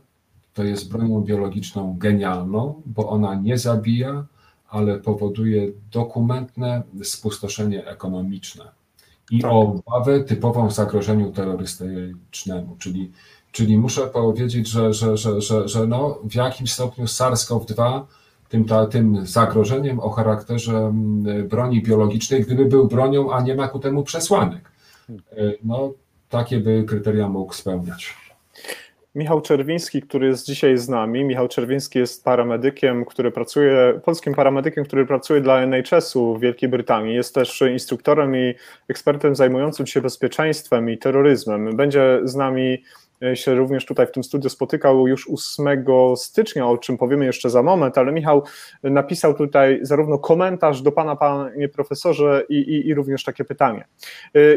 to 0.54 0.64
jest 0.64 0.92
bronią 0.92 1.22
biologiczną 1.22 1.98
genialną, 1.98 2.82
bo 2.86 3.10
ona 3.10 3.36
nie 3.36 3.58
zabija, 3.58 4.26
ale 4.70 5.00
powoduje 5.00 5.68
dokumentne 5.92 6.84
spustoszenie 7.04 7.86
ekonomiczne 7.88 8.72
i 9.32 9.40
tak. 9.40 9.52
obawę 9.52 10.24
typową 10.24 10.72
zagrożeniu 10.72 11.32
terrorystycznemu, 11.32 12.76
czyli, 12.80 13.12
czyli 13.52 13.78
muszę 13.78 14.08
powiedzieć, 14.08 14.68
że, 14.68 14.94
że, 14.94 15.18
że, 15.18 15.42
że, 15.42 15.68
że 15.68 15.88
no, 15.88 16.20
w 16.24 16.36
jakimś 16.36 16.74
stopniu 16.74 17.06
SARS-CoV-2 17.06 18.02
tym, 18.50 18.66
ta, 18.66 18.86
tym 18.86 19.26
zagrożeniem 19.26 20.00
o 20.00 20.10
charakterze 20.10 20.78
mm, 20.78 21.48
broni 21.48 21.82
biologicznej, 21.84 22.44
gdyby 22.44 22.66
był 22.66 22.88
bronią, 22.88 23.32
a 23.34 23.42
nie 23.42 23.56
ma 23.56 23.68
ku 23.68 23.80
temu 23.80 24.04
przesłanek. 24.04 24.72
Hmm. 25.08 25.24
E, 25.32 25.54
no, 25.64 25.94
takie 26.32 26.60
by 26.60 26.84
kryteria 26.84 27.30
mógł 27.30 27.54
spełniać. 27.54 28.18
Michał 29.16 29.42
Czerwiński, 29.42 30.02
który 30.02 30.28
jest 30.28 30.46
dzisiaj 30.46 30.78
z 30.78 30.90
nami. 30.90 31.24
Michał 31.24 31.48
Czerwiński 31.48 32.00
jest 32.00 32.24
paramedykiem, 32.24 33.06
który 33.06 33.32
pracuje, 33.32 34.00
polskim 34.06 34.34
paramedykiem, 34.34 34.86
który 34.86 35.06
pracuje 35.06 35.42
dla 35.42 35.62
NHS-u 35.62 36.36
w 36.36 36.40
Wielkiej 36.40 36.70
Brytanii. 36.70 37.16
Jest 37.16 37.36
też 37.36 37.64
instruktorem 37.72 38.36
i 38.36 38.54
ekspertem 38.88 39.36
zajmującym 39.36 39.88
się 39.88 40.02
bezpieczeństwem 40.02 40.90
i 40.90 40.98
terroryzmem. 40.98 41.76
Będzie 41.76 42.20
z 42.24 42.36
nami 42.36 42.84
się 43.34 43.56
również 43.56 43.86
tutaj 43.86 44.08
w 44.08 44.12
tym 44.12 44.24
studiu 44.24 44.50
spotykał 44.50 45.08
już 45.08 45.30
8 45.30 45.86
stycznia, 46.16 46.68
o 46.68 46.78
czym 46.78 46.98
powiemy 46.98 47.26
jeszcze 47.26 47.50
za 47.50 47.64
moment, 47.64 47.98
ale 47.98 48.12
Michał 48.12 48.44
napisał 48.84 49.34
tutaj 49.34 49.80
zarówno 49.82 50.20
komentarz 50.20 50.82
do 50.82 50.92
pana, 50.92 51.16
panie 51.16 51.70
profesorze, 51.70 52.44
i, 52.50 52.56
i, 52.56 52.88
i 52.88 52.94
również 52.94 53.24
takie 53.24 53.46
pytanie. 53.46 53.88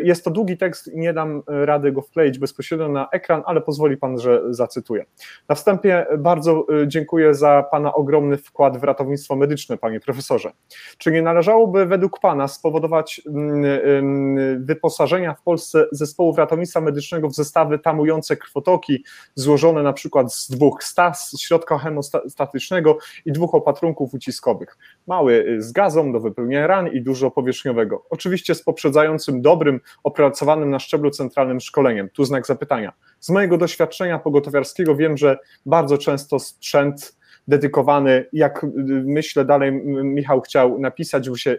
Jest 0.02 0.24
to 0.24 0.30
długi 0.30 0.56
tekst 0.56 0.90
nie 0.94 1.12
dam 1.12 1.42
rady 1.46 1.92
go 1.92 2.02
wkleić 2.02 2.38
bezpośrednio 2.38 2.88
na 2.88 3.08
ekran, 3.12 3.42
ale 3.46 3.60
pozwoli 3.60 3.96
pan, 3.96 4.20
że 4.20 4.42
zacytuję. 4.50 5.04
Na 5.48 5.54
wstępie 5.54 6.06
bardzo 6.18 6.66
dziękuję 6.86 7.34
za 7.34 7.64
pana 7.70 7.94
ogromny 7.94 8.36
wkład 8.36 8.78
w 8.78 8.84
ratownictwo 8.84 9.36
medyczne, 9.36 9.76
panie 9.76 10.00
profesorze. 10.00 10.52
Czy 10.98 11.12
nie 11.12 11.22
należałoby 11.22 11.86
według 11.86 12.20
pana 12.20 12.48
spowodować 12.48 13.22
mm, 13.26 14.64
wyposażenia 14.64 15.34
w 15.34 15.42
Polsce 15.42 15.86
zespołów 15.92 16.38
ratownictwa 16.38 16.80
medycznego 16.80 17.28
w 17.28 17.34
zestawy 17.34 17.78
tamujące 17.78 18.36
krw 18.36 18.53
krwotoki 18.54 19.04
złożone 19.34 19.82
na 19.82 19.92
przykład 19.92 20.34
z 20.34 20.50
dwóch 20.50 20.84
stas, 20.84 21.40
środka 21.40 21.78
hemostatycznego 21.78 22.98
i 23.24 23.32
dwóch 23.32 23.54
opatrunków 23.54 24.14
uciskowych. 24.14 24.78
Mały 25.06 25.46
y, 25.48 25.62
z 25.62 25.72
gazą 25.72 26.12
do 26.12 26.20
wypełnienia 26.20 26.66
ran 26.66 26.88
i 26.88 27.02
dużo 27.02 27.30
powierzchniowego. 27.30 28.06
Oczywiście 28.10 28.54
z 28.54 28.62
poprzedzającym 28.62 29.42
dobrym, 29.42 29.80
opracowanym 30.04 30.70
na 30.70 30.78
szczeblu 30.78 31.10
centralnym 31.10 31.60
szkoleniem. 31.60 32.08
Tu 32.08 32.24
znak 32.24 32.46
zapytania. 32.46 32.92
Z 33.20 33.30
mojego 33.30 33.58
doświadczenia 33.58 34.18
pogotowiarskiego 34.18 34.96
wiem, 34.96 35.16
że 35.16 35.38
bardzo 35.66 35.98
często 35.98 36.38
sprzęt 36.38 37.16
dedykowany, 37.48 38.26
jak 38.32 38.64
y, 38.64 38.68
myślę 39.04 39.44
dalej 39.44 39.72
Michał 40.04 40.40
chciał 40.40 40.78
napisać, 40.78 41.24
żeby 41.24 41.38
się 41.38 41.58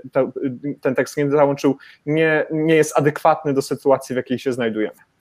ten 0.81 0.95
tekst 0.95 1.17
nie 1.17 1.31
załączył, 1.31 1.77
nie, 2.05 2.45
nie 2.51 2.75
jest 2.75 2.97
adekwatny 2.97 3.53
do 3.53 3.61
sytuacji, 3.61 4.13
w 4.13 4.17
jakiej 4.17 4.39
się 4.39 4.53
znajdujemy. 4.53 5.14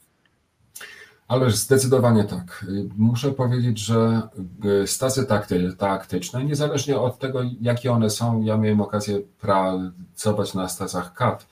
Ależ 1.29 1.57
zdecydowanie 1.57 2.25
tak. 2.25 2.67
Muszę 2.97 3.33
powiedzieć, 3.33 3.79
że 3.79 4.29
e, 4.83 4.87
stazy 4.87 5.27
takty, 5.27 5.73
taktyczne, 5.79 6.45
niezależnie 6.45 6.99
od 6.99 7.19
tego, 7.19 7.41
jakie 7.61 7.93
one 7.93 8.11
są, 8.11 8.43
ja 8.43 8.57
miałem 8.57 8.81
okazję 8.81 9.21
pracować 9.41 10.55
na 10.55 10.69
stazach 10.69 11.15
CAT, 11.15 11.47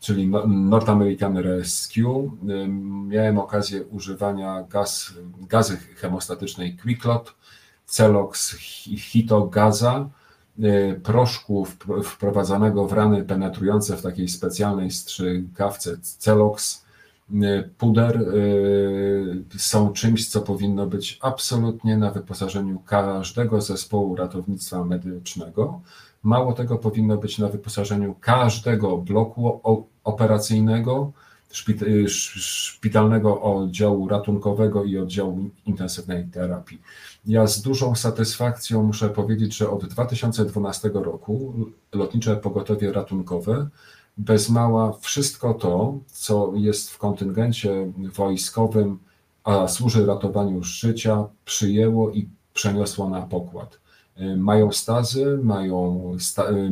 czyli 0.00 0.30
North 0.46 0.90
American 0.90 1.36
Rescue. 1.36 2.30
E, 2.48 2.68
miałem 3.08 3.38
okazję 3.38 3.84
używania 3.84 4.62
gaz, 4.70 5.12
gazy 5.40 5.76
hemostatycznej 5.76 6.76
Quicklot, 6.76 7.34
Celox 7.86 8.56
Hitogaza, 8.96 10.08
e, 10.62 10.94
proszku 10.94 11.66
wprowadzanego 12.04 12.86
w 12.86 12.92
rany 12.92 13.24
penetrujące 13.24 13.96
w 13.96 14.02
takiej 14.02 14.28
specjalnej 14.28 14.90
strzykawce 14.90 15.98
Celox, 15.98 16.87
Y, 16.87 16.87
puder 17.78 18.16
y, 18.20 19.44
są 19.58 19.92
czymś, 19.92 20.28
co 20.28 20.40
powinno 20.40 20.86
być 20.86 21.18
absolutnie 21.22 21.96
na 21.96 22.10
wyposażeniu 22.10 22.78
każdego 22.86 23.60
zespołu 23.60 24.16
ratownictwa 24.16 24.84
medycznego. 24.84 25.80
Mało 26.22 26.52
tego, 26.52 26.78
powinno 26.78 27.16
być 27.16 27.38
na 27.38 27.48
wyposażeniu 27.48 28.14
każdego 28.20 28.98
bloku 28.98 29.60
operacyjnego, 30.04 31.12
y, 31.82 32.08
szpitalnego 32.08 33.42
oddziału 33.42 34.08
ratunkowego 34.08 34.84
i 34.84 34.98
oddziału 34.98 35.50
intensywnej 35.66 36.26
terapii. 36.26 36.80
Ja 37.26 37.46
z 37.46 37.62
dużą 37.62 37.94
satysfakcją 37.94 38.82
muszę 38.82 39.08
powiedzieć, 39.08 39.56
że 39.56 39.70
od 39.70 39.86
2012 39.86 40.90
roku 40.94 41.54
lotnicze 41.92 42.36
pogotowie 42.36 42.92
ratunkowe 42.92 43.68
bez 44.18 44.48
mała 44.50 44.92
wszystko 44.92 45.54
to, 45.54 45.98
co 46.06 46.52
jest 46.54 46.90
w 46.90 46.98
kontyngencie 46.98 47.92
wojskowym, 48.14 48.98
a 49.44 49.68
służy 49.68 50.06
ratowaniu 50.06 50.62
życia, 50.62 51.28
przyjęło 51.44 52.10
i 52.10 52.28
przeniosło 52.54 53.08
na 53.08 53.22
pokład. 53.22 53.80
Y, 54.20 54.36
mają 54.36 54.72
stazy, 54.72 55.38
mają, 55.42 56.12
sta, 56.18 56.50
y, 56.50 56.70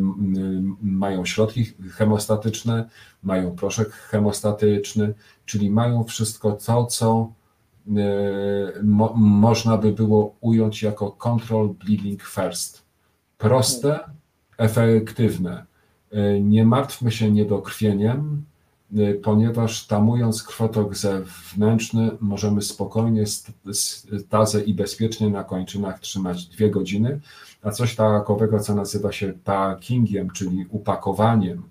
mają 0.82 1.24
środki 1.24 1.64
hemostatyczne, 1.92 2.88
mają 3.22 3.56
proszek 3.56 3.90
hemostatyczny, 3.90 5.14
czyli 5.44 5.70
mają 5.70 6.04
wszystko 6.04 6.52
to, 6.52 6.86
co 6.86 7.32
y, 7.88 7.92
mo, 8.82 9.12
można 9.16 9.76
by 9.76 9.92
było 9.92 10.34
ująć 10.40 10.82
jako 10.82 11.10
control 11.10 11.68
bleeding 11.68 12.22
first. 12.22 12.82
Proste, 13.38 14.00
efektywne 14.58 15.52
E, 15.56 15.75
nie 16.40 16.64
martwmy 16.64 17.10
się 17.10 17.30
niedokrwieniem, 17.30 18.44
e, 18.96 19.14
ponieważ 19.14 19.86
tamując 19.86 20.42
krwotok 20.42 20.96
zewnętrzny 20.96 22.10
możemy 22.20 22.62
spokojnie 22.62 23.24
stazę 24.18 24.62
i 24.62 24.74
bezpiecznie 24.74 25.30
na 25.30 25.44
kończynach 25.44 26.00
trzymać 26.00 26.46
dwie 26.46 26.70
godziny, 26.70 27.20
a 27.62 27.70
coś 27.70 27.94
takowego, 27.94 28.60
co 28.60 28.74
nazywa 28.74 29.12
się 29.12 29.32
packingiem, 29.44 30.30
czyli 30.30 30.66
upakowaniem 30.70 31.62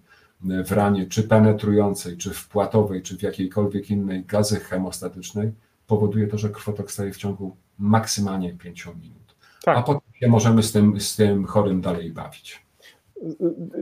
e, 0.49 0.63
w 0.63 0.71
ranie, 0.71 1.05
czy 1.05 1.23
penetrującej, 1.23 2.17
czy 2.17 2.29
wpłatowej, 2.29 3.01
czy 3.01 3.17
w 3.17 3.21
jakiejkolwiek 3.21 3.89
innej 3.89 4.23
gazy 4.23 4.59
hemostatycznej, 4.59 5.51
powoduje 5.87 6.27
to, 6.27 6.37
że 6.37 6.49
krwotok 6.49 6.91
staje 6.91 7.13
w 7.13 7.17
ciągu 7.17 7.55
maksymalnie 7.79 8.53
5 8.53 8.85
minut. 8.85 9.35
Tak. 9.63 9.77
A 9.77 9.81
potem 9.81 10.01
możemy 10.27 10.63
z 10.63 10.71
tym, 10.71 11.01
z 11.01 11.15
tym 11.15 11.45
chorym 11.45 11.81
dalej 11.81 12.11
bawić. 12.11 12.64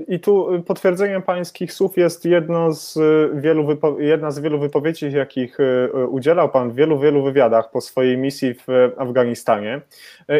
I 0.07 0.19
tu 0.19 0.63
potwierdzeniem 0.65 1.21
pańskich 1.21 1.73
słów 1.73 1.97
jest 1.97 2.25
jedno 2.25 2.73
z 2.73 2.99
wielu 3.41 3.67
jedna 3.99 4.31
z 4.31 4.39
wielu 4.39 4.59
wypowiedzi, 4.59 5.11
jakich 5.11 5.57
e, 5.59 6.07
udzielał 6.07 6.49
pan 6.49 6.71
w 6.71 6.75
wielu, 6.75 6.99
wielu 6.99 7.23
wywiadach 7.23 7.71
po 7.71 7.81
swojej 7.81 8.17
misji 8.17 8.53
w 8.53 8.91
Afganistanie. 8.97 9.81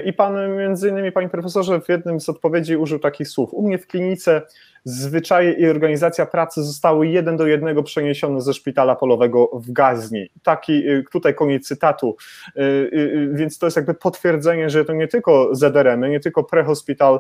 I 0.06 0.14
pan 0.14 0.58
między 0.58 0.90
innymi, 0.90 1.12
panie 1.12 1.30
profesorze, 1.30 1.82
w 1.82 1.90
jednym 1.90 2.20
z 2.20 2.30
odpowiedzi 2.30 2.78
użył 2.78 3.00
takich 3.00 3.28
słów. 3.28 3.54
U 3.54 3.68
mnie 3.68 3.78
w 3.78 3.88
klinice 3.88 4.42
zwyczaje 4.86 5.52
i 5.52 5.68
organizacja 5.68 6.26
pracy 6.26 6.64
zostały 6.64 7.08
jeden 7.08 7.38
do 7.38 7.48
jednego 7.48 7.84
przeniesione 7.84 8.42
ze 8.42 8.54
szpitala 8.54 8.96
polowego 8.96 9.50
w 9.54 9.72
Gazni. 9.72 10.30
Taki 10.44 10.90
y, 10.90 11.04
tutaj 11.12 11.36
koniec 11.36 11.68
cytatu. 11.68 12.16
Y, 12.58 12.62
y, 12.62 13.30
więc 13.34 13.58
to 13.58 13.68
jest 13.68 13.78
jakby 13.78 13.94
potwierdzenie, 13.94 14.70
że 14.70 14.86
to 14.86 14.94
nie 14.94 15.08
tylko 15.08 15.56
ZRM, 15.56 16.02
nie 16.02 16.20
tylko 16.20 16.44
prehospital 16.44 17.20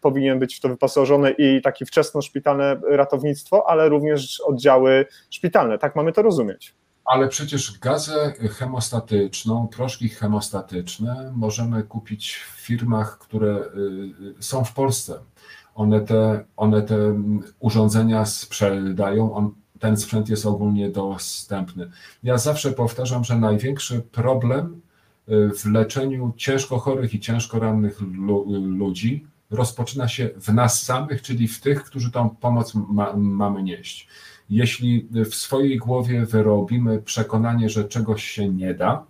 powinien 0.00 0.38
być 0.38 0.56
w 0.56 0.60
to 0.60 0.68
wyposażony 0.68 1.30
i 1.38 1.62
taki 1.62 1.84
wczesno-szpitalne 1.84 2.80
ratownictwo, 2.88 3.70
ale 3.70 3.88
również 3.88 4.40
oddziały 4.40 5.06
szpitalne. 5.30 5.78
Tak 5.78 5.96
mamy 5.96 6.12
to 6.12 6.22
rozumieć. 6.22 6.74
Ale 7.04 7.28
przecież 7.28 7.78
gazę 7.78 8.32
hemostatyczną, 8.50 9.68
proszki 9.68 10.08
hemostatyczne 10.08 11.32
możemy 11.36 11.82
kupić 11.82 12.36
w 12.36 12.60
firmach, 12.60 13.18
które 13.18 13.64
są 14.40 14.64
w 14.64 14.72
Polsce. 14.72 15.14
One 15.74 16.00
te, 16.00 16.44
one 16.56 16.82
te 16.82 16.96
urządzenia 17.58 18.26
sprzedają, 18.26 19.34
on, 19.34 19.50
ten 19.78 19.96
sprzęt 19.96 20.28
jest 20.28 20.46
ogólnie 20.46 20.90
dostępny. 20.90 21.90
Ja 22.22 22.38
zawsze 22.38 22.72
powtarzam, 22.72 23.24
że 23.24 23.38
największy 23.38 24.00
problem 24.00 24.80
y, 25.28 25.50
w 25.58 25.66
leczeniu 25.66 26.32
ciężko 26.36 26.78
chorych 26.78 27.14
i 27.14 27.20
ciężko 27.20 27.58
rannych 27.58 28.00
ludzi 28.60 29.26
rozpoczyna 29.50 30.08
się 30.08 30.30
w 30.36 30.48
nas 30.48 30.82
samych, 30.82 31.22
czyli 31.22 31.48
w 31.48 31.60
tych, 31.60 31.84
którzy 31.84 32.10
tą 32.10 32.30
pomoc 32.30 32.74
ma, 32.74 33.12
mamy 33.16 33.62
nieść. 33.62 34.08
Jeśli 34.50 35.08
w 35.10 35.34
swojej 35.34 35.78
głowie 35.78 36.26
wyrobimy 36.26 37.02
przekonanie, 37.02 37.70
że 37.70 37.84
czegoś 37.84 38.24
się 38.24 38.48
nie 38.48 38.74
da, 38.74 39.04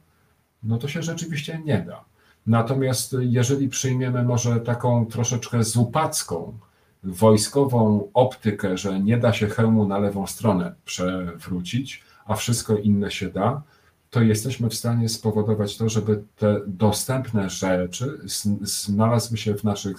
no 0.63 0.79
to 0.79 0.89
się 0.89 1.03
rzeczywiście 1.03 1.63
nie 1.65 1.79
da. 1.79 2.05
Natomiast 2.47 3.17
jeżeli 3.21 3.69
przyjmiemy 3.69 4.23
może 4.23 4.61
taką 4.61 5.07
troszeczkę 5.07 5.65
zupacką, 5.65 6.59
wojskową 7.03 8.09
optykę, 8.15 8.79
że 8.79 9.01
nie 9.01 9.19
da 9.19 9.33
się 9.33 9.47
hełmu 9.47 9.89
na 9.89 9.99
lewą 9.99 10.27
stronę 10.27 10.75
przewrócić, 10.85 12.05
a 12.27 12.35
wszystko 12.35 12.77
inne 12.77 13.11
się 13.11 13.31
da, 13.31 13.63
to 14.11 14.23
jesteśmy 14.23 14.71
w 14.71 14.75
stanie 14.75 15.09
spowodować 15.09 15.77
to, 15.77 15.89
żeby 15.89 16.23
te 16.37 16.61
dostępne 16.67 17.51
rzeczy 17.51 18.21
znalazły 18.63 19.37
się 19.37 19.55
w 19.55 19.65
naszych 19.65 19.97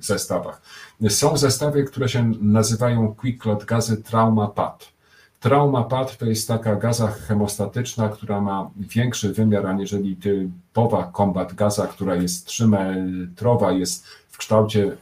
zestawach. 0.00 0.62
Są 1.08 1.36
zestawy, 1.36 1.84
które 1.84 2.08
się 2.08 2.32
nazywają 2.40 3.14
Quick 3.14 3.42
Clot 3.42 3.64
gazy 3.64 4.02
Trauma 4.02 4.46
Pad. 4.46 4.95
Trauma 5.40 5.84
Pad 5.84 6.18
to 6.18 6.26
jest 6.26 6.48
taka 6.48 6.76
gaza 6.76 7.06
hemostatyczna, 7.08 8.08
która 8.08 8.40
ma 8.40 8.70
większy 8.78 9.32
wymiar 9.32 9.66
aniżeli 9.66 10.16
typowa 10.16 11.10
kombat 11.12 11.54
gaza, 11.54 11.86
która 11.86 12.14
jest 12.14 12.48
3-metrowa, 12.48 13.70
jest 13.78 14.06
w 14.28 14.38
kształcie 14.38 14.96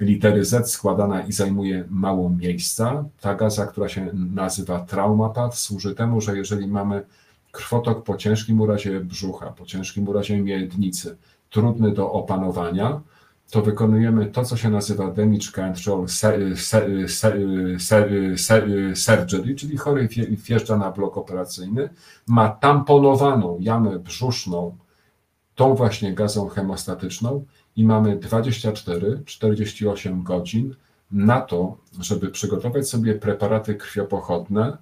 litery 0.00 0.44
Z 0.44 0.70
składana 0.70 1.20
i 1.20 1.32
zajmuje 1.32 1.84
mało 1.90 2.30
miejsca. 2.30 3.04
Ta 3.20 3.34
gaza, 3.34 3.66
która 3.66 3.88
się 3.88 4.10
nazywa 4.34 4.80
traumapad, 4.80 5.58
służy 5.58 5.94
temu, 5.94 6.20
że 6.20 6.36
jeżeli 6.36 6.68
mamy 6.68 7.02
krwotok 7.52 8.04
po 8.04 8.16
ciężkim 8.16 8.60
urazie 8.60 9.00
brzucha, 9.00 9.46
po 9.46 9.66
ciężkim 9.66 10.08
urazie 10.08 10.42
miednicy, 10.42 11.16
trudny 11.50 11.90
do 11.90 12.12
opanowania, 12.12 13.00
to 13.50 13.62
wykonujemy 13.62 14.26
to, 14.26 14.44
co 14.44 14.56
się 14.56 14.70
nazywa 14.70 15.10
damage 15.10 15.52
control 15.54 16.06
surgery, 18.94 19.54
czyli 19.54 19.76
chory 19.76 20.08
wjeżdża 20.28 20.76
na 20.76 20.92
blok 20.92 21.16
operacyjny, 21.16 21.88
ma 22.26 22.48
tamponowaną 22.48 23.58
jamę 23.60 23.98
brzuszną 23.98 24.76
tą 25.54 25.74
właśnie 25.74 26.14
gazą 26.14 26.48
hemostatyczną 26.48 27.44
i 27.76 27.84
mamy 27.84 28.16
24-48 28.16 30.22
godzin 30.22 30.74
na 31.10 31.40
to, 31.40 31.76
żeby 32.00 32.30
przygotować 32.30 32.88
sobie 32.88 33.14
preparaty 33.14 33.74
krwiopochodne 33.74 34.78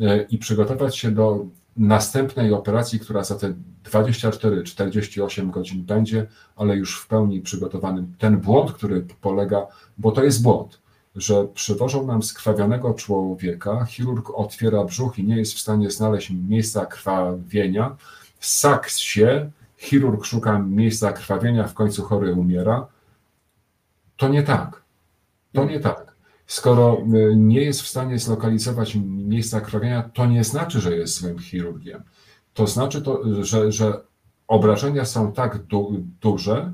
e, 0.00 0.22
i 0.22 0.38
przygotować 0.38 0.96
się 0.96 1.10
do 1.10 1.46
następnej 1.78 2.52
operacji, 2.52 3.00
która 3.00 3.24
za 3.24 3.34
te 3.34 3.54
24-48 3.84 5.50
godzin 5.50 5.84
będzie, 5.84 6.26
ale 6.56 6.76
już 6.76 7.00
w 7.00 7.06
pełni 7.06 7.40
przygotowanym. 7.40 8.14
Ten 8.18 8.40
błąd, 8.40 8.72
który 8.72 9.06
polega, 9.20 9.66
bo 9.98 10.12
to 10.12 10.24
jest 10.24 10.42
błąd, 10.42 10.80
że 11.16 11.44
przywożą 11.44 12.06
nam 12.06 12.22
skrwawionego 12.22 12.94
człowieka, 12.94 13.84
chirurg 13.84 14.30
otwiera 14.34 14.84
brzuch 14.84 15.18
i 15.18 15.24
nie 15.24 15.36
jest 15.36 15.54
w 15.54 15.60
stanie 15.60 15.90
znaleźć 15.90 16.30
miejsca 16.48 16.86
krwawienia, 16.86 17.96
sak 18.40 18.88
się, 18.88 19.50
chirurg 19.76 20.24
szuka 20.24 20.58
miejsca 20.58 21.12
krwawienia, 21.12 21.68
w 21.68 21.74
końcu 21.74 22.02
chory 22.02 22.32
umiera. 22.32 22.86
To 24.16 24.28
nie 24.28 24.42
tak. 24.42 24.82
To 25.52 25.64
nie 25.64 25.80
tak. 25.80 26.07
Skoro 26.48 26.98
y, 27.14 27.36
nie 27.36 27.60
jest 27.60 27.82
w 27.82 27.88
stanie 27.88 28.18
zlokalizować 28.18 28.94
miejsca 29.04 29.60
krwawienia, 29.60 30.10
to 30.14 30.26
nie 30.26 30.44
znaczy, 30.44 30.80
że 30.80 30.96
jest 30.96 31.14
złym 31.14 31.38
chirurgiem. 31.38 32.02
To 32.54 32.66
znaczy, 32.66 33.02
to, 33.02 33.22
że, 33.44 33.72
że 33.72 34.00
obrażenia 34.46 35.04
są 35.04 35.32
tak 35.32 35.58
du 35.58 36.04
duże 36.20 36.72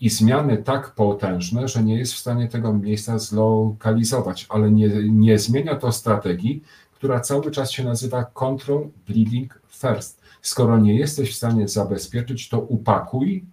i 0.00 0.10
zmiany 0.10 0.56
tak 0.56 0.94
potężne, 0.94 1.68
że 1.68 1.82
nie 1.82 1.98
jest 1.98 2.12
w 2.12 2.18
stanie 2.18 2.48
tego 2.48 2.72
miejsca 2.72 3.18
zlokalizować, 3.18 4.46
ale 4.48 4.70
nie, 4.70 4.88
nie 5.10 5.38
zmienia 5.38 5.76
to 5.76 5.92
strategii, 5.92 6.62
która 6.94 7.20
cały 7.20 7.50
czas 7.50 7.70
się 7.70 7.84
nazywa 7.84 8.24
control 8.24 8.88
bleeding 9.06 9.62
first. 9.68 10.20
Skoro 10.42 10.78
nie 10.78 10.94
jesteś 10.94 11.32
w 11.32 11.36
stanie 11.36 11.68
zabezpieczyć, 11.68 12.48
to 12.48 12.60
upakuj, 12.60 13.44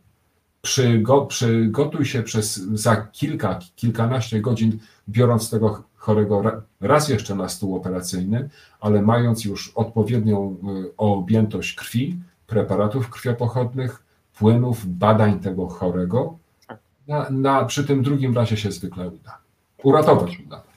przygo, 0.61 1.25
przygotuj 1.25 2.05
się 2.05 2.23
przez 2.23 2.55
za 2.57 2.95
kilka, 2.95 3.59
kilkanaście 3.75 4.41
godzin, 4.41 4.79
biorąc 5.09 5.49
tego 5.49 5.83
chorego 5.95 6.43
raz 6.81 7.09
jeszcze 7.09 7.35
na 7.35 7.49
stół 7.49 7.75
operacyjny, 7.75 8.49
ale 8.79 9.01
mając 9.01 9.45
już 9.45 9.71
odpowiednią 9.75 10.57
y, 10.85 10.91
objętość 10.97 11.75
krwi, 11.75 12.19
preparatów 12.47 13.09
krwiopochodnych, 13.09 14.03
płynów, 14.37 14.85
badań 14.85 15.39
tego 15.39 15.67
chorego, 15.67 16.37
na, 17.07 17.29
na, 17.29 17.65
przy 17.65 17.83
tym 17.83 18.03
drugim 18.03 18.35
razie 18.35 18.57
się 18.57 18.71
zwykle 18.71 19.07
uda. 19.07 19.37
Uratować 19.83 20.39
uda. 20.45 20.68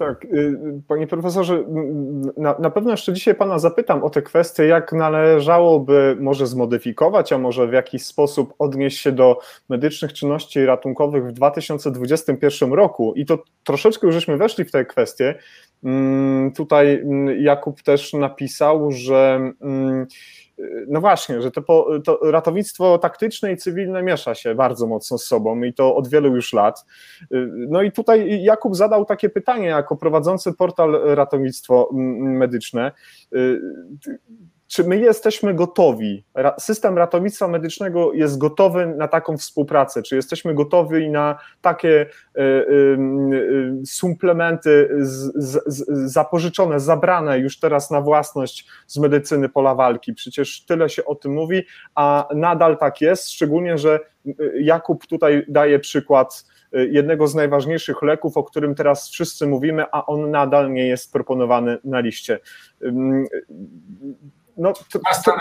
Tak, 0.00 0.24
y, 0.24 0.58
panie 0.88 1.06
profesorze, 1.06 1.64
na, 2.36 2.58
na, 2.58 2.70
pewno 2.70 2.90
jeszcze 2.90 3.12
dzisiaj 3.12 3.34
pana 3.34 3.58
zapytam 3.58 4.04
o 4.04 4.10
te 4.10 4.22
kwestie, 4.22 4.66
jak 4.66 4.92
należałoby 4.92 6.16
może 6.20 6.46
zmodyfikować, 6.46 7.32
a 7.32 7.38
może 7.38 7.68
w 7.68 7.72
jakiś 7.72 8.04
sposób 8.04 8.54
odnieść 8.58 9.00
się 9.00 9.12
do 9.12 9.38
medycznych 9.68 10.12
czynności 10.12 10.66
ratunkowych 10.66 11.26
w 11.26 11.32
2021 11.32 12.72
roku. 12.72 13.14
I 13.16 13.26
to 13.26 13.44
troszeczkę 13.64 14.06
już 14.06 14.14
żeśmy 14.14 14.36
weszli 14.36 14.64
w 14.64 14.70
te 14.70 14.84
kwestie. 14.84 15.34
Mm, 15.84 16.52
tutaj 16.52 16.94
mm, 16.94 17.42
Jakub 17.42 17.82
też 17.82 18.12
napisał, 18.12 18.92
że 18.92 19.52
mm, 19.60 20.06
no 20.88 21.00
właśnie, 21.00 21.42
że 21.42 21.50
to, 21.50 21.62
to, 22.04 22.18
ratownictwo 22.22 22.98
taktyczne 22.98 23.52
i 23.52 23.56
cywilne 23.56 24.02
miesza 24.02 24.34
się 24.34 24.54
bardzo 24.54 24.86
mocno 24.86 25.18
z 25.18 25.24
sobą 25.24 25.62
i 25.62 25.74
to 25.74 25.96
od 25.96 26.08
wielu 26.08 26.34
już 26.34 26.52
lat. 26.52 26.84
No 27.68 27.82
i 27.82 27.92
tutaj 27.92 28.42
Jakub 28.42 28.76
zadał 28.76 29.04
takie 29.04 29.28
pytanie 29.28 29.66
jako 29.66 29.96
prowadzący 29.96 30.52
portal 30.52 31.00
ratownictwo 31.04 31.90
medyczne 32.20 32.92
czy 34.70 34.84
my 34.84 34.98
jesteśmy 34.98 35.54
gotowi? 35.54 36.24
System 36.58 36.98
ratownictwa 36.98 37.48
medycznego 37.48 38.12
jest 38.12 38.38
gotowy 38.38 38.86
na 38.86 39.08
taką 39.08 39.36
współpracę? 39.36 40.02
Czy 40.02 40.16
jesteśmy 40.16 40.54
gotowi 40.54 41.10
na 41.10 41.38
takie 41.60 42.00
y, 42.00 42.40
y, 42.40 42.98
y, 43.32 43.86
suplementy 43.86 44.88
z, 44.98 45.32
z, 45.66 45.86
zapożyczone, 46.12 46.80
zabrane 46.80 47.38
już 47.38 47.58
teraz 47.58 47.90
na 47.90 48.00
własność 48.00 48.68
z 48.86 48.98
medycyny 48.98 49.48
pola 49.48 49.74
walki? 49.74 50.14
Przecież 50.14 50.64
tyle 50.64 50.88
się 50.88 51.04
o 51.04 51.14
tym 51.14 51.32
mówi, 51.32 51.62
a 51.94 52.28
nadal 52.34 52.78
tak 52.78 53.00
jest, 53.00 53.30
szczególnie, 53.30 53.78
że 53.78 54.00
Jakub 54.60 55.06
tutaj 55.06 55.44
daje 55.48 55.78
przykład 55.78 56.44
jednego 56.72 57.26
z 57.26 57.34
najważniejszych 57.34 58.02
leków, 58.02 58.36
o 58.36 58.44
którym 58.44 58.74
teraz 58.74 59.08
wszyscy 59.08 59.46
mówimy, 59.46 59.84
a 59.92 60.06
on 60.06 60.30
nadal 60.30 60.72
nie 60.72 60.88
jest 60.88 61.12
proponowany 61.12 61.78
na 61.84 62.00
liście 62.00 62.38
no, 64.56 64.72
to, 64.72 64.98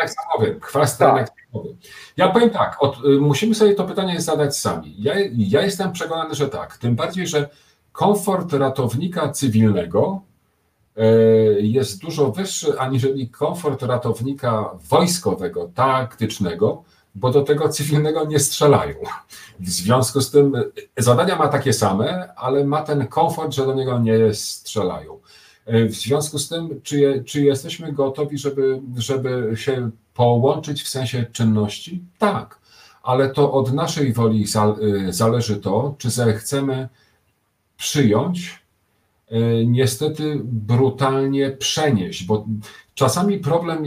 samowy. 0.07 0.59
Kwastranek 0.59 1.27
tak. 1.29 1.37
samowy. 1.51 1.75
Ja 2.17 2.29
powiem 2.29 2.49
tak, 2.49 2.77
od, 2.79 3.05
y, 3.05 3.19
musimy 3.19 3.55
sobie 3.55 3.75
to 3.75 3.83
pytanie 3.83 4.21
zadać 4.21 4.57
sami. 4.57 4.95
Ja, 4.97 5.13
ja 5.37 5.61
jestem 5.61 5.91
przekonany, 5.91 6.35
że 6.35 6.47
tak. 6.49 6.77
Tym 6.77 6.95
bardziej, 6.95 7.27
że 7.27 7.49
komfort 7.91 8.53
ratownika 8.53 9.29
cywilnego 9.29 10.21
y, 10.97 11.61
jest 11.61 12.01
dużo 12.01 12.31
wyższy 12.31 12.79
aniżeli 12.79 13.29
komfort 13.29 13.83
ratownika 13.83 14.69
wojskowego, 14.89 15.71
taktycznego, 15.75 16.83
bo 17.15 17.31
do 17.31 17.41
tego 17.41 17.69
cywilnego 17.69 18.25
nie 18.25 18.39
strzelają. 18.39 18.95
W 19.59 19.69
związku 19.69 20.21
z 20.21 20.31
tym 20.31 20.53
zadania 20.97 21.35
ma 21.35 21.47
takie 21.47 21.73
same, 21.73 22.33
ale 22.35 22.65
ma 22.65 22.81
ten 22.81 23.07
komfort, 23.07 23.53
że 23.53 23.65
do 23.65 23.73
niego 23.73 23.99
nie 23.99 24.33
strzelają. 24.33 25.19
E, 25.69 25.85
w 25.85 25.93
związku 25.93 26.39
z 26.39 26.49
tym, 26.49 26.81
czy, 26.83 27.23
czy 27.25 27.41
jesteśmy 27.41 27.93
gotowi, 27.93 28.37
żeby, 28.37 28.81
żeby 28.97 29.51
się 29.55 29.89
połączyć 30.13 30.83
w 30.83 30.87
sensie 30.87 31.25
czynności? 31.31 32.03
Tak, 32.17 32.59
ale 33.03 33.29
to 33.29 33.53
od 33.53 33.73
naszej 33.73 34.13
woli 34.13 34.45
e, 34.55 35.13
zależy 35.13 35.57
to, 35.57 35.95
czy 35.97 36.09
zechcemy 36.09 36.89
przyjąć, 37.77 38.63
e, 39.27 39.65
niestety 39.65 40.41
brutalnie 40.43 41.51
przenieść, 41.51 42.23
bo 42.23 42.45
czasami 42.93 43.39
problem 43.39 43.83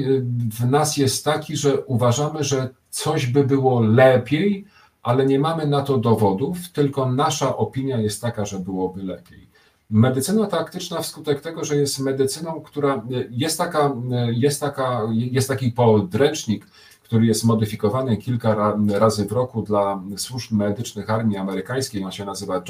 w 0.60 0.70
nas 0.70 0.96
jest 0.96 1.24
taki, 1.24 1.56
że 1.56 1.80
uważamy, 1.84 2.44
że 2.44 2.68
coś 2.90 3.26
by 3.26 3.44
było 3.44 3.80
lepiej, 3.80 4.64
ale 5.02 5.26
nie 5.26 5.38
mamy 5.38 5.66
na 5.66 5.82
to 5.82 5.98
dowodów, 5.98 6.58
tylko 6.72 7.12
nasza 7.12 7.56
opinia 7.56 8.00
jest 8.00 8.22
taka, 8.22 8.44
że 8.44 8.58
byłoby 8.58 9.02
lepiej. 9.02 9.51
Medycyna 9.92 10.46
taktyczna 10.46 11.00
wskutek 11.00 11.40
tego, 11.40 11.64
że 11.64 11.76
jest 11.76 11.98
medycyną, 11.98 12.60
która 12.60 13.02
jest 13.30 13.58
taka, 13.58 13.92
jest 14.30 14.60
taka, 14.60 15.02
jest 15.10 15.48
taki 15.48 15.72
podręcznik, 15.72 16.66
który 17.02 17.26
jest 17.26 17.44
modyfikowany 17.44 18.16
kilka 18.16 18.74
razy 18.88 19.26
w 19.26 19.32
roku 19.32 19.62
dla 19.62 20.02
służb 20.16 20.52
medycznych 20.52 21.10
armii 21.10 21.36
amerykańskiej. 21.36 22.04
On 22.04 22.12
się 22.12 22.24
nazywa 22.24 22.62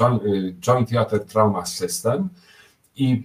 Joint 0.61 0.89
Theater 0.89 1.25
Trauma 1.25 1.65
System. 1.65 2.29
I 2.95 3.23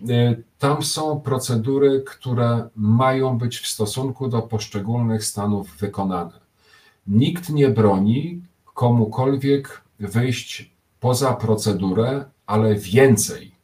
tam 0.59 0.83
są 0.83 1.21
procedury, 1.21 2.05
które 2.07 2.69
mają 2.77 3.39
być 3.39 3.59
w 3.59 3.67
stosunku 3.67 4.29
do 4.29 4.43
poszczególnych 4.43 5.25
stanów 5.25 5.77
wykonane. 5.77 6.41
Nikt 7.07 7.51
nie 7.51 7.69
broni 7.69 8.43
komukolwiek 8.75 9.83
wyjść 10.01 10.71
poza 11.01 11.33
procedurę, 11.33 12.25
ale 12.47 12.75
więcej. 12.75 13.58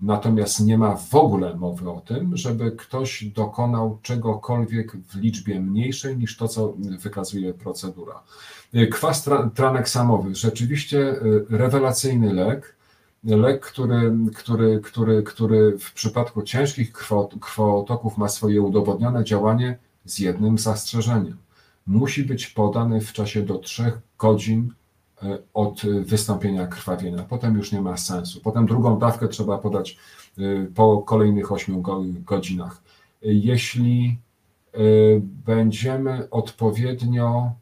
Natomiast 0.00 0.60
nie 0.60 0.78
ma 0.78 0.96
w 0.96 1.14
ogóle 1.14 1.56
mowy 1.56 1.90
o 1.90 2.00
tym, 2.00 2.36
żeby 2.36 2.72
ktoś 2.72 3.24
dokonał 3.24 3.98
czegokolwiek 4.02 4.96
w 4.96 5.16
liczbie 5.16 5.60
mniejszej 5.60 6.18
niż 6.18 6.36
to, 6.36 6.48
co 6.48 6.74
wykazuje 6.78 7.54
procedura. 7.54 8.22
Kwas 8.90 9.28
traneksamowy, 9.54 10.34
rzeczywiście 10.34 10.98
y, 10.98 11.46
rewelacyjny 11.50 12.34
lek, 12.34 12.76
lek, 13.24 13.66
który, 13.66 14.12
który, 14.34 14.80
który, 14.80 15.22
który 15.22 15.78
w 15.78 15.92
przypadku 15.92 16.42
ciężkich 16.42 16.92
krwotoków 17.40 18.18
ma 18.18 18.28
swoje 18.28 18.62
udowodnione 18.62 19.24
działanie 19.24 19.78
z 20.04 20.18
jednym 20.18 20.58
zastrzeżeniem. 20.58 21.36
Musi 21.86 22.22
być 22.22 22.46
podany 22.46 23.00
w 23.00 23.12
czasie 23.12 23.42
do 23.42 23.58
3 23.58 23.92
godzin 24.18 24.72
od 25.54 25.82
wystąpienia 25.86 26.66
krwawienia. 26.66 27.22
Potem 27.22 27.56
już 27.56 27.72
nie 27.72 27.80
ma 27.80 27.96
sensu. 27.96 28.40
Potem 28.40 28.66
drugą 28.66 28.98
dawkę 28.98 29.28
trzeba 29.28 29.58
podać 29.58 29.98
e, 30.38 30.42
po 30.74 30.98
kolejnych 30.98 31.52
8 31.52 31.82
godzinach. 32.24 32.82
Jeśli 33.22 34.18
e, 34.74 34.78
będziemy 35.46 36.30
odpowiednio 36.30 37.52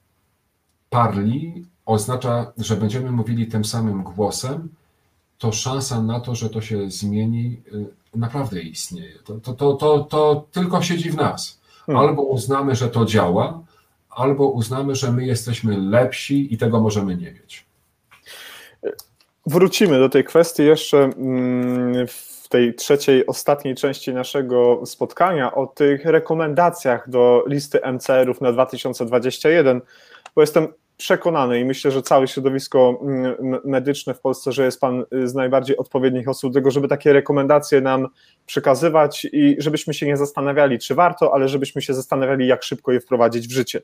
parli, 0.91 1.67
oznacza, 1.87 2.53
że 2.59 2.77
będziemy 2.77 3.11
mówili 3.11 3.47
tym 3.47 3.65
samym 3.65 4.03
głosem, 4.03 4.69
to 5.39 5.53
szansa 5.53 6.03
na 6.03 6.21
to, 6.21 6.35
że 6.35 6.51
to 6.51 6.61
się 6.61 6.91
zmieni, 6.91 7.61
naprawdę 8.15 8.61
istnieje. 8.61 9.19
To, 9.25 9.41
to, 9.41 9.53
to, 9.53 9.75
to, 9.75 9.99
to 9.99 10.47
tylko 10.53 10.83
siedzi 10.83 11.11
w 11.11 11.17
nas. 11.17 11.61
Hmm. 11.87 12.05
Albo 12.05 12.23
uznamy, 12.23 12.75
że 12.75 12.89
to 12.89 13.05
działa, 13.05 13.61
albo 14.17 14.51
uznamy, 14.51 14.95
że 14.95 15.13
my 15.13 15.27
jesteśmy 15.27 15.79
lepsi 15.79 16.55
i 16.55 16.59
tego 16.59 16.81
możemy 16.81 17.17
nie 17.17 17.33
mieć. 17.33 17.67
Wrócimy 19.47 19.99
do 19.99 20.09
tej 20.09 20.25
kwestii 20.25 20.63
jeszcze 20.63 20.99
mm, 20.99 22.07
w 22.07 22.49
tej 22.49 22.75
trzeciej, 22.75 23.27
ostatniej 23.27 23.75
części 23.75 24.15
naszego 24.15 24.87
spotkania 24.87 25.55
o 25.55 25.67
tych 25.67 26.05
rekomendacjach 26.05 27.11
do 27.11 27.45
listy 27.47 27.81
MCR-ów 27.93 28.41
na 28.41 28.53
2021, 28.53 29.81
bo 30.35 30.43
jestem 30.43 30.69
przekonany 31.03 31.61
i 31.61 31.65
myślę, 31.65 31.91
że 31.91 32.03
całe 32.03 32.29
środowisko 32.29 33.01
mm, 33.03 33.61
medyczne 33.65 34.15
w 34.15 34.21
Polsce, 34.21 34.53
że 34.53 34.65
jest 34.65 34.81
Pan 34.81 35.05
y, 35.15 35.29
z 35.29 35.35
najbardziej 35.35 35.77
odpowiednich 35.77 36.29
osób 36.29 36.53
do 36.53 36.55
tego, 36.55 36.71
żeby 36.71 36.89
takie 36.89 37.13
rekomendacje 37.13 37.81
nam 37.81 38.09
przekazywać 38.47 39.27
i 39.33 39.57
żebyśmy 39.59 39.95
się 39.95 40.07
nie 40.07 40.17
zastanawiali, 40.17 40.79
czy 40.79 40.95
warto, 40.95 41.35
ale 41.35 41.49
żebyśmy 41.49 41.83
się 41.83 41.95
zastanawiali, 41.95 42.47
jak 42.47 42.63
szybko 42.63 42.93
je 42.93 43.01
wprowadzić 43.01 43.49
w 43.49 43.53
życie. 43.53 43.83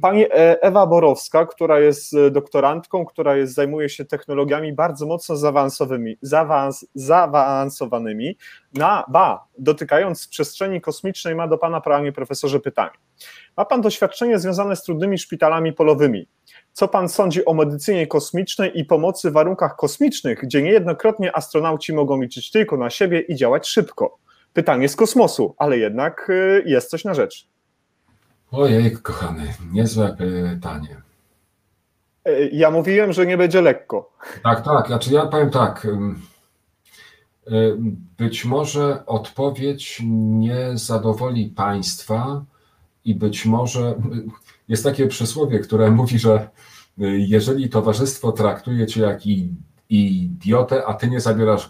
Pani 0.00 0.24
e, 0.24 0.62
Ewa 0.62 0.86
Borowska, 0.86 1.46
która 1.46 1.80
jest 1.80 2.14
e, 2.14 2.30
doktorantką, 2.30 3.04
która 3.04 3.36
jest, 3.36 3.54
zajmuje 3.54 3.88
się 3.88 4.04
technologiami 4.04 4.72
bardzo 4.72 5.06
mocno 5.06 5.36
zaawansowymi, 5.36 6.16
zaawans, 6.22 6.86
zaawansowanymi, 6.94 8.36
na, 8.74 9.04
ba, 9.08 9.48
dotykając 9.58 10.28
przestrzeni 10.28 10.80
kosmicznej, 10.80 11.34
ma 11.34 11.48
do 11.48 11.58
Pana, 11.58 11.80
Panie 11.80 12.12
Profesorze, 12.12 12.60
pytanie. 12.60 12.96
Ma 13.56 13.64
Pan 13.64 13.80
doświadczenie 13.80 14.38
związane 14.38 14.76
z 14.76 14.82
trudnymi 14.82 15.18
szpitalami 15.18 15.72
polowymi. 15.72 16.28
Co 16.72 16.88
Pan 16.88 17.08
sądzi 17.08 17.44
o 17.44 17.54
medycynie 17.54 18.06
kosmicznej 18.06 18.78
i 18.80 18.84
pomocy 18.84 19.30
w 19.30 19.32
warunkach 19.32 19.76
kosmicznych, 19.76 20.40
gdzie 20.42 20.62
niejednokrotnie 20.62 21.36
astronauci 21.36 21.92
mogą 21.92 22.22
liczyć 22.22 22.50
tylko 22.50 22.76
na 22.76 22.90
siebie 22.90 23.20
i 23.20 23.34
działać 23.34 23.68
szybko? 23.68 24.18
Pytanie 24.52 24.88
z 24.88 24.96
kosmosu, 24.96 25.54
ale 25.58 25.78
jednak 25.78 26.30
y, 26.30 26.62
jest 26.66 26.90
coś 26.90 27.04
na 27.04 27.14
rzecz. 27.14 27.48
Ojej, 28.52 28.92
kochany, 28.92 29.54
niezłe 29.72 30.16
pytanie. 30.18 30.96
Y, 32.28 32.50
ja 32.52 32.70
mówiłem, 32.70 33.12
że 33.12 33.26
nie 33.26 33.36
będzie 33.36 33.62
lekko. 33.62 34.12
Tak, 34.42 34.64
tak. 34.64 34.86
Znaczy 34.86 35.12
ja 35.12 35.26
powiem 35.26 35.50
tak. 35.50 35.86
Y, 37.52 37.76
być 38.18 38.44
może 38.44 39.06
odpowiedź 39.06 40.02
nie 40.04 40.70
zadowoli 40.74 41.46
Państwa, 41.46 42.44
i 43.04 43.14
być 43.14 43.46
może 43.46 43.94
jest 44.68 44.84
takie 44.84 45.06
przysłowie, 45.06 45.58
które 45.58 45.90
mówi, 45.90 46.18
że 46.18 46.48
y, 46.98 47.18
jeżeli 47.18 47.68
towarzystwo 47.68 48.32
traktuje 48.32 48.86
cię 48.86 49.00
jak 49.00 49.20
idiotę, 49.88 50.86
a 50.86 50.94
ty 50.94 51.10
nie 51.10 51.20
zabierasz 51.20 51.68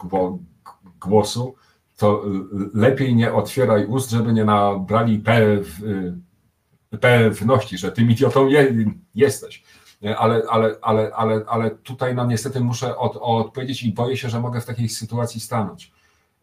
głosu, 1.01 1.55
to 1.97 2.27
y, 2.27 2.31
lepiej 2.75 3.14
nie 3.14 3.33
otwieraj 3.33 3.87
ust, 3.87 4.11
żeby 4.11 4.33
nie 4.33 4.45
nabrali 4.45 5.18
pew, 5.18 5.83
y, 5.83 6.99
pewności, 7.01 7.79
że 7.79 7.93
tym 7.93 8.11
idiotą 8.11 8.49
je, 8.49 8.75
jesteś. 9.14 9.64
Ale, 10.05 10.43
ale, 10.51 10.77
ale, 10.83 11.11
ale, 11.15 11.45
ale 11.47 11.71
tutaj 11.71 12.15
nam 12.15 12.29
niestety 12.29 12.61
muszę 12.61 12.97
od, 12.97 13.17
odpowiedzieć 13.21 13.83
i 13.83 13.93
boję 13.93 14.17
się, 14.17 14.29
że 14.29 14.41
mogę 14.41 14.61
w 14.61 14.67
takiej 14.67 14.89
sytuacji 14.89 15.41
stanąć. 15.41 15.93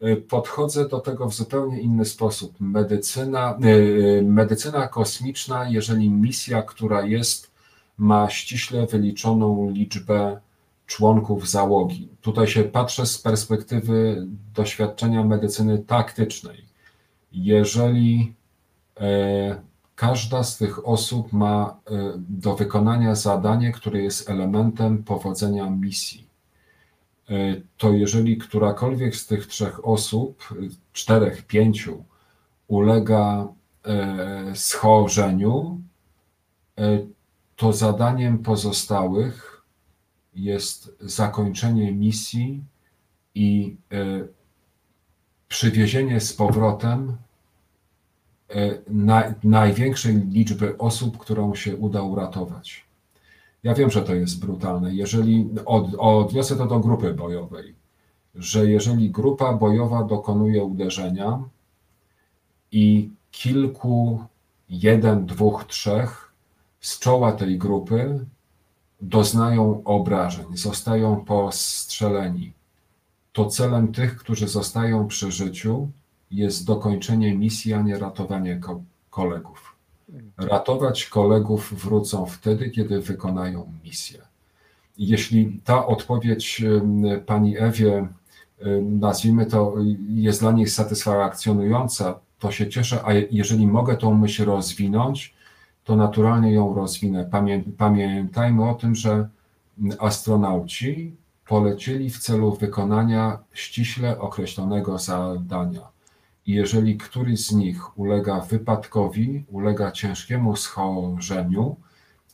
Y, 0.04 0.16
podchodzę 0.16 0.88
do 0.88 1.00
tego 1.00 1.30
w 1.30 1.34
zupełnie 1.34 1.82
inny 1.82 2.06
sposób. 2.06 2.56
Medycyna, 2.60 3.58
y, 3.66 4.22
medycyna 4.26 4.88
kosmiczna, 4.88 5.70
jeżeli 5.70 6.10
misja, 6.10 6.62
która 6.62 7.02
jest, 7.02 7.52
ma 7.98 8.30
ściśle 8.30 8.88
wyliczoną 8.88 9.70
liczbę 9.70 10.42
członków 10.86 11.50
załogi. 11.50 12.10
Tutaj 12.22 12.48
się 12.48 12.64
patrzę 12.64 13.06
z 13.06 13.18
perspektywy 13.18 14.28
doświadczenia 14.56 15.24
medycyny 15.24 15.80
taktycznej. 15.80 16.66
Jeżeli 17.32 18.36
e, 19.00 19.62
każda 20.02 20.44
z 20.44 20.58
tych 20.58 20.88
osób 20.88 21.34
ma 21.34 21.80
e, 21.86 22.14
do 22.18 22.56
wykonania 22.56 23.16
zadanie, 23.16 23.72
które 23.72 24.02
jest 24.02 24.30
elementem 24.30 25.04
powodzenia 25.04 25.70
misji, 25.70 26.28
E, 27.30 27.62
to 27.78 27.94
jeżeli 27.94 28.38
którakolwiek 28.38 29.16
z 29.16 29.28
tych 29.28 29.48
trzech 29.48 29.86
osób, 29.88 30.54
czterech, 30.94 31.46
pięciu, 31.48 32.04
ulega 32.68 33.48
e, 33.86 34.56
schorzeniu, 34.56 35.82
to 37.56 37.74
zadaniem 37.74 38.40
pozostałych 38.40 39.66
jest 40.34 40.96
zakończenie 41.00 41.92
misji 41.92 42.64
i 43.36 43.76
przywiezienie 45.48 46.20
z 46.20 46.34
powrotem 46.34 47.18
największej 49.44 50.16
liczby 50.16 50.78
osób, 50.78 51.18
którą 51.18 51.56
się 51.56 51.78
uda 51.78 52.02
uratować. 52.02 52.86
Ja 53.64 53.74
wiem, 53.74 53.92
że 53.92 54.02
to 54.02 54.16
jest 54.16 54.40
brutalne. 54.40 54.96
Jeżeli 54.96 55.50
od, 55.66 55.88
odniosę 55.98 56.56
to 56.56 56.66
do 56.66 56.80
grupy 56.80 57.14
bojowej, 57.14 57.76
że 58.36 58.70
jeżeli 58.70 59.10
grupa 59.10 59.54
bojowa 59.54 60.04
dokonuje 60.04 60.64
uderzenia 60.64 61.44
i 62.72 63.10
kilku, 63.32 64.24
jeden, 64.70 65.26
dwóch, 65.26 65.64
trzech 65.64 66.34
z 66.80 67.00
czoła 67.00 67.32
tej 67.32 67.58
grupy 67.58 68.26
doznają 69.02 69.84
obrażeń, 69.84 70.46
zostają 70.54 71.26
postrzeleni, 71.26 72.54
to 73.34 73.46
celem 73.46 73.94
tych, 73.94 74.18
którzy 74.18 74.48
zostają 74.48 75.08
przy 75.08 75.32
życiu, 75.32 75.90
jest 76.32 76.66
dokończenie 76.66 77.36
misji, 77.36 77.74
a 77.74 77.82
nie 77.82 78.00
ratowanie 78.00 78.56
ko 78.56 78.82
kolegów. 79.10 79.76
Ratować 80.38 81.06
kolegów 81.06 81.74
wrócą 81.86 82.26
wtedy, 82.26 82.70
kiedy 82.70 83.02
wykonają 83.02 83.74
misję. 83.84 84.22
Jeśli 84.98 85.62
ta 85.64 85.86
odpowiedź 85.86 86.64
pani 87.26 87.58
Ewie, 87.58 88.08
nazwijmy 88.82 89.46
to, 89.46 89.76
jest 90.10 90.40
dla 90.42 90.52
niej 90.52 90.68
satysfakcjonująca, 90.68 92.20
to 92.40 92.52
się 92.52 92.70
cieszę, 92.70 93.00
a 93.06 93.14
jeżeli 93.14 93.68
mogę 93.68 93.98
tą 93.98 94.14
myśl 94.14 94.46
rozwinąć, 94.46 95.34
to 95.84 95.96
naturalnie 95.96 96.54
ją 96.54 96.74
rozwinę. 96.74 97.30
Pamiętajmy 97.78 98.70
o 98.70 98.74
tym, 98.74 98.96
że 98.96 99.30
astronauci 100.00 101.16
polecieli 101.48 102.10
w 102.10 102.20
celu 102.20 102.56
wykonania 102.56 103.40
ściśle 103.54 104.20
określonego 104.20 104.98
zadania. 104.98 105.82
Jeżeli 106.48 106.98
któryś 106.98 107.46
z 107.46 107.52
nich 107.52 108.00
ulega 108.00 108.40
wypadkowi, 108.40 109.46
ulega 109.48 109.92
ciężkiemu 109.92 110.56
schorzeniu 110.56 111.76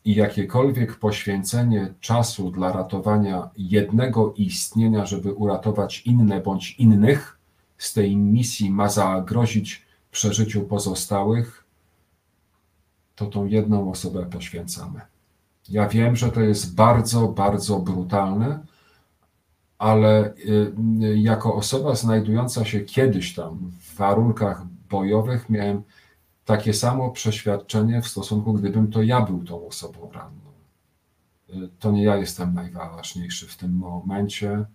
i 0.06 0.16
jakiekolwiek 0.16 0.96
poświęcenie 0.96 1.94
czasu 2.00 2.52
dla 2.52 2.72
ratowania 2.72 3.50
jednego 3.58 4.34
istnienia, 4.34 5.06
żeby 5.06 5.34
uratować 5.34 6.02
inne 6.02 6.42
bądź 6.42 6.76
innych, 6.80 7.38
z 7.78 7.94
tej 7.94 8.18
misji 8.18 8.72
ma 8.72 8.90
zagrozić 8.90 9.86
przeżyciu 10.12 10.62
pozostałych, 10.62 11.64
to 13.16 13.26
tą 13.26 13.46
jedną 13.46 13.92
osobę 13.92 14.26
poświęcamy. 14.26 15.02
Ja 15.70 15.88
wiem, 15.88 16.16
że 16.16 16.32
to 16.32 16.42
jest 16.42 16.76
bardzo, 16.76 17.28
bardzo 17.28 17.80
brutalne, 17.80 18.60
ale 19.78 20.34
y, 20.36 20.74
y, 21.04 21.18
jako 21.18 21.56
osoba 21.56 21.96
znajdująca 21.96 22.66
się 22.66 22.82
kiedyś 22.82 23.34
tam 23.34 23.72
w 23.80 23.96
warunkach 23.96 24.66
bojowych, 24.90 25.50
miałem 25.50 25.84
takie 26.46 26.74
samo 26.74 27.12
przeświadczenie 27.12 28.02
w 28.02 28.08
stosunku, 28.08 28.54
gdybym 28.54 28.92
to 28.92 29.02
ja 29.02 29.22
był 29.22 29.44
tą 29.44 29.68
osobą 29.68 30.12
ranną. 30.12 30.52
Y, 31.50 31.70
to 31.80 31.92
nie 31.92 32.04
ja 32.04 32.16
jestem 32.16 32.54
najważniejszy 32.54 33.48
w 33.48 33.58
tym 33.58 33.78
momencie, 33.78 34.66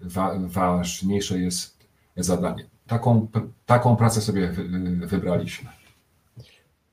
wa 0.00 0.38
ważniejsze 0.38 1.38
jest 1.38 1.78
zadanie. 2.16 2.66
Taką, 2.86 3.28
taką 3.66 3.96
pracę 3.96 4.20
sobie 4.20 4.52
wybraliśmy. 5.00 5.70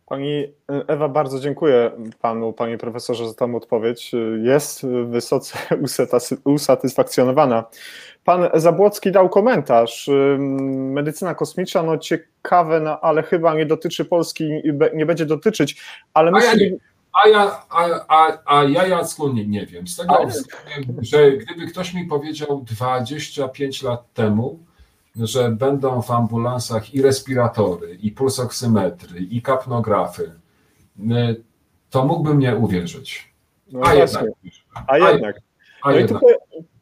Pani 0.06 0.54
Ewa, 0.88 1.10
bardzo 1.10 1.40
dziękuję 1.40 1.92
panu, 2.22 2.54
panie 2.54 2.78
profesorze, 2.78 3.28
za 3.28 3.34
tę 3.34 3.56
odpowiedź. 3.56 4.12
Jest 4.42 4.86
wysoce 5.06 5.58
usatysfakcjonowana. 6.44 7.64
Pan 8.24 8.50
Zabłocki 8.54 9.12
dał 9.12 9.30
komentarz. 9.30 10.10
Medycyna 10.70 11.36
kosmiczna, 11.36 11.84
no 11.84 11.98
ciekawe, 11.98 12.80
no, 12.80 13.00
ale 13.00 13.24
chyba 13.24 13.56
nie 13.56 13.66
dotyczy 13.66 14.06
Polski, 14.06 14.50
nie 14.94 15.06
będzie 15.06 15.26
dotyczyć, 15.26 15.82
ale 16.14 16.32
myślę... 16.32 16.50
A 16.50 16.54
ja, 16.54 16.60
nie, 16.60 16.78
a 17.24 17.30
ja, 17.30 17.62
a, 17.70 18.06
a, 18.08 18.58
a 18.58 18.64
ja 18.64 18.88
Jacku 18.88 19.34
nie, 19.34 19.48
nie 19.48 19.66
wiem. 19.66 19.88
Z 19.88 19.96
tego 19.96 20.28
względu, 20.28 20.94
że 21.02 21.32
gdyby 21.32 21.68
ktoś 21.68 21.94
mi 21.94 22.06
powiedział 22.06 22.66
25 22.68 23.84
lat 23.84 24.14
temu, 24.14 24.60
że 25.16 25.50
będą 25.50 26.02
w 26.02 26.12
ambulansach 26.12 26.94
i 26.94 27.02
respiratory, 27.02 27.96
i 27.96 28.12
pulsoksymetry, 28.12 29.20
i 29.20 29.42
kapnografy, 29.42 30.32
y, 31.00 31.44
to 31.90 32.06
mógłbym 32.06 32.40
nie 32.40 32.56
uwierzyć. 32.56 33.34
No 33.72 33.82
a, 33.84 33.94
jednak, 33.94 34.26
a 34.88 34.98
jednak. 34.98 35.36
A 35.82 35.92
no 35.92 35.98
jednak. 35.98 36.22
i 36.22 36.26
tu 36.26 36.28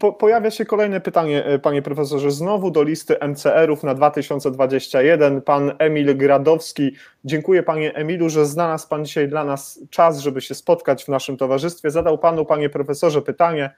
po, 0.03 0.13
pojawia 0.13 0.51
się 0.51 0.65
kolejne 0.65 1.01
pytanie, 1.01 1.45
e, 1.45 1.59
panie 1.59 1.81
profesorze. 1.81 2.31
Znowu 2.31 2.71
do 2.71 2.83
listy 2.83 3.15
MCR-ów 3.19 3.83
na 3.83 3.93
2021. 3.93 5.41
Pan 5.41 5.71
Emil 5.79 6.17
Gradowski. 6.17 6.95
Dziękuję 7.25 7.63
panie 7.63 7.95
Emilu, 7.95 8.29
że 8.29 8.45
znalazł 8.45 8.87
pan 8.87 9.05
dzisiaj 9.05 9.27
dla 9.27 9.43
nas 9.43 9.79
czas, 9.89 10.19
żeby 10.19 10.41
się 10.41 10.55
spotkać 10.55 11.03
w 11.03 11.07
naszym 11.07 11.37
towarzystwie. 11.37 11.91
Zadał 11.91 12.17
panu, 12.17 12.45
panie 12.45 12.69
profesorze, 12.69 13.21
pytanie. 13.21 13.69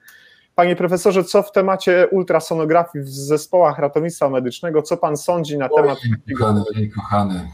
Panie 0.56 0.76
profesorze, 0.76 1.24
co 1.24 1.42
w 1.42 1.52
temacie 1.52 2.08
ultrasonografii 2.10 3.04
w 3.04 3.08
zespołach 3.08 3.78
ratownictwa 3.78 4.30
medycznego, 4.30 4.82
co 4.82 4.96
pan 4.96 5.16
sądzi 5.16 5.58
na 5.58 5.68
temat. 5.68 5.98
Oj, 6.28 6.34
kochany, 6.34 6.62
oj, 6.76 6.90
kochany. 6.90 7.50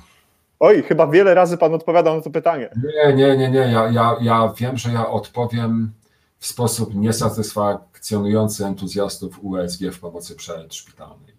Oj, 0.61 0.83
chyba 0.83 1.07
wiele 1.07 1.35
razy 1.35 1.59
pan 1.59 1.75
odpowiadał 1.75 2.17
na 2.17 2.23
to 2.23 2.31
pytanie. 2.31 2.71
Nie, 3.07 3.15
nie, 3.15 3.37
nie, 3.37 3.51
nie. 3.51 3.59
Ja, 3.59 3.91
ja, 3.91 4.17
ja 4.21 4.53
wiem, 4.57 4.77
że 4.77 4.93
ja 4.93 5.09
odpowiem 5.09 5.93
w 6.39 6.47
sposób 6.47 6.95
niesatysfakcjonujący 6.95 8.67
entuzjastów 8.67 9.39
USG 9.45 9.81
w 9.93 10.01
pomocy 10.01 10.35
przedszpitalnej. 10.35 11.35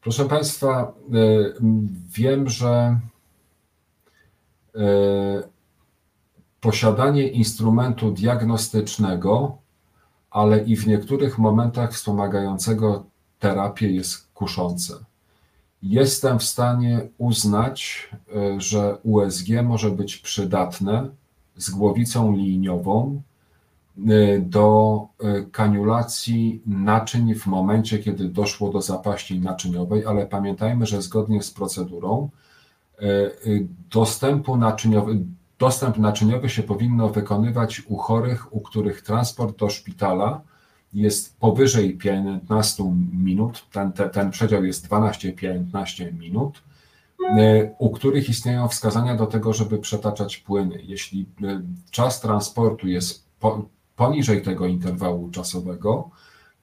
Proszę 0.00 0.24
Państwa, 0.24 0.92
y, 1.14 1.54
wiem, 2.08 2.48
że 2.48 2.98
y, 4.76 4.80
posiadanie 6.60 7.28
instrumentu 7.28 8.10
diagnostycznego 8.10 9.58
ale 10.36 10.64
i 10.64 10.76
w 10.76 10.86
niektórych 10.86 11.38
momentach 11.38 11.92
wspomagającego 11.92 13.04
terapię 13.38 13.92
jest 13.92 14.28
kuszące. 14.34 14.94
Jestem 15.82 16.38
w 16.38 16.42
stanie 16.42 17.08
uznać, 17.18 18.08
e, 18.36 18.60
że 18.60 18.98
USG 19.02 19.48
może 19.64 19.90
być 19.90 20.16
przydatne 20.16 21.08
z 21.56 21.70
głowicą 21.70 22.36
liniową 22.36 23.22
e, 23.98 24.38
do 24.38 25.00
e, 25.18 25.42
kaniulacji 25.42 26.62
naczyń 26.66 27.34
w 27.34 27.46
momencie, 27.46 27.98
kiedy 27.98 28.28
doszło 28.28 28.70
do 28.70 28.82
zapaści 28.82 29.40
naczyniowej, 29.40 30.06
ale 30.06 30.26
pamiętajmy, 30.26 30.86
że 30.86 31.02
zgodnie 31.02 31.42
z 31.42 31.50
procedurą 31.50 32.28
dostępu 33.90 34.56
naczyniowy, 34.56 35.18
Dostęp 35.58 35.98
naczyniowy 35.98 36.48
się 36.48 36.62
powinno 36.62 37.08
wykonywać 37.08 37.82
u 37.88 37.96
chorych, 37.96 38.54
u 38.54 38.60
których 38.60 39.02
transport 39.02 39.58
do 39.58 39.70
szpitala 39.70 40.40
jest 40.94 41.38
powyżej 41.38 41.96
15 41.96 42.84
minut, 43.12 43.64
ten, 43.72 43.92
ten, 43.92 44.10
ten 44.10 44.30
przedział 44.30 44.64
jest 44.64 44.88
12-15 44.88 46.12
minut, 46.18 46.62
y, 47.20 47.74
u 47.78 47.90
których 47.90 48.28
istnieją 48.28 48.68
wskazania 48.68 49.16
do 49.16 49.26
tego, 49.26 49.52
żeby 49.52 49.78
przetaczać 49.78 50.36
płyny. 50.36 50.82
Jeśli 50.82 51.26
y, 51.42 51.62
czas 51.90 52.20
transportu 52.20 52.88
jest 52.88 53.26
poniżej 53.96 54.42
tego 54.42 54.66
interwału 54.66 55.30
czasowego, 55.30 56.10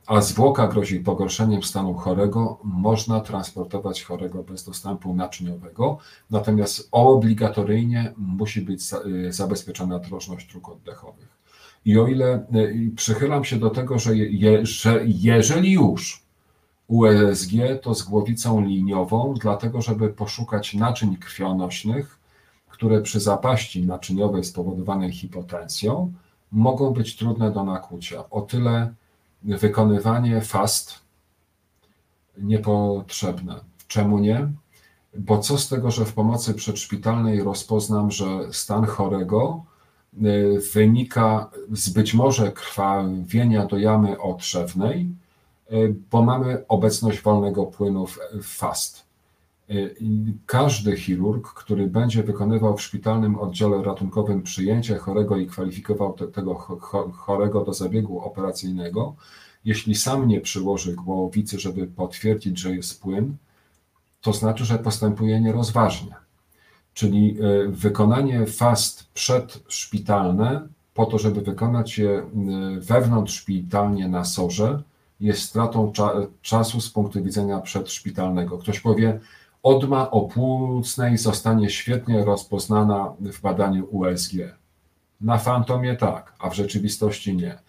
a 0.08 0.22
zwłoka 0.22 0.68
grozi 0.68 1.00
pogorszeniem 1.00 1.64
stanu 1.64 1.94
chorego, 1.94 2.60
można 2.64 3.20
transportować 3.20 4.04
chorego 4.04 4.44
bez 4.44 4.64
dostępu 4.64 5.14
naczyniowego, 5.14 5.98
natomiast 6.30 6.88
obligatoryjnie 6.92 8.14
musi 8.18 8.62
być 8.62 8.82
y, 9.28 9.34
zabezpieczona 9.34 10.00
drożność 10.00 10.52
dróg 10.52 10.70
oddechowych. 10.70 11.38
I 11.86 12.00
o 12.00 12.08
ile 12.08 12.46
y, 12.56 12.92
przychylam 12.96 13.46
się 13.46 13.56
do 13.60 13.70
tego, 13.70 14.00
że, 14.00 14.18
je, 14.18 14.66
że 14.66 15.02
jeżeli 15.06 15.72
już 15.72 16.24
USG, 16.88 17.52
to 17.82 17.96
z 17.96 18.04
głowicą 18.04 18.62
liniową, 18.62 19.34
dlatego 19.42 19.82
żeby 19.82 20.10
poszukać 20.10 20.74
naczyń 20.74 21.18
krwionośnych, 21.18 22.20
które 22.70 23.02
przy 23.02 23.20
zapaści 23.20 23.86
naczyniowej 23.86 24.44
spowodowanej 24.44 25.12
hipotensją 25.12 26.14
mogą 26.52 26.90
być 26.90 27.16
trudne 27.16 27.52
do 27.52 27.64
nakłucia. 27.64 28.30
O 28.30 28.42
tyle 28.42 28.94
wykonywanie 29.44 30.42
fast 30.42 31.00
niepotrzebne. 32.38 33.60
Czemu 33.88 34.20
nie? 34.20 34.50
Bo 35.18 35.40
co 35.40 35.58
z 35.58 35.70
tego, 35.70 35.92
że 35.92 36.06
w 36.06 36.14
pomocy 36.14 36.54
przedszpitalnej 36.54 37.44
rozpoznam, 37.44 38.12
że 38.12 38.26
stan 38.52 38.86
chorego 38.86 39.64
y, 40.24 40.60
wynika 40.74 41.50
z 41.72 41.90
być 41.90 42.14
może 42.14 42.52
krwawienia 42.52 43.66
do 43.66 43.78
jamy 43.78 44.20
otrzewnej, 44.20 45.10
y, 45.72 45.96
bo 46.12 46.22
mamy 46.22 46.68
obecność 46.68 47.22
wolnego 47.22 47.66
płynu 47.66 48.08
w 48.08 48.18
fast. 48.42 49.04
Y, 49.70 49.96
każdy 50.46 50.98
chirurg, 50.98 51.54
który 51.54 51.88
będzie 51.88 52.24
wykonywał 52.24 52.78
w 52.78 52.82
szpitalnym 52.82 53.40
oddziale 53.40 53.84
ratunkowym 53.84 54.42
przyjęcie 54.42 54.98
chorego 54.98 55.38
i 55.38 55.48
kwalifikował 55.48 56.14
te, 56.14 56.28
tego 56.28 56.56
chorego 57.14 57.66
do 57.66 57.74
zabiegu 57.74 58.20
operacyjnego, 58.20 59.16
jeśli 59.66 59.96
sam 59.96 60.28
nie 60.28 60.42
przyłoży 60.42 60.94
głowicy, 60.94 61.60
żeby 61.60 61.88
potwierdzić, 61.88 62.60
że 62.60 62.76
jest 62.76 63.02
płyn, 63.02 63.36
to 64.22 64.34
znaczy, 64.34 64.66
że 64.66 64.80
postępuje 64.80 65.42
nierozważnie. 65.42 66.16
Czyli 66.94 67.38
y, 67.42 67.70
wykonanie 67.70 68.46
fast 68.46 69.12
przedszpitalne, 69.14 70.68
po 70.94 71.06
to, 71.06 71.20
żeby 71.20 71.42
wykonać 71.42 71.98
je 71.98 72.10
y, 72.20 72.24
wewnątrzszpitalnie 72.82 74.08
na 74.08 74.26
sorze, 74.26 74.84
jest 75.20 75.42
stratą 75.42 75.92
cza 75.92 76.14
czasu 76.42 76.82
z 76.82 76.90
punktu 76.90 77.24
widzenia 77.24 77.60
przedszpitalnego. 77.60 78.58
Ktoś 78.58 78.80
powie, 78.80 79.20
Odma 79.64 80.12
opłucnej 80.12 81.18
zostanie 81.18 81.70
świetnie 81.70 82.26
rozpoznana 82.26 83.14
w 83.20 83.42
badaniu 83.42 83.88
USG. 83.92 84.34
Na 85.22 85.38
fantomie 85.38 85.96
tak, 85.96 86.34
a 86.40 86.50
w 86.50 86.54
rzeczywistości 86.54 87.36
nie. 87.36 87.60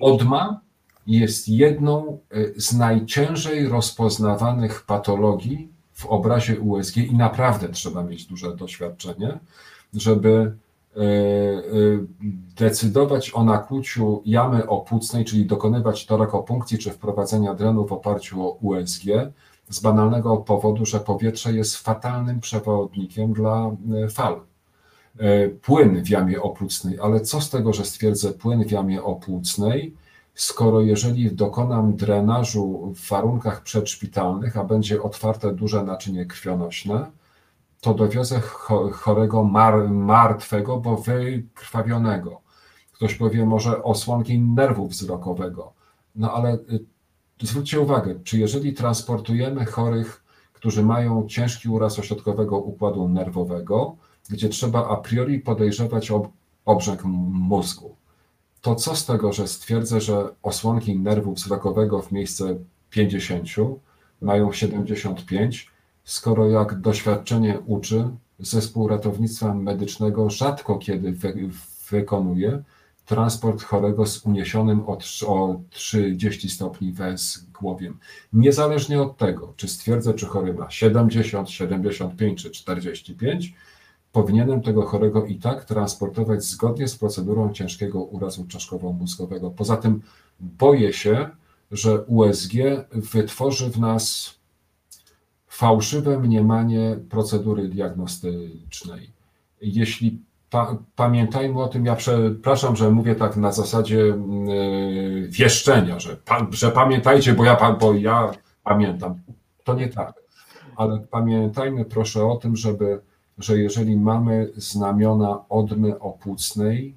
Odma 0.00 0.60
jest 1.06 1.48
jedną 1.48 2.18
e, 2.30 2.60
z 2.60 2.72
najciężej 2.72 3.68
rozpoznawanych 3.68 4.82
patologii 4.86 5.68
w 5.92 6.06
obrazie 6.06 6.60
USG 6.60 6.96
i 6.96 7.14
naprawdę 7.14 7.68
trzeba 7.68 8.02
mieć 8.02 8.26
duże 8.26 8.56
doświadczenie, 8.56 9.38
żeby 9.94 10.56
e, 10.96 11.00
e, 11.00 11.02
decydować 12.56 13.34
o 13.34 13.44
nakłuciu 13.44 14.22
jamy 14.26 14.66
opłucnej, 14.66 15.24
czyli 15.24 15.46
dokonywać 15.46 16.06
torakopunkcji 16.06 16.78
czy 16.78 16.90
wprowadzenia 16.90 17.54
drenu 17.54 17.86
w 17.86 17.92
oparciu 17.92 18.42
o 18.42 18.50
USG, 18.52 19.04
z 19.68 19.80
banalnego 19.80 20.36
powodu, 20.36 20.86
że 20.86 21.00
powietrze 21.00 21.52
jest 21.52 21.76
fatalnym 21.76 22.40
przewodnikiem 22.40 23.32
dla 23.32 23.70
e, 24.04 24.08
fal. 24.08 24.40
E, 25.18 25.48
płyn 25.48 26.04
w 26.04 26.08
jamie 26.08 26.42
opłucnej, 26.42 26.98
ale 27.00 27.20
co 27.20 27.40
z 27.40 27.50
tego, 27.50 27.72
że 27.72 27.84
stwierdzę 27.84 28.32
płyn 28.32 28.64
w 28.64 28.70
jamie 28.70 29.02
opłucnej, 29.02 29.96
skoro 30.34 30.80
jeżeli 30.80 31.32
dokonam 31.32 31.96
drenażu 31.96 32.92
w 32.96 33.08
warunkach 33.08 33.62
przedszpitalnych, 33.62 34.56
a 34.56 34.64
będzie 34.64 35.02
otwarte 35.02 35.54
duże 35.54 35.82
naczynie 35.82 36.26
krwionośne, 36.26 37.10
to 37.80 37.94
dowiozę 37.94 38.40
chorego 38.92 39.44
mar 39.44 39.90
martwego, 39.90 40.76
bo 40.76 40.96
wykrwawionego. 40.96 42.40
Ktoś 42.92 43.14
powie 43.14 43.46
może 43.46 43.82
osłonki 43.82 44.38
nerwu 44.38 44.88
wzrokowego. 44.88 45.72
No 46.16 46.32
ale 46.32 46.54
y, 46.54 46.84
Zwróćcie 47.42 47.80
uwagę, 47.80 48.14
czy 48.24 48.38
jeżeli 48.38 48.72
transportujemy 48.72 49.64
chorych, 49.64 50.22
którzy 50.52 50.82
mają 50.82 51.26
ciężki 51.28 51.68
uraz 51.68 51.98
ośrodkowego 51.98 52.58
układu 52.58 53.08
nerwowego, 53.08 53.96
gdzie 54.30 54.48
trzeba 54.48 54.88
a 54.88 54.96
priori 54.96 55.40
podejrzewać 55.40 56.10
ob 56.10 56.28
obrzęk 56.64 57.04
mózgu, 57.04 57.96
to 58.60 58.74
co 58.74 58.96
z 58.96 59.06
tego, 59.06 59.32
że 59.32 59.48
stwierdzę, 59.48 60.00
że 60.00 60.28
osłonki 60.42 60.98
nerwu 60.98 61.32
wzrokowego 61.32 62.02
w 62.02 62.12
miejsce 62.12 62.58
50 62.90 63.48
mają 64.20 64.52
75, 64.52 65.70
skoro 66.04 66.48
jak 66.48 66.80
doświadczenie 66.80 67.58
uczy, 67.66 68.08
zespół 68.38 68.88
ratownictwa 68.88 69.54
medycznego 69.54 70.30
rzadko 70.30 70.78
kiedy 70.78 71.12
wy 71.12 71.50
wykonuje 71.90 72.62
transport 73.12 73.62
chorego 73.62 74.06
z 74.06 74.26
uniesionym 74.26 74.80
o, 74.86 74.98
o 75.26 75.60
30 75.70 76.48
stopni 76.48 76.92
wezgłowiem. 76.92 77.98
Niezależnie 78.32 79.02
od 79.02 79.16
tego, 79.16 79.54
czy 79.56 79.68
stwierdzę, 79.68 80.14
czy 80.14 80.26
chory 80.26 80.54
ma 80.54 80.70
70, 80.70 81.50
75 81.50 82.42
czy 82.42 82.50
45, 82.50 83.54
powinienem 84.12 84.62
tego 84.62 84.82
chorego 84.82 85.26
i 85.26 85.36
tak 85.36 85.64
transportować 85.64 86.44
zgodnie 86.44 86.88
z 86.88 86.96
procedurą 86.96 87.52
ciężkiego 87.52 88.04
urazu 88.04 88.46
czaszkowo-mózgowego. 88.46 89.50
Poza 89.50 89.76
tym 89.76 90.02
boję 90.40 90.92
się, 90.92 91.30
że 91.70 92.02
USG 92.02 92.52
wytworzy 92.92 93.70
w 93.70 93.80
nas 93.80 94.34
fałszywe 95.48 96.18
mniemanie 96.18 96.98
procedury 97.10 97.68
diagnostycznej. 97.68 99.10
Jeśli 99.62 100.22
pa, 100.52 100.76
pamiętajmy 100.96 101.62
o 101.62 101.68
tym, 101.68 101.86
ja 101.86 101.96
przepraszam, 101.96 102.76
że 102.76 102.90
mówię 102.90 103.14
tak 103.14 103.36
na 103.36 103.52
zasadzie 103.52 103.96
yy, 103.96 105.28
wieszczenia, 105.28 106.00
że, 106.00 106.16
że 106.50 106.70
pamiętajcie, 106.70 107.32
bo 107.34 107.44
ja, 107.44 107.76
bo 107.80 107.94
ja 107.94 108.30
pamiętam. 108.64 109.20
To 109.64 109.74
nie 109.74 109.88
tak. 109.88 110.14
Ale 110.76 111.00
pamiętajmy 111.10 111.84
proszę 111.84 112.26
o 112.26 112.36
tym, 112.36 112.56
żeby, 112.56 113.00
że 113.38 113.58
jeżeli 113.58 113.96
mamy 113.96 114.50
znamiona 114.56 115.44
odmy 115.48 115.98
opłucnej 115.98 116.94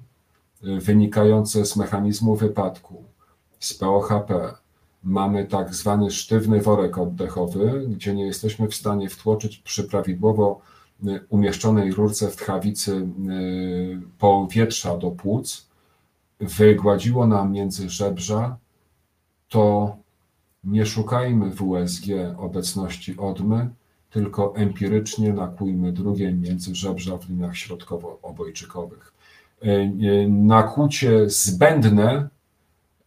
yy, 0.62 0.80
wynikające 0.80 1.66
z 1.66 1.76
mechanizmu 1.76 2.36
wypadku, 2.36 3.04
z 3.60 3.74
POHP, 3.74 4.54
mamy 5.04 5.44
tak 5.46 5.74
zwany 5.74 6.10
sztywny 6.10 6.60
worek 6.60 6.98
oddechowy, 6.98 7.86
gdzie 7.88 8.14
nie 8.14 8.26
jesteśmy 8.26 8.68
w 8.68 8.74
stanie 8.74 9.08
wtłoczyć 9.08 9.58
przy 9.58 9.84
prawidłowo 9.84 10.60
umieszczonej 11.28 11.92
rurce 11.92 12.30
w 12.30 12.36
tchawicy 12.36 12.92
y, 13.30 14.00
powietrza 14.18 14.98
do 14.98 15.10
płuc, 15.10 15.68
wygładziło 16.40 17.26
nam 17.26 17.52
między 17.52 17.90
żebrza, 17.90 18.56
to 19.48 19.96
nie 20.64 20.86
szukajmy 20.86 21.50
w 21.50 21.62
USG 21.62 22.04
obecności 22.38 23.16
odmy, 23.16 23.70
tylko 24.10 24.56
empirycznie 24.56 25.32
nakłójmy 25.32 25.92
drugie 25.92 26.32
między 26.32 26.74
żebrza 26.74 27.18
w 27.18 27.28
liniach 27.28 27.56
środkowo-obojczykowych. 27.56 29.12
Y, 29.64 30.26
nakłucie 30.28 31.30
zbędne 31.30 32.28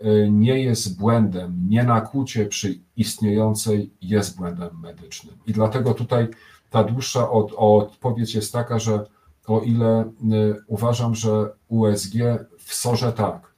Y, 0.05 0.31
nie 0.31 0.63
jest 0.63 0.99
błędem, 0.99 1.65
nie 1.69 1.83
nakłucie 1.83 2.45
przy 2.45 2.79
istniejącej 2.97 3.89
jest 4.01 4.37
błędem 4.37 4.79
medycznym. 4.81 5.35
I 5.47 5.53
dlatego 5.53 5.93
tutaj 5.93 6.27
ta 6.69 6.83
dłuższa 6.83 7.29
od, 7.29 7.51
odpowiedź 7.57 8.35
jest 8.35 8.53
taka, 8.53 8.79
że 8.79 9.05
o 9.47 9.61
ile 9.61 10.01
y, 10.01 10.55
uważam, 10.67 11.15
że 11.15 11.49
USG 11.67 12.13
w 12.57 12.73
sorze 12.73 13.13
tak, 13.13 13.53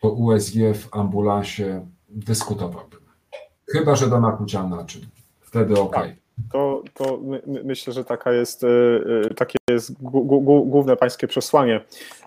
to 0.00 0.10
USG 0.10 0.54
w 0.74 0.88
ambulansie 0.96 1.86
dyskutowałbym. 2.08 3.00
Chyba, 3.72 3.96
że 3.96 4.08
do 4.08 4.20
nakłucia 4.20 4.68
naczyń. 4.68 5.06
Wtedy 5.40 5.80
ok. 5.80 5.94
Tak, 5.94 6.10
to, 6.52 6.82
to 6.94 7.18
my, 7.22 7.42
my, 7.46 7.64
myślę, 7.64 7.92
że 7.92 8.04
taka 8.04 8.32
jest, 8.32 8.64
y, 8.64 9.34
takie 9.36 9.58
jest 9.70 9.92
główne 10.02 10.96
pańskie 10.96 11.28
przesłanie. 11.28 11.84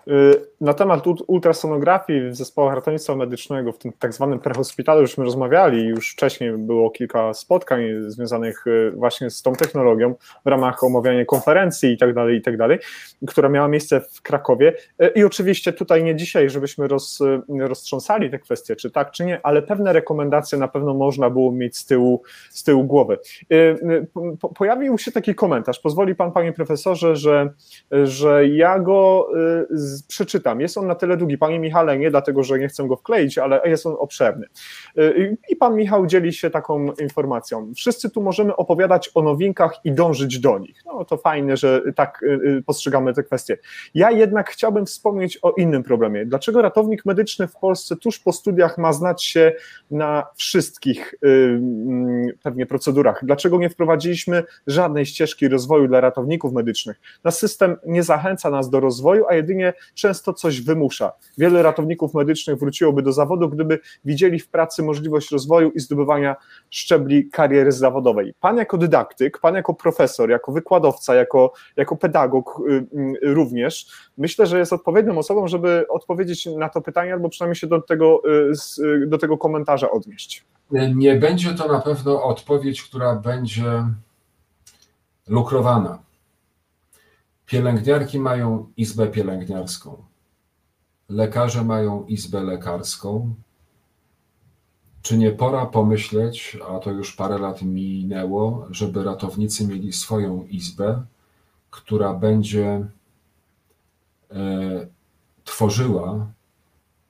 Y, 0.08 0.46
na 0.60 0.74
temat 0.74 1.04
ultrasonografii 1.26 2.30
w 2.30 2.36
zespołach 2.36 2.74
ratownictwa 2.74 3.16
medycznego, 3.16 3.72
w 3.72 3.78
tym 3.78 3.92
tak 3.98 4.14
zwanym 4.14 4.38
prehospitalu 4.38 5.06
żeśmy 5.06 5.24
rozmawiali, 5.24 5.84
już 5.84 6.12
wcześniej 6.12 6.52
było 6.52 6.90
kilka 6.90 7.34
spotkań 7.34 7.80
związanych 8.06 8.66
y, 8.66 8.90
właśnie 8.90 9.30
z 9.30 9.42
tą 9.42 9.52
technologią 9.52 10.14
w 10.44 10.48
ramach 10.48 10.84
omawiania 10.84 11.24
konferencji 11.24 11.92
i 11.92 11.98
tak 11.98 12.14
dalej, 12.14 12.38
i 12.38 12.42
tak 12.42 12.56
dalej, 12.56 12.78
która 13.26 13.48
miała 13.48 13.68
miejsce 13.68 14.00
w 14.00 14.22
Krakowie. 14.22 14.74
Y, 15.02 15.08
I 15.14 15.24
oczywiście 15.24 15.72
tutaj 15.72 16.04
nie 16.04 16.16
dzisiaj, 16.16 16.50
żebyśmy 16.50 16.88
roz, 16.88 17.18
roztrząsali 17.60 18.30
te 18.30 18.38
kwestie, 18.38 18.76
czy 18.76 18.90
tak, 18.90 19.10
czy 19.10 19.24
nie, 19.24 19.40
ale 19.42 19.62
pewne 19.62 19.92
rekomendacje 19.92 20.58
na 20.58 20.68
pewno 20.68 20.94
można 20.94 21.30
było 21.30 21.52
mieć 21.52 21.76
z 21.76 21.86
tyłu, 21.86 22.22
z 22.50 22.64
tyłu 22.64 22.84
głowy. 22.84 23.18
Pojawił 24.56 24.98
się 24.98 25.12
taki 25.12 25.34
komentarz, 25.34 25.80
pozwoli 25.80 26.14
pan, 26.14 26.32
panie 26.32 26.52
profesorze, 26.52 27.16
że, 27.16 27.50
że 28.04 28.48
ja 28.48 28.78
go 28.78 29.28
przeczytam. 30.08 30.60
Jest 30.60 30.78
on 30.78 30.86
na 30.86 30.94
tyle 30.94 31.16
długi, 31.16 31.38
panie 31.38 31.58
Michale, 31.60 31.98
nie 31.98 32.10
dlatego, 32.10 32.42
że 32.42 32.58
nie 32.58 32.68
chcę 32.68 32.88
go 32.88 32.96
wkleić, 32.96 33.38
ale 33.38 33.60
jest 33.64 33.86
on 33.86 33.96
obszerny. 33.98 34.46
Y, 34.98 35.36
I 35.48 35.56
pan 35.56 35.76
Michał 35.76 36.06
dzieli 36.06 36.32
się 36.32 36.50
taką 36.50 36.92
informacją. 36.92 37.72
Wszyscy 37.74 38.10
tu 38.10 38.22
możemy 38.22 38.56
opowiadać 38.56 39.10
o 39.14 39.22
nowinkach 39.22 39.84
i 39.84 39.92
dążyć 39.92 40.38
do 40.38 40.58
nich. 40.58 40.82
No 40.86 41.04
to 41.04 41.16
fajne, 41.16 41.56
że 41.56 41.82
tak 41.96 42.22
y, 42.22 42.26
y, 42.26 42.62
postrzegamy 42.66 43.14
te 43.14 43.22
kwestie. 43.22 43.58
Ja 43.94 44.10
jednak 44.10 44.50
chciałbym 44.50 44.86
wspomnieć 44.86 45.38
o 45.42 45.50
innym 45.50 45.82
problemie. 45.82 46.26
Dlaczego 46.26 46.62
ratownik 46.62 47.04
medyczny 47.04 47.48
w 47.48 47.56
Polsce 47.56 47.96
tuż 47.96 48.18
po 48.18 48.32
studiach 48.32 48.78
ma 48.78 48.92
znać 48.92 49.24
się 49.24 49.52
na 49.90 50.26
wszystkich 50.34 51.14
mm, 51.22 52.26
pewnie 52.42 52.66
procedurach? 52.66 53.20
Dlaczego 53.22 53.58
nie 53.58 53.70
wprowadziliśmy 53.70 54.44
żadnej 54.66 55.06
ścieżki 55.06 55.48
rozwoju 55.48 55.88
dla 55.88 56.00
ratowników 56.00 56.52
medycznych? 56.52 57.00
Nasz 57.24 57.34
system 57.34 57.76
nie 57.86 58.02
zachęca 58.02 58.50
nas 58.50 58.70
do 58.70 58.80
rozwoju, 58.80 59.24
a 59.28 59.34
jedynie 59.34 59.72
często 59.94 60.32
coś 60.32 60.60
wymusza. 60.60 61.12
Wiele 61.38 61.62
ratowników 61.62 62.14
medycznych 62.14 62.58
wróciłoby 62.58 63.02
do 63.02 63.12
zawodu, 63.12 63.48
gdyby 63.48 63.78
widzieli 64.04 64.38
w 64.38 64.48
pracy 64.48 64.82
możliwość 64.82 65.30
rozwoju 65.30 65.70
i 65.70 65.80
zdobywania 65.80 66.36
szczebli 66.70 67.30
kariery 67.30 67.72
zawodowej. 67.72 68.34
Pan 68.40 68.56
jako 68.56 68.78
dydaktyk, 68.78 69.38
pan 69.38 69.54
jako 69.54 69.74
profesor, 69.74 70.30
jako 70.30 70.52
wykładowca, 70.52 71.14
jako, 71.14 71.52
jako 71.76 71.96
pedagog 71.96 72.60
y, 72.68 72.72
y, 73.28 73.34
również, 73.34 73.86
myślę, 74.18 74.46
że 74.46 74.58
jest 74.58 74.72
odpowiednią 74.72 75.18
osobą, 75.18 75.48
żeby 75.48 75.84
odpowiedzieć 75.88 76.46
na 76.46 76.68
to 76.68 76.80
pytanie, 76.80 77.12
albo 77.12 77.28
przynajmniej 77.28 77.56
się 77.56 77.66
do 77.66 77.80
tego, 77.80 78.22
y, 79.02 79.06
do 79.06 79.18
tego 79.18 79.38
komentarza 79.38 79.90
odnieść. 79.90 80.44
Nie 80.94 81.16
będzie 81.16 81.54
to 81.54 81.68
na 81.72 81.80
pewno 81.80 82.22
odpowiedź, 82.22 82.82
która 82.82 83.14
będzie 83.14 83.84
lukrowana. 85.28 85.98
Pielęgniarki 87.52 88.18
mają 88.18 88.72
izbę 88.76 89.06
pielęgniarską. 89.06 90.04
Lekarze 91.08 91.64
mają 91.64 92.06
izbę 92.06 92.42
lekarską. 92.42 93.34
Czy 95.02 95.18
nie 95.18 95.30
pora 95.30 95.66
pomyśleć, 95.66 96.58
a 96.68 96.78
to 96.78 96.90
już 96.90 97.16
parę 97.16 97.38
lat 97.38 97.62
minęło, 97.62 98.66
żeby 98.70 99.04
ratownicy 99.04 99.66
mieli 99.66 99.92
swoją 99.92 100.44
izbę, 100.44 101.02
która 101.70 102.14
będzie 102.14 102.86
e, 104.30 104.86
tworzyła 105.44 106.26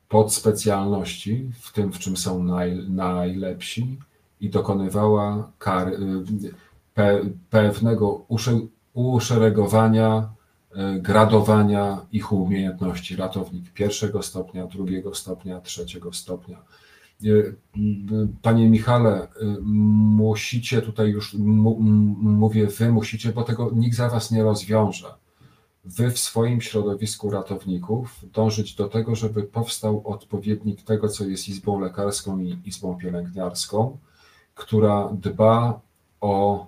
podspecjalności 0.09 1.51
w 1.61 1.73
tym, 1.73 1.93
w 1.93 1.99
czym 1.99 2.17
są 2.17 2.43
naj, 2.43 2.89
najlepsi 2.89 3.99
i 4.41 4.51
dokonywała 4.51 5.51
kar, 5.59 5.89
e, 5.89 5.97
pe, 6.95 7.21
pewnego 7.51 8.25
uszeregowania, 8.95 10.33
e, 10.75 10.99
gradowania 10.99 12.07
ich 12.13 12.33
umiejętności. 12.33 13.17
Ratownik 13.17 13.73
pierwszego 13.73 14.23
stopnia, 14.23 14.67
drugiego 14.67 15.15
stopnia, 15.15 15.61
trzeciego 15.61 16.13
stopnia. 16.13 16.63
E, 17.25 17.29
panie 18.43 18.71
Michale, 18.71 19.23
e, 19.23 19.29
musicie 19.63 20.83
tutaj 20.83 21.11
już, 21.11 21.35
mówię 21.35 22.67
wy 22.67 22.93
musicie, 22.93 23.33
bo 23.33 23.43
tego 23.43 23.71
nikt 23.75 23.97
za 23.97 24.09
was 24.09 24.31
nie 24.31 24.43
rozwiąże. 24.43 25.15
Wy 25.85 26.11
w 26.11 26.19
swoim 26.19 26.61
środowisku 26.61 27.31
ratowników 27.31 28.25
dążyć 28.33 28.75
do 28.75 28.89
tego, 28.89 29.17
żeby 29.17 29.43
powstał 29.43 30.03
odpowiednik 30.05 30.83
tego, 30.83 31.09
co 31.09 31.25
jest 31.25 31.49
izbą 31.49 31.81
lekarską 31.81 32.39
i 32.39 32.59
izbą 32.65 32.99
pielęgniarską, 32.99 33.99
która 34.55 35.09
dba 35.13 35.81
o 36.21 36.67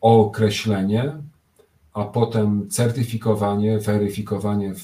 określenie, 0.00 1.12
a 1.92 2.04
potem 2.04 2.70
certyfikowanie, 2.70 3.78
weryfikowanie 3.78 4.74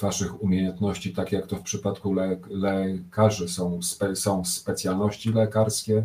Waszych 0.00 0.42
umiejętności, 0.42 1.12
tak 1.12 1.32
jak 1.32 1.46
to 1.46 1.56
w 1.56 1.62
przypadku 1.62 2.14
le, 2.14 2.36
lekarzy 2.50 3.48
są, 3.48 3.82
spe, 3.82 4.16
są 4.16 4.44
specjalności 4.44 5.32
lekarskie, 5.32 6.04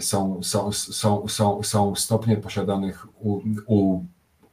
są, 0.00 0.42
są, 0.42 0.72
są, 0.72 1.28
są, 1.28 1.62
są 1.62 1.94
stopnie 1.94 2.36
posiadanych 2.36 3.06
u, 3.20 3.40
u, 3.66 4.04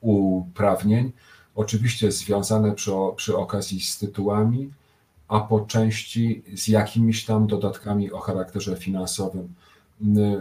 uprawnień, 0.02 1.12
oczywiście 1.56 2.12
związane 2.12 2.72
przy, 2.72 2.92
przy 3.16 3.38
okazji 3.38 3.80
z 3.82 3.98
tytułami, 3.98 4.72
a 5.28 5.40
po 5.40 5.60
części 5.60 6.44
z 6.54 6.68
jakimiś 6.68 7.26
tam 7.26 7.48
dodatkami 7.48 8.12
o 8.12 8.20
charakterze 8.20 8.76
finansowym. 8.76 9.54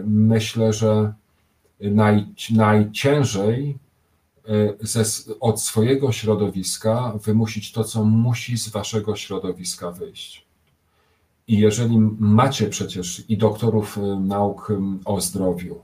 Myślę, 0.05 0.73
że 0.73 1.13
naj, 1.91 2.25
najciężej 2.51 3.77
e, 4.47 4.73
ze, 4.79 5.03
od 5.39 5.61
swojego 5.61 6.11
środowiska 6.11 7.13
wymusić 7.23 7.71
to, 7.71 7.83
co 7.83 8.03
musi 8.03 8.57
z 8.57 8.69
waszego 8.69 9.15
środowiska 9.15 9.91
wyjść. 9.91 10.45
I 11.47 11.57
jeżeli 11.57 11.97
macie 12.19 12.69
przecież 12.69 13.29
i 13.29 13.37
doktorów 13.37 13.97
e, 13.97 14.01
nauk 14.01 14.73
o 15.05 15.21
zdrowiu, 15.21 15.81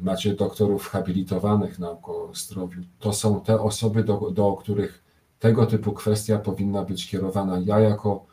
macie 0.00 0.34
doktorów 0.34 0.88
habilitowanych 0.88 1.78
nauk 1.78 2.08
o 2.08 2.30
zdrowiu, 2.34 2.82
to 3.00 3.12
są 3.12 3.40
te 3.40 3.60
osoby, 3.60 4.04
do, 4.04 4.30
do 4.30 4.52
których 4.52 5.02
tego 5.38 5.66
typu 5.66 5.92
kwestia 5.92 6.38
powinna 6.38 6.84
być 6.84 7.08
kierowana. 7.08 7.58
Ja 7.64 7.80
jako 7.80 8.26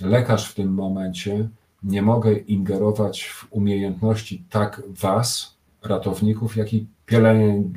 lekarz 0.00 0.50
w 0.50 0.54
tym 0.54 0.74
momencie 0.74 1.48
nie 1.82 2.02
mogę 2.02 2.32
ingerować 2.32 3.24
w 3.24 3.46
umiejętności 3.50 4.44
tak 4.50 4.82
was, 4.88 5.56
ratowników, 5.82 6.56
jak 6.56 6.74
i 6.74 6.86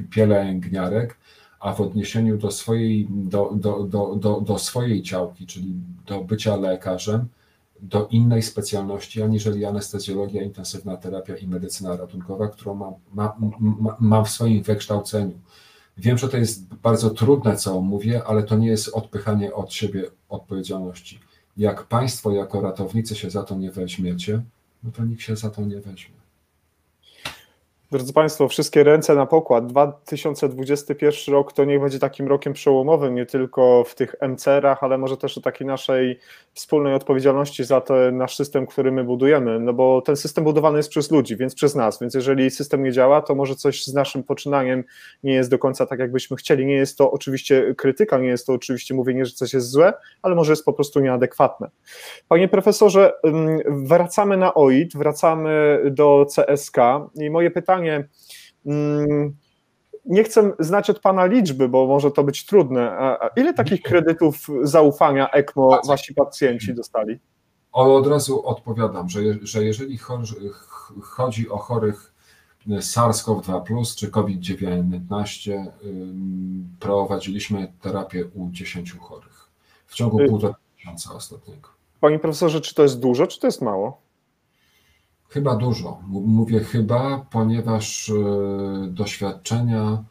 pielęgniarek, 0.10 1.18
a 1.60 1.74
w 1.74 1.82
odniesieniu 1.82 2.38
do 2.38 2.52
swojej, 2.52 3.08
do, 3.10 3.52
do, 3.56 3.84
do, 3.84 4.16
do, 4.16 4.42
do 4.42 4.60
swojej 4.60 5.02
działki, 5.02 5.46
czyli 5.46 5.74
do 6.06 6.24
bycia 6.24 6.56
lekarzem, 6.56 7.28
do 7.82 8.08
innej 8.08 8.42
specjalności 8.42 9.22
aniżeli 9.22 9.66
anestezjologia, 9.66 10.42
intensywna 10.42 10.98
terapia 10.98 11.38
i 11.38 11.48
medycyna 11.48 11.98
ratunkowa, 11.98 12.48
którą 12.48 12.74
mam, 12.76 12.94
ma, 13.14 13.36
ma, 13.60 13.98
mam 14.00 14.26
w 14.26 14.30
swoim 14.30 14.64
wykształceniu. 14.64 15.40
Wiem, 15.98 16.18
że 16.18 16.30
to 16.30 16.38
jest 16.38 16.74
bardzo 16.74 17.10
trudne, 17.10 17.58
co 17.58 17.82
mówię, 17.82 18.24
ale 18.24 18.44
to 18.44 18.56
nie 18.56 18.68
jest 18.68 18.90
odpychanie 18.90 19.54
od 19.54 19.74
siebie 19.74 20.04
odpowiedzialności. 20.30 21.20
Jak 21.58 21.84
Państwo 21.84 22.32
jako 22.32 22.62
ratownicy 22.62 23.16
się 23.16 23.30
za 23.30 23.44
to 23.44 23.56
nie 23.56 23.72
weźmiecie, 23.72 24.42
no 24.84 24.92
to 24.92 25.06
nikt 25.06 25.22
się 25.22 25.36
za 25.36 25.50
to 25.50 25.62
nie 25.62 25.80
weźmie. 25.82 26.23
Drodzy 27.94 28.14
Państwo, 28.14 28.48
wszystkie 28.48 28.84
ręce 28.84 29.16
na 29.16 29.26
pokład. 29.26 29.68
2021 29.68 31.34
rok 31.34 31.54
to 31.54 31.66
niech 31.66 31.82
będzie 31.82 32.00
takim 32.00 32.28
rokiem 32.28 32.54
przełomowym, 32.54 33.16
nie 33.16 33.26
tylko 33.26 33.84
w 33.84 33.96
tych 33.96 34.16
MCR-ach, 34.22 34.84
ale 34.84 34.98
może 34.98 35.18
też 35.18 35.38
o 35.38 35.42
takiej 35.42 35.68
naszej 35.68 36.20
wspólnej 36.54 36.94
odpowiedzialności 36.94 37.64
za 37.64 37.82
ten 37.82 38.18
nasz 38.18 38.36
system, 38.36 38.68
który 38.68 38.92
my 38.92 39.04
budujemy, 39.04 39.60
no 39.60 39.74
bo 39.74 40.02
ten 40.02 40.16
system 40.16 40.44
budowany 40.44 40.78
jest 40.78 40.90
przez 40.90 41.12
ludzi, 41.12 41.38
więc 41.38 41.56
przez 41.56 41.76
nas, 41.76 42.00
więc 42.00 42.14
jeżeli 42.14 42.52
system 42.52 42.84
nie 42.84 42.92
działa, 42.92 43.22
to 43.22 43.36
może 43.36 43.56
coś 43.56 43.86
z 43.86 43.94
naszym 43.94 44.24
poczynaniem 44.24 44.84
nie 45.24 45.34
jest 45.34 45.50
do 45.50 45.60
końca 45.60 45.86
tak, 45.86 46.00
jakbyśmy 46.00 46.38
chcieli. 46.38 46.66
Nie 46.66 46.76
jest 46.76 46.98
to 46.98 47.12
oczywiście 47.12 47.76
krytyka, 47.78 48.18
nie 48.18 48.28
jest 48.28 48.48
to 48.48 48.54
oczywiście 48.54 48.94
mówienie, 48.94 49.26
że 49.26 49.32
coś 49.32 49.54
jest 49.54 49.70
złe, 49.70 49.94
ale 50.22 50.36
może 50.36 50.52
jest 50.52 50.66
po 50.66 50.74
prostu 50.74 51.00
nieadekwatne. 51.00 51.70
Panie 52.28 52.48
profesorze, 52.48 53.14
wracamy 53.70 54.38
na 54.38 54.54
OIT, 54.54 54.98
wracamy 54.98 55.82
do 55.92 56.26
CSK 56.36 56.78
i 57.16 57.30
moje 57.30 57.52
pytanie 57.52 57.83
pytanie. 57.84 58.10
Mm, 58.66 59.36
nie 60.06 60.24
chcę 60.24 60.54
znać 60.60 60.90
od 60.90 61.00
Pana 61.00 61.26
liczby, 61.26 61.70
bo 61.70 61.88
może 61.88 62.12
to 62.12 62.24
być 62.24 62.46
trudne. 62.46 63.18
Ile 63.36 63.54
takich 63.54 63.82
kredytów 63.82 64.48
zaufania 64.64 65.30
ECMO 65.32 65.82
wasi 65.88 66.14
pacjenci 66.14 66.74
dostali? 66.74 67.20
Od 67.72 68.08
razu 68.08 68.48
odpowiadam, 68.48 69.10
że, 69.10 69.22
że 69.42 69.64
jeżeli 69.64 69.98
chodzi 71.02 71.50
o 71.50 71.58
chorych 71.58 72.14
SARS-CoV-2 72.68 73.96
czy 73.96 74.10
COVID-19, 74.10 75.66
prowadziliśmy 76.80 77.74
terapię 77.82 78.26
u 78.26 78.50
10 78.50 78.96
chorych 79.00 79.50
w 79.88 79.96
ciągu 79.96 80.22
y- 80.22 80.28
półtora 80.28 80.56
miesiąca 80.78 81.14
ostatniego. 81.14 81.70
Panie 82.00 82.20
profesorze, 82.20 82.62
czy 82.62 82.76
to 82.76 82.84
jest 82.84 83.00
dużo, 83.00 83.28
czy 83.28 83.40
to 83.40 83.48
jest 83.48 83.62
mało? 83.62 84.03
Chyba 85.34 85.56
dużo. 85.56 86.00
Mówię 86.08 86.60
chyba, 86.60 87.26
ponieważ 87.32 88.10
e, 88.10 88.14
doświadczenia 88.88 90.04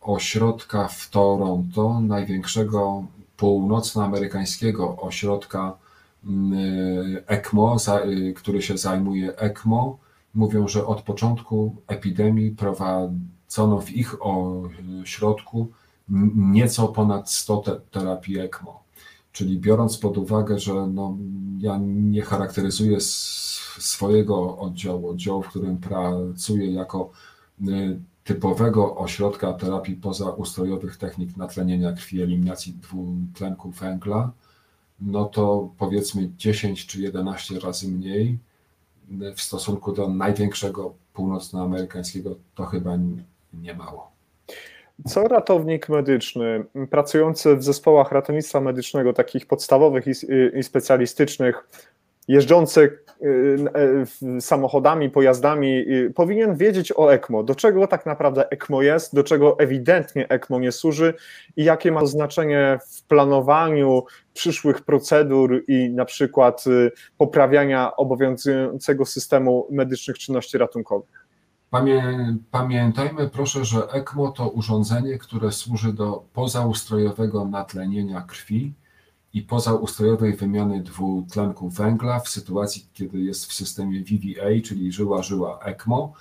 ośrodka 0.00 0.88
w 0.88 1.10
Toronto, 1.10 2.00
największego 2.00 3.04
północnoamerykańskiego 3.36 4.96
ośrodka 4.96 5.76
ECMO, 7.26 7.76
e, 7.88 8.32
który 8.32 8.62
się 8.62 8.78
zajmuje 8.78 9.36
ECMO, 9.36 9.98
mówią, 10.34 10.68
że 10.68 10.86
od 10.86 11.02
początku 11.02 11.76
epidemii 11.86 12.50
prowadzono 12.50 13.80
w 13.80 13.90
ich 13.90 14.16
ośrodku 14.20 15.68
nieco 16.36 16.88
ponad 16.88 17.30
100 17.30 17.62
terapii 17.90 18.38
ECMO. 18.38 18.85
Czyli 19.36 19.58
biorąc 19.58 19.98
pod 19.98 20.18
uwagę, 20.18 20.58
że 20.58 20.86
no, 20.86 21.16
ja 21.58 21.78
nie 21.82 22.22
charakteryzuję 22.22 23.00
swojego 23.00 24.58
oddziału, 24.58 25.08
oddziału, 25.08 25.42
w 25.42 25.48
którym 25.48 25.78
pracuję 25.78 26.72
jako 26.72 27.10
y, 27.68 28.00
typowego 28.24 28.96
ośrodka 28.96 29.52
terapii 29.52 29.96
pozaustrojowych 29.96 30.96
technik 30.96 31.36
natlenienia 31.36 31.92
krwi, 31.92 32.22
eliminacji 32.22 32.72
dwutlenku 32.72 33.70
węgla, 33.70 34.32
no 35.00 35.24
to 35.24 35.70
powiedzmy 35.78 36.30
10 36.38 36.86
czy 36.86 37.00
11 37.00 37.60
razy 37.60 37.88
mniej 37.88 38.38
y, 39.22 39.34
w 39.34 39.42
stosunku 39.42 39.92
do 39.92 40.08
największego 40.08 40.94
północnoamerykańskiego 41.14 42.36
to 42.54 42.66
chyba 42.66 42.98
nie 43.54 43.74
mało. 43.74 44.10
Co 45.04 45.22
ratownik 45.22 45.88
medyczny, 45.88 46.64
pracujący 46.90 47.56
w 47.56 47.64
zespołach 47.64 48.12
ratownictwa 48.12 48.60
medycznego, 48.60 49.12
takich 49.12 49.46
podstawowych 49.46 50.04
i, 50.54 50.62
specjalistycznych, 50.62 51.68
jeżdżący 52.28 52.98
y, 53.22 53.26
y, 54.36 54.40
samochodami, 54.40 55.10
pojazdami, 55.10 55.78
y, 55.78 56.12
powinien 56.14 56.56
wiedzieć 56.56 56.92
o 56.96 57.14
ECMO, 57.14 57.42
do 57.42 57.54
czego 57.54 57.86
tak 57.86 58.06
naprawdę 58.06 58.50
ECMO 58.50 58.82
jest, 58.82 59.14
do 59.14 59.24
czego 59.24 59.58
ewidentnie 59.58 60.28
ECMO 60.28 60.60
nie 60.60 60.72
służy 60.72 61.14
i 61.56 61.64
jakie 61.64 61.92
ma 61.92 62.06
znaczenie 62.06 62.78
w 62.92 63.02
planowaniu 63.02 64.04
przyszłych 64.34 64.80
procedur 64.80 65.64
i 65.68 65.90
na 65.90 66.04
przykład 66.04 66.64
poprawiania 67.18 67.96
obowiązującego 67.96 69.06
systemu 69.06 69.66
medycznych 69.70 70.18
czynności 70.18 70.58
ratunkowych. 70.58 71.25
Pamiętajmy 72.50 73.28
proszę, 73.28 73.64
że 73.64 73.90
ECMO 73.92 74.30
to 74.30 74.48
urządzenie, 74.48 75.18
które 75.18 75.52
służy 75.52 75.92
do 75.92 76.24
pozaustrojowego 76.32 77.44
natlenienia 77.44 78.20
krwi 78.20 78.72
i 79.32 79.42
pozaustrojowej 79.42 80.36
wymiany 80.36 80.82
dwutlenku 80.82 81.68
węgla 81.68 82.20
w 82.20 82.28
sytuacji, 82.28 82.86
kiedy 82.92 83.20
jest 83.20 83.46
w 83.46 83.52
systemie 83.52 84.00
VVA, 84.00 84.62
czyli 84.64 84.92
żyła-żyła 84.92 85.60
ECMO, 85.64 86.12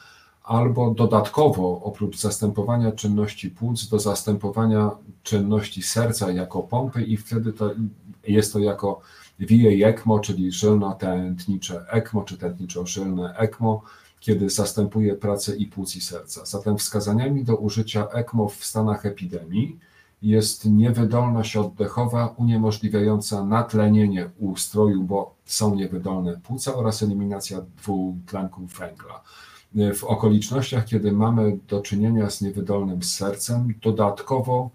albo 0.44 0.92
dodatkowo 0.92 1.82
oprócz 1.84 2.18
zastępowania 2.18 2.92
czynności 2.92 3.50
płuc 3.50 3.90
do 3.90 4.00
zastępowania 4.00 4.92
czynności 5.24 5.84
serca 5.84 6.32
jako 6.32 6.64
pompy 6.64 7.04
i 7.04 7.18
wtedy 7.18 7.54
to 7.54 7.72
jest 8.28 8.54
to 8.54 8.60
jako 8.60 9.02
VA 9.40 9.88
ECMO, 9.88 10.20
czyli 10.20 10.52
żylno-tętnicze 10.52 11.86
ECMO 11.90 12.24
czy 12.24 12.38
tętniczo-żylne 12.38 13.34
ECMO, 13.38 13.82
kiedy 14.26 14.50
zastępuje 14.50 15.16
pracę 15.16 15.56
i 15.56 15.66
płuc 15.66 15.96
i 15.96 16.02
serca. 16.02 16.46
Zatem 16.46 16.78
wskazaniami 16.78 17.44
do 17.44 17.56
użycia 17.56 18.08
ECMO 18.08 18.50
w 18.50 18.66
stanach 18.66 19.06
epidemii 19.06 19.80
jest 20.22 20.66
niewydolność 20.66 21.58
oddechowa 21.58 22.28
uniemożliwiająca 22.38 23.44
natlenienie 23.44 24.30
ustroju, 24.40 25.04
bo 25.04 25.36
są 25.46 25.76
niewydolne 25.76 26.38
płuca 26.44 26.76
oraz 26.76 27.04
eliminacja 27.04 27.62
dwutlenku 27.78 28.66
węgla. 28.66 29.22
W 29.96 30.04
okolicznościach, 30.04 30.86
kiedy 30.86 31.12
mamy 31.12 31.58
do 31.68 31.82
czynienia 31.82 32.30
z 32.30 32.42
niewydolnym 32.42 33.04
sercem, 33.04 33.74
dodatkowo 33.82 34.70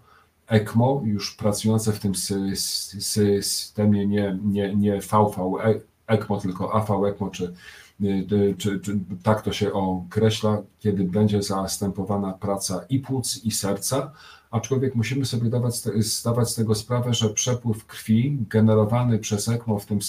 ECMO, 0.47 1.01
już 1.05 1.35
pracujące 1.35 1.91
w 1.91 1.99
tym 1.99 2.13
systemie 2.99 4.07
nie, 4.07 4.39
nie, 4.43 4.75
nie 4.75 4.99
VV 5.01 5.51
ECMO, 6.07 6.39
tylko 6.39 6.73
AV 6.73 7.05
ECMO, 7.05 7.29
czy, 7.29 7.53
czy, 8.57 8.79
czy 8.79 8.99
tak 9.23 9.41
to 9.41 9.53
się 9.53 9.73
określa, 9.73 10.61
kiedy 10.79 11.03
będzie 11.03 11.43
zastępowana 11.43 12.33
praca 12.33 12.85
i 12.89 12.99
płuc, 12.99 13.43
i 13.43 13.51
serca, 13.51 14.11
aczkolwiek 14.51 14.95
musimy 14.95 15.25
sobie 15.25 15.49
dawać, 15.49 15.75
zdawać 15.95 16.49
z 16.49 16.55
tego 16.55 16.75
sprawę, 16.75 17.13
że 17.13 17.29
przepływ 17.29 17.85
krwi 17.85 18.37
generowany 18.49 19.19
przez 19.19 19.49
ECMO 19.49 19.79
w 19.79 19.85
tym, 19.85 19.99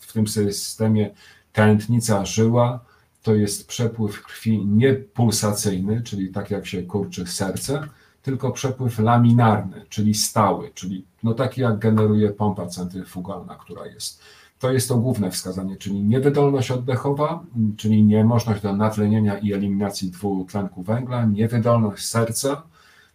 w 0.00 0.12
tym 0.12 0.26
systemie 0.26 1.14
tętnica 1.52 2.24
żyła, 2.24 2.84
to 3.22 3.34
jest 3.34 3.68
przepływ 3.68 4.22
krwi 4.22 4.66
nie 4.66 4.94
pulsacyjny, 4.94 6.02
czyli 6.02 6.28
tak 6.28 6.50
jak 6.50 6.66
się 6.66 6.82
kurczy 6.82 7.26
serce, 7.26 7.88
tylko 8.22 8.52
przepływ 8.52 8.98
laminarny, 8.98 9.86
czyli 9.88 10.14
stały, 10.14 10.70
czyli 10.74 11.04
no 11.22 11.34
taki 11.34 11.60
jak 11.60 11.78
generuje 11.78 12.30
pompa 12.30 12.66
centryfugalna, 12.66 13.54
która 13.54 13.86
jest. 13.86 14.20
To 14.58 14.72
jest 14.72 14.88
to 14.88 14.96
główne 14.96 15.30
wskazanie, 15.30 15.76
czyli 15.76 16.02
niewydolność 16.02 16.70
oddechowa, 16.70 17.44
czyli 17.76 18.04
niemożność 18.04 18.62
do 18.62 18.76
natlenienia 18.76 19.38
i 19.38 19.52
eliminacji 19.52 20.10
dwutlenku 20.10 20.82
węgla, 20.82 21.24
niewydolność 21.24 22.06
serca, 22.06 22.62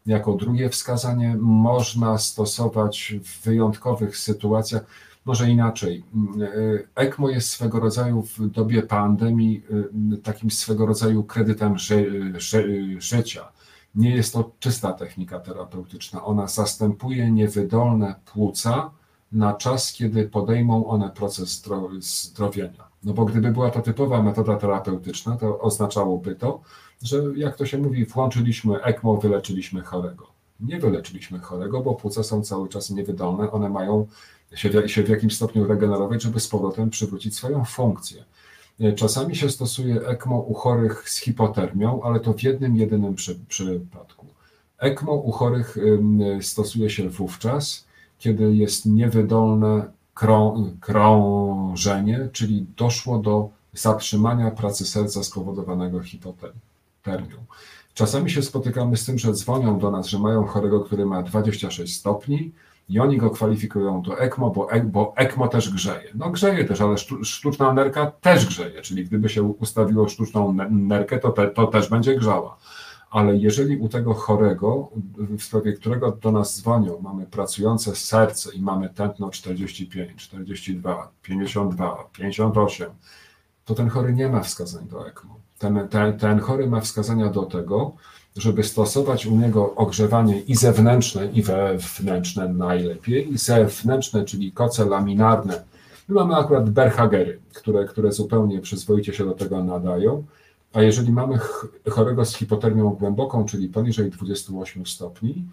jako 0.06 0.34
drugie 0.34 0.70
wskazanie 0.70 1.36
można 1.40 2.18
stosować 2.18 3.16
w 3.24 3.44
wyjątkowych 3.44 4.18
sytuacjach, 4.18 4.86
może 5.26 5.50
inaczej. 5.50 6.04
ECMO 6.96 7.30
jest 7.30 7.50
swego 7.50 7.80
rodzaju 7.80 8.22
w 8.22 8.48
dobie 8.48 8.82
pandemii 8.84 9.64
takim 10.24 10.52
swego 10.52 10.86
rodzaju 10.86 11.24
kredytem 11.24 11.78
ży, 11.78 12.34
ży, 12.38 12.96
życia. 13.00 13.52
Nie 13.96 14.16
jest 14.16 14.34
to 14.34 14.52
czysta 14.60 14.94
technika 14.94 15.40
terapeutyczna. 15.40 16.24
Ona 16.26 16.48
zastępuje 16.48 17.32
niewydolne 17.32 18.16
płuca 18.34 18.92
na 19.32 19.54
czas, 19.54 19.94
kiedy 19.94 20.30
podejmą 20.30 20.88
one 20.88 21.10
proces 21.10 21.64
zdrowienia. 22.00 22.92
No 23.04 23.14
bo 23.14 23.26
gdyby 23.26 23.52
była 23.52 23.70
to 23.70 23.82
typowa 23.82 24.24
metoda 24.24 24.56
terapeutyczna, 24.56 25.38
to 25.38 25.60
oznaczałoby 25.60 26.36
to, 26.36 26.62
że 27.04 27.24
jak 27.36 27.56
to 27.56 27.66
się 27.66 27.78
mówi, 27.78 28.06
włączyliśmy 28.06 28.84
ECMO, 28.84 29.18
wyleczyliśmy 29.18 29.82
chorego. 29.82 30.28
Nie 30.60 30.80
wyleczyliśmy 30.80 31.40
chorego, 31.40 31.82
bo 31.82 31.96
płuca 31.96 32.24
są 32.24 32.44
cały 32.44 32.70
czas 32.70 32.90
niewydolne, 32.90 33.52
one 33.52 33.70
mają 33.70 34.08
się, 34.56 34.90
się 34.90 35.04
w 35.04 35.10
jakimś 35.10 35.36
stopniu 35.36 35.68
regenerować, 35.68 36.22
żeby 36.22 36.40
z 36.40 36.48
powrotem 36.48 36.90
przywrócić 36.90 37.36
swoją 37.36 37.66
funkcję. 37.66 38.24
Czasami 38.96 39.36
się 39.36 39.50
stosuje 39.50 40.08
ECMO 40.08 40.40
u 40.40 40.54
chorych 40.54 41.10
z 41.10 41.18
hipotermią, 41.18 42.02
ale 42.04 42.20
to 42.20 42.34
w 42.34 42.44
jednym, 42.44 42.76
jedynym 42.76 43.16
przy, 43.16 43.40
przypadku. 43.48 44.26
ECMO 44.78 45.14
u 45.14 45.32
chorych 45.32 45.78
stosuje 46.42 46.90
się 46.90 47.10
wówczas, 47.10 47.86
kiedy 48.22 48.56
jest 48.56 48.86
niewydolne 48.86 49.92
krą, 50.14 50.72
krążenie, 50.80 52.30
czyli 52.32 52.66
doszło 52.78 53.18
do 53.18 53.50
zatrzymania 53.74 54.52
pracy 54.52 54.86
serca 54.86 55.24
spowodowanego 55.24 56.04
hipotermią. 56.04 57.38
Czasami 57.94 58.32
się 58.32 58.42
spotykamy 58.42 58.98
z 58.98 59.06
tym, 59.06 59.20
że 59.20 59.34
dzwonią 59.34 59.80
do 59.80 59.92
nas, 59.92 60.08
że 60.08 60.20
mają 60.20 60.46
chorego, 60.46 60.80
który 60.80 61.06
ma 61.06 61.24
26 61.24 61.98
stopni 61.98 62.52
i 62.90 63.00
oni 63.00 63.18
go 63.18 63.30
kwalifikują 63.30 64.02
do 64.02 64.20
ECMO, 64.20 64.50
bo, 64.50 64.72
e, 64.72 64.84
bo 64.84 65.14
ECMO 65.16 65.48
też 65.48 65.70
grzeje. 65.70 66.12
No 66.16 66.30
grzeje 66.30 66.66
też, 66.66 66.82
ale 66.82 66.96
sztuczna 67.24 67.74
nerka 67.74 68.12
też 68.22 68.46
grzeje, 68.46 68.82
czyli 68.82 69.06
gdyby 69.06 69.30
się 69.30 69.44
ustawiło 69.44 70.10
sztuczną 70.10 70.54
nerkę, 70.70 71.20
to, 71.20 71.32
te, 71.32 71.48
to 71.48 71.68
też 71.68 71.90
będzie 71.90 72.16
grzała. 72.16 72.58
Ale 73.12 73.38
jeżeli 73.38 73.78
u 73.78 73.90
tego 73.90 74.14
chorego, 74.14 74.90
w 75.18 75.44
sprawie 75.44 75.74
którego 75.74 76.12
do 76.12 76.32
nas 76.32 76.58
dzwonią, 76.58 77.00
mamy 77.02 77.26
pracujące 77.26 77.96
serce 77.96 78.56
i 78.56 78.62
mamy 78.62 78.90
tętno 78.90 79.30
45, 79.30 80.16
42, 80.16 81.12
52, 81.24 82.10
58, 82.14 82.90
to 83.66 83.76
ten 83.76 83.90
chory 83.90 84.14
nie 84.14 84.30
ma 84.30 84.40
wskazań 84.40 84.88
do 84.88 85.08
ECMO. 85.08 85.36
Ten, 85.60 85.88
ten, 85.90 86.20
ten 86.20 86.40
chory 86.40 86.68
ma 86.68 86.82
wskazania 86.82 87.30
do 87.30 87.44
tego, 87.44 87.92
żeby 88.36 88.64
stosować 88.64 89.26
u 89.26 89.38
niego 89.38 89.76
ogrzewanie 89.76 90.42
i 90.42 90.56
zewnętrzne, 90.56 91.26
i 91.26 91.42
wewnętrzne 91.42 92.48
najlepiej. 92.48 93.34
I 93.34 93.38
zewnętrzne, 93.38 94.26
czyli 94.26 94.52
koce 94.52 94.86
laminarne. 94.86 95.64
My 96.08 96.16
mamy 96.16 96.36
akurat 96.36 96.70
berhagery, 96.70 97.40
które, 97.54 97.86
które 97.86 98.12
zupełnie 98.12 98.62
przyzwoicie 98.62 99.14
się 99.14 99.26
do 99.26 99.34
tego 99.34 99.64
nadają. 99.64 100.24
A 100.74 100.82
jeżeli 100.82 101.12
mamy 101.12 101.40
chorego 101.90 102.26
z 102.26 102.36
hipotermią 102.36 102.90
głęboką, 102.90 103.46
czyli 103.46 103.70
poniżej 103.70 104.10
28 104.10 104.86
stopni, 104.86 105.46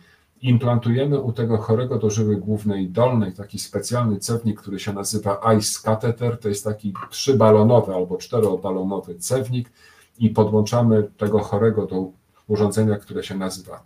implantujemy 0.42 1.20
u 1.20 1.32
tego 1.32 1.58
chorego 1.58 1.98
do 1.98 2.10
żyły 2.10 2.36
głównej 2.36 2.88
dolnej 2.88 3.32
taki 3.32 3.58
specjalny 3.58 4.18
cewnik, 4.18 4.60
który 4.60 4.78
się 4.78 4.92
nazywa 4.92 5.40
ICE 5.42 5.82
catheter. 5.82 6.38
To 6.38 6.48
jest 6.48 6.64
taki 6.64 6.94
trzybalonowy 7.10 7.94
albo 7.94 8.16
czterobalonowy 8.16 9.14
cewnik 9.14 9.70
i 10.18 10.30
podłączamy 10.30 11.10
tego 11.16 11.38
chorego 11.38 11.86
do 11.86 12.10
urządzenia, 12.48 12.96
które 12.96 13.24
się 13.24 13.34
nazywa 13.34 13.84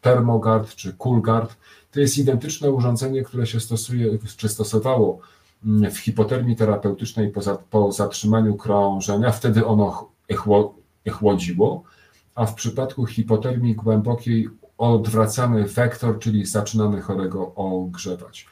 Thermogard 0.00 0.74
czy 0.74 0.92
Coolguard. 0.92 1.56
To 1.92 2.00
jest 2.00 2.18
identyczne 2.18 2.70
urządzenie, 2.70 3.22
które 3.22 3.46
się 3.46 3.60
stosuje, 3.60 4.18
czy 4.36 4.48
stosowało 4.48 5.18
mm, 5.64 5.90
w 5.90 5.98
hipotermii 5.98 6.56
terapeutycznej 6.56 7.30
po, 7.30 7.40
po 7.70 7.92
zatrzymaniu 7.92 8.54
krążenia. 8.54 9.30
Wtedy 9.30 9.66
ono 9.66 10.13
chłodziło, 11.10 11.82
a 12.34 12.46
w 12.46 12.54
przypadku 12.54 13.06
hipotermii 13.06 13.74
głębokiej 13.74 14.48
odwracamy 14.78 15.64
wektor, 15.64 16.18
czyli 16.18 16.46
zaczynamy 16.46 17.00
chorego 17.00 17.54
ogrzewać. 17.54 18.46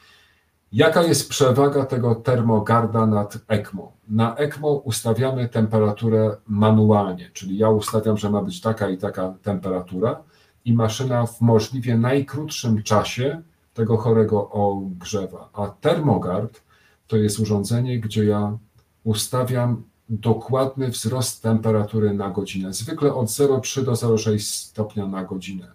Jaka 0.73 1.03
jest 1.03 1.29
przewaga 1.29 1.85
tego 1.85 2.15
termogarda 2.15 3.07
nad 3.07 3.39
ECMO? 3.49 3.93
Na 4.09 4.37
ECMO 4.37 4.73
ustawiamy 4.73 5.49
temperaturę 5.49 6.37
manualnie, 6.47 7.31
czyli 7.33 7.59
ja 7.59 7.71
ustawiam, 7.71 8.17
że 8.17 8.31
ma 8.31 8.43
być 8.43 8.61
taka 8.61 8.89
i 8.89 8.99
taka 8.99 9.35
temperatura 9.43 10.23
i 10.65 10.73
maszyna 10.73 11.27
w 11.27 11.41
możliwie 11.41 11.99
najkrótszym 11.99 12.83
czasie 12.83 13.43
tego 13.75 13.97
chorego 13.97 14.51
ogrzewa. 14.51 15.49
A 15.53 15.69
termogard 15.69 16.63
to 17.07 17.17
jest 17.17 17.39
urządzenie, 17.39 18.01
gdzie 18.01 18.25
ja 18.25 18.59
ustawiam 19.05 19.83
dokładny 20.13 20.89
wzrost 20.89 21.43
temperatury 21.43 22.15
na 22.15 22.31
godzinę, 22.31 22.73
zwykle 22.73 23.15
od 23.15 23.27
0,3 23.27 23.85
do 23.85 23.93
0,6 23.93 24.39
stopnia 24.39 25.07
na 25.07 25.25
godzinę. 25.25 25.73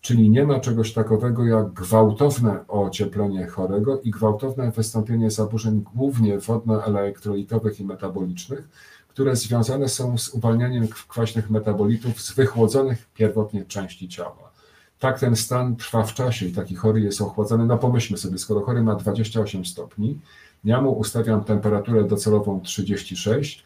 Czyli 0.00 0.30
nie 0.30 0.44
ma 0.44 0.60
czegoś 0.60 0.92
takiego 0.92 1.44
jak 1.44 1.72
gwałtowne 1.72 2.66
ocieplenie 2.68 3.46
chorego 3.46 4.00
i 4.00 4.10
gwałtowne 4.10 4.70
wystąpienie 4.70 5.30
zaburzeń 5.30 5.84
głównie 5.94 6.38
wodno-elektrolitowych 6.38 7.80
i 7.80 7.84
metabolicznych, 7.84 8.68
które 9.08 9.36
związane 9.36 9.88
są 9.88 10.18
z 10.18 10.28
uwalnianiem 10.28 10.88
kwaśnych 10.88 11.50
metabolitów 11.50 12.22
z 12.22 12.34
wychłodzonych 12.34 13.06
pierwotnie 13.14 13.64
części 13.64 14.08
ciała. 14.08 14.50
Tak 14.98 15.20
ten 15.20 15.36
stan 15.36 15.76
trwa 15.76 16.02
w 16.02 16.14
czasie 16.14 16.46
i 16.46 16.52
taki 16.52 16.74
chory 16.74 17.00
jest 17.00 17.20
ochładzany. 17.20 17.66
No 17.66 17.78
pomyślmy 17.78 18.18
sobie, 18.18 18.38
skoro 18.38 18.60
chory 18.60 18.82
ma 18.82 18.94
28 18.94 19.64
stopni, 19.64 20.18
ja 20.64 20.80
mu 20.80 20.92
ustawiam 20.92 21.44
temperaturę 21.44 22.04
docelową 22.04 22.60
36, 22.60 23.65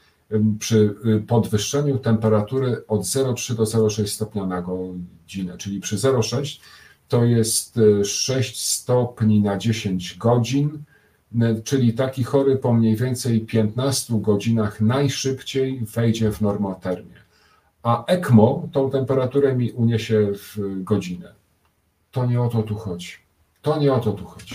przy 0.59 0.95
y, 1.07 1.21
podwyższeniu 1.21 1.99
temperatury 1.99 2.87
od 2.89 3.03
0,3 3.03 3.55
do 3.55 3.63
0,6 3.63 4.07
stopnia 4.07 4.47
na 4.47 4.63
godzinę, 4.63 5.57
czyli 5.59 5.81
przy 5.81 5.97
0,6 5.97 6.61
to 7.09 7.25
jest 7.25 7.81
6 8.05 8.57
y, 8.57 8.61
stopni 8.61 9.41
na 9.41 9.59
10 9.59 10.17
godzin, 10.19 10.83
czyli 11.65 11.93
taki 11.93 12.25
chory 12.25 12.57
po 12.57 12.73
mniej 12.73 12.97
więcej 12.97 13.41
15 13.41 14.21
godzinach 14.21 14.81
najszybciej 14.81 15.81
wejdzie 15.95 16.33
w 16.33 16.41
normotermię. 16.41 17.21
A 17.83 18.05
ECMO 18.07 18.69
tą 18.73 18.91
temperaturę 18.91 19.57
mi 19.57 19.73
uniesie 19.73 20.33
w 20.35 20.83
godzinę. 20.83 21.33
To 22.11 22.27
nie 22.27 22.43
o 22.43 22.49
to 22.49 22.63
tu 22.63 22.75
chodzi. 22.75 23.13
To 23.63 23.79
nie 23.79 23.93
o 23.93 24.01
to 24.01 24.13
tu 24.13 24.25
chodzi. 24.25 24.55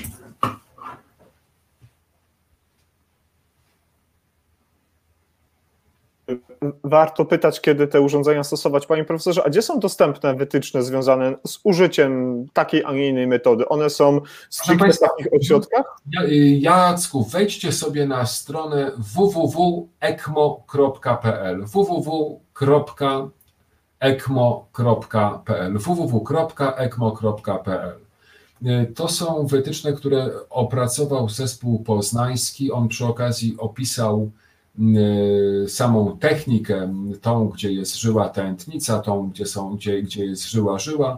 Warto 6.84 7.26
pytać, 7.26 7.62
kiedy 7.62 7.88
te 7.88 8.02
urządzenia 8.02 8.44
stosować. 8.44 8.86
Panie 8.86 9.04
profesorze, 9.04 9.42
a 9.46 9.50
gdzie 9.50 9.62
są 9.62 9.80
dostępne 9.80 10.36
wytyczne 10.36 10.84
związane 10.84 11.36
z 11.48 11.60
użyciem 11.64 12.46
takiej, 12.54 12.84
a 12.86 12.94
nie 12.94 13.08
innej 13.08 13.28
metody? 13.28 13.70
One 13.70 13.90
są 13.90 14.22
stricte 14.50 14.92
w 14.92 15.00
takich 15.00 15.28
ośrodkach? 15.34 15.98
Jacku, 16.60 17.24
wejdźcie 17.24 17.72
sobie 17.72 18.08
na 18.08 18.26
stronę 18.26 18.92
www.ecmo.pl 18.98 21.66
www.ecmo.pl 21.66 23.30
www.ecmo.pl 25.80 28.06
to 28.96 29.08
są 29.08 29.48
wytyczne, 29.48 29.94
które 29.94 30.30
opracował 30.50 31.30
zespół 31.30 31.84
poznański. 31.84 32.72
On 32.72 32.88
przy 32.88 33.06
okazji 33.06 33.56
opisał 33.58 34.22
Y, 34.22 34.32
samą 35.68 36.18
technikę, 36.18 36.94
tą, 37.22 37.50
gdzie 37.50 37.72
jest 37.72 37.96
żyła 37.96 38.30
tętnica, 38.30 39.00
tą, 39.00 39.30
gdzie, 39.30 39.46
są, 39.46 39.76
gdzie, 39.76 40.02
gdzie 40.02 40.26
jest 40.26 40.50
żyła 40.50 40.80
żyła, 40.80 41.18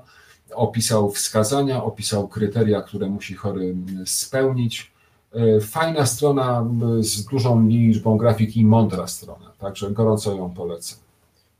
opisał 0.53 1.11
wskazania, 1.11 1.83
opisał 1.83 2.27
kryteria, 2.27 2.81
które 2.81 3.07
musi 3.09 3.35
chory 3.35 3.75
spełnić. 4.05 4.91
Y, 5.35 5.61
fajna 5.61 6.05
strona 6.05 6.65
y, 6.99 7.03
z 7.03 7.25
dużą 7.25 7.67
liczbą 7.67 8.17
grafik 8.17 8.57
i 8.57 8.65
mądra 8.65 9.07
strona, 9.07 9.51
także 9.59 9.91
gorąco 9.91 10.35
ją 10.35 10.49
polecam. 10.49 11.06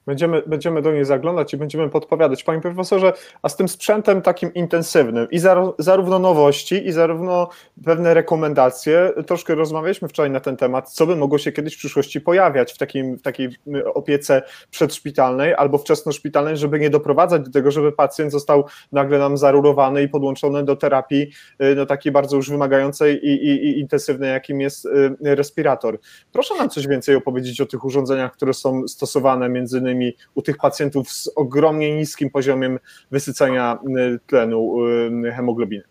Będziemy, 0.08 0.44
będziemy 0.46 0.82
do 0.82 0.92
niej 0.92 1.06
zaglądać 1.06 1.54
i 1.54 1.58
będziemy 1.58 1.90
podpowiadać. 1.90 2.44
Panie 2.44 2.62
profesorze, 2.62 3.14
a 3.42 3.50
z 3.50 3.56
tym 3.56 3.68
sprzętem 3.68 4.22
takim 4.22 4.54
intensywnym 4.54 5.28
i 5.32 5.40
zarówno 5.78 6.20
nowości, 6.20 6.88
i 6.88 6.92
zarówno 6.92 7.50
pewne 7.86 8.14
rekomendacje, 8.14 9.12
troszkę 9.26 9.56
rozmawialiśmy 9.56 10.08
wczoraj 10.08 10.32
na 10.32 10.40
ten 10.40 10.58
temat, 10.58 10.92
co 10.92 11.08
by 11.08 11.16
mogło 11.16 11.38
się 11.38 11.52
kiedyś 11.52 11.76
w 11.76 11.78
przyszłości 11.78 12.22
pojawiać 12.22 12.74
w, 12.74 12.78
takim, 12.78 13.18
w 13.18 13.22
takiej 13.22 13.50
opiece 13.94 14.42
przedszpitalnej 14.72 15.54
albo 15.54 15.78
wczesnoszpitalnej, 15.78 16.58
żeby 16.58 16.80
nie 16.80 16.90
doprowadzać 16.90 17.42
do 17.42 17.52
tego, 17.52 17.72
żeby 17.72 17.92
pacjent 17.92 18.32
został 18.32 18.66
nagle 18.92 19.20
nam 19.20 19.38
zarurowany 19.38 20.04
i 20.04 20.10
podłączony 20.10 20.64
do 20.64 20.76
terapii 20.76 21.32
y, 21.62 21.76
no, 21.76 21.86
takiej 21.86 22.12
bardzo 22.12 22.36
już 22.36 22.50
wymagającej 22.50 23.26
i, 23.26 23.30
i, 23.30 23.66
i 23.66 23.80
intensywnej, 23.80 24.32
jakim 24.32 24.62
jest 24.62 24.86
y, 24.86 25.36
respirator. 25.36 26.00
Proszę 26.32 26.56
nam 26.56 26.70
coś 26.70 26.88
więcej 26.88 27.16
opowiedzieć 27.16 27.62
o 27.62 27.66
tych 27.66 27.86
urządzeniach, 27.86 28.32
które 28.34 28.54
są 28.54 28.88
stosowane 28.88 29.50
między 29.50 29.78
innymi 29.78 29.97
u 30.36 30.42
tych 30.42 30.58
pacjentów 30.58 31.12
z 31.12 31.30
ogromnie 31.36 31.96
niskim 31.96 32.30
poziomem 32.30 32.80
wysycenia 33.12 33.80
y, 34.16 34.20
tlenu 34.28 34.88
y, 35.26 35.32
hemoglobiny. 35.32 35.84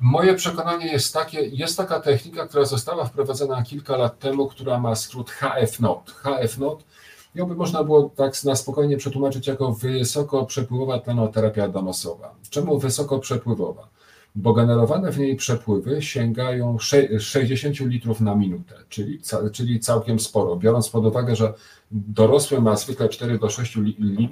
Moje 0.00 0.34
przekonanie 0.34 0.92
jest 0.92 1.14
takie, 1.14 1.40
jest 1.40 1.76
taka 1.76 2.00
technika, 2.00 2.46
która 2.46 2.64
została 2.64 3.04
wprowadzona 3.04 3.62
kilka 3.62 3.96
lat 3.96 4.18
temu, 4.18 4.48
która 4.48 4.78
ma 4.78 4.94
skrót 4.94 5.30
HF-NOT. 5.30 6.10
HF-NOT 6.10 6.84
ją 7.34 7.46
by 7.46 7.54
można 7.54 7.84
było 7.84 8.10
tak 8.16 8.44
na 8.44 8.56
spokojnie 8.56 8.96
przetłumaczyć 8.96 9.46
jako 9.46 9.72
wysoko 9.72 10.46
przepływowa 10.46 10.98
tlenoterapia 10.98 11.68
donosowa. 11.68 12.34
Czemu 12.50 12.78
wysoko 12.78 13.18
przepływowa? 13.18 13.88
Bo 14.34 14.52
generowane 14.52 15.12
w 15.12 15.18
niej 15.18 15.36
przepływy 15.36 16.02
sięgają 16.02 16.78
60 17.18 17.80
litrów 17.80 18.20
na 18.20 18.34
minutę, 18.34 18.74
czyli, 18.88 19.20
czyli 19.52 19.80
całkiem 19.80 20.18
sporo. 20.18 20.56
Biorąc 20.56 20.88
pod 20.88 21.06
uwagę, 21.06 21.36
że 21.36 21.54
dorosły 21.90 22.60
ma 22.60 22.76
zwykle 22.76 23.08
4 23.08 23.38
do 23.38 23.50
6 23.50 23.78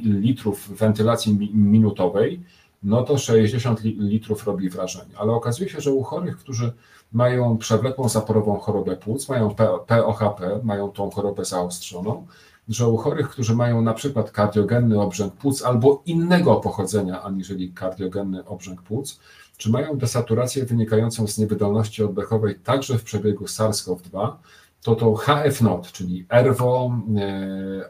litrów 0.04 0.78
wentylacji 0.78 1.50
minutowej, 1.54 2.40
no 2.82 3.02
to 3.02 3.18
60 3.18 3.80
litrów 3.84 4.46
robi 4.46 4.70
wrażenie. 4.70 5.18
Ale 5.18 5.32
okazuje 5.32 5.68
się, 5.70 5.80
że 5.80 5.92
u 5.92 6.02
chorych, 6.02 6.38
którzy 6.38 6.72
mają 7.12 7.58
przewlekłą 7.58 8.08
zaporową 8.08 8.58
chorobę 8.58 8.96
płuc, 8.96 9.28
mają 9.28 9.54
POHP, 9.86 10.60
mają 10.62 10.90
tą 10.90 11.10
chorobę 11.10 11.44
zaostrzoną, 11.44 12.26
że 12.68 12.88
u 12.88 12.96
chorych, 12.96 13.28
którzy 13.28 13.54
mają 13.54 13.82
na 13.82 13.94
przykład 13.94 14.30
kardiogenny 14.30 15.00
obrzęk 15.00 15.34
płuc 15.34 15.62
albo 15.62 16.02
innego 16.06 16.56
pochodzenia 16.56 17.22
aniżeli 17.22 17.72
kardiogenny 17.72 18.44
obrzęk 18.44 18.82
płuc, 18.82 19.20
czy 19.62 19.70
mają 19.70 19.98
desaturację 19.98 20.64
wynikającą 20.64 21.26
z 21.26 21.38
niewydolności 21.38 22.04
oddechowej 22.04 22.54
także 22.54 22.98
w 22.98 23.04
przebiegu 23.04 23.44
SARS-CoV-2, 23.44 24.32
to 24.82 24.94
to 24.94 25.14
HF-NOT, 25.14 25.92
czyli 25.92 26.26
ERWO 26.28 26.98
e, 27.16 27.22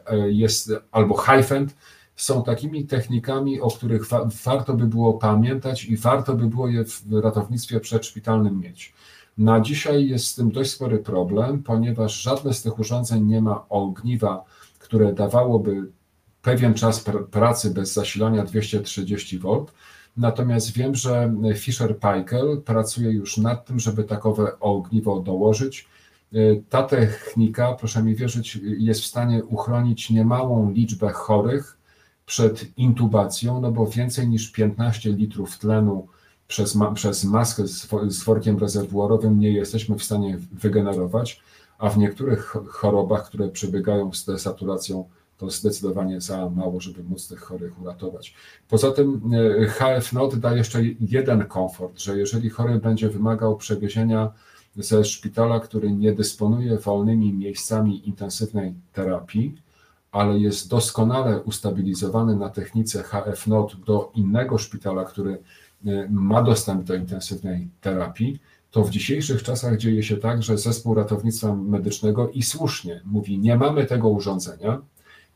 e, 0.07 0.31
jest, 0.31 0.71
albo 0.91 1.17
HIFEND, 1.17 1.75
są 2.15 2.43
takimi 2.43 2.85
technikami, 2.85 3.61
o 3.61 3.71
których 3.71 4.07
wa 4.07 4.29
warto 4.45 4.73
by 4.73 4.87
było 4.87 5.13
pamiętać 5.13 5.85
i 5.85 5.97
warto 5.97 6.33
by 6.33 6.47
było 6.47 6.67
je 6.67 6.85
w 6.85 7.01
ratownictwie 7.23 7.79
przedszpitalnym 7.79 8.59
mieć. 8.59 8.93
Na 9.37 9.61
dzisiaj 9.61 10.07
jest 10.07 10.27
z 10.27 10.35
tym 10.35 10.51
dość 10.51 10.71
spory 10.71 10.99
problem, 10.99 11.63
ponieważ 11.63 12.21
żadne 12.21 12.53
z 12.53 12.61
tych 12.61 12.79
urządzeń 12.79 13.23
nie 13.23 13.41
ma 13.41 13.65
ogniwa, 13.69 14.43
które 14.79 15.13
dawałoby 15.13 15.91
pewien 16.41 16.73
czas 16.73 16.99
pr 16.99 17.27
pracy 17.29 17.71
bez 17.71 17.93
zasilania 17.93 18.43
230 18.43 19.39
V. 19.39 19.65
Natomiast 20.17 20.71
wiem, 20.71 20.95
że 20.95 21.33
Fisher 21.55 21.99
Paykel 21.99 22.61
pracuje 22.65 23.11
już 23.11 23.37
nad 23.37 23.65
tym, 23.65 23.79
żeby 23.79 24.03
takowe 24.03 24.59
ogniwo 24.59 25.19
dołożyć. 25.19 25.87
Ta 26.69 26.83
technika, 26.83 27.73
proszę 27.73 28.03
mi 28.03 28.15
wierzyć, 28.15 28.59
jest 28.77 29.01
w 29.01 29.05
stanie 29.05 29.43
uchronić 29.43 30.09
niemałą 30.09 30.71
liczbę 30.71 31.09
chorych 31.09 31.77
przed 32.25 32.77
intubacją, 32.77 33.61
no 33.61 33.71
bo 33.71 33.87
więcej 33.87 34.27
niż 34.27 34.51
15 34.51 35.09
litrów 35.09 35.57
tlenu 35.57 36.07
przez, 36.47 36.77
przez 36.93 37.23
maskę 37.23 37.67
z, 37.67 37.87
z 38.07 38.23
workiem 38.23 38.57
rezerwuarowym 38.57 39.39
nie 39.39 39.51
jesteśmy 39.51 39.95
w 39.95 40.03
stanie 40.03 40.37
wygenerować, 40.51 41.41
a 41.77 41.89
w 41.89 41.97
niektórych 41.97 42.55
chorobach, 42.69 43.25
które 43.25 43.49
przebiegają 43.49 44.13
z 44.13 44.25
desaturacją, 44.25 45.09
to 45.37 45.49
zdecydowanie 45.49 46.21
za 46.21 46.49
mało, 46.49 46.79
żeby 46.79 47.03
móc 47.03 47.27
tych 47.27 47.39
chorych 47.39 47.81
uratować. 47.81 48.35
Poza 48.69 48.91
tym 48.91 49.21
e, 49.33 49.65
HF-NOT 49.67 50.35
da 50.35 50.55
jeszcze 50.55 50.79
jeden 50.99 51.45
komfort, 51.45 51.99
że 51.99 52.17
jeżeli 52.17 52.49
chory 52.49 52.79
będzie 52.79 53.09
wymagał 53.09 53.57
przewiezienia 53.57 54.31
ze 54.75 55.05
szpitala, 55.05 55.59
który 55.59 55.91
nie 55.91 56.13
dysponuje 56.13 56.77
wolnymi 56.77 57.33
miejscami 57.33 58.07
intensywnej 58.07 58.73
terapii, 58.93 59.55
ale 60.11 60.39
jest 60.39 60.69
doskonale 60.69 61.41
ustabilizowany 61.41 62.35
na 62.35 62.49
technice 62.49 63.03
HF-NOT 63.03 63.75
do 63.85 64.11
innego 64.15 64.57
szpitala, 64.57 65.03
który 65.03 65.37
e, 65.85 66.07
ma 66.09 66.43
dostęp 66.43 66.83
do 66.83 66.95
intensywnej 66.95 67.69
terapii, 67.81 68.39
to 68.73 68.83
w 68.83 68.89
dzisiejszych 68.89 69.43
czasach 69.43 69.77
dzieje 69.77 70.03
się 70.03 70.17
tak, 70.17 70.43
że 70.43 70.57
zespół 70.57 70.93
ratownictwa 70.93 71.55
medycznego 71.55 72.29
i 72.29 72.43
słusznie 72.43 73.01
mówi: 73.05 73.39
Nie 73.39 73.57
mamy 73.57 73.85
tego 73.85 74.09
urządzenia. 74.09 74.81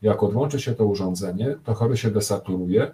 Jak 0.02 0.22
odłączy 0.22 0.60
się 0.60 0.74
to 0.74 0.86
urządzenie, 0.86 1.56
to 1.64 1.74
chory 1.74 1.96
się 1.96 2.10
desaturuje 2.10 2.90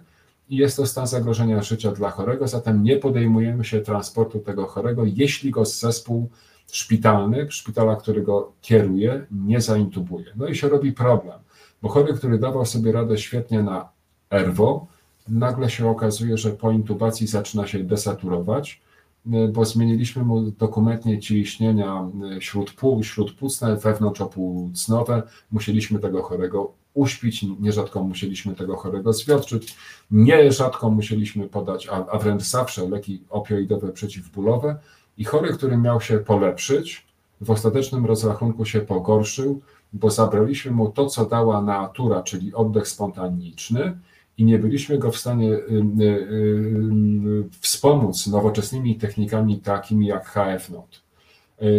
i 0.49 0.55
jest 0.55 0.77
to 0.77 0.85
stan 0.85 1.07
zagrożenia 1.07 1.63
życia 1.63 1.91
dla 1.91 2.09
chorego, 2.11 2.47
zatem 2.47 2.83
nie 2.83 2.97
podejmujemy 2.97 3.65
się 3.65 3.81
transportu 3.81 4.39
tego 4.39 4.65
chorego, 4.65 5.03
jeśli 5.05 5.51
go 5.51 5.65
zespół 5.65 6.29
szpitalny, 6.71 7.51
szpitala, 7.51 7.95
który 7.95 8.21
go 8.21 8.51
kieruje, 8.61 9.25
nie 9.31 9.61
zaintubuje. 9.61 10.25
No 10.35 10.47
i 10.47 10.55
się 10.55 10.69
robi 10.69 10.91
problem 10.91 11.45
bo 11.85 11.89
chory, 11.89 12.13
który 12.13 12.39
dawał 12.39 12.65
sobie 12.65 12.91
radę 12.91 13.17
świetnie 13.17 13.63
na 13.63 13.89
ERWO, 14.29 14.87
nagle 15.27 15.69
się 15.69 15.89
okazuje, 15.89 16.37
że 16.37 16.51
po 16.51 16.71
intubacji 16.71 17.27
zaczyna 17.27 17.67
się 17.67 17.83
desaturować, 17.83 18.81
y, 19.27 19.47
bo 19.47 19.65
zmieniliśmy 19.65 20.23
mu 20.23 20.41
dokumentnie 20.51 21.19
ciśnienia 21.19 22.09
y, 22.37 22.41
śródpół, 22.41 23.03
śródpłucne, 23.03 23.75
wewnątrzopłucnowe, 23.75 25.23
musieliśmy 25.51 25.99
tego 25.99 26.23
chorego 26.23 26.71
uśpić, 26.95 27.45
nierzadko 27.59 28.03
musieliśmy 28.03 28.55
tego 28.55 28.75
chorego 28.75 29.13
zwiotczyć, 29.13 29.75
nierzadko 30.11 30.89
musieliśmy 30.89 31.47
podać, 31.47 31.87
a, 31.87 32.05
a 32.11 32.17
wręcz 32.17 32.43
zawsze 32.43 32.89
leki 32.89 33.21
opioidowe 33.29 33.91
przeciwbólowe. 33.91 34.75
I 35.17 35.23
chory, 35.23 35.53
który 35.53 35.77
miał 35.77 36.01
się 36.01 36.17
polepszyć, 36.17 37.05
w 37.41 37.51
ostatecznym 37.51 38.05
rozrachunku 38.05 38.65
się 38.65 38.81
pogorszył, 38.81 39.61
bo 39.93 40.09
zabraliśmy 40.09 40.71
mu 40.71 40.91
to, 40.91 41.05
co 41.05 41.25
dała 41.25 41.61
natura, 41.61 42.23
czyli 42.23 42.53
oddech 42.53 42.87
spontaniczny, 42.87 43.97
i 44.37 44.45
nie 44.45 44.59
byliśmy 44.59 44.97
go 44.97 45.11
w 45.11 45.17
stanie 45.17 45.53
y, 45.53 45.59
y, 45.99 46.03
y, 46.03 47.43
wspomóc 47.59 48.27
nowoczesnymi 48.27 48.95
technikami 48.95 49.59
takimi 49.59 50.07
jak 50.07 50.25
HF-NOT. 50.29 51.05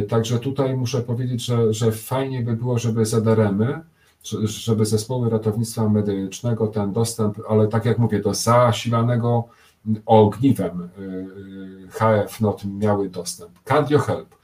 Także 0.08 0.38
tutaj 0.38 0.76
muszę 0.76 1.02
powiedzieć, 1.02 1.44
że, 1.44 1.74
że 1.74 1.92
fajnie 1.92 2.42
by 2.42 2.52
było, 2.52 2.78
żeby 2.78 3.06
ZRM-y, 3.06 3.80
żeby 4.44 4.86
zespoły 4.86 5.30
ratownictwa 5.30 5.88
medycznego 5.88 6.66
ten 6.66 6.92
dostęp, 6.92 7.38
ale 7.48 7.68
tak 7.68 7.84
jak 7.84 7.98
mówię, 7.98 8.20
do 8.20 8.34
zasilanego 8.34 9.44
ogniwem 10.06 10.88
HF-NOT 11.90 12.64
miały 12.64 13.08
dostęp. 13.08 13.50
CardioHelp 13.64 14.36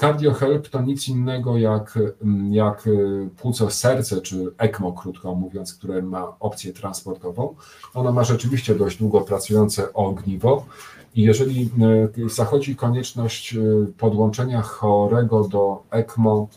CardioHelp 0.00 0.68
to 0.68 0.82
nic 0.82 1.08
innego 1.08 1.58
jak, 1.58 1.98
mm, 2.22 2.52
jak 2.52 2.86
y, 2.86 3.28
płuco 3.36 3.70
serce, 3.70 4.20
czy 4.20 4.52
ECMO, 4.58 4.92
krótko 4.92 5.34
mówiąc, 5.34 5.74
które 5.74 6.02
ma 6.02 6.32
opcję 6.40 6.72
transportową. 6.72 7.54
Ono 7.94 8.12
ma 8.12 8.24
rzeczywiście 8.24 8.74
dość 8.74 8.98
długo 8.98 9.20
pracujące 9.20 9.92
ogniwo 9.92 10.66
i 11.14 11.22
jeżeli 11.22 11.70
y, 12.18 12.28
zachodzi 12.28 12.76
konieczność 12.76 13.54
y, 13.54 13.92
podłączenia 13.98 14.62
chorego 14.62 15.48
do 15.48 15.82
ECMO 15.90 16.48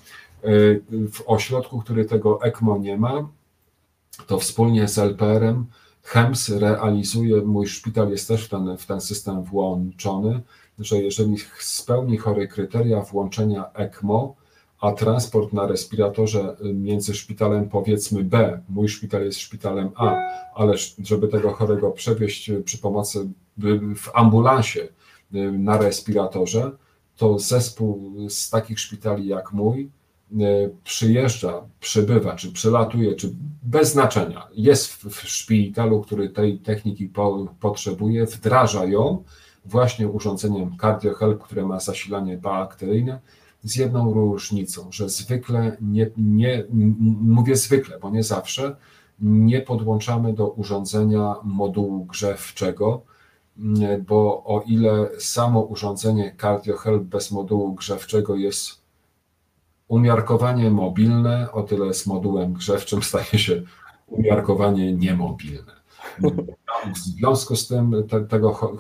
w 1.12 1.24
ośrodku, 1.26 1.80
który 1.80 2.06
tego 2.06 2.42
ECMO 2.42 2.78
nie 2.78 2.98
ma, 2.98 3.30
to 4.28 4.40
wspólnie 4.40 4.88
z 4.88 4.98
LPR-em 4.98 5.66
HEMS 6.04 6.50
realizuje, 6.50 7.42
mój 7.42 7.68
szpital 7.68 8.10
jest 8.10 8.28
też 8.28 8.46
w 8.46 8.50
ten, 8.50 8.78
w 8.78 8.86
ten 8.86 9.02
system 9.02 9.44
włączony, 9.44 10.42
że 10.80 10.98
jeżeli 10.98 11.38
spełni 11.60 12.18
chory 12.18 12.48
kryteria 12.48 13.02
włączenia 13.02 13.74
ECMO, 13.74 14.36
a 14.80 14.92
transport 14.92 15.54
na 15.54 15.68
respiratorze 15.68 16.56
między 16.74 17.16
szpitalem 17.16 17.70
powiedzmy 17.70 18.24
B, 18.24 18.62
mój 18.70 18.90
szpital 18.90 19.26
jest 19.26 19.40
szpitalem 19.40 19.92
A, 19.96 20.16
ale 20.54 20.74
żeby 21.00 21.28
tego 21.28 21.52
chorego 21.54 21.92
przewieźć 21.92 22.52
przy 22.66 22.78
pomocy 22.78 23.28
w 23.96 24.10
ambulansie 24.14 24.88
na 25.52 25.78
respiratorze, 25.78 26.72
to 27.18 27.40
zespół 27.40 28.14
z 28.30 28.50
takich 28.50 28.80
szpitali 28.80 29.28
jak 29.28 29.54
mój 29.54 29.90
przyjeżdża, 30.84 31.62
przybywa, 31.80 32.36
czy 32.36 32.52
przylatuje, 32.52 33.16
czy 33.16 33.36
bez 33.64 33.92
znaczenia, 33.92 34.48
jest 34.54 34.94
w 34.94 35.30
szpitalu, 35.30 36.02
który 36.02 36.30
tej 36.30 36.60
techniki 36.60 37.06
po, 37.08 37.48
potrzebuje, 37.60 38.26
wdraża 38.26 38.86
ją 38.86 39.24
właśnie 39.66 40.08
urządzeniem 40.08 40.78
CardioHelp, 40.82 41.44
które 41.44 41.66
ma 41.66 41.80
zasilanie 41.80 42.38
bakteryjne, 42.38 43.20
z 43.64 43.76
jedną 43.76 44.14
różnicą, 44.14 44.92
że 44.92 45.10
zwykle 45.10 45.78
nie, 45.82 46.10
nie, 46.18 46.64
mówię 47.22 47.56
zwykle, 47.56 48.00
bo 48.00 48.10
nie 48.10 48.24
zawsze, 48.24 48.76
nie 49.20 49.62
podłączamy 49.62 50.34
do 50.34 50.48
urządzenia 50.48 51.36
modułu 51.44 52.06
grzewczego, 52.06 53.02
bo 54.08 54.44
o 54.44 54.64
ile 54.68 55.10
samo 55.20 55.62
urządzenie 55.62 56.36
CardioHelp 56.42 57.04
bez 57.04 57.32
modułu 57.32 57.74
grzewczego 57.74 58.36
jest 58.36 58.83
umiarkowanie 59.88 60.72
mobilne, 60.72 61.52
o 61.52 61.64
tyle 61.64 61.94
z 61.94 62.08
modułem 62.08 62.54
grzewczym 62.54 63.04
staje 63.10 63.40
się 63.40 63.62
umiarkowanie 64.08 64.94
niemobilne. 64.94 65.84
W 66.94 66.98
związku 66.98 67.56
z 67.56 67.68
tym 67.68 68.04
te, 68.10 68.26
tego 68.26 68.78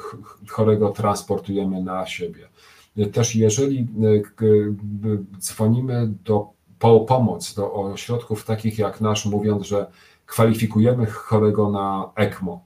chorego 0.49 0.89
transportujemy 0.89 1.83
na 1.83 2.05
siebie. 2.05 2.47
Też 3.13 3.35
jeżeli 3.35 3.79
e, 3.79 3.85
dzwonimy 5.39 6.13
do, 6.25 6.49
po 6.79 6.99
pomoc 6.99 7.53
do 7.53 7.73
ośrodków 7.73 8.45
takich 8.45 8.79
jak 8.79 9.01
nasz, 9.01 9.25
mówiąc, 9.25 9.63
że 9.63 9.87
kwalifikujemy 10.25 11.05
chorego 11.05 11.69
na 11.69 12.11
ECMO, 12.15 12.65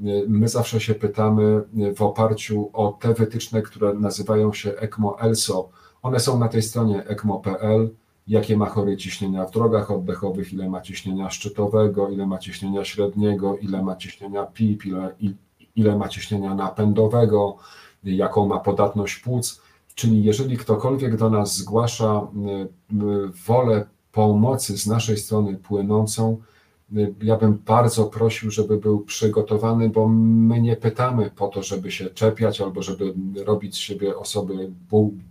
e, 0.00 0.02
my 0.28 0.48
zawsze 0.48 0.80
się 0.80 0.94
pytamy 0.94 1.62
w 1.96 2.02
oparciu 2.02 2.70
o 2.72 2.98
te 3.00 3.14
wytyczne, 3.14 3.62
które 3.62 3.94
nazywają 3.94 4.52
się 4.52 4.70
ECMO 4.76 5.20
ELSO. 5.20 5.68
One 6.04 6.20
są 6.20 6.38
na 6.38 6.48
tej 6.48 6.62
stronie 6.62 7.06
ECMO.pl 7.06 7.90
jakie 8.28 8.56
ma 8.56 8.66
chory 8.66 8.96
ciśnienia 8.96 9.44
w 9.44 9.50
drogach 9.50 9.90
oddechowych, 9.90 10.52
ile 10.52 10.68
ma 10.68 10.80
ciśnienia 10.80 11.30
szczytowego, 11.30 12.08
ile 12.08 12.26
ma 12.26 12.38
ciśnienia 12.38 12.84
średniego, 12.84 13.56
ile 13.56 13.82
ma 13.82 13.96
ciśnienia 13.96 14.46
PIP, 14.46 14.86
ile, 14.86 15.14
ile 15.76 15.96
ma 15.96 16.08
ciśnienia 16.08 16.54
napędowego, 16.54 17.56
jaką 18.04 18.46
ma 18.46 18.60
podatność 18.60 19.16
płuc. 19.16 19.60
Czyli 19.94 20.24
jeżeli 20.24 20.56
ktokolwiek 20.56 21.16
do 21.16 21.30
nas 21.30 21.56
zgłasza 21.56 22.20
y, 22.20 22.94
y, 22.94 23.32
wolę 23.46 23.86
pomocy 24.12 24.78
z 24.78 24.86
naszej 24.86 25.16
strony 25.16 25.56
płynącą, 25.56 26.40
ja 27.22 27.36
bym 27.36 27.58
bardzo 27.66 28.04
prosił, 28.04 28.50
żeby 28.50 28.76
był 28.76 29.00
przygotowany, 29.00 29.88
bo 29.88 30.08
my 30.08 30.60
nie 30.60 30.76
pytamy 30.76 31.30
po 31.36 31.48
to, 31.48 31.62
żeby 31.62 31.90
się 31.90 32.10
czepiać 32.10 32.60
albo 32.60 32.82
żeby 32.82 33.14
robić 33.44 33.74
z 33.74 33.78
siebie 33.78 34.16
osoby 34.16 34.72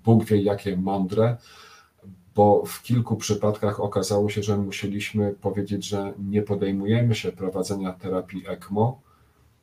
Bóg 0.04 0.26
wie 0.26 0.42
jakie 0.42 0.78
mądre, 0.78 1.38
bo 2.36 2.64
w 2.66 2.82
kilku 2.82 3.16
przypadkach 3.16 3.80
okazało 3.80 4.30
się, 4.30 4.44
że 4.44 4.58
musieliśmy 4.58 5.36
powiedzieć, 5.42 5.86
że 5.86 6.14
nie 6.20 6.42
podejmujemy 6.42 7.16
się 7.16 7.32
prowadzenia 7.32 7.94
terapii 7.94 8.44
ECMO, 8.48 9.02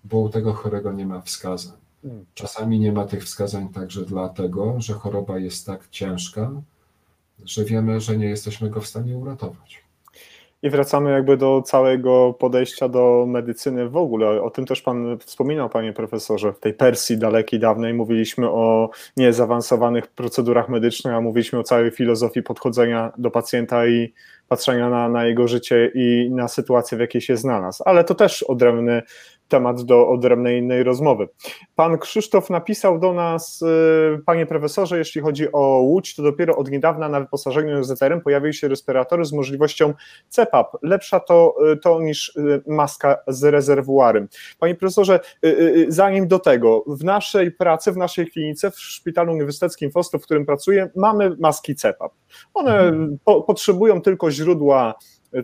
bo 0.04 0.18
u 0.18 0.28
tego 0.28 0.52
chorego 0.52 0.92
nie 0.92 1.06
ma 1.06 1.20
wskazań. 1.20 1.76
Hmm. 2.02 2.24
Czasami 2.34 2.80
nie 2.80 2.92
ma 2.92 3.04
tych 3.04 3.24
wskazań 3.24 3.68
także 3.68 4.04
dlatego, 4.04 4.80
że 4.80 4.94
choroba 4.94 5.38
jest 5.38 5.66
tak 5.66 5.88
ciężka, 5.88 6.50
że 7.44 7.64
wiemy, 7.64 8.00
że 8.00 8.16
nie 8.16 8.26
jesteśmy 8.26 8.70
go 8.70 8.80
w 8.80 8.86
stanie 8.86 9.18
uratować. 9.18 9.89
I 10.62 10.70
wracamy 10.70 11.10
jakby 11.10 11.36
do 11.36 11.62
całego 11.62 12.34
podejścia 12.38 12.88
do 12.88 13.24
medycyny 13.28 13.88
w 13.88 13.96
ogóle. 13.96 14.42
O 14.42 14.50
tym 14.50 14.66
też 14.66 14.82
Pan 14.82 15.18
wspominał, 15.18 15.70
Panie 15.70 15.92
Profesorze. 15.92 16.52
W 16.52 16.60
tej 16.60 16.74
Persji 16.74 17.18
dalekiej, 17.18 17.60
dawnej 17.60 17.94
mówiliśmy 17.94 18.50
o 18.50 18.90
niezaawansowanych 19.16 20.06
procedurach 20.06 20.68
medycznych, 20.68 21.14
a 21.14 21.20
mówiliśmy 21.20 21.58
o 21.58 21.62
całej 21.62 21.90
filozofii 21.90 22.42
podchodzenia 22.42 23.12
do 23.18 23.30
pacjenta 23.30 23.86
i 23.86 24.12
patrzenia 24.48 24.90
na, 24.90 25.08
na 25.08 25.24
jego 25.24 25.48
życie 25.48 25.90
i 25.94 26.30
na 26.30 26.48
sytuację, 26.48 26.98
w 26.98 27.00
jakiej 27.00 27.20
się 27.20 27.36
znalazł. 27.36 27.82
Ale 27.86 28.04
to 28.04 28.14
też 28.14 28.42
odrębny 28.42 29.02
temat 29.50 29.82
do 29.82 30.08
odrębnej 30.08 30.58
innej 30.58 30.82
rozmowy. 30.82 31.28
Pan 31.76 31.98
Krzysztof 31.98 32.50
napisał 32.50 32.98
do 32.98 33.12
nas, 33.12 33.62
y, 33.62 34.22
panie 34.26 34.46
profesorze, 34.46 34.98
jeśli 34.98 35.20
chodzi 35.20 35.52
o 35.52 35.60
Łódź, 35.60 36.14
to 36.14 36.22
dopiero 36.22 36.56
od 36.56 36.70
niedawna 36.70 37.08
na 37.08 37.20
wyposażeniu 37.20 37.84
ZRM 37.84 38.20
pojawiły 38.20 38.52
się 38.52 38.68
respiratory 38.68 39.24
z 39.24 39.32
możliwością 39.32 39.94
CPAP. 40.28 40.76
Lepsza 40.82 41.20
to, 41.20 41.54
y, 41.72 41.76
to 41.76 42.00
niż 42.00 42.36
y, 42.36 42.62
maska 42.66 43.16
z 43.28 43.44
rezerwuarem. 43.44 44.28
Panie 44.58 44.74
profesorze, 44.74 45.20
zanim 45.88 46.28
do 46.28 46.38
tego, 46.38 46.84
w 46.86 47.04
naszej 47.04 47.52
pracy, 47.52 47.92
w 47.92 47.96
naszej 47.96 48.26
klinice, 48.26 48.70
w 48.70 48.78
Szpitalu 48.78 49.32
Uniwersyteckim 49.32 49.90
w 49.90 49.96
Oslo, 49.96 50.18
w 50.18 50.22
którym 50.22 50.46
pracuję, 50.46 50.90
mamy 50.96 51.36
maski 51.38 51.74
CPAP. 51.74 52.12
One 52.54 52.78
mhm. 52.78 53.18
po, 53.24 53.42
potrzebują 53.42 54.02
tylko 54.02 54.30
źródła 54.30 54.94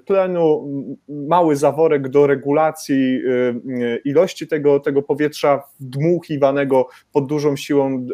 tlenu, 0.05 0.69
mały 1.09 1.57
zaworek 1.57 2.09
do 2.09 2.27
regulacji 2.27 2.95
y, 2.95 3.55
y, 3.83 4.01
ilości 4.05 4.49
tego, 4.49 4.81
tego 4.81 5.03
powietrza 5.03 5.63
dmuchiwanego 5.81 6.89
pod 7.13 7.27
dużą 7.27 7.57
siłą 7.57 8.07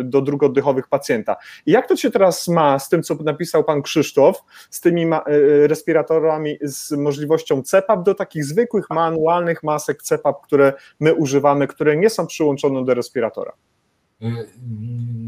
y, 0.00 0.04
do 0.04 0.20
dróg 0.20 0.42
oddechowych 0.42 0.88
pacjenta. 0.88 1.36
I 1.66 1.72
jak 1.72 1.88
to 1.88 1.96
się 1.96 2.10
teraz 2.10 2.48
ma 2.48 2.78
z 2.78 2.88
tym, 2.88 3.02
co 3.02 3.14
napisał 3.14 3.64
pan 3.64 3.82
Krzysztof, 3.82 4.44
z 4.70 4.80
tymi 4.80 5.06
respiratorami, 5.66 6.58
z 6.62 6.92
możliwością 6.92 7.62
CPAP 7.62 8.02
do 8.02 8.14
takich 8.14 8.44
zwykłych 8.44 8.90
manualnych 8.90 9.62
masek 9.62 10.02
CPAP, 10.02 10.42
które 10.42 10.72
my 11.00 11.14
używamy, 11.14 11.66
które 11.66 11.96
nie 11.96 12.10
są 12.10 12.26
przyłączone 12.26 12.84
do 12.84 12.94
respiratora? 12.94 13.52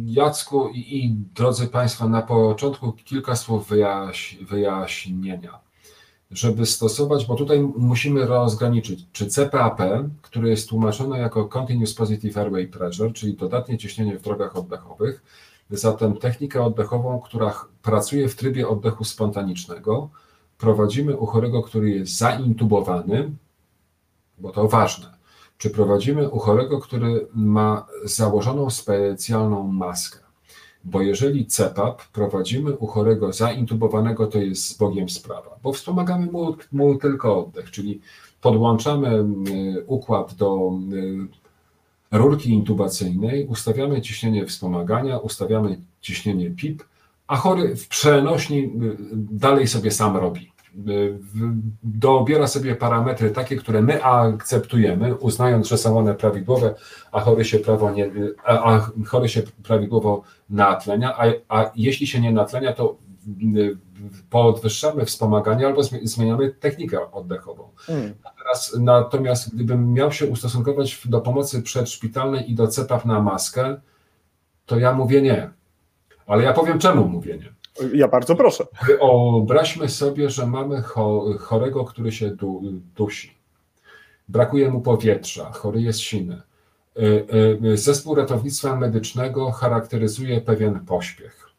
Jacku 0.06 0.68
i, 0.68 1.04
i 1.04 1.14
drodzy 1.34 1.68
Państwo, 1.68 2.08
na 2.08 2.22
początku 2.22 2.92
kilka 2.92 3.36
słów 3.36 3.68
wyjaś, 3.68 4.38
wyjaśnienia 4.40 5.65
żeby 6.30 6.66
stosować, 6.66 7.26
bo 7.26 7.34
tutaj 7.34 7.60
musimy 7.76 8.26
rozgraniczyć, 8.26 9.06
czy 9.12 9.26
CPAP, 9.26 9.80
które 10.22 10.48
jest 10.48 10.68
tłumaczone 10.68 11.18
jako 11.18 11.44
Continuous 11.48 11.94
Positive 11.94 12.36
Airway 12.38 12.68
Pressure, 12.68 13.12
czyli 13.12 13.34
dodatnie 13.34 13.78
ciśnienie 13.78 14.18
w 14.18 14.22
drogach 14.22 14.56
oddechowych, 14.56 15.22
zatem 15.70 16.16
technikę 16.16 16.64
oddechową, 16.64 17.20
która 17.20 17.64
pracuje 17.82 18.28
w 18.28 18.36
trybie 18.36 18.68
oddechu 18.68 19.04
spontanicznego, 19.04 20.10
prowadzimy 20.58 21.16
u 21.16 21.26
chorego, 21.26 21.62
który 21.62 21.90
jest 21.90 22.16
zaintubowany, 22.16 23.30
bo 24.38 24.52
to 24.52 24.68
ważne, 24.68 25.12
czy 25.58 25.70
prowadzimy 25.70 26.28
u 26.30 26.38
chorego, 26.38 26.80
który 26.80 27.26
ma 27.34 27.86
założoną 28.04 28.70
specjalną 28.70 29.62
maskę 29.62 30.25
bo 30.86 31.02
jeżeli 31.02 31.46
CEPAP 31.46 32.02
prowadzimy 32.12 32.76
u 32.76 32.86
chorego 32.86 33.32
zaintubowanego, 33.32 34.26
to 34.26 34.38
jest 34.38 34.68
z 34.68 34.78
Bogiem 34.78 35.08
sprawa, 35.08 35.58
bo 35.62 35.72
wspomagamy 35.72 36.26
mu, 36.26 36.56
mu 36.72 36.94
tylko 36.94 37.38
oddech, 37.38 37.70
czyli 37.70 38.00
podłączamy 38.40 39.24
układ 39.86 40.34
do 40.34 40.72
rurki 42.10 42.50
intubacyjnej, 42.50 43.46
ustawiamy 43.46 44.02
ciśnienie 44.02 44.46
wspomagania, 44.46 45.18
ustawiamy 45.18 45.80
ciśnienie 46.00 46.50
PIP, 46.50 46.84
a 47.26 47.36
chory 47.36 47.76
w 47.76 47.88
przenośni 47.88 48.72
dalej 49.14 49.68
sobie 49.68 49.90
sam 49.90 50.16
robi 50.16 50.55
dobiera 51.82 52.46
sobie 52.46 52.76
parametry 52.76 53.30
takie, 53.30 53.56
które 53.56 53.82
my 53.82 54.04
akceptujemy, 54.04 55.14
uznając, 55.14 55.68
że 55.68 55.78
są 55.78 55.98
one 55.98 56.14
prawidłowe, 56.14 56.74
a 57.12 57.20
chory 57.20 57.44
się, 57.44 57.58
prawo 57.58 57.90
nie, 57.90 58.10
a, 58.44 58.86
chory 59.06 59.28
się 59.28 59.42
prawidłowo 59.62 60.22
natlenia, 60.50 61.16
a, 61.18 61.24
a 61.48 61.70
jeśli 61.76 62.06
się 62.06 62.20
nie 62.20 62.32
natlenia, 62.32 62.72
to 62.72 62.96
podwyższamy 64.30 65.04
wspomaganie 65.04 65.66
albo 65.66 65.82
zmieniamy 66.02 66.50
technikę 66.50 67.12
oddechową. 67.12 67.68
Hmm. 67.76 68.14
Natomiast, 68.24 68.78
natomiast 68.78 69.54
gdybym 69.54 69.92
miał 69.92 70.12
się 70.12 70.26
ustosunkować 70.26 71.00
do 71.04 71.20
pomocy 71.20 71.62
przedszpitalnej 71.62 72.50
i 72.50 72.54
do 72.54 72.68
CEPAP 72.68 73.04
na 73.04 73.22
maskę, 73.22 73.80
to 74.66 74.78
ja 74.78 74.92
mówię 74.92 75.22
nie. 75.22 75.50
Ale 76.26 76.42
ja 76.42 76.52
powiem 76.52 76.78
czemu 76.78 77.08
mówię 77.08 77.38
nie. 77.38 77.55
Ja 77.94 78.08
bardzo 78.08 78.36
proszę. 78.36 78.64
Wyobraźmy 78.86 79.88
sobie, 79.88 80.30
że 80.30 80.46
mamy 80.46 80.82
chorego, 81.38 81.84
który 81.84 82.12
się 82.12 82.30
du 82.30 82.62
dusi. 82.96 83.36
Brakuje 84.28 84.70
mu 84.70 84.80
powietrza, 84.80 85.50
chory 85.52 85.82
jest 85.82 86.00
silny. 86.00 86.42
Y, 86.98 87.26
y, 87.64 87.76
zespół 87.76 88.14
ratownictwa 88.14 88.76
medycznego 88.76 89.50
charakteryzuje 89.50 90.40
pewien 90.40 90.80
pośpiech, 90.80 91.50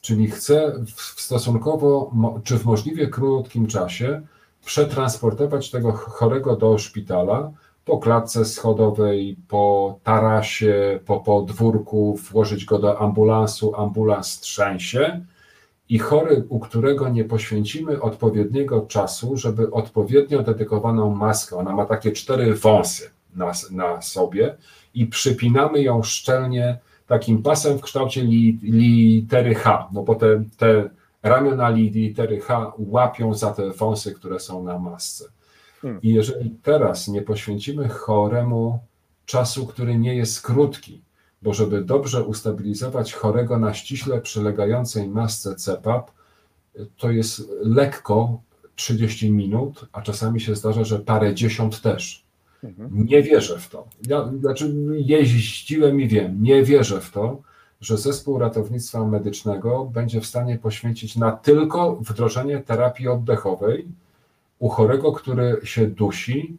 czyli 0.00 0.30
chce 0.30 0.72
w 0.96 1.20
stosunkowo, 1.20 2.12
czy 2.44 2.58
w 2.58 2.64
możliwie 2.64 3.06
krótkim 3.06 3.66
czasie 3.66 4.22
przetransportować 4.64 5.70
tego 5.70 5.92
chorego 5.92 6.56
do 6.56 6.78
szpitala 6.78 7.52
po 7.84 7.98
klatce 7.98 8.44
schodowej, 8.44 9.36
po 9.48 9.98
tarasie, 10.02 11.00
po 11.06 11.20
podwórku, 11.20 12.18
włożyć 12.30 12.64
go 12.64 12.78
do 12.78 13.00
ambulansu, 13.00 13.76
ambulans 13.76 14.40
trzęsie, 14.40 15.20
i 15.88 15.98
chory, 15.98 16.44
u 16.48 16.60
którego 16.60 17.08
nie 17.08 17.24
poświęcimy 17.24 18.00
odpowiedniego 18.00 18.80
czasu, 18.80 19.36
żeby 19.36 19.70
odpowiednio 19.70 20.42
dedykowaną 20.42 21.14
maskę, 21.14 21.56
ona 21.56 21.72
ma 21.72 21.84
takie 21.86 22.12
cztery 22.12 22.54
wąsy 22.54 23.10
na, 23.34 23.52
na 23.70 24.02
sobie 24.02 24.56
i 24.94 25.06
przypinamy 25.06 25.82
ją 25.82 26.02
szczelnie 26.02 26.78
takim 27.06 27.42
pasem 27.42 27.78
w 27.78 27.80
kształcie 27.80 28.22
li, 28.22 28.58
litery 28.62 29.54
H, 29.54 29.88
no 29.92 30.02
bo 30.02 30.14
te, 30.14 30.44
te 30.56 30.90
ramiona 31.22 31.68
litery 31.68 32.40
H 32.40 32.72
łapią 32.78 33.34
za 33.34 33.52
te 33.52 33.70
wąsy, 33.70 34.12
które 34.12 34.40
są 34.40 34.64
na 34.64 34.78
masce. 34.78 35.24
Hmm. 35.82 36.02
I 36.02 36.14
jeżeli 36.14 36.50
teraz 36.62 37.08
nie 37.08 37.22
poświęcimy 37.22 37.88
choremu 37.88 38.78
czasu, 39.26 39.66
który 39.66 39.98
nie 39.98 40.14
jest 40.14 40.42
krótki, 40.42 41.02
bo 41.42 41.54
żeby 41.54 41.84
dobrze 41.84 42.24
ustabilizować 42.24 43.12
chorego 43.12 43.58
na 43.58 43.74
ściśle 43.74 44.20
przylegającej 44.20 45.08
masce 45.08 45.54
CPAP, 45.54 46.10
to 46.96 47.10
jest 47.10 47.42
lekko 47.62 48.40
30 48.76 49.32
minut, 49.32 49.86
a 49.92 50.02
czasami 50.02 50.40
się 50.40 50.56
zdarza, 50.56 50.84
że 50.84 50.98
parę 50.98 51.34
dziesiąt 51.34 51.80
też. 51.80 52.24
Mhm. 52.64 53.06
Nie 53.06 53.22
wierzę 53.22 53.58
w 53.58 53.68
to. 53.68 53.86
Ja, 54.08 54.30
znaczy, 54.40 54.74
jeździłem 54.90 56.00
i 56.00 56.08
wiem, 56.08 56.42
nie 56.42 56.62
wierzę 56.62 57.00
w 57.00 57.10
to, 57.10 57.42
że 57.80 57.98
zespół 57.98 58.38
ratownictwa 58.38 59.04
medycznego 59.04 59.84
będzie 59.84 60.20
w 60.20 60.26
stanie 60.26 60.58
poświęcić 60.58 61.16
na 61.16 61.32
tylko 61.32 61.96
wdrożenie 61.96 62.58
terapii 62.58 63.08
oddechowej 63.08 63.86
u 64.58 64.68
chorego, 64.68 65.12
który 65.12 65.60
się 65.64 65.86
dusi, 65.86 66.56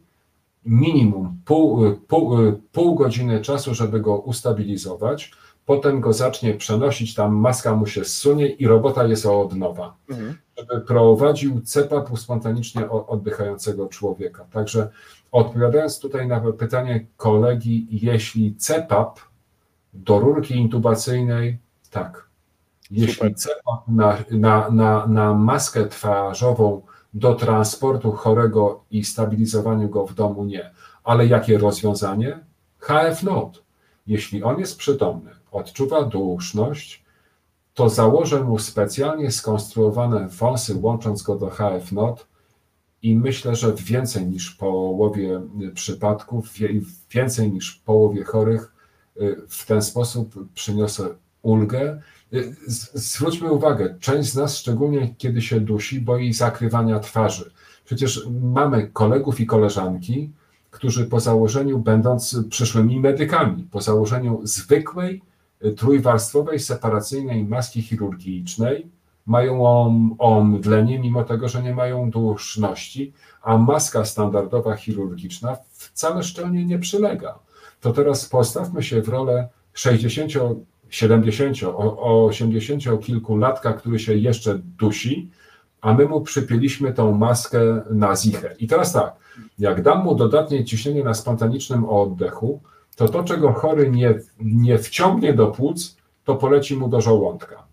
minimum 0.64 1.40
pół, 1.44 1.96
pół, 2.08 2.36
pół 2.72 2.94
godziny 2.94 3.40
czasu, 3.40 3.74
żeby 3.74 4.00
go 4.00 4.18
ustabilizować, 4.18 5.32
potem 5.66 6.00
go 6.00 6.12
zacznie 6.12 6.54
przenosić, 6.54 7.14
tam 7.14 7.36
maska 7.36 7.76
mu 7.76 7.86
się 7.86 8.04
zsunie 8.04 8.46
i 8.46 8.66
robota 8.66 9.04
jest 9.04 9.26
od 9.26 9.56
nowa, 9.56 9.96
mhm. 10.10 10.34
żeby 10.58 10.80
prowadził 10.80 11.60
CEPAP 11.60 12.18
spontanicznie 12.18 12.90
oddychającego 12.90 13.86
człowieka. 13.86 14.46
Także 14.52 14.90
odpowiadając 15.32 15.98
tutaj 15.98 16.28
na 16.28 16.40
pytanie 16.52 17.06
kolegi, 17.16 17.86
jeśli 17.90 18.56
CEPAP 18.56 19.20
do 19.94 20.18
rurki 20.18 20.54
intubacyjnej, 20.54 21.58
tak. 21.90 22.28
Jeśli 22.90 23.14
Super. 23.14 23.34
CEPAP 23.34 23.88
na, 23.88 24.18
na, 24.30 24.70
na, 24.70 25.06
na 25.06 25.34
maskę 25.34 25.86
twarzową 25.86 26.82
do 27.14 27.34
transportu 27.34 28.12
chorego 28.12 28.84
i 28.90 29.04
stabilizowaniu 29.04 29.88
go 29.88 30.06
w 30.06 30.14
domu 30.14 30.44
nie. 30.44 30.70
Ale 31.04 31.26
jakie 31.26 31.58
rozwiązanie? 31.58 32.40
HF 32.78 33.22
Note. 33.22 33.58
Jeśli 34.06 34.42
on 34.42 34.58
jest 34.60 34.78
przytomny, 34.78 35.30
odczuwa 35.52 36.02
duszność, 36.02 37.04
to 37.74 37.88
założę 37.88 38.44
mu 38.44 38.58
specjalnie 38.58 39.30
skonstruowane 39.30 40.28
wąsy, 40.28 40.78
łącząc 40.82 41.22
go 41.22 41.36
do 41.36 41.50
HF 41.50 41.92
Note 41.92 42.24
i 43.02 43.16
myślę, 43.16 43.56
że 43.56 43.72
w 43.72 43.82
więcej 43.82 44.26
niż 44.26 44.50
połowie 44.50 45.40
przypadków, 45.74 46.48
więcej 47.10 47.52
niż 47.52 47.74
połowie 47.74 48.24
chorych 48.24 48.72
y, 49.16 49.36
w 49.48 49.66
ten 49.66 49.82
sposób 49.82 50.34
przyniosę 50.54 51.08
ulgę 51.42 52.02
Zwróćmy 52.94 53.52
uwagę, 53.52 53.94
część 54.00 54.32
z 54.32 54.36
nas, 54.36 54.58
szczególnie 54.58 55.14
kiedy 55.18 55.42
się 55.42 55.60
dusi, 55.60 56.00
boi 56.00 56.32
zakrywania 56.32 57.00
twarzy. 57.00 57.50
Przecież 57.84 58.26
mamy 58.42 58.88
kolegów 58.88 59.40
i 59.40 59.46
koleżanki, 59.46 60.30
którzy 60.70 61.06
po 61.06 61.20
założeniu, 61.20 61.78
będąc 61.78 62.36
przyszłymi 62.50 63.00
medykami, 63.00 63.62
po 63.62 63.80
założeniu 63.80 64.40
zwykłej, 64.42 65.22
trójwarstwowej, 65.76 66.60
separacyjnej 66.60 67.44
maski 67.44 67.82
chirurgicznej, 67.82 68.90
mają 69.26 69.64
omdlenie, 70.18 70.98
mimo 70.98 71.24
tego, 71.24 71.48
że 71.48 71.62
nie 71.62 71.74
mają 71.74 72.10
duszności, 72.10 73.12
a 73.42 73.58
maska 73.58 74.04
standardowa 74.04 74.76
chirurgiczna 74.76 75.56
wcale 75.72 76.22
szczelnie 76.22 76.64
nie 76.64 76.78
przylega. 76.78 77.38
To 77.80 77.92
teraz 77.92 78.28
postawmy 78.28 78.82
się 78.82 79.02
w 79.02 79.08
rolę 79.08 79.48
60, 79.72 80.32
70, 80.90 81.56
80 81.76 82.82
kilku 83.02 83.36
latka, 83.36 83.72
który 83.72 83.98
się 83.98 84.14
jeszcze 84.14 84.58
dusi, 84.58 85.30
a 85.80 85.94
my 85.94 86.04
mu 86.04 86.20
przypięliśmy 86.20 86.92
tą 86.92 87.12
maskę 87.12 87.82
na 87.90 88.16
zichę. 88.16 88.54
I 88.58 88.66
teraz 88.66 88.92
tak, 88.92 89.16
jak 89.58 89.82
dam 89.82 90.04
mu 90.04 90.14
dodatnie 90.14 90.64
ciśnienie 90.64 91.04
na 91.04 91.14
spontanicznym 91.14 91.84
oddechu, 91.84 92.60
to 92.96 93.08
to, 93.08 93.24
czego 93.24 93.52
chory 93.52 93.90
nie, 93.90 94.14
nie 94.40 94.78
wciągnie 94.78 95.34
do 95.34 95.46
płuc, 95.46 95.96
to 96.24 96.34
poleci 96.34 96.76
mu 96.76 96.88
do 96.88 97.00
żołądka. 97.00 97.66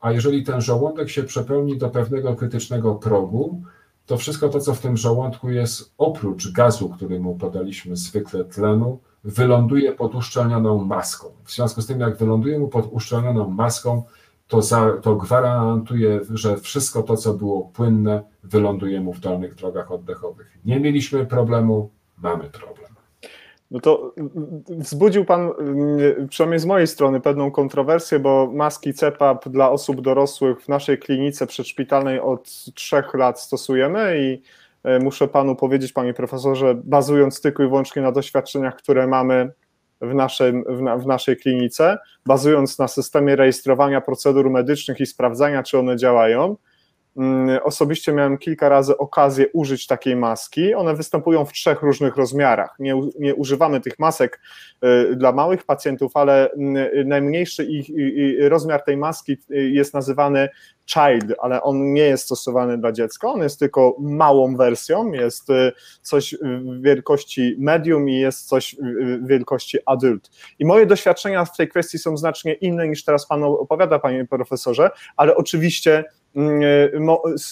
A 0.00 0.12
jeżeli 0.12 0.44
ten 0.44 0.60
żołądek 0.60 1.10
się 1.10 1.22
przepełni 1.22 1.78
do 1.78 1.90
pewnego 1.90 2.34
krytycznego 2.34 2.94
progu, 2.94 3.62
to 4.06 4.16
wszystko 4.16 4.48
to, 4.48 4.60
co 4.60 4.74
w 4.74 4.80
tym 4.80 4.96
żołądku 4.96 5.50
jest, 5.50 5.92
oprócz 5.98 6.52
gazu, 6.52 6.88
który 6.88 7.20
mu 7.20 7.34
podaliśmy 7.34 7.96
zwykle 7.96 8.44
tlenu, 8.44 8.98
wyląduje 9.24 9.92
pod 9.92 10.14
uszczelnioną 10.14 10.84
maską. 10.84 11.28
W 11.44 11.52
związku 11.52 11.82
z 11.82 11.86
tym, 11.86 12.00
jak 12.00 12.16
wyląduje 12.16 12.58
mu 12.58 12.68
pod 12.68 12.92
uszczelnioną 12.92 13.48
maską, 13.48 14.02
to, 14.48 14.62
za, 14.62 14.90
to 15.02 15.16
gwarantuje, 15.16 16.20
że 16.30 16.56
wszystko 16.56 17.02
to, 17.02 17.16
co 17.16 17.34
było 17.34 17.62
płynne, 17.62 18.22
wyląduje 18.44 19.00
mu 19.00 19.12
w 19.12 19.20
dolnych 19.20 19.54
drogach 19.54 19.92
oddechowych. 19.92 20.58
Nie 20.64 20.80
mieliśmy 20.80 21.26
problemu, 21.26 21.90
mamy 22.22 22.44
problem. 22.44 22.94
No 23.70 23.80
to 23.80 24.14
wzbudził 24.68 25.24
Pan, 25.24 25.50
przynajmniej 26.28 26.60
z 26.60 26.66
mojej 26.66 26.86
strony, 26.86 27.20
pewną 27.20 27.50
kontrowersję, 27.50 28.18
bo 28.18 28.50
maski 28.52 28.94
CEPAP 28.94 29.48
dla 29.48 29.70
osób 29.70 30.00
dorosłych 30.00 30.60
w 30.60 30.68
naszej 30.68 30.98
klinice 30.98 31.46
przedszpitalnej 31.46 32.20
od 32.20 32.52
trzech 32.74 33.14
lat 33.14 33.40
stosujemy 33.40 34.18
i 34.18 34.42
muszę 35.00 35.28
Panu 35.28 35.56
powiedzieć, 35.56 35.92
Panie 35.92 36.14
Profesorze, 36.14 36.74
bazując 36.84 37.40
tylko 37.40 37.62
i 37.62 37.66
wyłącznie 37.66 38.02
na 38.02 38.12
doświadczeniach, 38.12 38.76
które 38.76 39.06
mamy 39.06 39.52
w, 40.00 40.14
naszej, 40.14 40.52
w, 40.52 40.82
na, 40.82 40.96
w 40.96 41.06
naszej 41.06 41.36
klinice, 41.36 41.98
bazując 42.26 42.78
na 42.78 42.88
systemie 42.88 43.36
rejestrowania 43.36 44.00
procedur 44.00 44.50
medycznych 44.50 45.00
i 45.00 45.06
sprawdzania, 45.06 45.62
czy 45.62 45.78
one 45.78 45.96
działają, 45.96 46.56
Osobiście 47.62 48.12
miałem 48.12 48.38
kilka 48.38 48.68
razy 48.68 48.98
okazję 48.98 49.46
użyć 49.52 49.86
takiej 49.86 50.16
maski. 50.16 50.74
One 50.74 50.94
występują 50.94 51.44
w 51.44 51.52
trzech 51.52 51.82
różnych 51.82 52.16
rozmiarach. 52.16 52.76
Nie, 52.78 53.00
nie 53.18 53.34
używamy 53.34 53.80
tych 53.80 53.98
masek 53.98 54.40
y, 54.84 55.16
dla 55.16 55.32
małych 55.32 55.64
pacjentów, 55.64 56.16
ale 56.16 56.50
mm, 56.50 57.08
najmniejszy 57.08 57.64
ich, 57.64 57.86
rozmiar 58.48 58.84
tej 58.84 58.96
maski 58.96 59.32
y, 59.32 59.70
jest 59.70 59.94
nazywany 59.94 60.48
child, 60.86 61.34
ale 61.38 61.62
on 61.62 61.92
nie 61.92 62.02
jest 62.02 62.24
stosowany 62.24 62.78
dla 62.78 62.92
dziecka, 62.92 63.28
on 63.28 63.42
jest 63.42 63.58
tylko 63.58 63.96
małą 64.00 64.56
wersją, 64.56 65.12
jest 65.12 65.50
y, 65.50 65.72
coś 66.02 66.34
wielkości 66.80 67.56
medium 67.58 68.08
i 68.08 68.18
jest 68.18 68.48
coś 68.48 68.76
wielkości 69.22 69.78
adult. 69.86 70.30
I 70.58 70.64
moje 70.64 70.86
doświadczenia 70.86 71.44
w 71.44 71.56
tej 71.56 71.68
kwestii 71.68 71.98
są 71.98 72.16
znacznie 72.16 72.52
inne 72.52 72.88
niż 72.88 73.04
teraz 73.04 73.26
Pan 73.26 73.44
opowiada, 73.44 73.98
Panie 73.98 74.24
Profesorze, 74.24 74.90
ale 75.16 75.36
oczywiście 75.36 75.96
mm, 75.96 76.23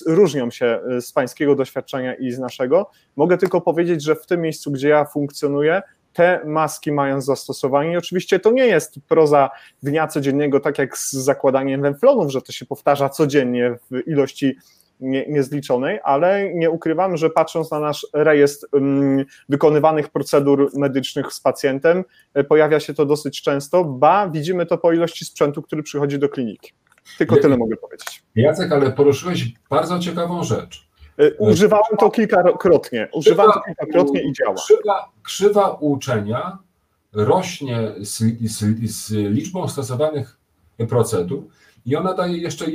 różnią 0.07 0.51
się 0.51 0.81
y, 0.99 1.01
z 1.01 1.13
Pańskiego 1.13 1.55
doświadczenia 1.55 2.15
i 2.15 2.31
z 2.31 2.39
naszego. 2.39 2.91
Mogę 3.17 3.39
tylko 3.39 3.61
powiedzieć, 3.61 4.03
że 4.03 4.15
w 4.15 4.27
tym 4.27 4.41
miejscu, 4.41 4.71
gdzie 4.71 4.89
ja 4.89 5.05
funkcjonuję, 5.05 5.83
te 6.13 6.41
maski 6.45 6.93
mają 6.93 7.21
zastosowanie. 7.21 7.93
I 7.93 7.97
oczywiście 7.97 8.41
to 8.41 8.51
nie 8.51 8.67
jest 8.67 8.95
proza 9.09 9.51
dnia 9.83 10.07
codziennego, 10.07 10.61
tak 10.61 10.79
jak 10.79 10.99
z 10.99 11.13
zakładaniem 11.13 11.83
węflonów, 11.83 12.33
że 12.33 12.43
to 12.43 12.53
się 12.53 12.67
powtarza 12.67 13.09
codziennie 13.09 13.79
w 13.91 14.09
ilości 14.09 14.57
nie, 15.01 15.27
niezliczonej, 15.29 16.01
ale 16.05 16.55
nie 16.55 16.71
ukrywam, 16.71 17.17
że 17.17 17.31
patrząc 17.31 17.71
na 17.71 17.81
nasz 17.81 18.07
rejestr 18.13 18.67
um, 18.73 19.25
wykonywanych 19.49 20.09
procedur 20.09 20.71
medycznych 20.75 21.33
z 21.33 21.41
pacjentem, 21.41 22.05
e, 22.35 22.45
pojawia 22.45 22.81
się 22.81 22.95
to 22.95 23.07
dosyć 23.07 23.43
często, 23.43 23.85
ba 23.85 24.29
widzimy 24.29 24.67
to 24.67 24.79
po 24.79 24.93
ilości 24.93 25.25
sprzętu, 25.25 25.63
który 25.63 25.83
przychodzi 25.83 26.19
do 26.19 26.29
kliniki. 26.29 26.73
Tylko 27.19 27.37
tyle 27.37 27.57
mogę 27.57 27.77
powiedzieć. 27.77 28.23
Jacek, 28.37 28.73
ale 28.73 28.93
poruszyłeś 28.93 29.55
bardzo 29.71 29.99
ciekawą 29.99 30.45
rzecz. 30.45 30.89
Y, 31.21 31.37
używałem 31.39 31.97
to 31.99 32.11
kilkakrotnie. 32.11 33.09
Używałem 33.13 33.53
to 33.53 33.61
kilkakrotnie 33.61 34.23
i 34.23 34.33
działa. 34.33 34.55
Krzywa, 34.55 35.09
krzywa 35.23 35.71
uczenia 35.71 36.59
rośnie 37.13 37.93
z, 38.01 38.19
z, 38.51 38.91
z 38.91 39.11
liczbą 39.11 39.69
stosowanych 39.69 40.39
procedur 40.89 41.45
i 41.87 41.97
ona 41.97 42.15
daje 42.15 42.39
jeszcze 42.39 42.67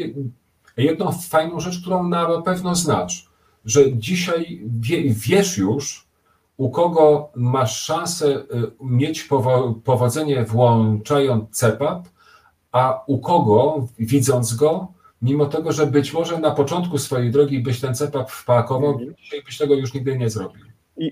jedną 0.78 1.12
fajną 1.12 1.60
rzecz, 1.60 1.82
którą 1.82 2.08
na 2.08 2.42
pewno 2.42 2.76
znasz, 2.76 3.30
że 3.66 3.94
dzisiaj 3.94 4.62
wie, 4.80 5.04
wiesz 5.08 5.58
już, 5.58 6.08
u 6.58 6.70
kogo 6.70 7.30
masz 7.36 7.82
szansę 7.82 8.28
y, 8.28 8.46
mieć 8.82 9.30
powodzenie 9.84 10.44
włączając 10.44 11.50
CEPAP, 11.50 12.08
a 12.78 13.04
u 13.08 13.20
kogo, 13.20 13.88
widząc 14.00 14.56
go, 14.56 14.88
mimo 15.22 15.46
tego, 15.46 15.72
że 15.72 15.88
być 15.88 16.14
może 16.14 16.40
na 16.40 16.52
początku 16.52 16.98
swojej 16.98 17.32
drogi 17.32 17.60
byś 17.60 17.82
ten 17.82 17.96
CEPAP 17.96 18.32
wpakował, 18.32 18.92
mhm. 18.92 19.16
dzisiaj 19.16 19.44
byś 19.44 19.58
tego 19.58 19.76
już 19.76 19.94
nigdy 19.94 20.18
nie 20.18 20.30
zrobił. 20.30 20.62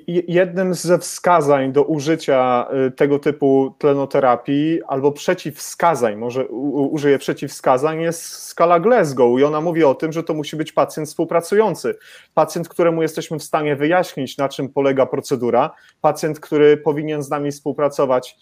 Jednym 0.07 0.73
ze 0.73 0.99
wskazań 0.99 1.71
do 1.71 1.83
użycia 1.83 2.67
y, 2.87 2.91
tego 2.91 3.19
typu 3.19 3.75
tlenoterapii 3.77 4.79
albo 4.87 5.11
przeciwwskazań, 5.11 6.15
może 6.15 6.47
użyję 6.47 7.17
przeciwwskazań, 7.17 8.01
jest 8.01 8.23
skala 8.23 8.79
Glasgow 8.79 9.39
i 9.39 9.43
ona 9.43 9.61
mówi 9.61 9.83
o 9.83 9.95
tym, 9.95 10.13
że 10.13 10.23
to 10.23 10.33
musi 10.33 10.55
być 10.55 10.71
pacjent 10.71 11.09
współpracujący. 11.09 11.95
Pacjent, 12.33 12.69
któremu 12.69 13.01
jesteśmy 13.01 13.39
w 13.39 13.43
stanie 13.43 13.75
wyjaśnić, 13.75 14.37
na 14.37 14.49
czym 14.49 14.69
polega 14.69 15.05
procedura, 15.05 15.71
pacjent, 16.01 16.39
który 16.39 16.77
powinien 16.77 17.23
z 17.23 17.29
nami 17.29 17.51
współpracować 17.51 18.37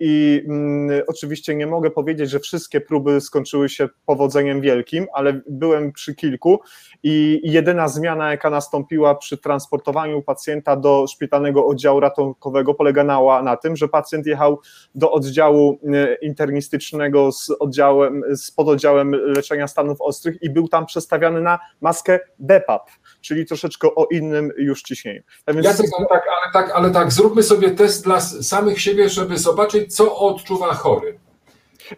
I 0.00 0.42
mm, 0.48 1.02
oczywiście 1.06 1.54
nie 1.54 1.66
mogę 1.66 1.90
powiedzieć, 1.90 2.30
że 2.30 2.40
wszystkie 2.40 2.80
próby 2.80 3.20
skończyły 3.20 3.68
się 3.68 3.88
powodzeniem 4.06 4.60
wielkim, 4.60 5.06
ale 5.14 5.40
byłem 5.48 5.92
przy 5.92 6.14
kilku 6.14 6.60
i 7.02 7.40
jedyna 7.42 7.88
zmiana, 7.88 8.30
jaka 8.30 8.50
nastąpiła 8.50 9.14
przy 9.14 9.38
transportowaniu 9.38 10.22
pacjenta 10.22 10.76
do 10.76 11.06
szpitalnego 11.06 11.66
oddziału 11.66 12.00
ratunkowego, 12.00 12.74
polegała 12.74 13.42
na 13.42 13.56
tym, 13.56 13.76
że 13.76 13.88
pacjent 13.88 14.26
jechał 14.26 14.60
do 14.94 15.12
oddziału 15.12 15.78
e, 15.94 16.14
internistycznego 16.14 17.32
z 17.32 17.50
oddziałem, 17.60 18.22
z 18.36 18.50
pododdziałem 18.50 19.10
leczenia 19.10 19.68
stanów 19.68 20.00
ostrych 20.00 20.42
i 20.42 20.50
był 20.50 20.68
tam 20.68 20.86
przestawiany 20.86 21.40
na 21.40 21.58
maskę 21.80 22.20
BEPAP, 22.38 22.90
czyli 23.20 23.46
troszeczkę 23.46 23.88
o 23.94 24.06
innym 24.10 24.52
już 24.58 24.82
ciśnieniu. 24.82 25.22
Tak 25.44 25.54
więc... 25.54 25.66
Ale 25.66 25.76
tak, 26.08 26.22
ale 26.42 26.52
tak, 26.52 26.72
ale 26.74 26.90
tak, 26.90 27.12
zróbmy 27.12 27.42
sobie 27.42 27.70
test 27.70 28.04
dla 28.04 28.20
samych 28.20 28.80
siebie, 28.80 29.08
żeby 29.08 29.38
zobaczyć, 29.50 29.96
co 29.96 30.16
odczuwa 30.16 30.74
chory. 30.74 31.18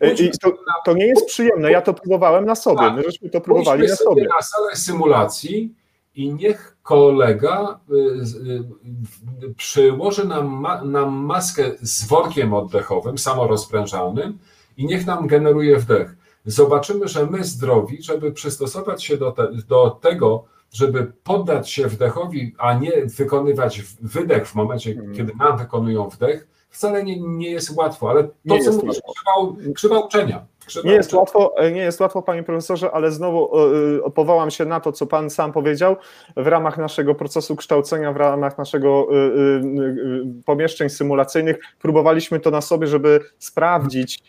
E, 0.01 0.13
I 0.13 0.31
to, 0.43 0.53
to, 0.85 0.93
nie 0.93 1.07
jest 1.07 1.27
przyjemne, 1.27 1.71
ja 1.71 1.83
to 1.83 1.95
próbowałem 1.95 2.47
na 2.47 2.55
sobie, 2.55 2.93
my 2.93 3.03
żeśmy 3.03 3.31
to 3.31 3.41
próbowali 3.41 3.89
na 3.89 3.97
sobie. 3.97 4.23
na 4.23 4.43
salę 4.43 4.77
symulacji 4.77 5.75
i 6.15 6.35
niech 6.35 6.77
kolega 6.83 7.81
y, 7.91 7.95
y, 9.45 9.55
przyłoży 9.55 10.25
nam, 10.29 10.67
nam 10.85 11.13
maskę 11.13 11.71
z 11.81 12.09
workiem 12.09 12.55
oddechowym, 12.55 13.19
samorozprężalnym 13.19 14.39
i 14.77 14.87
niech 14.87 15.07
nam 15.07 15.27
generuje 15.27 15.79
wdech. 15.79 16.17
Zobaczymy, 16.47 17.09
że 17.09 17.27
my 17.27 17.45
zdrowi, 17.45 18.03
żeby 18.03 18.33
przystosować 18.33 19.05
się 19.05 19.17
do, 19.17 19.33
te, 19.33 19.49
do 19.69 19.91
tego, 19.91 20.45
żeby 20.73 21.13
poddać 21.25 21.71
się 21.71 21.89
wdechowi, 21.89 22.55
a 22.59 22.75
nie 22.75 22.93
wykonywać 23.07 23.83
wydech 24.01 24.49
w 24.49 24.55
momencie, 24.55 24.95
hmm. 24.95 25.15
kiedy 25.15 25.33
nam 25.35 25.59
wykonują 25.59 26.09
wdech, 26.09 26.49
wcale 26.73 27.05
nie, 27.05 27.21
nie 27.21 27.51
jest 27.51 27.77
łatwo, 27.77 28.11
ale 28.11 28.25
to, 28.25 28.33
nie 28.45 28.65
co 28.65 28.73
mówisz, 28.73 29.01
krzywa, 29.15 29.73
krzywa 29.75 29.99
uczenia. 30.01 30.47
Nie 30.85 30.93
jest, 30.93 31.13
łatwo, 31.13 31.55
nie 31.73 31.81
jest 31.81 32.01
łatwo, 32.01 32.23
panie 32.23 32.43
profesorze, 32.43 32.91
ale 32.91 33.13
znowu 33.13 33.59
e, 33.59 34.07
e, 34.07 34.11
powołam 34.11 34.51
się 34.51 34.65
na 34.65 34.81
to, 34.81 34.93
co 34.93 35.07
pan 35.07 35.31
sam 35.31 35.53
powiedział. 35.53 35.97
W 36.37 36.47
ramach 36.47 36.79
naszego 36.79 37.15
procesu 37.15 37.57
kształcenia, 37.57 38.13
w 38.13 38.17
ramach 38.17 38.59
naszego 38.59 39.09
e, 39.11 40.43
pomieszczeń 40.45 40.91
symulacyjnych, 40.91 41.59
próbowaliśmy 41.79 42.41
to 42.41 42.51
na 42.51 42.61
sobie, 42.61 42.87
żeby 42.87 43.21
sprawdzić, 43.39 44.23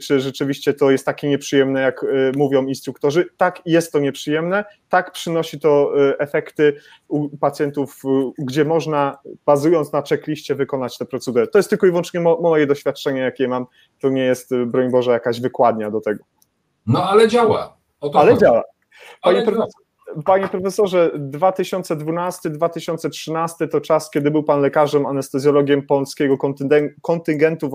czy 0.00 0.20
rzeczywiście 0.20 0.74
to 0.74 0.90
jest 0.90 1.06
takie 1.06 1.28
nieprzyjemne, 1.28 1.80
jak 1.80 2.06
mówią 2.36 2.66
instruktorzy. 2.66 3.24
Tak, 3.36 3.62
jest 3.66 3.92
to 3.92 3.98
nieprzyjemne, 3.98 4.64
tak 4.88 5.12
przynosi 5.12 5.60
to 5.60 5.92
efekty 6.18 6.76
u 7.08 7.36
pacjentów, 7.36 8.02
gdzie 8.38 8.64
można, 8.64 9.18
bazując 9.46 9.92
na 9.92 10.02
checkliście, 10.02 10.54
wykonać 10.54 10.98
tę 10.98 11.04
procedurę. 11.04 11.46
To 11.46 11.58
jest 11.58 11.70
tylko 11.70 11.86
i 11.86 11.90
wyłącznie 11.90 12.20
moje 12.20 12.66
doświadczenie, 12.66 13.20
jakie 13.20 13.48
mam. 13.48 13.66
To 14.00 14.08
nie 14.08 14.24
jest, 14.24 14.54
broń 14.66 14.90
Boże, 14.90 15.10
jakaś 15.10 15.40
wykładnia 15.40 15.55
wykładnia 15.56 15.90
do 15.90 16.00
tego. 16.00 16.24
No 16.86 17.04
ale 17.04 17.28
działa. 17.28 17.76
ale 18.00 18.32
chodzi. 18.32 18.40
działa. 18.40 18.62
Panie, 19.22 19.38
ale 19.38 19.46
działa. 19.46 19.66
Panie 20.24 20.48
profesorze, 20.48 21.10
2012-2013 21.14 23.68
to 23.68 23.80
czas, 23.80 24.10
kiedy 24.10 24.30
był 24.30 24.42
pan 24.42 24.60
lekarzem, 24.60 25.06
anestezjologiem 25.06 25.86
polskiego 25.86 26.38
kontyngentu 27.02 27.70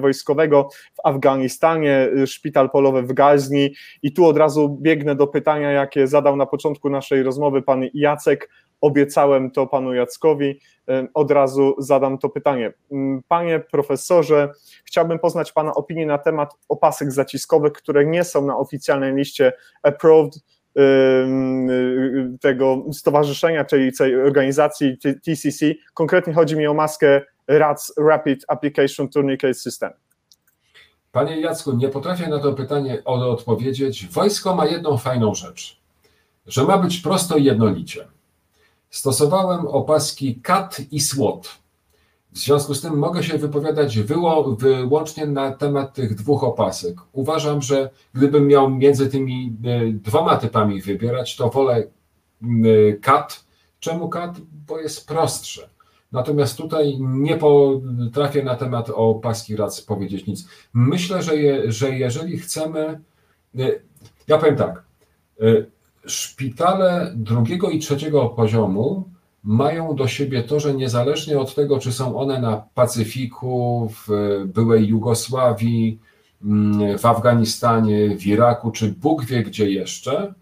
wojskowego 0.00 0.68
w 0.94 1.06
Afganistanie, 1.06 2.10
szpital 2.26 2.70
polowy 2.70 3.02
w 3.02 3.12
Gazni 3.12 3.74
i 4.02 4.12
tu 4.12 4.26
od 4.26 4.36
razu 4.36 4.78
biegnę 4.80 5.14
do 5.14 5.26
pytania, 5.26 5.70
jakie 5.70 6.06
zadał 6.06 6.36
na 6.36 6.46
początku 6.46 6.90
naszej 6.90 7.22
rozmowy 7.22 7.62
pan 7.62 7.84
Jacek. 7.94 8.50
Obiecałem 8.80 9.50
to 9.50 9.66
panu 9.66 9.94
Jackowi, 9.94 10.60
od 11.14 11.30
razu 11.30 11.74
zadam 11.78 12.18
to 12.18 12.28
pytanie. 12.28 12.72
Panie 13.28 13.60
profesorze, 13.60 14.52
chciałbym 14.84 15.18
poznać 15.18 15.52
pana 15.52 15.74
opinię 15.74 16.06
na 16.06 16.18
temat 16.18 16.54
opasek 16.68 17.12
zaciskowych, 17.12 17.72
które 17.72 18.06
nie 18.06 18.24
są 18.24 18.46
na 18.46 18.56
oficjalnej 18.56 19.14
liście 19.14 19.52
approved, 19.82 20.34
tego 22.40 22.84
stowarzyszenia, 22.92 23.64
czyli 23.64 23.92
tej 23.92 24.16
organizacji 24.16 24.98
TCC. 24.98 25.66
Konkretnie 25.94 26.32
chodzi 26.32 26.56
mi 26.56 26.66
o 26.66 26.74
maskę 26.74 27.22
RATS 27.48 27.92
Rapid 27.96 28.44
Application 28.48 29.08
Tourniquet 29.08 29.58
System. 29.58 29.90
Panie 31.12 31.40
Jacku, 31.40 31.72
nie 31.72 31.88
potrafię 31.88 32.28
na 32.28 32.38
to 32.38 32.52
pytanie 32.52 33.04
odpowiedzieć. 33.04 34.06
Wojsko 34.06 34.54
ma 34.54 34.66
jedną 34.66 34.96
fajną 34.96 35.34
rzecz, 35.34 35.80
że 36.46 36.64
ma 36.64 36.78
być 36.78 37.00
prosto 37.00 37.36
i 37.36 37.44
jednolicie. 37.44 38.08
Stosowałem 38.90 39.66
opaski 39.66 40.40
CAT 40.40 40.80
i 40.90 41.00
SWOT. 41.00 41.58
W 42.32 42.38
związku 42.38 42.74
z 42.74 42.80
tym 42.80 42.98
mogę 42.98 43.22
się 43.22 43.38
wypowiadać 43.38 43.98
wyłącznie 44.58 45.26
na 45.26 45.50
temat 45.50 45.94
tych 45.94 46.14
dwóch 46.14 46.44
opasek. 46.44 46.96
Uważam, 47.12 47.62
że 47.62 47.90
gdybym 48.14 48.46
miał 48.46 48.70
między 48.70 49.08
tymi 49.08 49.56
e, 49.64 49.92
dwoma 49.92 50.36
typami 50.36 50.82
wybierać, 50.82 51.36
to 51.36 51.50
wolę 51.50 51.82
kat. 53.02 53.44
Czemu 53.80 54.08
kat? 54.08 54.36
Bo 54.66 54.78
jest 54.78 55.06
prostsze. 55.06 55.68
Natomiast 56.12 56.56
tutaj 56.56 56.98
nie 57.00 57.36
potrafię 57.36 58.42
na 58.42 58.54
temat 58.54 58.90
opaski 58.90 59.56
rac 59.56 59.80
powiedzieć 59.80 60.26
nic. 60.26 60.48
Myślę, 60.72 61.22
że, 61.22 61.36
je, 61.36 61.72
że 61.72 61.90
jeżeli 61.90 62.38
chcemy. 62.38 63.00
E, 63.58 63.70
ja 64.28 64.38
powiem 64.38 64.56
tak. 64.56 64.82
Szpitale 66.06 67.12
drugiego 67.16 67.70
i 67.70 67.78
trzeciego 67.78 68.28
poziomu 68.28 69.08
mają 69.44 69.96
do 69.96 70.08
siebie 70.08 70.42
to, 70.42 70.60
że 70.60 70.74
niezależnie 70.74 71.38
od 71.38 71.54
tego, 71.54 71.78
czy 71.78 71.92
są 71.92 72.18
one 72.18 72.40
na 72.40 72.56
Pacyfiku, 72.74 73.88
w 73.92 74.08
byłej 74.46 74.86
Jugosławii, 74.86 75.98
mm, 76.44 76.98
w 76.98 77.06
Afganistanie, 77.06 78.16
w 78.16 78.26
Iraku, 78.26 78.70
czy 78.70 78.92
Bóg 78.92 79.24
wie 79.24 79.42
gdzie 79.42 79.70
jeszcze, 79.70 80.34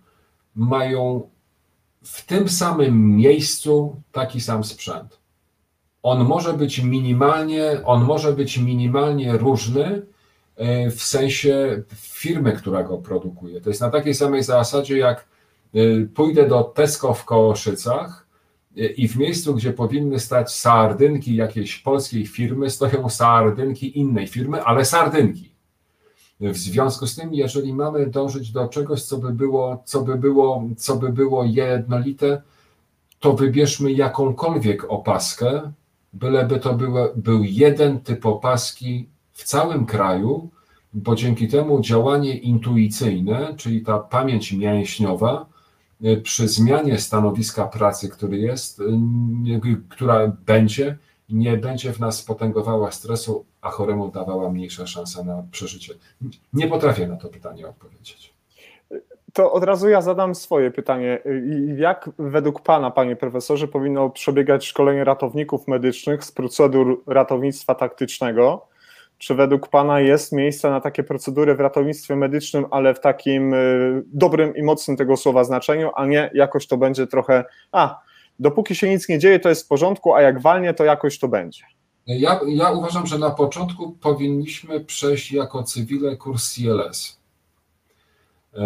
mają 0.54 1.28
w 2.02 2.26
tym 2.26 2.48
samym 2.48 3.16
miejscu 3.16 4.02
taki 4.12 4.40
sam 4.40 4.64
sprzęt. 4.64 5.18
On 6.02 6.24
może 6.24 6.52
być 6.52 6.82
minimalnie, 6.82 7.80
on 7.84 8.04
może 8.04 8.32
być 8.32 8.58
minimalnie 8.58 9.32
różny 9.32 10.02
e, 10.56 10.90
w 10.90 11.02
sensie 11.02 11.82
firmy, 11.94 12.52
która 12.52 12.82
go 12.82 12.98
produkuje. 12.98 13.60
To 13.60 13.70
jest 13.70 13.80
na 13.80 13.90
takiej 13.90 14.14
samej 14.14 14.42
zasadzie, 14.42 14.98
jak 14.98 15.26
pójdę 16.14 16.48
do 16.48 16.62
Tesco 16.62 17.14
w 17.14 17.24
Kołoszycach 17.24 18.26
i 18.96 19.08
w 19.08 19.16
miejscu, 19.16 19.54
gdzie 19.54 19.72
powinny 19.72 20.20
stać 20.20 20.54
sardynki 20.54 21.36
jakiejś 21.36 21.78
polskiej 21.78 22.26
firmy, 22.26 22.70
stoją 22.70 23.08
sardynki 23.08 23.98
innej 23.98 24.26
firmy, 24.26 24.62
ale 24.62 24.84
sardynki. 24.84 25.50
W 26.40 26.56
związku 26.56 27.06
z 27.06 27.16
tym, 27.16 27.34
jeżeli 27.34 27.74
mamy 27.74 28.06
dążyć 28.06 28.52
do 28.52 28.68
czegoś, 28.68 29.02
co 29.02 29.18
by 29.18 29.32
było, 29.32 29.82
co 29.84 30.02
by 30.02 30.16
było, 30.16 30.68
co 30.76 30.96
by 30.96 31.12
było 31.12 31.44
jednolite, 31.44 32.42
to 33.20 33.32
wybierzmy 33.32 33.92
jakąkolwiek 33.92 34.90
opaskę, 34.90 35.72
byleby 36.12 36.60
to 36.60 36.74
było, 36.74 37.08
był 37.16 37.44
jeden 37.44 38.00
typ 38.00 38.26
opaski 38.26 39.08
w 39.32 39.44
całym 39.44 39.86
kraju, 39.86 40.50
bo 40.92 41.14
dzięki 41.14 41.48
temu 41.48 41.80
działanie 41.80 42.38
intuicyjne, 42.38 43.54
czyli 43.56 43.82
ta 43.82 43.98
pamięć 43.98 44.52
mięśniowa, 44.52 45.46
Y, 45.46 45.55
przy 46.22 46.48
zmianie 46.48 46.98
stanowiska 46.98 47.66
pracy, 47.66 48.08
który 48.08 48.38
jest, 48.38 48.80
y, 48.80 49.80
która 49.88 50.32
będzie, 50.46 50.96
nie 51.28 51.56
będzie 51.56 51.92
w 51.92 52.00
nas 52.00 52.22
potęgowała 52.22 52.90
stresu, 52.92 53.44
a 53.60 53.70
choremu 53.70 54.08
dawała 54.08 54.50
mniejsza 54.50 54.86
szansa 54.86 55.24
na 55.24 55.42
przeżycie. 55.50 55.94
Nie 56.52 56.68
potrafię 56.68 57.06
na 57.06 57.16
to 57.16 57.28
pytanie 57.28 57.68
odpowiedzieć. 57.68 58.34
To 59.32 59.52
od 59.52 59.64
razu 59.64 59.88
ja 59.88 60.00
zadam 60.00 60.34
swoje 60.34 60.70
pytanie. 60.70 61.22
Jak 61.76 62.10
według 62.18 62.60
Pana, 62.60 62.90
Panie 62.90 63.16
Profesorze, 63.16 63.68
powinno 63.68 64.10
przebiegać 64.10 64.66
szkolenie 64.66 65.04
ratowników 65.04 65.68
medycznych 65.68 66.24
z 66.24 66.32
procedur 66.32 67.02
ratownictwa 67.06 67.74
taktycznego? 67.74 68.66
Czy 69.18 69.34
według 69.34 69.68
Pana 69.68 70.00
jest 70.00 70.32
miejsce 70.32 70.70
na 70.70 70.80
takie 70.80 71.02
procedury 71.02 71.54
w 71.54 71.60
ratownictwie 71.60 72.16
medycznym, 72.16 72.66
ale 72.70 72.94
w 72.94 73.00
takim 73.00 73.54
y, 73.54 74.02
dobrym 74.06 74.56
i 74.56 74.62
mocnym 74.62 74.96
tego 74.96 75.16
słowa 75.16 75.44
znaczeniu, 75.44 75.90
a 75.94 76.06
nie 76.06 76.30
jakoś 76.34 76.66
to 76.66 76.76
będzie 76.76 77.06
trochę, 77.06 77.44
a 77.72 78.00
dopóki 78.38 78.74
się 78.74 78.88
nic 78.88 79.08
nie 79.08 79.18
dzieje, 79.18 79.40
to 79.40 79.48
jest 79.48 79.64
w 79.64 79.68
porządku, 79.68 80.14
a 80.14 80.22
jak 80.22 80.40
walnie, 80.40 80.74
to 80.74 80.84
jakoś 80.84 81.18
to 81.18 81.28
będzie? 81.28 81.62
Ja, 82.06 82.40
ja 82.46 82.70
uważam, 82.70 83.06
że 83.06 83.18
na 83.18 83.30
początku 83.30 83.92
powinniśmy 83.92 84.80
przejść 84.80 85.32
jako 85.32 85.62
cywile 85.62 86.16
kurs 86.16 86.54
CLS. 86.54 87.20
E, 88.54 88.60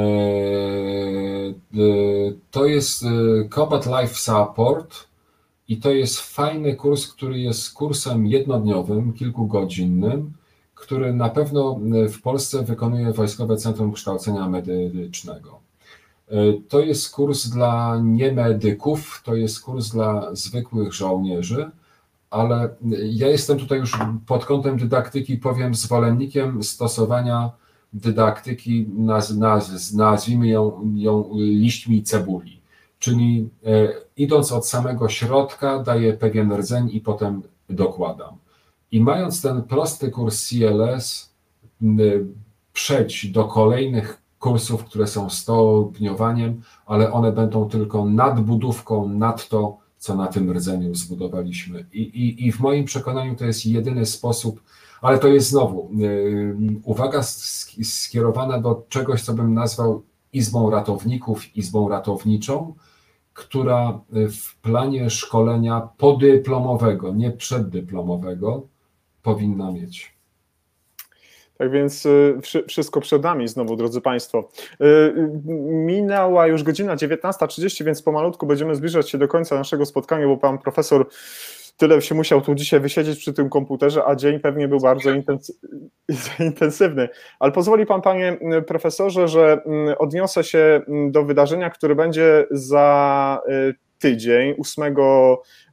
e, 1.75 2.33
to 2.51 2.67
jest 2.67 3.03
e, 3.03 3.09
Combat 3.55 3.87
Life 3.87 4.15
Support 4.15 4.95
i 5.69 5.77
to 5.77 5.91
jest 5.91 6.21
fajny 6.21 6.77
kurs, 6.77 7.13
który 7.13 7.39
jest 7.39 7.75
kursem 7.75 8.27
jednodniowym, 8.27 9.13
kilkugodzinnym, 9.13 10.33
który 10.81 11.13
na 11.13 11.29
pewno 11.29 11.81
e, 12.05 12.09
w 12.09 12.23
Polsce 12.23 12.63
wykonuje 12.63 13.13
Wojskowe 13.13 13.57
Centrum 13.57 13.93
Kształcenia 13.93 14.49
Medycznego. 14.49 15.61
E, 16.29 16.35
to 16.69 16.81
jest 16.81 17.15
kurs 17.15 17.49
dla 17.49 18.01
niemedyków, 18.03 19.23
to 19.25 19.35
jest 19.35 19.61
kurs 19.61 19.89
dla 19.89 20.35
zwykłych 20.35 20.93
żołnierzy, 20.93 21.71
ale 22.31 22.69
ja 23.11 23.29
jestem 23.29 23.59
tutaj 23.59 23.79
już 23.79 23.99
pod 24.27 24.45
kątem 24.47 24.79
dydaktyki, 24.79 25.37
powiem, 25.37 25.75
zwolennikiem 25.75 26.63
stosowania 26.63 27.51
dydaktyki, 27.93 28.87
naz, 28.99 29.37
naz, 29.37 29.93
nazwijmy 29.93 30.49
ją, 30.49 30.93
ją 30.95 31.31
liśćmi 31.35 32.03
cebuli. 32.03 32.61
Czyli 32.99 33.49
e, 33.67 33.89
idąc 34.17 34.53
od 34.53 34.69
samego 34.69 35.09
środka, 35.09 35.79
daję 35.83 36.13
pewien 36.13 36.53
rdzeń 36.53 36.89
i 36.93 37.01
potem 37.01 37.43
dokładam. 37.71 38.35
I 38.93 39.01
mając 39.01 39.43
ten 39.43 39.63
prosty 39.63 40.11
kurs 40.11 40.49
CLS, 40.49 41.31
przejść 42.73 43.29
do 43.29 43.45
kolejnych 43.45 44.23
kursów, 44.39 44.85
które 44.85 45.07
są 45.07 45.31
stopniowaniem, 45.31 46.63
ale 46.87 47.13
one 47.13 47.33
będą 47.33 47.69
tylko 47.69 48.05
nadbudówką 48.05 49.09
nad 49.09 49.49
to, 49.49 49.79
co 49.99 50.15
na 50.15 50.27
tym 50.27 50.53
rdzeniu 50.53 50.95
zbudowaliśmy. 50.95 51.87
I, 51.93 52.01
i, 52.01 52.47
I 52.47 52.53
w 52.53 52.61
moim 52.61 52.85
przekonaniu 52.85 53.37
to 53.37 53.45
jest 53.45 53.67
jedyny 53.67 54.07
sposób, 54.07 54.63
ale 55.03 55.19
to 55.19 55.29
jest 55.29 55.49
znowu 55.49 55.91
yy, 55.95 56.57
uwaga 56.85 57.23
skierowana 57.83 58.61
do 58.61 58.83
czegoś, 58.89 59.23
co 59.23 59.33
bym 59.33 59.55
nazwał 59.55 60.03
izbą 60.33 60.71
ratowników, 60.71 61.57
izbą 61.57 61.89
ratowniczą, 61.89 62.75
która 63.35 64.01
w 64.11 64.61
planie 64.61 65.11
szkolenia 65.11 65.89
podyplomowego, 65.99 67.15
nie 67.15 67.31
przeddyplomowego, 67.31 68.63
powinna 69.23 69.73
mieć. 69.73 70.21
Tak 71.61 71.71
więc 71.71 72.07
y, 72.07 72.39
wszystko 72.69 73.01
przed 73.01 73.23
nami 73.23 73.49
znowu, 73.49 73.77
drodzy 73.77 74.01
Państwo. 74.01 74.49
Y, 74.83 75.15
minęła 75.69 76.47
już 76.47 76.63
godzina 76.63 76.97
19.30, 76.97 77.85
więc 77.85 78.03
pomalutku 78.03 78.47
będziemy 78.47 78.75
zbliżać 78.75 79.11
się 79.11 79.19
do 79.19 79.29
końca 79.29 79.55
naszego 79.55 79.87
spotkania, 79.87 80.27
bo 80.27 80.37
Pan 80.37 80.59
Profesor 80.59 81.07
tyle 81.77 82.03
się 82.03 82.15
musiał 82.15 82.41
tu 82.41 82.55
dzisiaj 82.55 82.81
wysiedzieć 82.81 83.19
przy 83.19 83.33
tym 83.33 83.51
komputerze, 83.51 84.03
a 84.07 84.17
dzień 84.17 84.41
pewnie 84.41 84.69
był 84.69 84.81
bardzo 84.81 85.11
intensywny. 86.41 87.09
Ale 87.39 87.53
pozwoli 87.53 87.87
Pan, 87.87 88.03
Panie 88.03 88.39
Profesorze, 88.67 89.29
że 89.29 89.63
odniosę 89.99 90.45
się 90.45 90.81
do 91.11 91.25
wydarzenia, 91.25 91.71
które 91.71 91.95
będzie 91.95 92.47
za 92.51 93.41
y, 93.49 93.75
tydzień, 94.01 94.55
8 94.59 94.95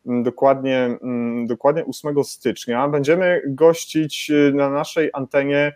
Mm, 0.08 0.24
dokładnie, 0.24 0.78
mm, 0.78 1.48
dokładnie 1.48 1.86
8 1.86 2.24
stycznia. 2.24 2.88
Będziemy 2.88 3.42
gościć 3.46 4.30
y, 4.30 4.52
na 4.56 4.70
naszej 4.70 5.10
antenie, 5.14 5.74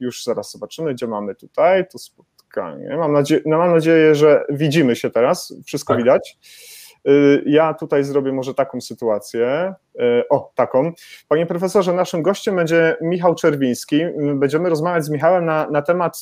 już 0.00 0.24
zaraz 0.24 0.52
zobaczymy, 0.52 0.94
gdzie 0.94 1.06
mamy 1.06 1.34
tutaj 1.34 1.88
to 1.88 1.98
spotkanie. 1.98 2.96
Mam, 2.96 3.12
nadzie 3.12 3.40
no 3.46 3.58
mam 3.58 3.74
nadzieję, 3.74 4.14
że 4.14 4.44
widzimy 4.50 4.96
się 4.96 5.10
teraz, 5.10 5.54
wszystko 5.64 5.92
tak. 5.94 6.02
widać. 6.02 6.38
Y, 7.08 7.42
ja 7.46 7.74
tutaj 7.74 8.04
zrobię 8.04 8.32
może 8.32 8.54
taką 8.54 8.80
sytuację. 8.80 9.74
O, 10.30 10.52
taką. 10.54 10.92
Panie 11.28 11.46
profesorze, 11.46 11.92
naszym 11.92 12.22
gościem 12.22 12.56
będzie 12.56 12.96
Michał 13.00 13.34
Czerwiński. 13.34 14.00
Będziemy 14.34 14.68
rozmawiać 14.68 15.04
z 15.04 15.10
Michałem 15.10 15.44
na, 15.44 15.70
na 15.70 15.82
temat 15.82 16.20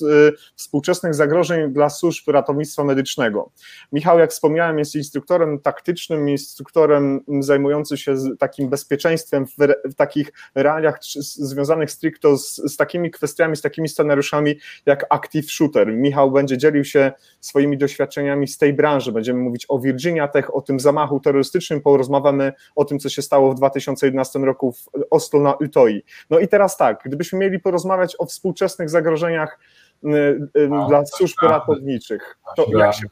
współczesnych 0.57 1.15
zagrożeń 1.15 1.73
dla 1.73 1.91
służb 1.91 2.29
ratownictwa 2.29 2.85
medycznego. 2.85 3.51
Michał, 3.93 4.19
jak 4.19 4.31
wspomniałem, 4.31 4.79
jest 4.79 4.95
instruktorem 4.95 5.61
taktycznym, 5.61 6.29
instruktorem 6.29 7.21
zajmujący 7.41 7.97
się 7.97 8.15
takim 8.39 8.69
bezpieczeństwem 8.69 9.47
w, 9.47 9.53
w 9.85 9.95
takich 9.95 10.33
realiach 10.55 10.99
związanych 11.21 11.91
stricto 11.91 12.39
z, 12.39 12.57
z 12.57 12.77
takimi 12.77 13.11
kwestiami, 13.11 13.57
z 13.57 13.63
takimi 13.63 13.89
scenariuszami 13.89 14.59
jak 14.87 15.07
Active 15.11 15.51
Shooter. 15.51 15.93
Michał 15.93 16.31
będzie 16.31 16.59
dzielił 16.59 16.85
się 16.85 17.13
swoimi 17.41 17.79
doświadczeniami 17.79 18.49
z 18.49 18.59
tej 18.59 18.73
branży. 18.73 19.13
Będziemy 19.13 19.41
mówić 19.41 19.67
o 19.69 19.79
Virginia 19.79 20.29
Tech, 20.29 20.57
o 20.57 20.61
tym 20.61 20.81
zamachu 20.81 21.21
terrorystycznym, 21.21 21.81
porozmawiamy 21.81 22.53
o 22.75 22.85
tym, 22.85 22.99
co 22.99 23.09
się 23.09 23.23
stało 23.23 23.55
w 23.55 23.61
2011 23.69 24.39
roku 24.39 24.73
w 24.73 24.89
Oslo 25.11 25.41
na 25.41 25.55
Utoi. 25.55 26.03
No 26.31 26.39
i 26.39 26.49
teraz 26.49 26.77
tak, 26.77 27.01
gdybyśmy 27.05 27.39
mieli 27.39 27.61
porozmawiać 27.61 28.17
o 28.19 28.27
współczesnych 28.27 28.91
zagrożeniach 28.91 29.59
y, 30.05 30.09
y, 30.57 30.71
A, 30.73 30.89
dla 30.89 31.07
służb 31.07 31.37
tak, 31.41 31.51
ratowniczych, 31.51 32.39
to 32.57 32.67
jak 32.79 32.95
się, 32.95 33.07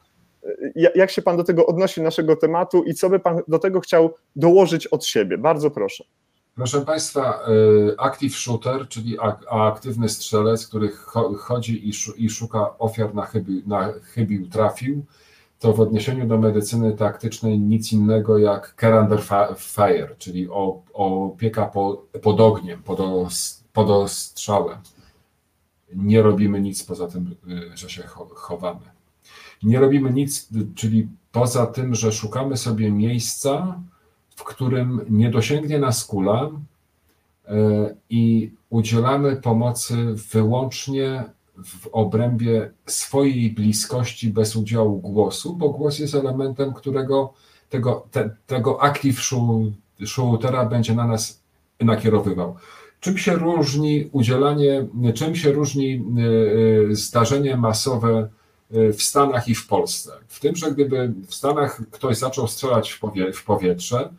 jak 0.95 1.11
się 1.11 1.21
Pan 1.21 1.37
do 1.37 1.43
tego 1.43 1.65
odnosi, 1.65 2.01
naszego 2.01 2.35
tematu 2.35 2.83
i 2.83 2.93
co 2.93 3.09
by 3.09 3.19
Pan 3.19 3.41
do 3.47 3.59
tego 3.59 3.79
chciał 3.79 4.13
dołożyć 4.35 4.87
od 4.87 5.05
siebie? 5.05 5.37
Bardzo 5.37 5.71
proszę. 5.71 6.03
Proszę 6.55 6.81
Państwa, 6.81 7.39
y, 7.89 7.95
active 7.97 8.35
shooter, 8.35 8.87
czyli 8.87 9.17
aktywny 9.49 10.09
strzelec, 10.09 10.67
który 10.67 10.89
chodzi 11.37 11.89
i 12.17 12.29
szuka 12.29 12.77
ofiar 12.77 13.15
na 13.15 13.25
chybił, 13.25 13.61
na 13.67 13.93
chybił 14.03 14.49
trafił, 14.49 15.05
to 15.63 15.73
w 15.73 15.79
odniesieniu 15.79 16.27
do 16.27 16.37
medycyny 16.37 16.93
taktycznej 16.93 17.59
nic 17.59 17.93
innego 17.93 18.37
jak 18.37 18.75
care 18.81 19.01
under 19.03 19.19
fire, 19.57 20.15
czyli 20.17 20.47
opieka 20.93 21.71
pod 22.21 22.39
ogniem, 22.41 22.83
pod 23.73 23.89
ostrzałem. 23.89 24.77
Nie 25.95 26.21
robimy 26.21 26.61
nic 26.61 26.83
poza 26.83 27.07
tym, 27.07 27.35
y, 27.47 27.77
że 27.77 27.89
się 27.89 28.03
chowamy. 28.35 28.85
Nie 29.63 29.79
robimy 29.79 30.13
nic, 30.13 30.49
czyli 30.75 31.07
poza 31.31 31.65
tym, 31.65 31.95
że 31.95 32.11
szukamy 32.11 32.57
sobie 32.57 32.91
miejsca, 32.91 33.81
w 34.35 34.43
którym 34.43 35.01
nie 35.09 35.29
dosięgnie 35.29 35.79
nas 35.79 36.05
kula 36.05 36.49
e, 37.47 37.95
i 38.09 38.51
udzielamy 38.69 39.35
pomocy 39.35 40.13
wyłącznie 40.31 41.23
w 41.65 41.87
obrębie 41.87 42.71
swojej 42.85 43.49
bliskości 43.51 44.29
bez 44.29 44.55
udziału 44.55 44.99
głosu, 44.99 45.55
bo 45.55 45.69
głos 45.69 45.99
jest 45.99 46.15
elementem, 46.15 46.73
którego 46.73 47.33
tego, 47.69 48.07
te, 48.11 48.35
tego 48.47 48.83
active 48.83 49.21
shootera 50.05 50.65
będzie 50.65 50.95
na 50.95 51.07
nas 51.07 51.43
nakierowywał. 51.79 52.55
Czym 52.99 53.17
się 53.17 53.33
różni 53.33 54.09
udzielanie, 54.11 54.87
czym 55.13 55.35
się 55.35 55.51
różni 55.51 55.93
e, 55.93 56.01
e, 56.91 56.95
zdarzenie 56.95 57.57
masowe 57.57 58.29
w 58.69 59.03
Stanach 59.03 59.47
i 59.47 59.55
w 59.55 59.67
Polsce? 59.67 60.11
W 60.27 60.39
tym, 60.39 60.55
że 60.55 60.71
gdyby 60.71 61.13
w 61.27 61.35
Stanach 61.35 61.81
ktoś 61.91 62.17
zaczął 62.17 62.47
strzelać 62.47 62.91
w, 62.91 62.99
powie, 62.99 63.33
w 63.33 63.43
powietrze, 63.43 64.09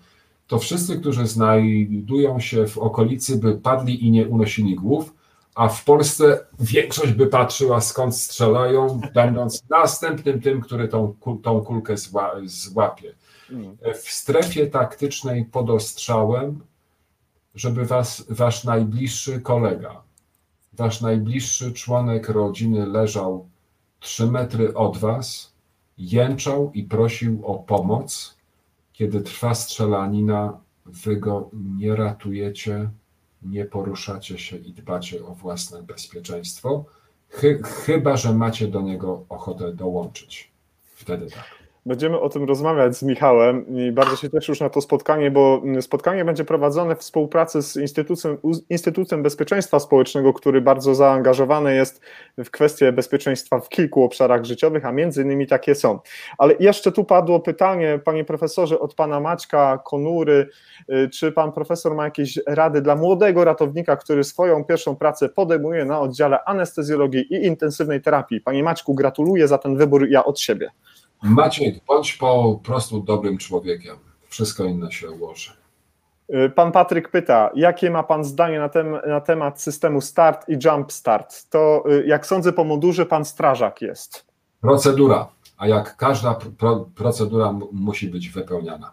to 0.47 0.59
wszyscy, 0.59 0.99
którzy 0.99 1.27
znajdują 1.27 2.41
się 2.41 2.67
w 2.67 2.79
okolicy, 2.79 3.37
by 3.37 3.55
padli 3.55 4.07
i 4.07 4.11
nie 4.11 4.29
unosili 4.29 4.75
głów, 4.75 5.14
a 5.55 5.69
w 5.69 5.85
Polsce 5.85 6.47
większość 6.61 7.13
by 7.13 7.27
patrzyła 7.27 7.81
skąd 7.81 8.17
strzelają, 8.17 9.01
będąc 9.15 9.65
następnym 9.71 10.41
tym, 10.41 10.61
który 10.61 10.89
tą, 10.89 11.15
tą 11.43 11.61
kulkę 11.61 11.97
zła, 11.97 12.33
złapie. 12.45 13.15
W 13.95 14.11
strefie 14.11 14.67
taktycznej 14.67 15.45
pod 15.45 15.71
ostrzałem, 15.71 16.61
żeby 17.55 17.85
was, 17.85 18.25
wasz 18.29 18.65
najbliższy 18.65 19.41
kolega, 19.41 20.03
wasz 20.73 21.01
najbliższy 21.01 21.73
członek 21.73 22.29
rodziny 22.29 22.87
leżał 22.87 23.49
trzy 24.01 24.27
metry 24.27 24.75
od 24.75 24.97
was, 24.97 25.53
jęczał 25.99 26.73
i 26.75 26.83
prosił 26.83 27.47
o 27.47 27.55
pomoc, 27.55 28.37
kiedy 28.93 29.21
trwa 29.21 29.55
strzelanina, 29.55 30.61
wy 30.87 31.17
go 31.17 31.51
nie 31.53 31.97
ratujecie, 31.97 32.91
nie 33.45 33.65
poruszacie 33.65 34.39
się 34.39 34.57
i 34.57 34.73
dbacie 34.73 35.27
o 35.27 35.35
własne 35.35 35.83
bezpieczeństwo, 35.83 36.85
chy, 37.29 37.63
chyba 37.63 38.17
że 38.17 38.33
macie 38.33 38.69
do 38.69 38.81
niego 38.81 39.25
ochotę 39.29 39.73
dołączyć. 39.73 40.53
Wtedy 40.83 41.31
tak. 41.31 41.64
Będziemy 41.87 42.21
o 42.21 42.29
tym 42.29 42.45
rozmawiać 42.45 42.97
z 42.97 43.03
Michałem 43.03 43.67
i 43.69 43.93
bardzo 43.93 44.17
się 44.17 44.31
cieszę 44.31 44.53
już 44.53 44.61
na 44.61 44.71
to 44.71 44.81
spotkanie, 44.81 45.31
bo 45.31 45.63
spotkanie 45.81 46.25
będzie 46.25 46.45
prowadzone 46.45 46.97
w 46.97 46.99
współpracy 46.99 47.63
z 47.63 47.77
Instytutem, 47.77 48.39
Instytutem 48.71 49.23
Bezpieczeństwa 49.23 49.81
Społecznego, 49.81 50.33
który 50.33 50.61
bardzo 50.61 50.95
zaangażowany 50.95 51.75
jest 51.75 52.01
w 52.39 52.51
kwestie 52.51 52.93
bezpieczeństwa 52.93 53.61
w 53.61 53.69
kilku 53.69 54.05
obszarach 54.05 54.45
życiowych, 54.45 54.87
a 54.87 54.93
między 54.93 55.23
innymi 55.23 55.47
takie 55.47 55.75
są. 55.75 55.99
Ale 56.39 56.55
jeszcze 56.61 56.93
tu 56.93 57.05
padło 57.05 57.41
pytanie, 57.41 58.01
panie 58.05 58.25
profesorze, 58.25 58.79
od 58.79 58.95
pana 58.95 59.21
Maćka 59.21 59.79
Konury, 59.85 60.49
y, 60.93 61.09
czy 61.09 61.33
pan 61.33 61.53
profesor 61.53 61.95
ma 61.95 62.05
jakieś 62.05 62.39
rady 62.47 62.83
dla 62.83 62.97
młodego 62.97 63.45
ratownika, 63.45 63.97
który 63.97 64.25
swoją 64.25 64.65
pierwszą 64.65 64.97
pracę 64.97 65.29
podejmuje 65.29 65.85
na 65.85 66.01
oddziale 66.01 66.45
anestezjologii 66.45 67.35
i 67.35 67.47
intensywnej 67.47 68.03
terapii? 68.03 68.41
Panie 68.41 68.63
Maćku, 68.63 68.95
gratuluję 68.95 69.49
za 69.49 69.59
ten 69.59 69.77
wybór 69.77 70.07
ja 70.09 70.25
od 70.25 70.41
siebie. 70.41 70.71
Maciek, 71.25 71.75
bądź 71.87 72.17
po 72.17 72.61
prostu 72.65 73.01
dobrym 73.01 73.39
człowiekiem. 73.39 73.97
Wszystko 74.29 74.65
inne 74.65 74.93
się 74.93 75.11
ułoży. 75.11 75.53
Y, 76.35 76.51
pan 76.51 76.73
Patryk 76.73 77.09
pyta, 77.09 77.51
jakie 77.55 77.91
ma 77.91 78.03
Pan 78.03 78.25
zdanie 78.25 78.59
na, 78.59 78.69
tem 78.69 78.99
na, 79.07 79.21
temat 79.21 79.61
systemu 79.61 80.01
Start 80.01 80.49
i 80.49 80.59
Jump 80.65 80.93
Start? 80.93 81.51
To, 81.51 81.85
y, 81.91 82.07
jak 82.07 82.27
sądzę, 82.27 82.53
po 82.53 82.65
mundurze 82.65 83.07
Pan 83.07 83.25
Strażak 83.25 83.83
jest. 83.83 84.25
Procedura, 84.61 85.29
a 85.59 85.69
jak 85.69 85.97
każda 85.97 86.39
pro 86.59 86.87
procedura 86.95 87.55
musi 87.73 88.09
być 88.09 88.29
wypełniana. 88.29 88.93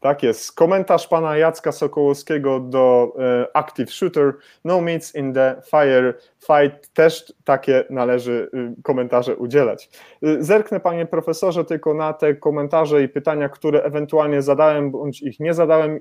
Tak 0.00 0.22
jest. 0.22 0.52
Komentarz 0.52 1.08
pana 1.08 1.36
Jacka 1.36 1.72
Sokołowskiego 1.72 2.60
do 2.60 3.12
e, 3.18 3.56
Active 3.56 3.92
Shooter. 3.92 4.32
No 4.64 4.80
meets 4.80 5.14
in 5.14 5.34
the 5.34 5.62
fire 5.70 6.14
fight. 6.46 6.92
Też 6.92 7.32
takie 7.44 7.84
należy 7.90 8.50
y, 8.54 8.82
komentarze 8.82 9.36
udzielać. 9.36 9.90
Y, 10.24 10.44
zerknę, 10.44 10.80
panie 10.80 11.06
profesorze, 11.06 11.64
tylko 11.64 11.94
na 11.94 12.12
te 12.12 12.34
komentarze 12.34 13.02
i 13.02 13.08
pytania, 13.08 13.48
które 13.48 13.82
ewentualnie 13.82 14.42
zadałem, 14.42 14.90
bądź 14.90 15.22
ich 15.22 15.40
nie 15.40 15.54
zadałem. 15.54 16.00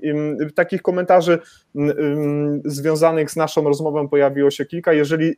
Takich 0.56 0.82
komentarzy 0.82 1.40
związanych 2.66 3.32
z 3.32 3.36
naszą 3.36 3.64
rozmową 3.64 4.08
pojawiło 4.08 4.52
się 4.52 4.66
kilka. 4.66 4.94
Jeżeli 4.94 5.34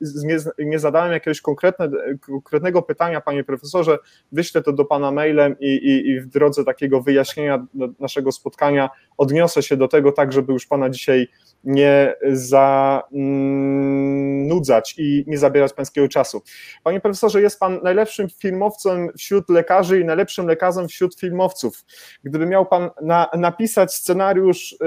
nie, 0.58 0.80
zadałem 0.80 1.12
jakiegoś 1.12 1.42
konkretne, 1.42 1.90
konkretnego 2.22 2.82
pytania, 2.82 3.22
panie 3.22 3.44
profesorze, 3.44 3.98
wyślę 4.32 4.62
to 4.62 4.74
do 4.74 4.86
pana 4.86 5.12
mailem 5.12 5.56
i, 5.60 5.68
i, 5.68 6.10
i 6.10 6.20
w 6.20 6.28
drodze 6.28 6.66
takiego 6.66 7.02
wyjaśnienia 7.02 7.66
naszego 8.00 8.32
spotkania 8.32 8.90
odniosę 9.22 9.64
się 9.64 9.78
do 9.78 9.88
tego 9.88 10.12
tak, 10.12 10.34
żeby 10.34 10.54
już 10.54 10.66
Pana 10.66 10.90
dzisiaj 10.90 11.28
nie 11.64 12.16
zanudzać 13.12 14.96
i 14.98 15.24
nie 15.28 15.38
zabierać 15.38 15.74
Pańskiego 15.74 16.08
czasu. 16.08 16.42
Panie 16.84 17.02
profesorze, 17.02 17.42
jest 17.42 17.60
Pan 17.60 17.80
najlepszym 17.84 18.30
filmowcem 18.30 19.10
wśród 19.18 19.50
lekarzy 19.50 20.00
i 20.00 20.06
najlepszym 20.06 20.48
lekarzem 20.48 20.88
wśród 20.88 21.20
filmowców. 21.20 21.86
Gdyby 22.24 22.46
miał 22.46 22.66
Pan 22.66 22.90
na, 23.02 23.28
napisać 23.38 23.94
scenariusz 23.94 24.72
y, 24.72 24.78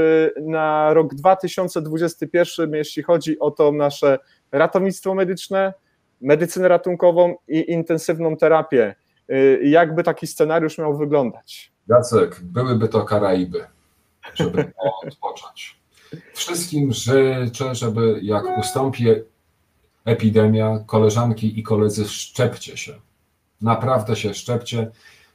na 0.43 0.95
rok 0.95 1.15
2021, 1.15 2.75
jeśli 2.75 3.03
chodzi 3.03 3.39
o 3.39 3.51
to 3.51 3.73
nasze 3.73 4.19
ratownictwo 4.53 5.15
medyczne, 5.15 5.75
medycynę 6.21 6.69
ratunkową 6.69 7.35
i 7.49 7.71
intensywną 7.71 8.37
terapię, 8.37 8.95
y, 9.31 9.61
jakby 9.63 10.03
taki 10.03 10.27
scenariusz 10.27 10.79
miał 10.79 10.97
wyglądać? 10.97 11.75
Jacek, 11.89 12.41
byłyby 12.43 12.89
to 12.89 13.05
Karaiby, 13.05 13.67
żeby 14.35 14.73
odpocząć. 15.03 15.77
Wszystkim 16.35 16.93
życzę, 16.93 17.75
żeby 17.75 18.21
jak 18.23 18.59
ustąpi 18.59 19.07
epidemia, 20.05 20.79
koleżanki 20.87 21.59
i 21.59 21.63
koledzy, 21.63 22.09
szczepcie 22.09 22.77
się. 22.77 22.95
Naprawdę 23.61 24.17
się 24.17 24.35
szczepcie. 24.35 24.91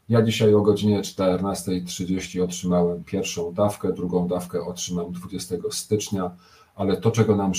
Ja 0.10 0.22
dzisiaj 0.22 0.54
o 0.54 0.62
godzinie 0.62 1.02
14.30 1.02 2.44
otrzymałem 2.44 3.04
pierwszą 3.04 3.54
dawkę, 3.54 3.94
drugą 3.94 4.28
dawkę 4.28 4.62
otrzymam 4.62 5.12
20 5.12 5.56
stycznia, 5.72 6.32
ale 6.76 6.98
to, 6.98 7.12
czego 7.12 7.36
nam, 7.36 7.52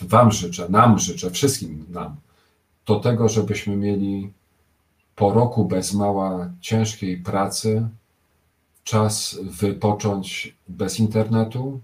Wam 0.00 0.32
życzę, 0.32 0.68
nam 0.68 0.98
życzę, 0.98 1.30
wszystkim 1.30 1.86
nam, 1.88 2.16
to 2.84 3.00
tego, 3.00 3.28
żebyśmy 3.28 3.76
mieli 3.76 4.32
po 5.14 5.32
roku 5.32 5.64
bez 5.64 5.94
mała 5.94 6.50
ciężkiej 6.60 7.16
pracy, 7.16 7.88
czas 8.88 9.38
wypocząć 9.42 10.56
bez 10.68 11.00
internetu, 11.00 11.80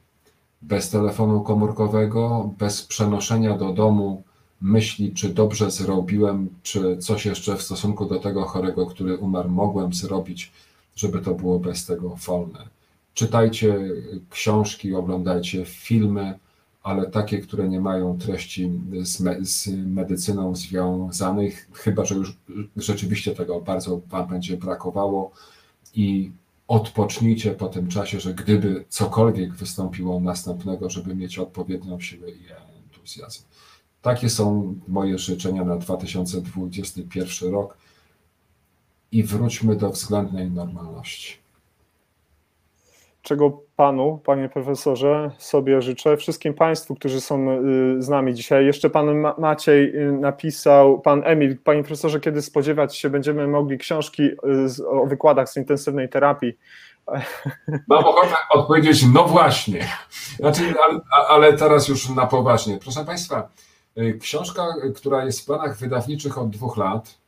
bez 0.62 0.90
telefonu 0.90 1.40
komórkowego, 1.40 2.50
bez 2.58 2.82
przenoszenia 2.82 3.58
do 3.58 3.72
domu 3.72 4.22
myśli, 4.60 5.12
czy 5.12 5.28
dobrze 5.28 5.70
zrobiłem, 5.70 6.48
czy 6.62 6.98
coś 6.98 7.26
jeszcze 7.26 7.56
w 7.56 7.62
stosunku 7.62 8.06
do 8.06 8.18
tego 8.18 8.44
chorego, 8.44 8.86
który 8.86 9.16
umarł, 9.16 9.50
mogłem 9.50 9.94
zrobić, 9.94 10.52
żeby 10.96 11.20
to 11.20 11.34
było 11.34 11.58
bez 11.58 11.86
tego 11.86 12.08
wolne. 12.08 12.68
czytajcie 13.14 13.78
książki, 14.30 14.94
oglądajcie 14.94 15.64
filmy, 15.64 16.38
ale 16.82 17.10
takie, 17.10 17.38
które 17.38 17.68
nie 17.68 17.80
mają 17.80 18.18
treści 18.18 18.70
z, 19.02 19.20
me, 19.20 19.44
z 19.44 19.68
medycyną 19.86 20.56
związanych, 20.56 21.68
chyba 21.72 22.04
że 22.04 22.14
już 22.14 22.36
rzeczywiście 22.76 23.34
tego 23.34 23.60
bardzo 23.60 24.00
Wam 24.10 24.28
będzie 24.28 24.56
brakowało 24.56 25.30
i 25.94 26.30
odpocznijcie 26.68 27.50
po 27.50 27.68
tym 27.68 27.88
czasie, 27.88 28.20
że 28.20 28.34
gdyby 28.34 28.84
cokolwiek 28.88 29.54
wystąpiło 29.54 30.20
następnego, 30.20 30.90
żeby 30.90 31.14
mieć 31.14 31.38
odpowiednią 31.38 32.00
siłę 32.00 32.30
i 32.30 32.44
entuzjazm. 32.84 33.42
Takie 34.02 34.30
są 34.30 34.74
moje 34.88 35.18
życzenia 35.18 35.64
na 35.64 35.76
2021 35.76 37.52
rok 37.52 37.76
i 39.12 39.22
wróćmy 39.22 39.76
do 39.76 39.90
względnej 39.90 40.50
normalności. 40.50 41.43
Czego 43.24 43.62
panu, 43.76 44.20
panie 44.24 44.48
profesorze, 44.48 45.30
sobie 45.38 45.82
życzę, 45.82 46.16
wszystkim 46.16 46.54
państwu, 46.54 46.94
którzy 46.94 47.20
są 47.20 47.50
y, 47.50 48.02
z 48.02 48.08
nami 48.08 48.34
dzisiaj. 48.34 48.66
Jeszcze 48.66 48.90
pan 48.90 49.24
Maciej 49.38 49.96
y, 49.96 50.12
napisał, 50.12 51.00
pan 51.00 51.22
Emil, 51.24 51.58
panie 51.64 51.82
profesorze, 51.82 52.20
kiedy 52.20 52.42
spodziewać 52.42 52.96
się 52.96 53.10
będziemy 53.10 53.46
mogli 53.46 53.78
książki 53.78 54.22
y, 54.22 54.88
o 54.88 55.06
wykładach 55.06 55.48
z 55.48 55.56
intensywnej 55.56 56.08
terapii? 56.08 56.52
Mam 57.88 58.04
ochotę 58.04 58.34
odpowiedzieć, 58.50 59.06
no 59.14 59.24
właśnie. 59.24 59.88
Znaczy, 60.36 60.74
ale, 60.88 61.00
ale 61.28 61.52
teraz 61.52 61.88
już 61.88 62.08
na 62.08 62.26
poważnie. 62.26 62.78
Proszę 62.78 63.04
państwa, 63.04 63.48
książka, 64.20 64.66
która 64.96 65.24
jest 65.24 65.40
w 65.40 65.46
planach 65.46 65.78
wydawniczych 65.78 66.38
od 66.38 66.50
dwóch 66.50 66.76
lat, 66.76 67.18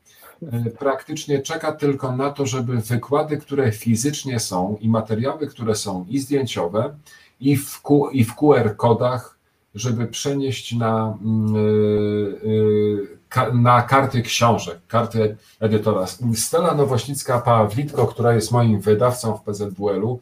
praktycznie 0.78 1.42
czeka 1.42 1.72
tylko 1.72 2.16
na 2.16 2.30
to, 2.30 2.46
żeby 2.46 2.76
wykłady, 2.76 3.36
które 3.36 3.72
fizycznie 3.72 4.40
są 4.40 4.76
i 4.80 4.88
materiały, 4.88 5.46
które 5.46 5.74
są 5.74 6.06
i 6.08 6.18
zdjęciowe, 6.18 6.94
i 7.40 7.56
w, 7.56 7.82
Q, 7.82 8.10
i 8.10 8.24
w 8.24 8.34
QR 8.34 8.76
kodach, 8.76 9.38
żeby 9.74 10.06
przenieść 10.06 10.74
na, 10.74 11.18
yy, 11.52 13.18
na 13.54 13.82
karty 13.82 14.22
książek, 14.22 14.78
karty 14.88 15.36
edytora. 15.60 16.06
Stella 16.34 16.74
Nowośnicka-Pawlitko, 16.74 18.08
która 18.08 18.34
jest 18.34 18.52
moim 18.52 18.80
wydawcą 18.80 19.36
w 19.36 19.42
PZWL-u, 19.42 20.20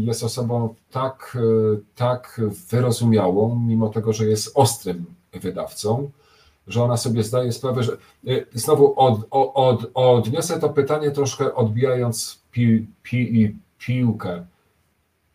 jest 0.00 0.24
osobą 0.24 0.74
tak, 0.90 1.38
tak 1.96 2.40
wyrozumiałą, 2.70 3.64
mimo 3.66 3.88
tego, 3.88 4.12
że 4.12 4.24
jest 4.24 4.52
ostrym 4.54 5.04
wydawcą, 5.32 6.10
że 6.66 6.82
ona 6.82 6.96
sobie 6.96 7.22
zdaje 7.22 7.52
sprawę, 7.52 7.82
że 7.82 7.96
y, 8.28 8.46
znowu 8.52 9.00
od, 9.00 9.26
od, 9.30 9.90
odniosę 9.94 10.60
to 10.60 10.68
pytanie 10.68 11.10
troszkę 11.10 11.54
odbijając 11.54 12.42
pi, 12.50 12.86
pi, 13.02 13.56
piłkę. 13.78 14.46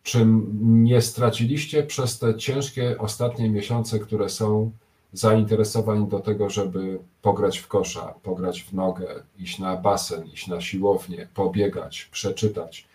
Czy 0.02 0.26
nie 0.60 1.00
straciliście 1.00 1.82
przez 1.82 2.18
te 2.18 2.34
ciężkie 2.34 2.98
ostatnie 2.98 3.50
miesiące, 3.50 3.98
które 3.98 4.28
są 4.28 4.70
zainteresowań 5.12 6.08
do 6.08 6.20
tego, 6.20 6.50
żeby 6.50 6.98
pograć 7.22 7.58
w 7.58 7.68
kosza, 7.68 8.14
pograć 8.22 8.62
w 8.62 8.72
nogę, 8.72 9.22
iść 9.38 9.58
na 9.58 9.76
basen, 9.76 10.26
iść 10.26 10.46
na 10.46 10.60
siłownię, 10.60 11.28
pobiegać, 11.34 12.08
przeczytać, 12.12 12.88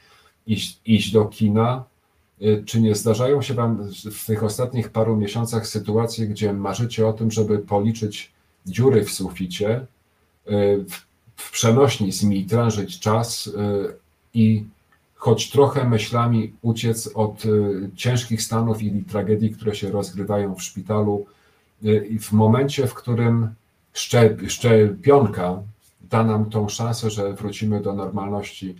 iść, 0.48 0.80
iść 0.86 1.12
do 1.12 1.26
kina? 1.26 1.84
Y, 2.42 2.64
czy 2.66 2.82
nie 2.82 2.96
zdarzają 2.96 3.42
się 3.42 3.54
Wam 3.54 3.90
w 4.12 4.26
tych 4.26 4.44
ostatnich 4.44 4.90
paru 4.90 5.16
miesiącach 5.16 5.68
sytuacje, 5.68 6.28
gdzie 6.28 6.54
marzycie 6.54 7.08
o 7.08 7.14
tym, 7.14 7.32
żeby 7.32 7.60
policzyć 7.60 8.32
dziury 8.66 9.06
w 9.06 9.12
suficie, 9.12 9.86
y, 10.48 10.86
w 11.36 11.52
przenośni 11.52 12.12
zmitrężyć 12.12 13.00
czas 13.00 13.48
y, 13.48 13.52
i 14.34 14.64
choć 15.16 15.50
trochę 15.50 15.90
myślami 15.90 16.54
uciec 16.62 17.10
od 17.14 17.44
ciężkich 17.96 18.42
stanów 18.42 18.84
i 18.84 19.04
tragedii, 19.04 19.50
które 19.50 19.76
się 19.76 19.92
rozgrywają 19.92 20.56
w 20.56 20.64
szpitalu, 20.64 21.26
w 22.20 22.32
momencie, 22.32 22.88
w 22.88 22.94
którym 22.94 23.50
szczepionka 24.48 25.62
da 26.02 26.24
nam 26.24 26.50
tą 26.50 26.70
szansę, 26.70 27.10
że 27.10 27.34
wrócimy 27.34 27.82
do 27.82 27.94
normalności 27.94 28.76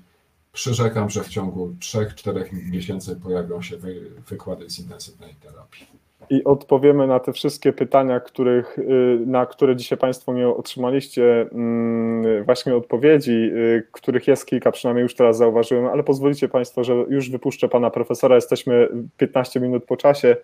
Przyrzekam, 0.56 1.10
że 1.10 1.24
w 1.24 1.30
ciągu 1.30 1.70
3-4 1.80 2.44
miesięcy 2.72 3.16
pojawią 3.16 3.62
się 3.62 3.78
wy, 3.78 3.96
wykłady 4.30 4.70
z 4.70 4.80
intensywnej 4.80 5.36
terapii. 5.44 5.88
I 6.30 6.44
odpowiemy 6.44 7.08
na 7.08 7.20
te 7.20 7.34
wszystkie 7.34 7.74
pytania, 7.74 8.20
których, 8.20 8.80
y, 8.80 9.20
na 9.26 9.46
które 9.46 9.76
dzisiaj 9.76 9.98
Państwo 9.98 10.34
nie 10.34 10.48
otrzymaliście 10.48 11.42
mm, 11.52 12.44
właśnie 12.46 12.76
odpowiedzi, 12.76 13.32
y, 13.32 13.88
których 13.92 14.28
jest 14.28 14.46
kilka, 14.46 14.72
przynajmniej 14.72 15.04
już 15.04 15.16
teraz 15.16 15.38
zauważyłem, 15.38 15.86
ale 15.86 16.04
pozwolicie 16.04 16.50
Państwo, 16.50 16.84
że 16.84 16.94
już 16.94 17.30
wypuszczę 17.30 17.70
Pana 17.70 17.90
Profesora, 17.90 18.36
jesteśmy 18.36 18.90
15 19.18 19.60
minut 19.60 19.86
po 19.86 19.98
czasie. 19.98 20.36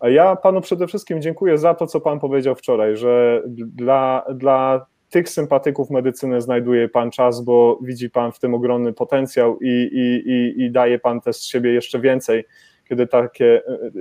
A 0.00 0.08
ja 0.08 0.36
Panu 0.36 0.60
przede 0.60 0.86
wszystkim 0.86 1.22
dziękuję 1.22 1.58
za 1.58 1.74
to, 1.74 1.86
co 1.86 2.00
Pan 2.00 2.20
powiedział 2.20 2.54
wczoraj, 2.54 2.96
że 2.96 3.42
dla, 3.46 4.24
dla 4.34 4.86
tych 5.16 5.28
sympatyków 5.28 5.90
medycyny 5.90 6.40
znajduje 6.40 6.88
Pan 6.88 7.10
czas, 7.10 7.40
bo 7.40 7.78
widzi 7.82 8.10
Pan 8.10 8.32
w 8.32 8.38
tym 8.38 8.54
ogromny 8.54 8.92
potencjał 8.92 9.58
i, 9.60 9.68
i, 9.92 10.30
i, 10.30 10.64
i 10.64 10.70
daje 10.70 10.98
Pan 10.98 11.20
też 11.20 11.36
z 11.36 11.42
siebie 11.42 11.72
jeszcze 11.72 12.00
więcej, 12.00 12.44
kiedy 12.88 13.06
takie 13.06 13.44
y, 13.44 13.60
y, 13.96 13.98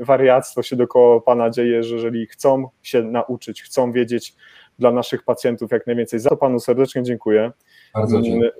y, 0.00 0.04
wariactwo 0.04 0.62
się 0.62 0.76
dookoła 0.76 1.20
Pana 1.20 1.50
dzieje, 1.50 1.82
że 1.82 1.94
jeżeli 1.94 2.26
chcą 2.26 2.68
się 2.82 3.02
nauczyć, 3.02 3.62
chcą 3.62 3.92
wiedzieć 3.92 4.34
dla 4.78 4.90
naszych 4.90 5.22
pacjentów 5.22 5.70
jak 5.70 5.86
najwięcej. 5.86 6.20
Za 6.20 6.30
to 6.30 6.36
Panu 6.36 6.60
serdecznie 6.60 7.02
dziękuję. 7.02 7.52
Bardzo 7.94 8.22
dziękuję. 8.22 8.50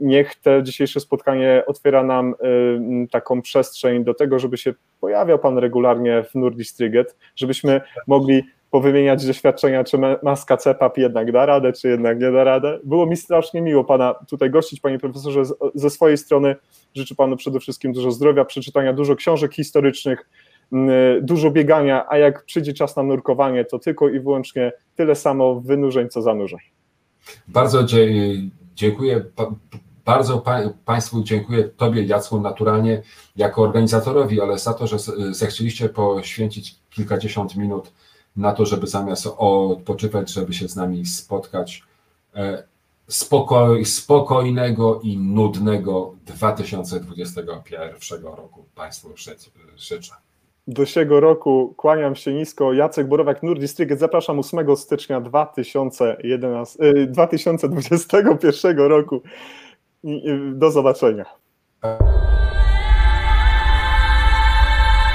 Niech 0.00 0.34
te 0.34 0.62
dzisiejsze 0.62 1.00
spotkanie 1.00 1.62
otwiera 1.66 2.02
nam 2.02 2.34
taką 3.10 3.42
przestrzeń 3.42 4.04
do 4.04 4.14
tego, 4.14 4.38
żeby 4.38 4.56
się 4.56 4.74
pojawiał 5.00 5.38
Pan 5.38 5.58
regularnie 5.58 6.24
w 6.30 6.34
Nurdistriget, 6.34 7.16
żebyśmy 7.36 7.80
mogli 8.06 8.42
powymieniać 8.74 9.26
doświadczenia, 9.26 9.84
czy 9.84 9.98
maska 10.22 10.56
CEPAP 10.56 10.98
jednak 10.98 11.32
da 11.32 11.46
radę, 11.46 11.72
czy 11.72 11.88
jednak 11.88 12.20
nie 12.20 12.32
da 12.32 12.44
radę. 12.44 12.78
Było 12.84 13.06
mi 13.06 13.16
strasznie 13.16 13.62
miło 13.62 13.84
Pana 13.84 14.14
tutaj 14.28 14.50
gościć, 14.50 14.80
Panie 14.80 14.98
Profesorze, 14.98 15.42
ze 15.74 15.90
swojej 15.90 16.18
strony 16.18 16.56
życzę 16.94 17.14
Panu 17.14 17.36
przede 17.36 17.60
wszystkim 17.60 17.92
dużo 17.92 18.10
zdrowia, 18.10 18.44
przeczytania 18.44 18.92
dużo 18.92 19.16
książek 19.16 19.54
historycznych, 19.54 20.28
dużo 21.22 21.50
biegania, 21.50 22.06
a 22.08 22.18
jak 22.18 22.44
przyjdzie 22.44 22.72
czas 22.72 22.96
na 22.96 23.02
nurkowanie, 23.02 23.64
to 23.64 23.78
tylko 23.78 24.08
i 24.08 24.20
wyłącznie 24.20 24.72
tyle 24.96 25.14
samo 25.14 25.60
wynurzeń, 25.60 26.08
co 26.08 26.22
zanurzeń. 26.22 26.60
Bardzo 27.48 27.86
dziękuję. 28.74 29.24
Bardzo 30.04 30.44
Państwu 30.84 31.22
dziękuję, 31.22 31.64
Tobie 31.64 32.04
Jacku 32.04 32.40
naturalnie 32.40 33.02
jako 33.36 33.62
organizatorowi, 33.62 34.40
ale 34.40 34.58
za 34.58 34.74
to, 34.74 34.86
że 34.86 34.96
zechcieliście 35.30 35.88
poświęcić 35.88 36.74
kilkadziesiąt 36.90 37.56
minut 37.56 37.92
na 38.36 38.52
to, 38.52 38.66
żeby 38.66 38.86
zamiast 38.86 39.28
odpoczywać, 39.36 40.32
żeby 40.32 40.52
się 40.54 40.68
z 40.68 40.76
nami 40.76 41.06
spotkać. 41.06 41.82
E, 42.34 42.62
spokoj, 43.08 43.84
spokojnego 43.84 45.00
i 45.00 45.18
nudnego 45.18 46.14
2021 46.26 48.24
roku 48.24 48.64
Państwu 48.74 49.08
życzę. 49.76 50.14
Do 50.66 50.86
siego 50.86 51.20
roku 51.20 51.74
kłaniam 51.76 52.14
się 52.14 52.34
nisko. 52.34 52.72
Jacek 52.72 53.08
Borowak, 53.08 53.42
Nurdistryget. 53.42 53.98
Zapraszam 53.98 54.38
8 54.38 54.76
stycznia 54.76 55.20
2011, 55.20 56.78
2021 57.06 58.78
roku. 58.78 59.22
Do 60.52 60.70
zobaczenia. 60.70 61.24